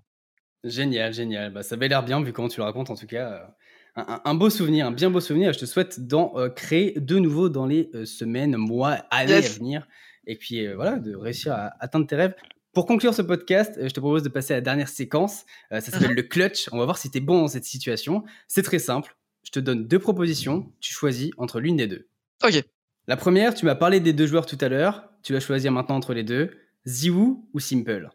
Génial, 0.63 1.13
génial. 1.13 1.51
Bah, 1.51 1.61
ça 1.61 1.75
avait 1.75 1.89
l'air 1.89 2.03
bien 2.03 2.21
vu 2.21 2.31
comment 2.31 2.47
tu 2.47 2.59
le 2.59 2.63
racontes 2.63 2.89
en 2.89 2.95
tout 2.95 3.07
cas. 3.07 3.51
Euh, 3.97 4.03
un, 4.23 4.33
beau 4.33 4.49
souvenir, 4.49 4.87
un 4.87 4.91
bien 4.91 5.09
beau 5.09 5.19
souvenir. 5.19 5.51
Je 5.53 5.59
te 5.59 5.65
souhaite 5.65 6.07
d'en 6.07 6.33
euh, 6.37 6.49
créer 6.49 6.93
de 6.97 7.19
nouveau 7.19 7.49
dans 7.49 7.65
les 7.65 7.89
euh, 7.93 8.05
semaines, 8.05 8.55
mois, 8.55 8.93
années 9.11 9.33
à 9.33 9.41
venir. 9.41 9.87
Et 10.25 10.37
puis 10.37 10.65
voilà, 10.73 10.97
de 10.97 11.15
réussir 11.15 11.51
à 11.51 11.73
atteindre 11.81 12.07
tes 12.07 12.15
rêves. 12.15 12.33
Pour 12.71 12.85
conclure 12.85 13.13
ce 13.13 13.21
podcast, 13.21 13.77
je 13.77 13.89
te 13.89 13.99
propose 13.99 14.23
de 14.23 14.29
passer 14.29 14.53
à 14.53 14.57
la 14.57 14.61
dernière 14.61 14.87
séquence. 14.87 15.43
ça 15.69 15.81
s'appelle 15.81 16.11
le 16.15 16.23
clutch. 16.23 16.69
On 16.71 16.77
va 16.77 16.85
voir 16.85 16.97
si 16.97 17.11
tu 17.11 17.17
es 17.17 17.21
bon 17.21 17.41
dans 17.41 17.49
cette 17.49 17.65
situation. 17.65 18.23
C'est 18.47 18.63
très 18.63 18.79
simple. 18.79 19.17
Je 19.43 19.51
te 19.51 19.59
donne 19.59 19.87
deux 19.87 19.99
propositions. 19.99 20.71
Tu 20.79 20.93
choisis 20.93 21.31
entre 21.37 21.59
l'une 21.59 21.77
des 21.77 21.87
deux. 21.87 22.07
Ok. 22.43 22.63
La 23.07 23.17
première, 23.17 23.53
tu 23.53 23.65
m'as 23.65 23.75
parlé 23.75 23.99
des 23.99 24.13
deux 24.13 24.27
joueurs 24.27 24.45
tout 24.45 24.57
à 24.61 24.69
l'heure. 24.69 25.09
Tu 25.23 25.33
vas 25.33 25.39
choisir 25.39 25.71
maintenant 25.71 25.95
entre 25.95 26.13
les 26.13 26.23
deux. 26.23 26.51
Ziwu 26.87 27.37
ou 27.53 27.59
Simple 27.59 28.09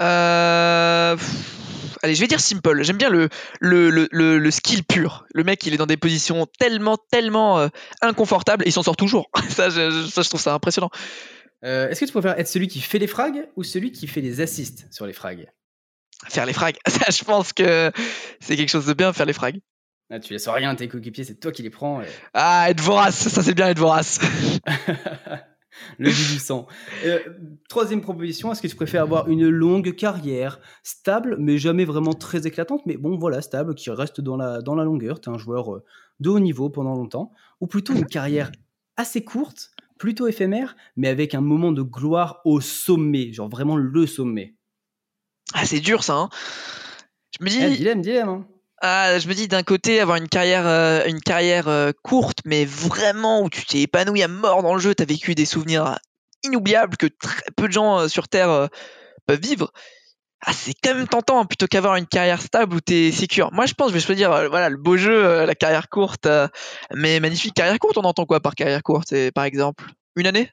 euh... 0.00 1.16
allez, 2.02 2.14
je 2.14 2.20
vais 2.20 2.28
dire 2.28 2.38
simple. 2.38 2.82
J'aime 2.82 2.98
bien 2.98 3.10
le, 3.10 3.28
le, 3.60 3.90
le, 3.90 4.38
le, 4.38 4.50
skill 4.50 4.84
pur. 4.84 5.26
Le 5.34 5.42
mec, 5.42 5.66
il 5.66 5.74
est 5.74 5.76
dans 5.76 5.86
des 5.86 5.96
positions 5.96 6.46
tellement, 6.58 6.96
tellement 7.10 7.58
euh, 7.58 7.68
inconfortables 8.00 8.64
et 8.64 8.68
il 8.68 8.72
s'en 8.72 8.84
sort 8.84 8.96
toujours. 8.96 9.28
ça, 9.48 9.70
je, 9.70 10.06
ça, 10.06 10.22
je 10.22 10.28
trouve 10.28 10.40
ça 10.40 10.54
impressionnant. 10.54 10.90
Euh, 11.64 11.88
est-ce 11.88 12.00
que 12.00 12.04
tu 12.04 12.12
préfères 12.12 12.38
être 12.38 12.46
celui 12.46 12.68
qui 12.68 12.80
fait 12.80 13.00
les 13.00 13.08
frags 13.08 13.48
ou 13.56 13.64
celui 13.64 13.90
qui 13.90 14.06
fait 14.06 14.20
les 14.20 14.40
assists 14.40 14.86
sur 14.92 15.06
les 15.06 15.12
frags? 15.12 15.50
Faire 16.28 16.46
les 16.46 16.52
frags. 16.52 16.76
Ça, 16.88 17.10
je 17.10 17.24
pense 17.24 17.52
que 17.52 17.92
c'est 18.40 18.56
quelque 18.56 18.70
chose 18.70 18.86
de 18.86 18.92
bien, 18.92 19.12
faire 19.12 19.26
les 19.26 19.32
frags. 19.32 19.60
Ah, 20.10 20.20
tu 20.20 20.32
laisses 20.32 20.48
rien 20.48 20.70
à 20.70 20.74
tes 20.74 20.88
coéquipiers, 20.88 21.24
c'est 21.24 21.38
toi 21.38 21.52
qui 21.52 21.62
les 21.62 21.70
prends. 21.70 22.00
Ah, 22.32 22.70
être 22.70 22.80
vorace, 22.80 23.28
ça 23.28 23.42
c'est 23.42 23.54
bien 23.54 23.68
être 23.68 23.78
vorace. 23.78 24.20
le 25.98 26.08
du 26.10 26.38
sang. 26.38 26.66
Euh, 27.04 27.18
troisième 27.68 28.00
proposition, 28.00 28.50
est-ce 28.50 28.62
que 28.62 28.68
tu 28.68 28.76
préfères 28.76 29.02
avoir 29.02 29.28
une 29.28 29.48
longue 29.48 29.94
carrière, 29.94 30.60
stable, 30.82 31.36
mais 31.38 31.58
jamais 31.58 31.84
vraiment 31.84 32.14
très 32.14 32.46
éclatante, 32.46 32.82
mais 32.86 32.96
bon, 32.96 33.18
voilà, 33.18 33.42
stable, 33.42 33.74
qui 33.74 33.90
reste 33.90 34.20
dans 34.20 34.36
la, 34.36 34.62
dans 34.62 34.74
la 34.74 34.84
longueur, 34.84 35.20
tu 35.20 35.28
es 35.28 35.32
un 35.32 35.38
joueur 35.38 35.74
euh, 35.74 35.84
de 36.20 36.30
haut 36.30 36.40
niveau 36.40 36.70
pendant 36.70 36.94
longtemps, 36.94 37.32
ou 37.60 37.66
plutôt 37.66 37.94
une 37.94 38.06
carrière 38.06 38.50
assez 38.96 39.24
courte, 39.24 39.72
plutôt 39.98 40.26
éphémère, 40.26 40.76
mais 40.96 41.08
avec 41.08 41.34
un 41.34 41.40
moment 41.40 41.72
de 41.72 41.82
gloire 41.82 42.40
au 42.44 42.60
sommet, 42.60 43.32
genre 43.32 43.48
vraiment 43.48 43.76
le 43.76 44.06
sommet? 44.06 44.54
Ah, 45.54 45.64
c'est 45.64 45.80
dur 45.80 46.02
ça, 46.02 46.14
hein 46.14 46.28
Je 47.38 47.44
me 47.44 47.50
dis... 47.50 47.58
Eh, 47.60 47.76
dilemme, 47.76 48.02
dilemme, 48.02 48.28
hein 48.28 48.48
ah, 48.80 49.18
je 49.18 49.26
me 49.28 49.34
dis 49.34 49.48
d'un 49.48 49.64
côté 49.64 50.00
avoir 50.00 50.18
une 50.18 50.28
carrière, 50.28 50.66
euh, 50.66 51.02
euh, 51.66 51.92
courte, 52.02 52.38
mais 52.44 52.64
vraiment 52.64 53.42
où 53.42 53.50
tu 53.50 53.64
t'es 53.64 53.80
épanoui 53.80 54.22
à 54.22 54.28
mort 54.28 54.62
dans 54.62 54.74
le 54.74 54.80
jeu, 54.80 54.94
tu 54.94 55.02
as 55.02 55.06
vécu 55.06 55.34
des 55.34 55.46
souvenirs 55.46 55.98
inoubliables 56.44 56.96
que 56.96 57.06
très 57.06 57.50
peu 57.56 57.66
de 57.66 57.72
gens 57.72 57.98
euh, 57.98 58.08
sur 58.08 58.28
Terre 58.28 58.68
peuvent 59.26 59.40
vivre. 59.40 59.72
Ah, 60.46 60.52
c'est 60.52 60.74
quand 60.74 60.94
même 60.94 61.08
tentant 61.08 61.44
plutôt 61.44 61.66
qu'avoir 61.66 61.96
une 61.96 62.06
carrière 62.06 62.40
stable 62.40 62.76
où 62.76 62.80
tu 62.80 62.94
es 62.94 63.12
sécure. 63.12 63.52
Moi, 63.52 63.66
je 63.66 63.74
pense, 63.74 63.88
je 63.88 63.94
vais 63.94 64.00
choisir 64.00 64.30
voilà 64.48 64.68
le 64.68 64.76
beau 64.76 64.96
jeu, 64.96 65.44
la 65.44 65.54
carrière 65.56 65.88
courte, 65.88 66.28
mais 66.94 67.18
magnifique 67.18 67.54
carrière 67.54 67.78
courte. 67.80 67.98
On 67.98 68.02
entend 68.02 68.24
quoi 68.26 68.38
par 68.38 68.54
carrière 68.54 68.84
courte 68.84 69.12
Par 69.32 69.44
exemple, 69.44 69.84
une 70.14 70.28
année? 70.28 70.52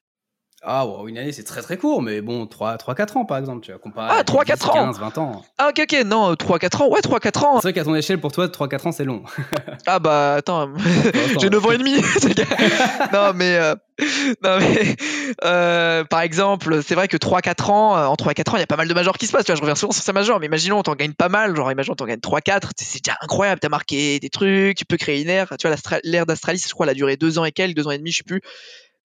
Ah, 0.65 0.85
une 1.07 1.17
année, 1.17 1.31
c'est 1.31 1.43
très 1.43 1.61
très 1.61 1.77
court, 1.77 2.01
mais 2.01 2.21
bon, 2.21 2.45
3-4 2.45 3.17
ans 3.17 3.25
par 3.25 3.37
exemple, 3.37 3.63
tu 3.63 3.71
vois, 3.71 3.79
comparé 3.79 4.09
ah, 4.11 4.23
3-4 4.23 4.69
ans 4.69 4.73
15, 4.73 4.99
20 4.99 5.17
ans. 5.19 5.45
Ah, 5.57 5.69
ok, 5.69 5.81
ok, 5.83 6.05
non, 6.05 6.33
3-4 6.33 6.83
ans, 6.83 6.89
ouais, 6.89 7.01
3-4 7.01 7.45
ans. 7.45 7.55
C'est 7.55 7.67
vrai 7.67 7.73
qu'à 7.73 7.83
ton 7.83 7.95
échelle, 7.95 8.19
pour 8.19 8.31
toi, 8.31 8.47
3-4 8.47 8.87
ans, 8.87 8.91
c'est 8.91 9.03
long. 9.03 9.23
ah, 9.87 9.99
bah, 9.99 10.35
attends, 10.35 10.69
j'ai 11.39 11.49
9 11.49 11.65
ans 11.65 11.71
et 11.71 11.77
demi. 11.77 11.95
non, 13.13 13.33
mais, 13.35 13.57
euh, 13.57 13.75
non, 14.43 14.59
mais 14.59 14.95
euh, 15.45 16.03
par 16.05 16.21
exemple, 16.21 16.81
c'est 16.83 16.95
vrai 16.95 17.07
que 17.07 17.17
3-4 17.17 17.71
ans, 17.71 17.97
euh, 17.97 18.05
en 18.07 18.15
3-4 18.15 18.49
ans, 18.49 18.55
il 18.57 18.59
y 18.61 18.63
a 18.63 18.67
pas 18.67 18.77
mal 18.77 18.87
de 18.87 18.93
majors 18.93 19.17
qui 19.17 19.27
se 19.27 19.31
passent, 19.31 19.45
tu 19.45 19.51
vois, 19.51 19.57
je 19.57 19.61
reviens 19.61 19.75
souvent 19.75 19.91
sur 19.91 20.03
ces 20.03 20.13
majors, 20.13 20.39
mais 20.39 20.47
imaginons, 20.47 20.81
t'en 20.81 20.95
gagnes 20.95 21.13
pas 21.13 21.29
mal, 21.29 21.55
genre, 21.55 21.71
imaginons, 21.71 21.95
t'en 21.95 22.05
gagnes 22.05 22.19
3-4, 22.19 22.71
c'est 22.77 23.03
déjà 23.03 23.17
incroyable, 23.21 23.59
t'as 23.59 23.69
marqué 23.69 24.19
des 24.19 24.29
trucs, 24.29 24.77
tu 24.77 24.85
peux 24.85 24.97
créer 24.97 25.21
une 25.21 25.29
ère, 25.29 25.53
tu 25.59 25.67
vois, 25.67 25.77
l'ère 26.03 26.25
d'Astralis, 26.25 26.65
je 26.67 26.73
crois, 26.73 26.85
elle 26.87 26.91
a 26.91 26.95
duré 26.95 27.17
2 27.17 27.39
ans 27.39 27.45
et 27.45 27.51
quelques, 27.51 27.77
2 27.77 27.87
ans 27.87 27.91
et 27.91 27.97
demi, 27.97 28.11
je 28.11 28.17
sais 28.17 28.23
plus. 28.23 28.41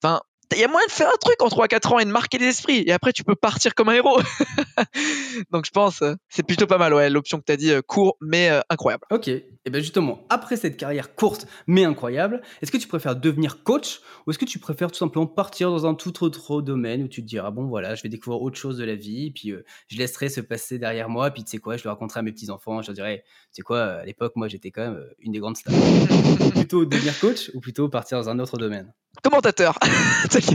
Enfin, 0.02 0.20
il 0.52 0.60
y 0.60 0.64
a 0.64 0.68
moyen 0.68 0.86
de 0.86 0.92
faire 0.92 1.08
un 1.08 1.16
truc 1.20 1.40
en 1.42 1.48
3-4 1.48 1.94
ans 1.94 1.98
et 1.98 2.04
de 2.04 2.10
marquer 2.10 2.38
des 2.38 2.46
esprits. 2.46 2.82
Et 2.86 2.92
après, 2.92 3.12
tu 3.12 3.24
peux 3.24 3.34
partir 3.34 3.74
comme 3.74 3.88
un 3.88 3.94
héros. 3.94 4.20
Donc, 5.50 5.66
je 5.66 5.70
pense, 5.70 6.02
euh, 6.02 6.14
c'est 6.28 6.42
plutôt 6.42 6.66
pas 6.66 6.78
mal, 6.78 6.92
ouais, 6.94 7.10
l'option 7.10 7.38
que 7.38 7.44
tu 7.44 7.52
as 7.52 7.56
dit, 7.56 7.70
euh, 7.70 7.82
court, 7.82 8.16
mais 8.20 8.50
euh, 8.50 8.60
incroyable. 8.68 9.04
Ok. 9.10 9.28
Et 9.28 9.70
bien, 9.70 9.80
justement, 9.80 10.24
après 10.28 10.56
cette 10.56 10.76
carrière 10.76 11.14
courte, 11.14 11.46
mais 11.66 11.84
incroyable, 11.84 12.40
est-ce 12.62 12.72
que 12.72 12.78
tu 12.78 12.88
préfères 12.88 13.16
devenir 13.16 13.62
coach 13.62 14.00
ou 14.26 14.30
est-ce 14.30 14.38
que 14.38 14.44
tu 14.44 14.58
préfères 14.58 14.90
tout 14.90 14.98
simplement 14.98 15.26
partir 15.26 15.70
dans 15.70 15.86
un 15.86 15.94
tout 15.94 16.24
autre 16.24 16.62
domaine 16.62 17.02
où 17.02 17.08
tu 17.08 17.22
te 17.22 17.26
diras, 17.26 17.50
bon, 17.50 17.66
voilà, 17.66 17.94
je 17.94 18.02
vais 18.02 18.08
découvrir 18.08 18.42
autre 18.42 18.56
chose 18.56 18.78
de 18.78 18.84
la 18.84 18.94
vie, 18.94 19.30
puis 19.30 19.52
je 19.88 19.98
laisserai 19.98 20.28
se 20.28 20.40
passer 20.40 20.78
derrière 20.78 21.08
moi, 21.08 21.30
puis 21.30 21.44
tu 21.44 21.50
sais 21.50 21.58
quoi, 21.58 21.76
je 21.76 21.84
le 21.84 21.90
raconterai 21.90 22.20
à 22.20 22.22
mes 22.22 22.32
petits-enfants, 22.32 22.80
je 22.82 22.88
leur 22.88 22.94
dirai, 22.94 23.22
tu 23.26 23.56
sais 23.56 23.62
quoi, 23.62 23.82
à 23.82 24.04
l'époque, 24.04 24.32
moi, 24.36 24.48
j'étais 24.48 24.70
quand 24.70 24.82
même 24.82 25.04
une 25.18 25.32
des 25.32 25.38
grandes 25.38 25.56
stars. 25.56 25.74
plutôt 26.54 26.84
devenir 26.84 27.18
coach 27.20 27.50
ou 27.54 27.60
plutôt 27.60 27.88
partir 27.88 28.18
dans 28.18 28.28
un 28.28 28.38
autre 28.38 28.56
domaine? 28.56 28.92
Commentateur. 29.22 29.78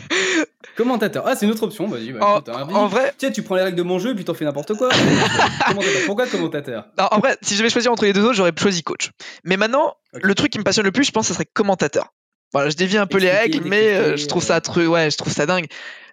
Commentateur. 0.78 1.24
Ah, 1.26 1.36
c'est 1.36 1.46
une 1.46 1.52
autre 1.52 1.64
option. 1.64 1.88
Vas-y. 1.88 2.12
Bah, 2.12 2.44
hein, 2.48 2.68
en, 2.74 2.88
vrai. 2.88 3.14
Tu 3.18 3.28
sais, 3.28 3.32
tu 3.32 3.44
prends 3.44 3.56
les 3.56 3.62
règles 3.62 3.78
de 3.78 3.84
mon 3.84 4.00
jeu 4.00 4.12
et 4.12 4.16
puis 4.16 4.26
t'en 4.26 4.34
fais 4.34 4.46
n'importe 4.46 4.74
quoi. 4.74 4.90
Pourquoi 6.06 6.28
commentateur? 6.28 6.86
En 6.98 7.20
vrai, 7.20 7.38
si 7.42 7.56
j'avais 7.56 7.70
choisi 7.70 7.88
entre 7.88 8.04
les 8.04 8.14
deux 8.14 8.24
autres, 8.24 8.34
j'aurais 8.34 8.52
choisi 8.58 8.84
coach. 8.84 9.12
Mais 9.44 9.56
maintenant, 9.56 9.96
le 10.14 10.36
truc 10.36 10.52
qui 10.52 10.60
me 10.60 10.64
passionne 10.64 10.86
le 10.86 10.92
plus, 10.92 11.06
je 11.06 11.12
pense, 11.12 11.28
ce 11.28 11.34
serait 11.34 11.46
commentateur. 11.46 12.14
Voilà, 12.54 12.70
je 12.70 12.76
dévie 12.76 12.98
un 12.98 13.08
peu 13.08 13.18
les 13.18 13.32
règles, 13.32 13.62
mais 13.66 13.94
euh, 13.94 14.18
je 14.18 14.28
trouve 14.28 14.44
ça 14.44 14.62
truc, 14.62 14.90
ouais, 14.90 15.12
je 15.12 15.18
trouve 15.18 15.34
ça 15.34 15.46
dingue. 15.46 15.68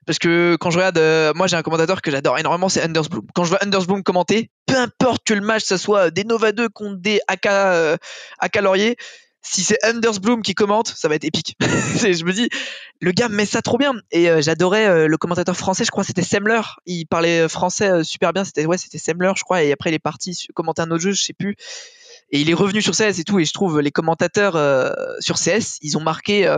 Parce 0.06 0.18
que 0.18 0.56
quand 0.58 0.70
je 0.70 0.78
regarde, 0.78 0.98
euh, 0.98 1.32
moi 1.36 1.46
j'ai 1.46 1.56
un 1.56 1.62
commentateur 1.62 2.02
que 2.02 2.10
j'adore 2.10 2.36
énormément, 2.38 2.68
c'est 2.68 2.82
Anders 2.82 3.08
Bloom. 3.08 3.24
Quand 3.34 3.44
je 3.44 3.50
vois 3.50 3.60
Anders 3.64 3.86
Bloom 3.86 4.02
commenter, 4.02 4.50
peu 4.66 4.76
importe 4.76 5.22
que 5.24 5.34
le 5.34 5.40
match, 5.40 5.62
ça 5.62 5.78
soit 5.78 6.10
des 6.10 6.24
Nova 6.24 6.50
2 6.50 6.68
contre 6.68 6.96
des 6.96 7.20
AK, 7.28 7.46
euh, 7.46 7.96
AK 8.40 8.56
Laurier, 8.60 8.96
si 9.42 9.64
c'est 9.64 9.78
Anders 9.84 10.20
Bloom 10.20 10.42
qui 10.42 10.54
commente, 10.54 10.88
ça 10.88 11.08
va 11.08 11.16
être 11.16 11.24
épique. 11.24 11.56
je 11.60 12.24
me 12.24 12.32
dis, 12.32 12.48
le 13.00 13.10
gars 13.10 13.28
met 13.28 13.44
ça 13.44 13.60
trop 13.60 13.76
bien. 13.76 13.94
Et 14.12 14.30
euh, 14.30 14.40
j'adorais 14.40 14.86
euh, 14.86 15.08
le 15.08 15.16
commentateur 15.18 15.56
français, 15.56 15.84
je 15.84 15.90
crois, 15.90 16.04
c'était 16.04 16.22
Semler. 16.22 16.60
Il 16.86 17.06
parlait 17.06 17.48
français 17.48 17.90
euh, 17.90 18.02
super 18.04 18.32
bien. 18.32 18.44
C'était 18.44 18.66
ouais, 18.66 18.78
c'était 18.78 18.98
Semler, 18.98 19.32
je 19.36 19.42
crois. 19.42 19.64
Et 19.64 19.72
après, 19.72 19.90
il 19.90 19.94
est 19.94 19.98
parti 19.98 20.46
commenter 20.54 20.82
un 20.82 20.90
autre 20.92 21.02
jeu, 21.02 21.12
je 21.12 21.22
sais 21.22 21.32
plus. 21.32 21.56
Et 22.30 22.40
il 22.40 22.48
est 22.48 22.54
revenu 22.54 22.80
sur 22.80 22.94
CS 22.94 23.18
et 23.18 23.24
tout. 23.24 23.40
Et 23.40 23.44
je 23.44 23.52
trouve 23.52 23.80
les 23.80 23.90
commentateurs 23.90 24.54
sur 25.20 25.36
CS, 25.36 25.78
ils 25.82 25.98
ont 25.98 26.02
marqué. 26.02 26.42
et 26.42 26.56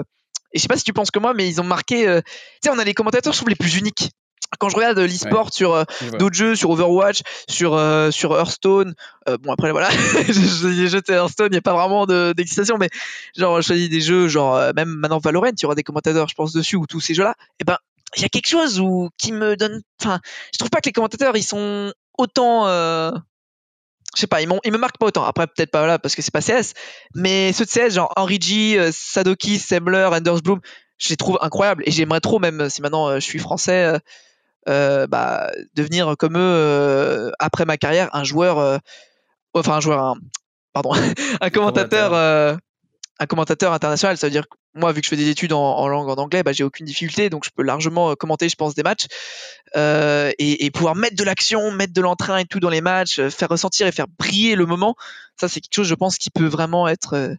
je 0.55 0.61
sais 0.61 0.69
pas 0.69 0.77
si 0.77 0.85
tu 0.85 0.93
penses 0.93 1.11
que 1.11 1.19
moi, 1.19 1.35
mais 1.35 1.49
ils 1.49 1.61
ont 1.61 1.65
marqué. 1.65 2.05
tu 2.05 2.33
sais, 2.63 2.71
on 2.71 2.79
a 2.79 2.85
les 2.85 2.95
commentateurs, 2.95 3.33
je 3.33 3.39
trouve 3.39 3.49
les 3.49 3.57
plus 3.57 3.77
uniques 3.77 4.11
quand 4.59 4.69
je 4.69 4.77
regarde 4.77 4.99
l'e-sport 4.99 5.53
sur 5.53 5.75
euh, 5.75 5.85
d'autres 6.19 6.35
jeux, 6.35 6.55
sur 6.55 6.71
Overwatch, 6.71 7.21
sur 7.49 7.75
euh, 7.75 8.11
sur 8.11 8.37
Hearthstone, 8.37 8.95
euh, 9.29 9.37
bon 9.39 9.53
après 9.53 9.73
voilà, 9.73 9.89
j'ai 10.29 10.89
jeté 10.89 11.13
Hearthstone, 11.13 11.49
il 11.49 11.53
n'y 11.53 11.59
a 11.59 11.63
pas 11.63 11.75
vraiment 11.75 12.07
d'excitation, 12.07 12.77
mais 12.79 12.89
genre 13.37 13.61
je 13.61 13.67
choisis 13.67 13.89
des 13.89 14.01
jeux 14.01 14.29
genre 14.29 14.73
même 14.75 14.89
maintenant 14.89 15.19
Valorant, 15.19 15.49
il 15.49 15.63
y 15.63 15.67
aura 15.67 15.75
des 15.75 15.83
commentateurs, 15.83 16.29
je 16.29 16.35
pense 16.35 16.53
dessus 16.53 16.77
ou 16.77 16.87
tous 16.87 17.01
ces 17.01 17.15
jeux-là, 17.15 17.35
et 17.39 17.55
eh 17.61 17.65
ben 17.65 17.79
il 18.17 18.23
y 18.23 18.25
a 18.25 18.29
quelque 18.29 18.49
chose 18.49 18.81
où 18.81 19.11
qui 19.19 19.33
me 19.33 19.57
donne, 19.57 19.83
enfin 20.01 20.21
je 20.53 20.59
trouve 20.59 20.71
pas 20.71 20.81
que 20.81 20.89
les 20.89 20.93
commentateurs 20.93 21.37
ils 21.37 21.43
sont 21.43 21.93
autant 22.17 22.67
je 24.15 24.21
sais 24.21 24.29
pas, 24.29 24.41
ils, 24.41 24.49
ils 24.65 24.71
me 24.71 24.79
marquent 24.79 24.99
pas 24.99 25.07
autant. 25.07 25.25
Après, 25.25 25.49
peut-être 25.49 25.73
pas 25.73 25.89
là 25.89 25.99
parce 25.99 26.15
que 26.15 26.23
c'est 26.23 26.33
pas 26.33 26.41
CS, 26.41 26.75
mais 27.17 27.53
ceux 27.53 27.65
de 27.65 27.71
CS, 27.71 27.95
genre 27.95 28.13
Henry 28.15 28.39
G, 28.41 28.93
Sadoki, 28.93 29.59
Sembler, 29.59 30.09
Anders 30.13 30.41
Bloom, 30.41 30.61
je 30.99 31.09
les 31.09 31.17
trouve 31.17 31.39
incroyables 31.41 31.83
et 31.87 31.91
j'aimerais 31.91 32.21
trop, 32.21 32.39
même 32.39 32.69
si 32.71 32.83
maintenant 32.83 33.15
je 33.15 33.25
suis 33.25 33.39
français, 33.39 33.85
euh, 33.85 33.99
bah, 34.67 35.51
devenir 35.75 36.17
comme 36.19 36.37
eux 36.37 36.41
euh, 36.41 37.31
après 37.39 37.65
ma 37.65 37.77
carrière 37.77 38.09
un 38.15 38.25
joueur, 38.25 38.59
euh, 38.59 38.79
enfin 39.55 39.75
un 39.75 39.81
joueur, 39.81 40.03
un, 40.03 40.17
pardon, 40.73 40.93
un 41.41 41.51
commentateur, 41.51 42.15
un 43.21 43.27
commentateur 43.27 43.73
international. 43.73 44.17
Ça 44.17 44.27
veut 44.27 44.33
dire 44.33 44.49
que 44.49 44.57
moi, 44.75 44.93
vu 44.93 45.01
que 45.01 45.05
je 45.05 45.11
fais 45.11 45.17
des 45.17 45.29
études 45.29 45.53
en, 45.53 45.87
langue 45.89 46.09
en 46.09 46.15
anglais, 46.15 46.43
bah, 46.43 46.53
j'ai 46.53 46.65
aucune 46.65 46.87
difficulté, 46.87 47.31
donc 47.31 47.45
je 47.45 47.51
peux 47.55 47.63
largement 47.63 48.15
commenter, 48.17 48.49
je 48.49 48.57
pense, 48.57 48.75
des 48.75 48.83
matchs 48.83 49.07
et, 49.75 50.65
et, 50.65 50.71
pouvoir 50.71 50.97
mettre 50.97 51.17
de 51.17 51.25
l'action, 51.25 51.71
mettre 51.71 51.93
de 51.93 52.01
l'entrain 52.01 52.39
et 52.39 52.45
tout 52.45 52.61
dans 52.61 52.71
les 52.71 52.81
matchs, 52.81 53.21
faire 53.29 53.49
ressentir 53.49 53.87
et 53.87 53.93
faire 53.93 54.07
briller 54.19 54.57
le 54.57 54.67
moment. 54.67 54.97
Ça, 55.39 55.49
c'est 55.49 55.61
quelque 55.61 55.75
chose, 55.75 55.89
je 55.89 55.95
pense, 55.95 56.19
qui 56.19 56.31
peut 56.31 56.47
vraiment 56.47 56.89
être 56.89 57.37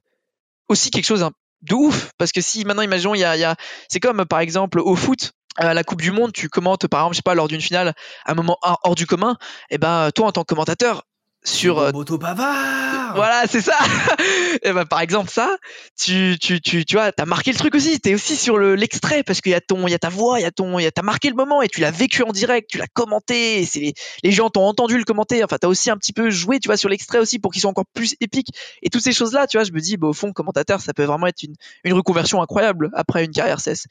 aussi 0.70 0.92
quelque 0.92 1.06
chose 1.06 1.30
de 1.66 1.74
ouf 1.74 2.12
parce 2.18 2.32
que 2.32 2.42
si 2.42 2.64
maintenant 2.66 2.84
imaginons 2.84 3.16
il 3.16 3.20
y 3.20 3.24
a, 3.24 3.36
y 3.38 3.44
a 3.44 3.56
c'est 3.90 4.00
comme 4.00 4.26
par 4.26 4.40
exemple 4.40 4.80
au 4.80 4.96
foot 4.96 5.34
à 5.56 5.74
la 5.74 5.84
Coupe 5.84 6.02
du 6.02 6.12
Monde, 6.12 6.32
tu 6.34 6.50
commentes 6.50 6.88
par 6.88 7.02
exemple, 7.02 7.14
je 7.14 7.18
sais 7.18 7.24
pas, 7.24 7.36
lors 7.36 7.48
d'une 7.48 7.62
finale, 7.62 7.94
un 8.26 8.34
moment 8.34 8.58
hors 8.62 8.96
du 8.96 9.06
commun, 9.08 9.38
et 9.70 9.76
eh 9.76 9.78
ben 9.78 10.10
toi 10.14 10.28
en 10.28 10.32
tant 10.32 10.42
que 10.42 10.48
commentateur 10.48 11.04
sur 11.46 11.80
euh, 11.80 11.92
Moto 11.92 12.18
Bavard 12.18 13.14
voilà 13.16 13.44
c'est 13.48 13.62
ça 13.62 13.78
et 14.64 14.74
ben 14.74 14.86
par 14.86 15.00
exemple 15.00 15.30
ça 15.30 15.58
tu 15.98 16.38
tu 16.42 16.60
tu 16.60 16.86
tu 16.86 16.96
vois 16.96 17.12
t'as 17.12 17.26
marqué 17.26 17.52
le 17.52 17.58
truc 17.58 17.76
aussi 17.76 18.00
t'es 18.00 18.16
aussi 18.16 18.36
sur 18.36 18.58
le 18.58 18.76
l'extrait 18.76 19.24
parce 19.24 19.42
qu'il 19.42 19.52
y 19.52 19.56
a 19.56 19.62
ton 19.62 19.88
il 19.88 19.92
y 19.92 19.94
a 19.94 20.00
ta 20.00 20.10
voix 20.10 20.40
il 20.40 20.44
y 20.44 20.46
a 20.46 20.52
ton 20.52 20.80
il 20.80 20.84
y 20.84 20.88
a 20.88 20.92
t'as 20.92 21.04
marqué 21.04 21.30
le 21.30 21.36
moment 21.36 21.62
et 21.62 21.68
tu 21.68 21.82
l'as 21.82 21.92
vécu 21.92 22.24
en 22.24 22.32
direct 22.32 22.70
tu 22.70 22.78
l'as 22.78 22.88
commenté 22.88 23.64
c'est 23.66 23.80
les, 23.80 23.94
les 24.24 24.32
gens 24.32 24.50
t'ont 24.50 24.66
entendu 24.66 24.98
le 24.98 25.04
commenter 25.04 25.44
enfin 25.44 25.58
t'as 25.62 25.68
aussi 25.68 25.90
un 25.92 25.98
petit 25.98 26.14
peu 26.14 26.30
joué 26.30 26.60
tu 26.60 26.68
vois 26.68 26.78
sur 26.78 26.90
l'extrait 26.90 27.20
aussi 27.20 27.38
pour 27.40 27.52
qu'ils 27.52 27.62
soient 27.62 27.72
encore 27.72 27.86
plus 27.94 28.16
épiques 28.22 28.50
et 28.82 28.90
toutes 28.90 29.04
ces 29.04 29.14
choses 29.14 29.34
là 29.34 29.46
tu 29.48 29.58
vois 29.58 29.64
je 29.64 29.72
me 29.72 29.80
dis 29.80 29.98
bah, 29.98 30.08
au 30.08 30.14
fond 30.14 30.34
commentateur 30.34 30.82
ça 30.82 30.94
peut 30.94 31.06
vraiment 31.06 31.28
être 31.28 31.44
une 31.44 31.56
une 31.84 31.94
reconversion 31.94 32.42
incroyable 32.42 32.90
après 32.94 33.24
une 33.24 33.32
carrière 33.32 33.60
cesse 33.60 33.86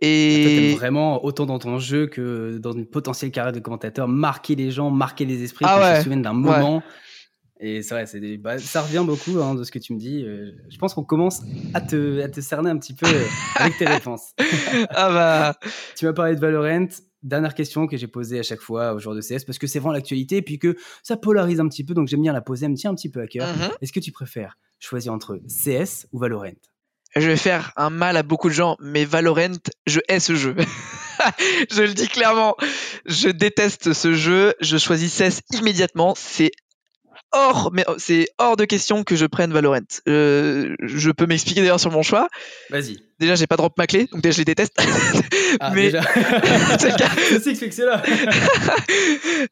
et 0.00 0.74
vraiment, 0.74 1.24
autant 1.24 1.46
dans 1.46 1.58
ton 1.58 1.78
jeu 1.78 2.06
que 2.06 2.58
dans 2.58 2.72
une 2.72 2.86
potentielle 2.86 3.30
carrière 3.30 3.52
de 3.52 3.60
commentateur, 3.60 4.06
marquer 4.06 4.54
les 4.54 4.70
gens, 4.70 4.90
marquer 4.90 5.24
les 5.24 5.42
esprits, 5.42 5.64
ah 5.68 5.96
se 5.96 6.02
souviennent 6.02 6.22
d'un 6.22 6.32
moment. 6.32 6.82
Et 7.60 7.82
c'est 7.82 7.94
vrai, 7.94 8.06
c'est 8.06 8.36
bah, 8.36 8.58
ça 8.58 8.82
revient 8.82 9.02
beaucoup 9.04 9.40
hein, 9.40 9.56
de 9.56 9.64
ce 9.64 9.72
que 9.72 9.80
tu 9.80 9.92
me 9.92 9.98
dis. 9.98 10.24
Euh, 10.24 10.52
je 10.68 10.78
pense 10.78 10.94
qu'on 10.94 11.02
commence 11.02 11.42
à 11.74 11.80
te, 11.80 12.22
à 12.22 12.28
te 12.28 12.40
cerner 12.40 12.70
un 12.70 12.78
petit 12.78 12.94
peu 12.94 13.06
euh, 13.06 13.24
avec 13.56 13.76
tes 13.78 13.86
réponses. 13.86 14.32
ah 14.90 15.10
bah. 15.10 15.68
Tu 15.96 16.06
m'as 16.06 16.12
parlé 16.12 16.36
de 16.36 16.40
Valorant. 16.40 16.86
Dernière 17.24 17.54
question 17.54 17.88
que 17.88 17.96
j'ai 17.96 18.06
posée 18.06 18.38
à 18.38 18.44
chaque 18.44 18.60
fois 18.60 18.94
au 18.94 19.00
jour 19.00 19.12
de 19.12 19.20
CS 19.20 19.44
parce 19.44 19.58
que 19.58 19.66
c'est 19.66 19.80
vraiment 19.80 19.92
l'actualité 19.92 20.36
et 20.36 20.42
puis 20.42 20.60
que 20.60 20.76
ça 21.02 21.16
polarise 21.16 21.58
un 21.58 21.68
petit 21.68 21.82
peu 21.82 21.92
donc 21.92 22.06
j'aime 22.06 22.22
bien 22.22 22.32
la 22.32 22.40
poser, 22.40 22.66
elle 22.66 22.70
me 22.70 22.76
tient 22.76 22.92
un 22.92 22.94
petit 22.94 23.10
peu 23.10 23.20
à 23.20 23.26
cœur. 23.26 23.48
Mm-hmm. 23.48 23.72
Est-ce 23.80 23.92
que 23.92 23.98
tu 23.98 24.12
préfères 24.12 24.56
choisir 24.78 25.12
entre 25.12 25.40
CS 25.48 26.06
ou 26.12 26.20
Valorant? 26.20 26.52
Je 27.16 27.26
vais 27.26 27.36
faire 27.36 27.72
un 27.76 27.90
mal 27.90 28.16
à 28.16 28.22
beaucoup 28.22 28.48
de 28.48 28.54
gens, 28.54 28.76
mais 28.80 29.04
Valorant, 29.04 29.58
je 29.86 30.00
hais 30.08 30.20
ce 30.20 30.34
jeu. 30.34 30.54
je 31.70 31.82
le 31.82 31.94
dis 31.94 32.08
clairement, 32.08 32.56
je 33.06 33.28
déteste 33.28 33.92
ce 33.92 34.14
jeu. 34.14 34.54
Je 34.60 34.76
choisis 34.76 35.12
CES 35.12 35.40
immédiatement. 35.52 36.14
C'est 36.16 36.52
hors, 37.32 37.70
mais 37.72 37.84
c'est 37.98 38.28
hors 38.38 38.56
de 38.56 38.64
question 38.64 39.04
que 39.04 39.16
je 39.16 39.26
prenne 39.26 39.52
Valorant. 39.52 39.80
Euh, 40.08 40.74
je 40.82 41.10
peux 41.10 41.26
m'expliquer 41.26 41.60
d'ailleurs 41.60 41.80
sur 41.80 41.90
mon 41.90 42.02
choix. 42.02 42.28
Vas-y. 42.70 42.98
Déjà, 43.18 43.34
j'ai 43.34 43.46
pas 43.46 43.56
drop 43.56 43.76
ma 43.76 43.86
clé, 43.86 44.06
donc 44.12 44.22
déjà 44.22 44.34
je 44.34 44.38
les 44.38 44.44
déteste. 44.44 44.80
Ah, 45.60 45.70
mais 45.74 45.86
déjà. 45.86 46.02
c'est 46.78 46.90
le 46.90 46.96
cas. 46.96 47.84
Là. 47.84 48.02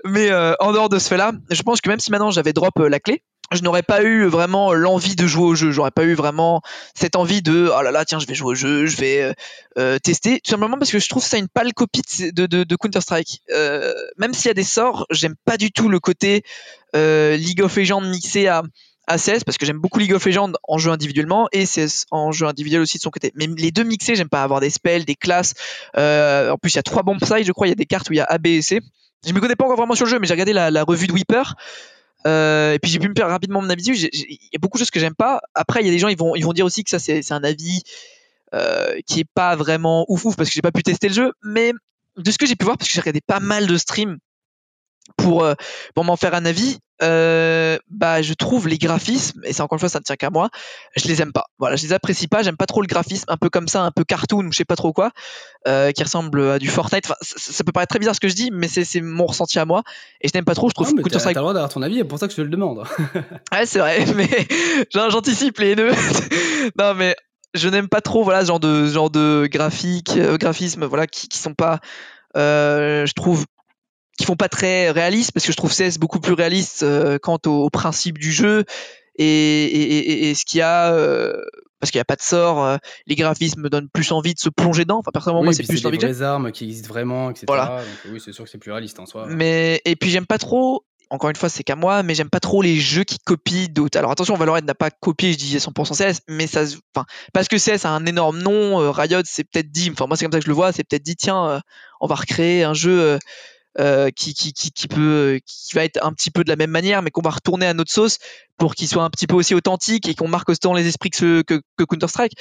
mais 0.04 0.30
euh, 0.30 0.54
en 0.60 0.72
dehors 0.72 0.88
de 0.88 0.98
ce 0.98 1.08
fait-là, 1.08 1.32
je 1.50 1.62
pense 1.62 1.80
que 1.80 1.88
même 1.88 1.98
si 1.98 2.10
maintenant 2.10 2.30
j'avais 2.30 2.52
drop 2.52 2.78
euh, 2.78 2.88
la 2.88 3.00
clé, 3.00 3.22
je 3.52 3.62
n'aurais 3.62 3.82
pas 3.82 4.02
eu 4.02 4.26
vraiment 4.26 4.72
l'envie 4.72 5.16
de 5.16 5.26
jouer 5.26 5.44
au 5.44 5.54
jeu. 5.54 5.70
J'aurais 5.70 5.90
pas 5.90 6.04
eu 6.04 6.14
vraiment 6.14 6.62
cette 6.94 7.16
envie 7.16 7.42
de 7.42 7.70
oh 7.72 7.82
là 7.82 7.90
là 7.90 8.04
tiens 8.04 8.18
je 8.18 8.26
vais 8.26 8.34
jouer 8.34 8.52
au 8.52 8.54
jeu, 8.54 8.86
je 8.86 8.96
vais 8.96 9.22
euh, 9.22 9.32
euh, 9.78 9.98
tester. 9.98 10.40
Tout 10.40 10.50
simplement 10.50 10.78
parce 10.78 10.90
que 10.90 10.98
je 10.98 11.08
trouve 11.08 11.24
ça 11.24 11.38
une 11.38 11.48
pâle 11.48 11.72
copie 11.72 12.02
de, 12.32 12.46
de, 12.46 12.64
de 12.64 12.76
Counter 12.76 13.00
Strike. 13.00 13.42
Euh, 13.50 13.92
même 14.18 14.34
s'il 14.34 14.46
y 14.46 14.50
a 14.50 14.54
des 14.54 14.64
sorts, 14.64 15.06
j'aime 15.10 15.34
pas 15.44 15.56
du 15.56 15.70
tout 15.70 15.88
le 15.88 16.00
côté 16.00 16.42
euh, 16.94 17.36
League 17.36 17.62
of 17.62 17.76
Legends 17.76 18.00
mixé 18.00 18.48
à 18.48 18.62
à 19.06 19.18
CS 19.18 19.44
parce 19.44 19.56
que 19.56 19.64
j'aime 19.64 19.78
beaucoup 19.78 19.98
League 19.98 20.12
of 20.12 20.24
Legends 20.24 20.52
en 20.66 20.78
jeu 20.78 20.90
individuellement 20.90 21.48
et 21.52 21.64
CS 21.64 22.06
en 22.10 22.32
jeu 22.32 22.46
individuel 22.46 22.80
aussi 22.80 22.98
de 22.98 23.02
son 23.02 23.10
côté. 23.10 23.32
Mais 23.36 23.46
les 23.46 23.70
deux 23.70 23.84
mixés, 23.84 24.16
j'aime 24.16 24.28
pas 24.28 24.42
avoir 24.42 24.60
des 24.60 24.70
spells, 24.70 25.04
des 25.04 25.14
classes. 25.14 25.54
Euh, 25.96 26.50
en 26.50 26.58
plus, 26.58 26.74
il 26.74 26.76
y 26.76 26.78
a 26.78 26.82
trois 26.82 27.02
bombes 27.02 27.24
sides, 27.24 27.44
je 27.44 27.52
crois. 27.52 27.66
Il 27.66 27.70
y 27.70 27.72
a 27.72 27.76
des 27.76 27.86
cartes 27.86 28.10
où 28.10 28.12
il 28.12 28.16
y 28.16 28.20
a 28.20 28.24
A, 28.24 28.38
B 28.38 28.48
et 28.48 28.62
C. 28.62 28.80
Je 29.26 29.32
me 29.32 29.40
connais 29.40 29.56
pas 29.56 29.64
encore 29.64 29.76
vraiment 29.76 29.94
sur 29.94 30.06
le 30.06 30.10
jeu, 30.10 30.18
mais 30.18 30.26
j'ai 30.26 30.34
regardé 30.34 30.52
la, 30.52 30.70
la 30.70 30.82
revue 30.82 31.06
de 31.06 31.12
Weeper. 31.12 31.54
Euh, 32.26 32.72
et 32.72 32.78
puis 32.78 32.90
j'ai 32.90 32.98
pu 32.98 33.08
me 33.08 33.14
faire 33.14 33.28
rapidement 33.28 33.62
mon 33.62 33.70
avis 33.70 33.84
Il 33.84 34.38
y 34.52 34.56
a 34.56 34.58
beaucoup 34.58 34.78
de 34.78 34.80
choses 34.80 34.90
que 34.90 35.00
j'aime 35.00 35.14
pas. 35.14 35.40
Après, 35.54 35.80
il 35.80 35.86
y 35.86 35.88
a 35.88 35.92
des 35.92 35.98
gens, 35.98 36.08
ils 36.08 36.16
vont, 36.16 36.52
dire 36.52 36.66
aussi 36.66 36.82
que 36.82 36.90
ça, 36.90 36.98
c'est 36.98 37.22
c'est 37.22 37.34
un 37.34 37.44
avis 37.44 37.82
euh, 38.54 38.98
qui 39.06 39.20
est 39.20 39.28
pas 39.32 39.54
vraiment 39.56 40.04
ouf 40.08 40.24
ouf 40.24 40.36
parce 40.36 40.48
que 40.48 40.54
j'ai 40.54 40.62
pas 40.62 40.72
pu 40.72 40.82
tester 40.82 41.08
le 41.08 41.14
jeu. 41.14 41.32
Mais 41.42 41.72
de 42.16 42.30
ce 42.30 42.38
que 42.38 42.46
j'ai 42.46 42.56
pu 42.56 42.64
voir, 42.64 42.76
parce 42.76 42.88
que 42.88 42.94
j'ai 42.94 43.00
regardé 43.00 43.20
pas 43.20 43.40
mal 43.40 43.66
de 43.66 43.76
streams 43.76 44.18
pour, 45.16 45.44
euh, 45.44 45.54
pour 45.94 46.04
m'en 46.04 46.16
faire 46.16 46.34
un 46.34 46.44
avis, 46.44 46.78
euh, 47.02 47.78
bah 47.90 48.22
je 48.22 48.32
trouve 48.32 48.68
les 48.68 48.78
graphismes, 48.78 49.42
et 49.44 49.52
c'est 49.52 49.60
encore 49.60 49.76
une 49.76 49.80
fois 49.80 49.88
ça 49.88 49.98
ne 49.98 50.04
tient 50.04 50.16
qu'à 50.16 50.30
moi, 50.30 50.48
je 50.96 51.08
les 51.08 51.20
aime 51.20 51.32
pas. 51.32 51.44
Voilà, 51.58 51.76
je 51.76 51.82
les 51.82 51.92
apprécie 51.92 52.26
pas, 52.26 52.42
j'aime 52.42 52.56
pas 52.56 52.66
trop 52.66 52.80
le 52.80 52.86
graphisme, 52.86 53.24
un 53.28 53.36
peu 53.36 53.50
comme 53.50 53.68
ça, 53.68 53.82
un 53.82 53.90
peu 53.90 54.04
cartoon, 54.04 54.46
ou 54.46 54.52
je 54.52 54.56
sais 54.56 54.64
pas 54.64 54.76
trop 54.76 54.92
quoi, 54.92 55.10
euh, 55.68 55.92
qui 55.92 56.02
ressemble 56.02 56.40
à 56.50 56.58
du 56.58 56.68
Fortnite. 56.68 57.04
Enfin, 57.06 57.16
ça, 57.20 57.64
peut 57.64 57.72
paraître 57.72 57.90
très 57.90 57.98
bizarre 57.98 58.14
ce 58.14 58.20
que 58.20 58.28
je 58.28 58.34
dis, 58.34 58.50
mais 58.52 58.68
c'est 58.68 59.00
mon 59.00 59.26
ressenti 59.26 59.58
à 59.58 59.64
moi, 59.64 59.82
et 60.20 60.28
je 60.28 60.32
n'aime 60.34 60.44
pas 60.44 60.54
trop, 60.54 60.68
je 60.68 60.74
trouve 60.74 60.94
mais 60.94 61.02
Counter 61.02 61.18
t'as 61.18 61.24
t'as 61.24 61.30
le 61.30 61.40
droit 61.40 61.52
d'avoir 61.52 61.70
ton 61.70 61.82
avis, 61.82 61.98
c'est 61.98 62.04
pour 62.04 62.18
ça 62.18 62.26
que 62.26 62.32
je 62.32 62.36
te 62.36 62.42
le 62.42 62.48
demande. 62.48 62.84
Ouais, 63.52 63.64
c'est 63.64 63.78
vrai, 63.78 64.04
mais 64.14 64.28
j'anticipe 64.92 65.58
les 65.58 65.70
haineux. 65.70 65.92
non, 66.78 66.94
mais 66.94 67.14
je 67.54 67.68
n'aime 67.68 67.88
pas 67.88 68.00
trop 68.00 68.22
voilà 68.22 68.42
ce 68.42 68.46
genre 68.46 68.60
de 68.60 68.86
genre 68.86 69.10
de 69.10 69.48
graphique, 69.50 70.14
euh, 70.16 70.36
graphisme 70.36 70.84
voilà 70.84 71.06
qui, 71.06 71.28
qui 71.28 71.38
sont 71.38 71.54
pas 71.54 71.80
euh, 72.36 73.06
je 73.06 73.12
trouve 73.14 73.46
qui 74.16 74.24
font 74.24 74.36
pas 74.36 74.48
très 74.48 74.90
réalistes 74.90 75.32
parce 75.32 75.44
que 75.46 75.52
je 75.52 75.56
trouve 75.56 75.72
CS 75.74 75.98
beaucoup 75.98 76.20
plus 76.20 76.32
réaliste 76.34 76.82
euh, 76.82 77.18
quant 77.20 77.38
au, 77.46 77.64
au 77.64 77.70
principe 77.70 78.18
du 78.18 78.32
jeu 78.32 78.64
et, 79.18 79.24
et, 79.64 79.98
et- 79.98 80.30
et 80.30 80.34
ce 80.34 80.44
qu'il 80.44 80.58
y 80.58 80.62
a 80.62 80.92
euh, 80.92 81.42
parce 81.80 81.90
qu'il 81.90 81.98
n'y 81.98 82.02
a 82.02 82.06
pas 82.06 82.16
de 82.16 82.22
sort, 82.22 82.64
euh, 82.64 82.76
les 83.06 83.14
graphismes 83.16 83.60
me 83.60 83.68
donnent 83.68 83.88
plus 83.92 84.10
envie 84.12 84.32
de 84.34 84.38
se 84.40 84.48
plonger 84.48 84.84
dedans. 84.84 84.98
Enfin, 84.98 85.10
personnellement, 85.12 85.40
oui, 85.42 85.46
moi, 85.48 85.52
c'est 85.52 85.62
plus 85.64 85.82
des 85.82 85.86
envie 85.86 85.98
vraies 85.98 86.22
armes 86.22 86.50
qui 86.50 86.64
existent 86.64 86.88
vraiment, 86.88 87.30
etc. 87.30 87.44
Voilà. 87.46 87.78
Donc 87.82 88.12
oui, 88.14 88.20
c'est 88.24 88.32
sûr 88.32 88.44
que 88.44 88.50
c'est 88.50 88.58
plus 88.58 88.72
réaliste 88.72 88.98
en 88.98 89.04
soi. 89.06 89.26
Mais 89.28 89.82
et 89.84 89.94
puis 89.96 90.10
j'aime 90.10 90.26
pas 90.26 90.38
trop. 90.38 90.84
Encore 91.08 91.30
une 91.30 91.36
fois, 91.36 91.48
c'est 91.48 91.62
qu'à 91.62 91.76
moi, 91.76 92.02
mais 92.02 92.14
j'aime 92.16 92.30
pas 92.30 92.40
trop 92.40 92.62
les 92.62 92.76
jeux 92.78 93.04
qui 93.04 93.18
copient 93.18 93.68
d'autres. 93.70 93.96
Alors 93.96 94.10
attention, 94.10 94.34
Valorant 94.36 94.60
n'a 94.62 94.74
pas 94.74 94.90
copié, 94.90 95.32
je 95.32 95.38
dis 95.38 95.56
100% 95.56 95.94
CS, 95.94 96.20
mais 96.28 96.48
ça, 96.48 96.62
enfin, 96.96 97.06
parce 97.32 97.46
que 97.46 97.56
CS 97.58 97.84
a 97.84 97.90
un 97.90 98.04
énorme 98.06 98.38
nom, 98.42 98.80
euh, 98.80 98.90
Riot 98.90 99.20
c'est 99.24 99.44
peut-être 99.44 99.70
dit, 99.70 99.90
enfin 99.92 100.06
moi 100.08 100.16
c'est 100.16 100.24
comme 100.24 100.32
ça 100.32 100.38
que 100.40 100.44
je 100.44 100.50
le 100.50 100.54
vois, 100.56 100.72
c'est 100.72 100.82
peut-être 100.82 101.04
dit 101.04 101.14
tiens, 101.14 101.46
euh, 101.48 101.60
on 102.00 102.08
va 102.08 102.16
recréer 102.16 102.64
un 102.64 102.74
jeu 102.74 103.18
euh, 103.78 103.96
euh, 103.96 104.10
qui, 104.10 104.34
qui, 104.34 104.52
qui, 104.52 104.88
peut, 104.88 105.40
qui 105.46 105.74
va 105.74 105.84
être 105.84 106.04
un 106.04 106.12
petit 106.12 106.30
peu 106.30 106.44
de 106.44 106.48
la 106.48 106.56
même 106.56 106.70
manière, 106.70 107.02
mais 107.02 107.10
qu'on 107.10 107.22
va 107.22 107.30
retourner 107.30 107.66
à 107.66 107.74
notre 107.74 107.92
sauce 107.92 108.18
pour 108.58 108.74
qu'il 108.74 108.88
soit 108.88 109.02
un 109.02 109.10
petit 109.10 109.26
peu 109.26 109.34
aussi 109.34 109.54
authentique 109.54 110.08
et 110.08 110.14
qu'on 110.14 110.28
marque 110.28 110.48
autant 110.48 110.74
les 110.74 110.86
esprits 110.86 111.10
que, 111.10 111.42
que, 111.42 111.84
Counter 111.84 112.08
Strike. 112.08 112.32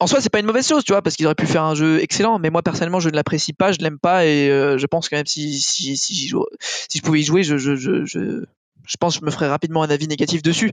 En 0.00 0.06
soi, 0.06 0.20
c'est 0.20 0.30
pas 0.30 0.40
une 0.40 0.46
mauvaise 0.46 0.66
chose, 0.66 0.82
tu 0.84 0.92
vois, 0.92 1.02
parce 1.02 1.16
qu'ils 1.16 1.26
auraient 1.26 1.34
pu 1.34 1.46
faire 1.46 1.62
un 1.62 1.74
jeu 1.74 2.00
excellent, 2.00 2.38
mais 2.38 2.50
moi 2.50 2.62
personnellement, 2.62 3.00
je 3.00 3.08
ne 3.08 3.14
l'apprécie 3.14 3.52
pas, 3.52 3.72
je 3.72 3.78
l'aime 3.78 3.98
pas, 3.98 4.26
et 4.26 4.50
euh, 4.50 4.76
je 4.76 4.86
pense 4.86 5.08
que 5.08 5.14
même 5.14 5.26
si, 5.26 5.60
si, 5.60 5.96
si, 5.96 6.28
je 6.28 7.00
pouvais 7.02 7.20
y 7.20 7.24
jouer, 7.24 7.44
je, 7.44 7.56
je, 7.56 7.76
je, 7.76 8.04
je, 8.04 8.44
je 8.86 8.96
pense 8.98 9.14
que 9.14 9.20
je 9.20 9.26
me 9.26 9.30
ferais 9.30 9.48
rapidement 9.48 9.82
un 9.82 9.90
avis 9.90 10.08
négatif 10.08 10.42
dessus. 10.42 10.72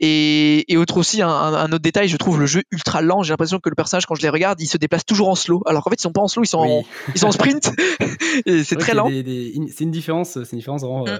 Et, 0.00 0.70
et 0.72 0.76
autre 0.76 0.96
aussi, 0.96 1.22
un, 1.22 1.66
autre 1.66 1.78
détail, 1.78 2.08
je 2.08 2.16
trouve 2.16 2.38
le 2.38 2.46
jeu 2.46 2.62
ultra 2.70 3.02
lent. 3.02 3.22
J'ai 3.22 3.32
l'impression 3.32 3.58
que 3.58 3.68
le 3.68 3.74
personnage, 3.74 4.06
quand 4.06 4.14
je 4.14 4.22
les 4.22 4.28
regarde, 4.28 4.60
il 4.60 4.66
se 4.66 4.76
déplace 4.78 5.04
toujours 5.04 5.28
en 5.28 5.34
slow. 5.34 5.62
Alors 5.66 5.82
qu'en 5.82 5.90
fait, 5.90 5.96
ils 5.96 6.02
sont 6.02 6.12
pas 6.12 6.20
en 6.22 6.28
slow, 6.28 6.44
ils 6.44 6.48
sont, 6.48 6.58
en, 6.58 6.78
Oui. 6.78 6.86
ils 7.14 7.18
sont 7.18 7.28
en 7.28 7.32
sprint. 7.32 7.72
et 8.46 8.64
c'est 8.64 8.76
très 8.76 8.94
lent. 8.94 9.08
C'est 9.08 9.84
une 9.84 9.90
différence, 9.90 10.34
c'est 10.42 10.52
une 10.52 10.58
différence 10.58 10.82
vraiment 10.82 11.04
Mm. 11.04 11.08
euh, 11.08 11.18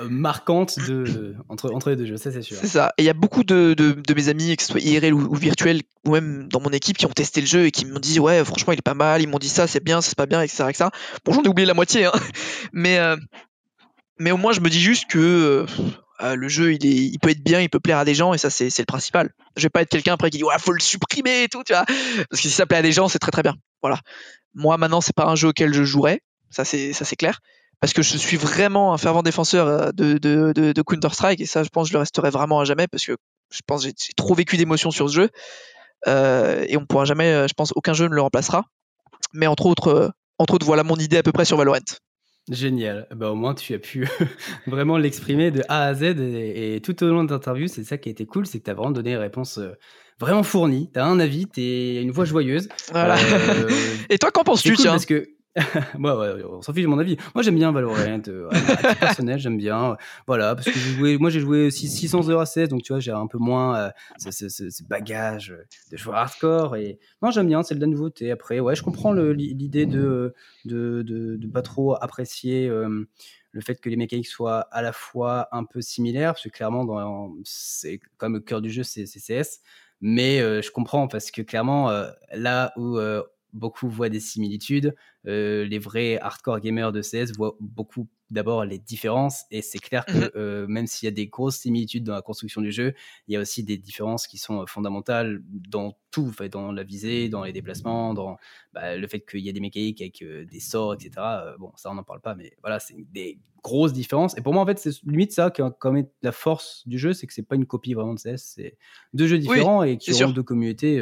euh, 0.00 0.08
marquante 0.08 0.78
de, 0.78 1.34
entre, 1.50 1.70
entre 1.74 1.90
les 1.90 1.96
deux 1.96 2.06
jeux, 2.06 2.16
ça 2.16 2.32
c'est 2.32 2.40
sûr. 2.40 2.56
C'est 2.58 2.68
ça. 2.68 2.94
Et 2.96 3.02
il 3.02 3.04
y 3.04 3.10
a 3.10 3.14
beaucoup 3.14 3.44
de, 3.44 3.74
de, 3.74 3.92
de 3.92 4.14
mes 4.14 4.28
amis, 4.28 4.56
que 4.56 4.62
ce 4.62 4.70
soit 4.70 4.80
IRL 4.80 5.12
ou, 5.12 5.26
ou 5.30 5.34
virtuel, 5.34 5.82
ou 6.06 6.12
même 6.12 6.48
dans 6.48 6.60
mon 6.60 6.70
équipe, 6.70 6.96
qui 6.96 7.04
ont 7.04 7.10
testé 7.10 7.40
le 7.42 7.46
jeu 7.46 7.66
et 7.66 7.70
qui 7.70 7.84
m'ont 7.84 7.98
dit 7.98 8.18
ouais, 8.18 8.42
franchement, 8.44 8.72
il 8.72 8.78
est 8.78 8.82
pas 8.82 8.94
mal. 8.94 9.20
Ils 9.20 9.28
m'ont 9.28 9.38
dit 9.38 9.48
ça, 9.48 9.66
c'est 9.66 9.82
bien, 9.84 10.00
c'est 10.00 10.16
pas 10.16 10.24
bien, 10.26 10.40
etc. 10.40 10.64
etc. 10.70 10.84
Bon, 11.24 11.32
j'en 11.32 11.42
ai 11.42 11.48
oublié 11.48 11.66
la 11.66 11.74
moitié, 11.74 12.06
hein. 12.06 12.12
mais 12.72 12.98
euh, 12.98 13.16
mais 14.18 14.30
au 14.30 14.36
moins, 14.36 14.52
je 14.52 14.60
me 14.60 14.70
dis 14.70 14.80
juste 14.80 15.06
que 15.10 15.18
euh, 15.18 15.66
euh, 16.20 16.34
le 16.34 16.48
jeu, 16.48 16.72
il, 16.72 17.18
peut 17.20 17.30
être 17.30 17.42
bien, 17.42 17.60
il 17.60 17.68
peut 17.68 17.80
plaire 17.80 17.98
à 17.98 18.04
des 18.04 18.14
gens, 18.14 18.34
et 18.34 18.38
ça, 18.38 18.50
c'est 18.50 18.76
le 18.76 18.84
principal. 18.84 19.30
Je 19.56 19.62
vais 19.62 19.68
pas 19.70 19.82
être 19.82 19.88
quelqu'un 19.88 20.14
après 20.14 20.30
qui 20.30 20.38
dit 20.38 20.44
ouais, 20.44 20.54
faut 20.58 20.72
le 20.72 20.80
supprimer 20.80 21.44
et 21.44 21.48
tout, 21.48 21.62
tu 21.64 21.72
vois. 21.72 21.84
Parce 21.86 22.42
que 22.42 22.48
si 22.48 22.50
ça 22.50 22.66
plaît 22.66 22.78
à 22.78 22.82
des 22.82 22.92
gens, 22.92 23.08
c'est 23.08 23.18
très 23.18 23.30
très 23.30 23.42
bien. 23.42 23.54
Voilà. 23.82 24.00
Moi, 24.54 24.76
maintenant, 24.78 25.00
c'est 25.00 25.14
pas 25.14 25.26
un 25.26 25.36
jeu 25.36 25.48
auquel 25.48 25.72
je 25.72 25.84
jouerais, 25.84 26.20
ça 26.50 26.64
c'est 26.64 27.16
clair. 27.16 27.40
Parce 27.80 27.92
que 27.92 28.02
je 28.02 28.16
suis 28.16 28.36
vraiment 28.36 28.92
un 28.92 28.98
fervent 28.98 29.22
défenseur 29.22 29.68
euh, 29.68 29.92
de, 29.92 30.18
de, 30.18 30.52
de, 30.52 30.72
de 30.72 30.82
Counter 30.82 31.10
Strike 31.12 31.40
et 31.40 31.46
ça, 31.46 31.62
je 31.62 31.68
pense, 31.68 31.86
que 31.86 31.88
je 31.90 31.94
le 31.94 32.00
resterai 32.00 32.30
vraiment 32.30 32.58
à 32.58 32.64
jamais 32.64 32.88
parce 32.88 33.06
que 33.06 33.16
je 33.52 33.60
pense 33.64 33.84
j'ai 33.84 33.92
trop 34.16 34.34
vécu 34.34 34.56
d'émotions 34.56 34.90
sur 34.90 35.08
ce 35.08 35.14
jeu 35.14 35.30
euh, 36.08 36.64
et 36.68 36.76
on 36.76 36.84
pourra 36.86 37.04
jamais, 37.04 37.46
je 37.46 37.54
pense, 37.54 37.72
aucun 37.76 37.92
jeu 37.92 38.08
ne 38.08 38.14
le 38.14 38.20
remplacera. 38.20 38.64
Mais 39.32 39.46
entre 39.46 39.66
autres, 39.66 40.12
entre 40.38 40.54
autres, 40.54 40.66
voilà 40.66 40.82
mon 40.82 40.96
idée 40.96 41.18
à 41.18 41.22
peu 41.22 41.30
près 41.32 41.44
sur 41.44 41.56
Valorant. 41.56 41.78
Génial. 42.50 43.06
Bah, 43.14 43.30
au 43.30 43.34
moins, 43.34 43.54
tu 43.54 43.74
as 43.74 43.78
pu 43.78 44.08
vraiment 44.66 44.98
l'exprimer 44.98 45.50
de 45.50 45.62
A 45.68 45.84
à 45.84 45.94
Z 45.94 46.02
et, 46.02 46.76
et 46.76 46.80
tout 46.80 47.02
au 47.02 47.08
long 47.08 47.24
de 47.24 47.32
l'interview, 47.32 47.68
c'est 47.68 47.84
ça 47.84 47.98
qui 47.98 48.08
a 48.08 48.12
été 48.12 48.26
cool, 48.26 48.46
c'est 48.46 48.58
que 48.58 48.64
tu 48.64 48.70
as 48.70 48.74
vraiment 48.74 48.90
donné 48.90 49.10
des 49.10 49.16
réponses 49.16 49.58
euh, 49.58 49.72
vraiment 50.18 50.42
fournies. 50.42 50.90
Tu 50.92 50.98
as 50.98 51.06
un 51.06 51.20
avis, 51.20 51.46
tu 51.46 51.60
une 51.60 52.10
voix 52.10 52.24
joyeuse. 52.24 52.68
Voilà. 52.90 53.16
Euh, 53.18 53.68
et 54.10 54.18
toi, 54.18 54.30
qu'en 54.30 54.44
penses-tu, 54.44 54.70
cool 54.70 54.82
tiens 54.82 54.92
parce 54.92 55.06
que 55.06 55.28
ouais, 55.98 56.12
ouais, 56.12 56.44
on 56.48 56.62
s'en 56.62 56.72
fiche 56.72 56.82
de 56.82 56.88
mon 56.88 56.98
avis. 56.98 57.16
Moi, 57.34 57.42
j'aime 57.42 57.56
bien 57.56 57.72
Valorant. 57.72 57.96
euh, 58.28 58.48
personnel, 59.00 59.38
j'aime 59.38 59.56
bien. 59.56 59.92
euh, 59.92 59.94
voilà, 60.26 60.54
parce 60.54 60.66
que 60.66 60.78
joué, 60.78 61.18
moi, 61.18 61.30
j'ai 61.30 61.40
joué 61.40 61.70
six- 61.70 61.88
600 61.88 62.28
heures 62.30 62.40
à 62.40 62.46
16, 62.46 62.68
donc 62.68 62.82
tu 62.82 62.92
vois, 62.92 63.00
j'ai 63.00 63.10
un 63.10 63.26
peu 63.26 63.38
moins 63.38 63.76
euh, 63.78 63.90
ce, 64.30 64.82
bagage 64.84 65.54
de 65.90 65.96
joueur 65.96 66.16
hardcore. 66.16 66.76
Et 66.76 66.98
non, 67.22 67.30
j'aime 67.30 67.48
bien, 67.48 67.62
c'est 67.62 67.74
de 67.74 67.80
la 67.80 67.86
nouveauté. 67.86 68.30
Après, 68.30 68.60
ouais, 68.60 68.74
je 68.74 68.82
comprends 68.82 69.12
l'idée 69.12 69.86
de, 69.86 70.34
de, 70.64 71.02
de, 71.02 71.36
de 71.36 71.46
pas 71.48 71.62
trop 71.62 71.94
apprécier. 72.00 72.68
le 72.68 73.60
fait 73.60 73.80
que 73.80 73.88
les 73.88 73.96
mécaniques 73.96 74.26
soient 74.28 74.60
à 74.70 74.82
la 74.82 74.92
fois 74.92 75.48
un 75.52 75.64
peu 75.64 75.80
similaires, 75.80 76.32
parce 76.34 76.44
que 76.44 76.48
clairement, 76.50 77.32
c'est 77.44 78.00
comme 78.16 78.34
le 78.34 78.40
cœur 78.40 78.60
du 78.60 78.70
jeu, 78.70 78.82
c'est 78.82 79.04
CS. 79.06 79.60
Mais 80.00 80.40
euh, 80.40 80.62
je 80.62 80.70
comprends 80.70 81.08
parce 81.08 81.30
que 81.32 81.42
clairement, 81.42 81.90
euh, 81.90 82.08
là 82.32 82.72
où 82.76 82.98
beaucoup 83.52 83.88
voient 83.88 84.08
des 84.08 84.20
similitudes, 84.20 84.94
euh, 85.26 85.64
les 85.64 85.78
vrais 85.78 86.18
hardcore 86.18 86.60
gamers 86.60 86.92
de 86.92 87.02
CS 87.02 87.32
voient 87.36 87.56
beaucoup 87.60 88.08
d'abord 88.30 88.64
les 88.64 88.78
différences. 88.78 89.44
Et 89.50 89.62
c'est 89.62 89.78
clair 89.78 90.04
que 90.04 90.12
Mhm. 90.18 90.30
euh, 90.36 90.66
même 90.66 90.86
s'il 90.86 91.06
y 91.06 91.08
a 91.08 91.12
des 91.14 91.26
grosses 91.28 91.56
similitudes 91.56 92.04
dans 92.04 92.12
la 92.14 92.22
construction 92.22 92.60
du 92.60 92.70
jeu, 92.72 92.94
il 93.26 93.34
y 93.34 93.36
a 93.36 93.40
aussi 93.40 93.64
des 93.64 93.78
différences 93.78 94.26
qui 94.26 94.38
sont 94.38 94.62
euh, 94.62 94.66
fondamentales 94.66 95.40
dans 95.48 95.96
tout, 96.10 96.32
dans 96.50 96.72
la 96.72 96.82
visée, 96.84 97.28
dans 97.28 97.44
les 97.44 97.52
déplacements, 97.52 98.14
dans 98.14 98.36
bah, 98.72 98.96
le 98.96 99.06
fait 99.06 99.20
qu'il 99.20 99.40
y 99.40 99.48
a 99.48 99.52
des 99.52 99.60
mécaniques 99.60 100.00
avec 100.00 100.22
euh, 100.22 100.44
des 100.44 100.60
sorts, 100.60 100.94
etc. 100.94 101.54
Bon, 101.58 101.72
ça, 101.76 101.90
on 101.90 101.94
n'en 101.94 102.04
parle 102.04 102.20
pas, 102.20 102.34
mais 102.34 102.52
voilà, 102.60 102.80
c'est 102.80 102.96
des 103.12 103.38
grosses 103.62 103.92
différences. 103.92 104.36
Et 104.36 104.42
pour 104.42 104.52
moi, 104.52 104.62
en 104.62 104.66
fait, 104.66 104.78
c'est 104.78 105.02
limite 105.04 105.32
ça 105.32 105.50
qui 105.50 105.62
est 105.62 105.64
quand 105.78 105.92
même 105.92 106.06
la 106.22 106.32
force 106.32 106.86
du 106.86 106.98
jeu, 106.98 107.12
c'est 107.12 107.26
que 107.26 107.32
c'est 107.32 107.42
pas 107.42 107.56
une 107.56 107.66
copie 107.66 107.94
vraiment 107.94 108.14
de 108.14 108.20
CS, 108.20 108.36
c'est 108.54 108.78
deux 109.14 109.26
jeux 109.26 109.38
différents 109.38 109.82
et 109.82 109.96
qui 109.98 110.12
ont 110.22 110.30
deux 110.30 110.42
communautés 110.42 111.00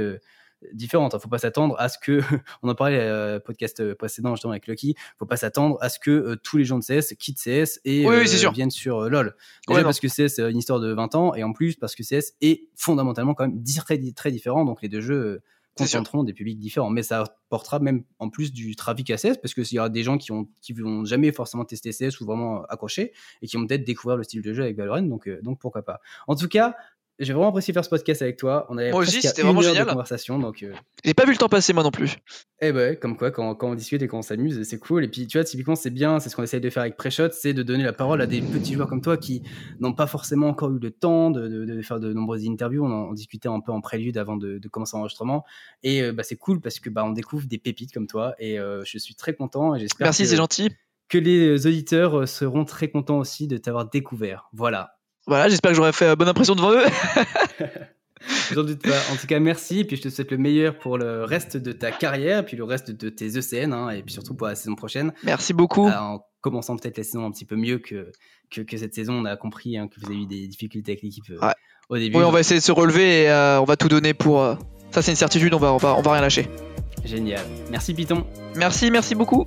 différentes. 0.72 1.14
Il 1.14 1.20
faut 1.20 1.28
pas 1.28 1.38
s'attendre 1.38 1.76
à 1.78 1.88
ce 1.88 1.98
que, 1.98 2.20
on 2.62 2.68
en 2.68 2.74
parlait 2.74 2.98
euh, 3.00 3.38
podcast 3.40 3.80
euh, 3.80 3.94
précédent 3.94 4.34
justement 4.34 4.52
avec 4.52 4.66
Lucky, 4.66 4.94
faut 5.18 5.26
pas 5.26 5.36
s'attendre 5.36 5.78
à 5.80 5.88
ce 5.88 5.98
que 5.98 6.10
euh, 6.10 6.36
tous 6.36 6.56
les 6.56 6.64
gens 6.64 6.78
de 6.78 6.84
CS 6.84 7.14
quittent 7.18 7.38
CS 7.38 7.80
et 7.84 8.06
Oui, 8.06 8.16
oui, 8.20 8.44
euh, 8.44 8.50
viennent 8.50 8.70
sur 8.70 9.00
euh, 9.00 9.08
LoL. 9.08 9.36
Déjà 9.68 9.82
parce 9.82 10.00
que 10.00 10.08
CS 10.08 10.38
a 10.40 10.48
une 10.48 10.58
histoire 10.58 10.80
de 10.80 10.92
20 10.92 11.14
ans 11.14 11.34
et 11.34 11.44
en 11.44 11.52
plus 11.52 11.76
parce 11.76 11.94
que 11.94 12.02
CS 12.02 12.34
est 12.40 12.68
fondamentalement 12.74 13.34
quand 13.34 13.46
même 13.46 13.62
très, 13.64 13.98
très 14.12 14.30
différent, 14.30 14.64
donc 14.64 14.82
les 14.82 14.88
deux 14.88 15.00
jeux 15.00 15.42
contenteront 15.76 16.24
des 16.24 16.32
publics 16.32 16.58
différents. 16.58 16.90
Mais 16.90 17.02
ça 17.02 17.22
apportera 17.22 17.78
même 17.78 18.02
en 18.18 18.30
plus 18.30 18.52
du 18.52 18.74
trafic 18.76 19.10
à 19.10 19.16
CS 19.16 19.36
parce 19.40 19.54
que 19.54 19.62
s'il 19.62 19.76
y 19.76 19.78
aura 19.78 19.90
des 19.90 20.02
gens 20.02 20.18
qui 20.18 20.32
ont 20.32 20.48
qui 20.60 20.72
vont 20.72 21.04
jamais 21.04 21.32
forcément 21.32 21.64
tester 21.64 21.90
CS 21.90 22.20
ou 22.20 22.26
vraiment 22.26 22.64
accrocher 22.64 23.12
et 23.42 23.46
qui 23.46 23.56
vont 23.56 23.66
peut-être 23.66 23.84
découvrir 23.84 24.16
le 24.16 24.24
style 24.24 24.42
de 24.42 24.52
jeu 24.52 24.62
avec 24.62 24.76
Valorant, 24.76 25.02
donc 25.02 25.28
euh, 25.28 25.40
donc 25.42 25.60
pourquoi 25.60 25.82
pas. 25.82 26.00
En 26.26 26.34
tout 26.34 26.48
cas, 26.48 26.74
J'ai 27.18 27.32
vraiment 27.32 27.48
apprécié 27.48 27.72
faire 27.72 27.82
ce 27.84 27.88
podcast 27.88 28.20
avec 28.20 28.36
toi. 28.36 28.66
On 28.68 28.76
avait 28.76 28.90
Moi 28.90 29.00
aussi, 29.00 29.22
c'était 29.22 29.40
une 29.40 29.46
vraiment 29.48 29.62
génial. 29.62 29.86
de 29.86 29.90
conversation, 29.90 30.38
donc 30.38 30.62
euh, 30.62 30.74
J'ai 31.02 31.14
pas 31.14 31.24
vu 31.24 31.32
le 31.32 31.38
temps 31.38 31.48
passer 31.48 31.72
moi 31.72 31.82
non 31.82 31.90
plus. 31.90 32.16
eh 32.60 32.72
ben, 32.72 32.94
comme 32.96 33.16
quoi, 33.16 33.30
quand, 33.30 33.54
quand 33.54 33.70
on 33.70 33.74
discute 33.74 34.02
et 34.02 34.06
quand 34.06 34.18
on 34.18 34.22
s'amuse, 34.22 34.62
c'est 34.64 34.78
cool. 34.78 35.04
Et 35.04 35.08
puis, 35.08 35.26
tu 35.26 35.38
vois, 35.38 35.44
typiquement, 35.44 35.76
c'est 35.76 35.88
bien, 35.90 36.20
c'est 36.20 36.28
ce 36.28 36.36
qu'on 36.36 36.42
essaye 36.42 36.60
de 36.60 36.68
faire 36.68 36.82
avec 36.82 36.98
Preshot, 36.98 37.30
c'est 37.32 37.54
de 37.54 37.62
donner 37.62 37.84
la 37.84 37.94
parole 37.94 38.20
à 38.20 38.26
des 38.26 38.42
petits 38.42 38.74
joueurs 38.74 38.86
comme 38.88 39.00
toi 39.00 39.16
qui 39.16 39.42
n'ont 39.80 39.94
pas 39.94 40.06
forcément 40.06 40.48
encore 40.48 40.70
eu 40.72 40.78
le 40.78 40.90
temps 40.90 41.30
de, 41.30 41.48
de- 41.48 41.64
de 41.64 41.82
faire 41.82 42.00
de 42.00 42.12
nombreuses 42.12 42.46
interviews. 42.46 42.84
On 42.84 42.90
en 42.92 43.08
on 43.08 43.12
discutait 43.14 43.48
un 43.48 43.60
peu 43.60 43.72
en 43.72 43.80
prélude 43.80 44.18
avant 44.18 44.36
de, 44.36 44.58
de 44.58 44.68
commencer 44.68 44.96
l'enregistrement. 44.96 45.44
Et 45.82 46.02
euh, 46.02 46.12
bah, 46.12 46.22
c'est 46.22 46.36
cool 46.36 46.60
parce 46.60 46.80
que 46.80 46.90
bah, 46.90 47.02
on 47.04 47.12
découvre 47.12 47.46
des 47.46 47.56
pépites 47.58 47.92
comme 47.94 48.06
toi. 48.06 48.34
Et 48.38 48.58
euh, 48.58 48.82
je 48.84 48.98
suis 48.98 49.14
très 49.14 49.32
content 49.34 49.74
et 49.74 49.78
j'espère 49.78 50.06
Merci, 50.06 50.24
que, 50.24 50.28
c'est 50.28 50.36
gentil. 50.36 50.68
que 51.08 51.16
les 51.16 51.66
auditeurs 51.66 52.28
seront 52.28 52.66
très 52.66 52.88
contents 52.90 53.18
aussi 53.20 53.46
de 53.48 53.56
t'avoir 53.56 53.88
découvert. 53.88 54.50
Voilà. 54.52 54.95
Voilà, 55.26 55.48
j'espère 55.48 55.72
que 55.72 55.76
j'aurai 55.76 55.92
fait 55.92 56.06
euh, 56.08 56.16
bonne 56.16 56.28
impression 56.28 56.54
devant 56.54 56.72
eux. 56.72 56.84
J'en 58.52 58.64
doute 58.64 58.82
pas. 58.82 58.96
En 59.12 59.16
tout 59.16 59.26
cas, 59.26 59.38
merci. 59.38 59.80
Et 59.80 59.84
puis, 59.84 59.96
je 59.96 60.02
te 60.02 60.08
souhaite 60.08 60.30
le 60.30 60.38
meilleur 60.38 60.78
pour 60.78 60.98
le 60.98 61.24
reste 61.24 61.56
de 61.56 61.72
ta 61.72 61.92
carrière, 61.92 62.44
puis 62.44 62.56
le 62.56 62.64
reste 62.64 62.90
de 62.90 63.08
tes 63.08 63.26
ECN, 63.38 63.72
hein, 63.72 63.90
et 63.90 64.02
puis 64.02 64.12
surtout 64.12 64.34
pour 64.34 64.46
la 64.48 64.54
saison 64.54 64.74
prochaine. 64.74 65.12
Merci 65.22 65.52
beaucoup. 65.52 65.88
Euh, 65.88 65.92
en 65.96 66.24
commençant 66.40 66.76
peut-être 66.76 66.96
la 66.98 67.04
saison 67.04 67.26
un 67.26 67.30
petit 67.30 67.44
peu 67.44 67.56
mieux 67.56 67.78
que, 67.78 68.10
que, 68.50 68.60
que 68.62 68.76
cette 68.76 68.94
saison. 68.94 69.14
On 69.14 69.24
a 69.24 69.36
compris 69.36 69.76
hein, 69.78 69.88
que 69.88 70.00
vous 70.00 70.06
avez 70.06 70.22
eu 70.22 70.26
des 70.26 70.46
difficultés 70.48 70.92
avec 70.92 71.02
l'équipe 71.02 71.24
euh, 71.30 71.38
Ouais. 71.46 71.52
au 71.88 71.96
début. 71.98 72.16
Oui, 72.18 72.24
on 72.24 72.30
va 72.30 72.40
essayer 72.40 72.60
de 72.60 72.64
se 72.64 72.72
relever 72.72 73.22
et 73.24 73.30
euh, 73.30 73.60
on 73.60 73.64
va 73.64 73.76
tout 73.76 73.88
donner 73.88 74.14
pour. 74.14 74.42
euh, 74.42 74.54
Ça, 74.92 75.02
c'est 75.02 75.10
une 75.12 75.16
certitude, 75.16 75.52
on 75.54 75.58
va, 75.58 75.72
on, 75.72 75.76
va, 75.76 75.94
on 75.96 76.02
va 76.02 76.12
rien 76.12 76.22
lâcher. 76.22 76.48
Génial. 77.04 77.44
Merci, 77.70 77.94
Python. 77.94 78.24
Merci, 78.56 78.90
merci 78.90 79.14
beaucoup. 79.14 79.44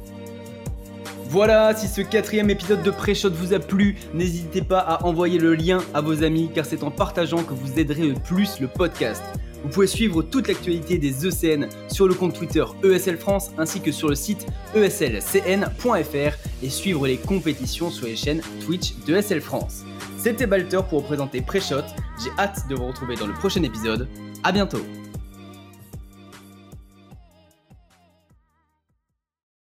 Voilà, 1.32 1.75
si 1.75 1.88
ce 1.88 2.01
quatrième 2.01 2.49
épisode 2.49 2.82
de 2.82 2.89
Pré-Shot 2.89 3.30
vous 3.30 3.53
a 3.53 3.59
plu, 3.59 3.95
n'hésitez 4.15 4.63
pas 4.63 4.80
à 4.80 5.05
envoyer 5.05 5.38
le 5.38 5.53
lien 5.53 5.77
à 5.93 6.01
vos 6.01 6.23
amis 6.23 6.49
car 6.55 6.65
c'est 6.65 6.82
en 6.82 6.89
partageant 6.89 7.43
que 7.43 7.53
vous 7.53 7.80
aiderez 7.80 8.07
le 8.07 8.15
plus 8.15 8.59
le 8.59 8.67
podcast. 8.67 9.21
Vous 9.61 9.69
pouvez 9.69 9.86
suivre 9.86 10.23
toute 10.23 10.47
l'actualité 10.47 10.97
des 10.97 11.27
ECN 11.27 11.67
sur 11.88 12.07
le 12.07 12.15
compte 12.15 12.34
Twitter 12.34 12.63
ESL 12.84 13.17
France 13.17 13.51
ainsi 13.59 13.80
que 13.80 13.91
sur 13.91 14.09
le 14.09 14.15
site 14.15 14.47
eslcn.fr 14.73 16.36
et 16.63 16.69
suivre 16.69 17.05
les 17.05 17.17
compétitions 17.17 17.91
sur 17.91 18.07
les 18.07 18.15
chaînes 18.15 18.41
Twitch 18.65 18.95
de 19.05 19.15
ESL 19.15 19.41
France. 19.41 19.84
C'était 20.17 20.47
Balter 20.47 20.82
pour 20.89 21.01
vous 21.01 21.07
présenter 21.07 21.41
Pré-Shot, 21.41 21.86
j'ai 22.23 22.32
hâte 22.39 22.67
de 22.67 22.73
vous 22.73 22.88
retrouver 22.88 23.15
dans 23.15 23.27
le 23.27 23.34
prochain 23.34 23.61
épisode. 23.61 24.07
À 24.43 24.51
bientôt 24.51 24.82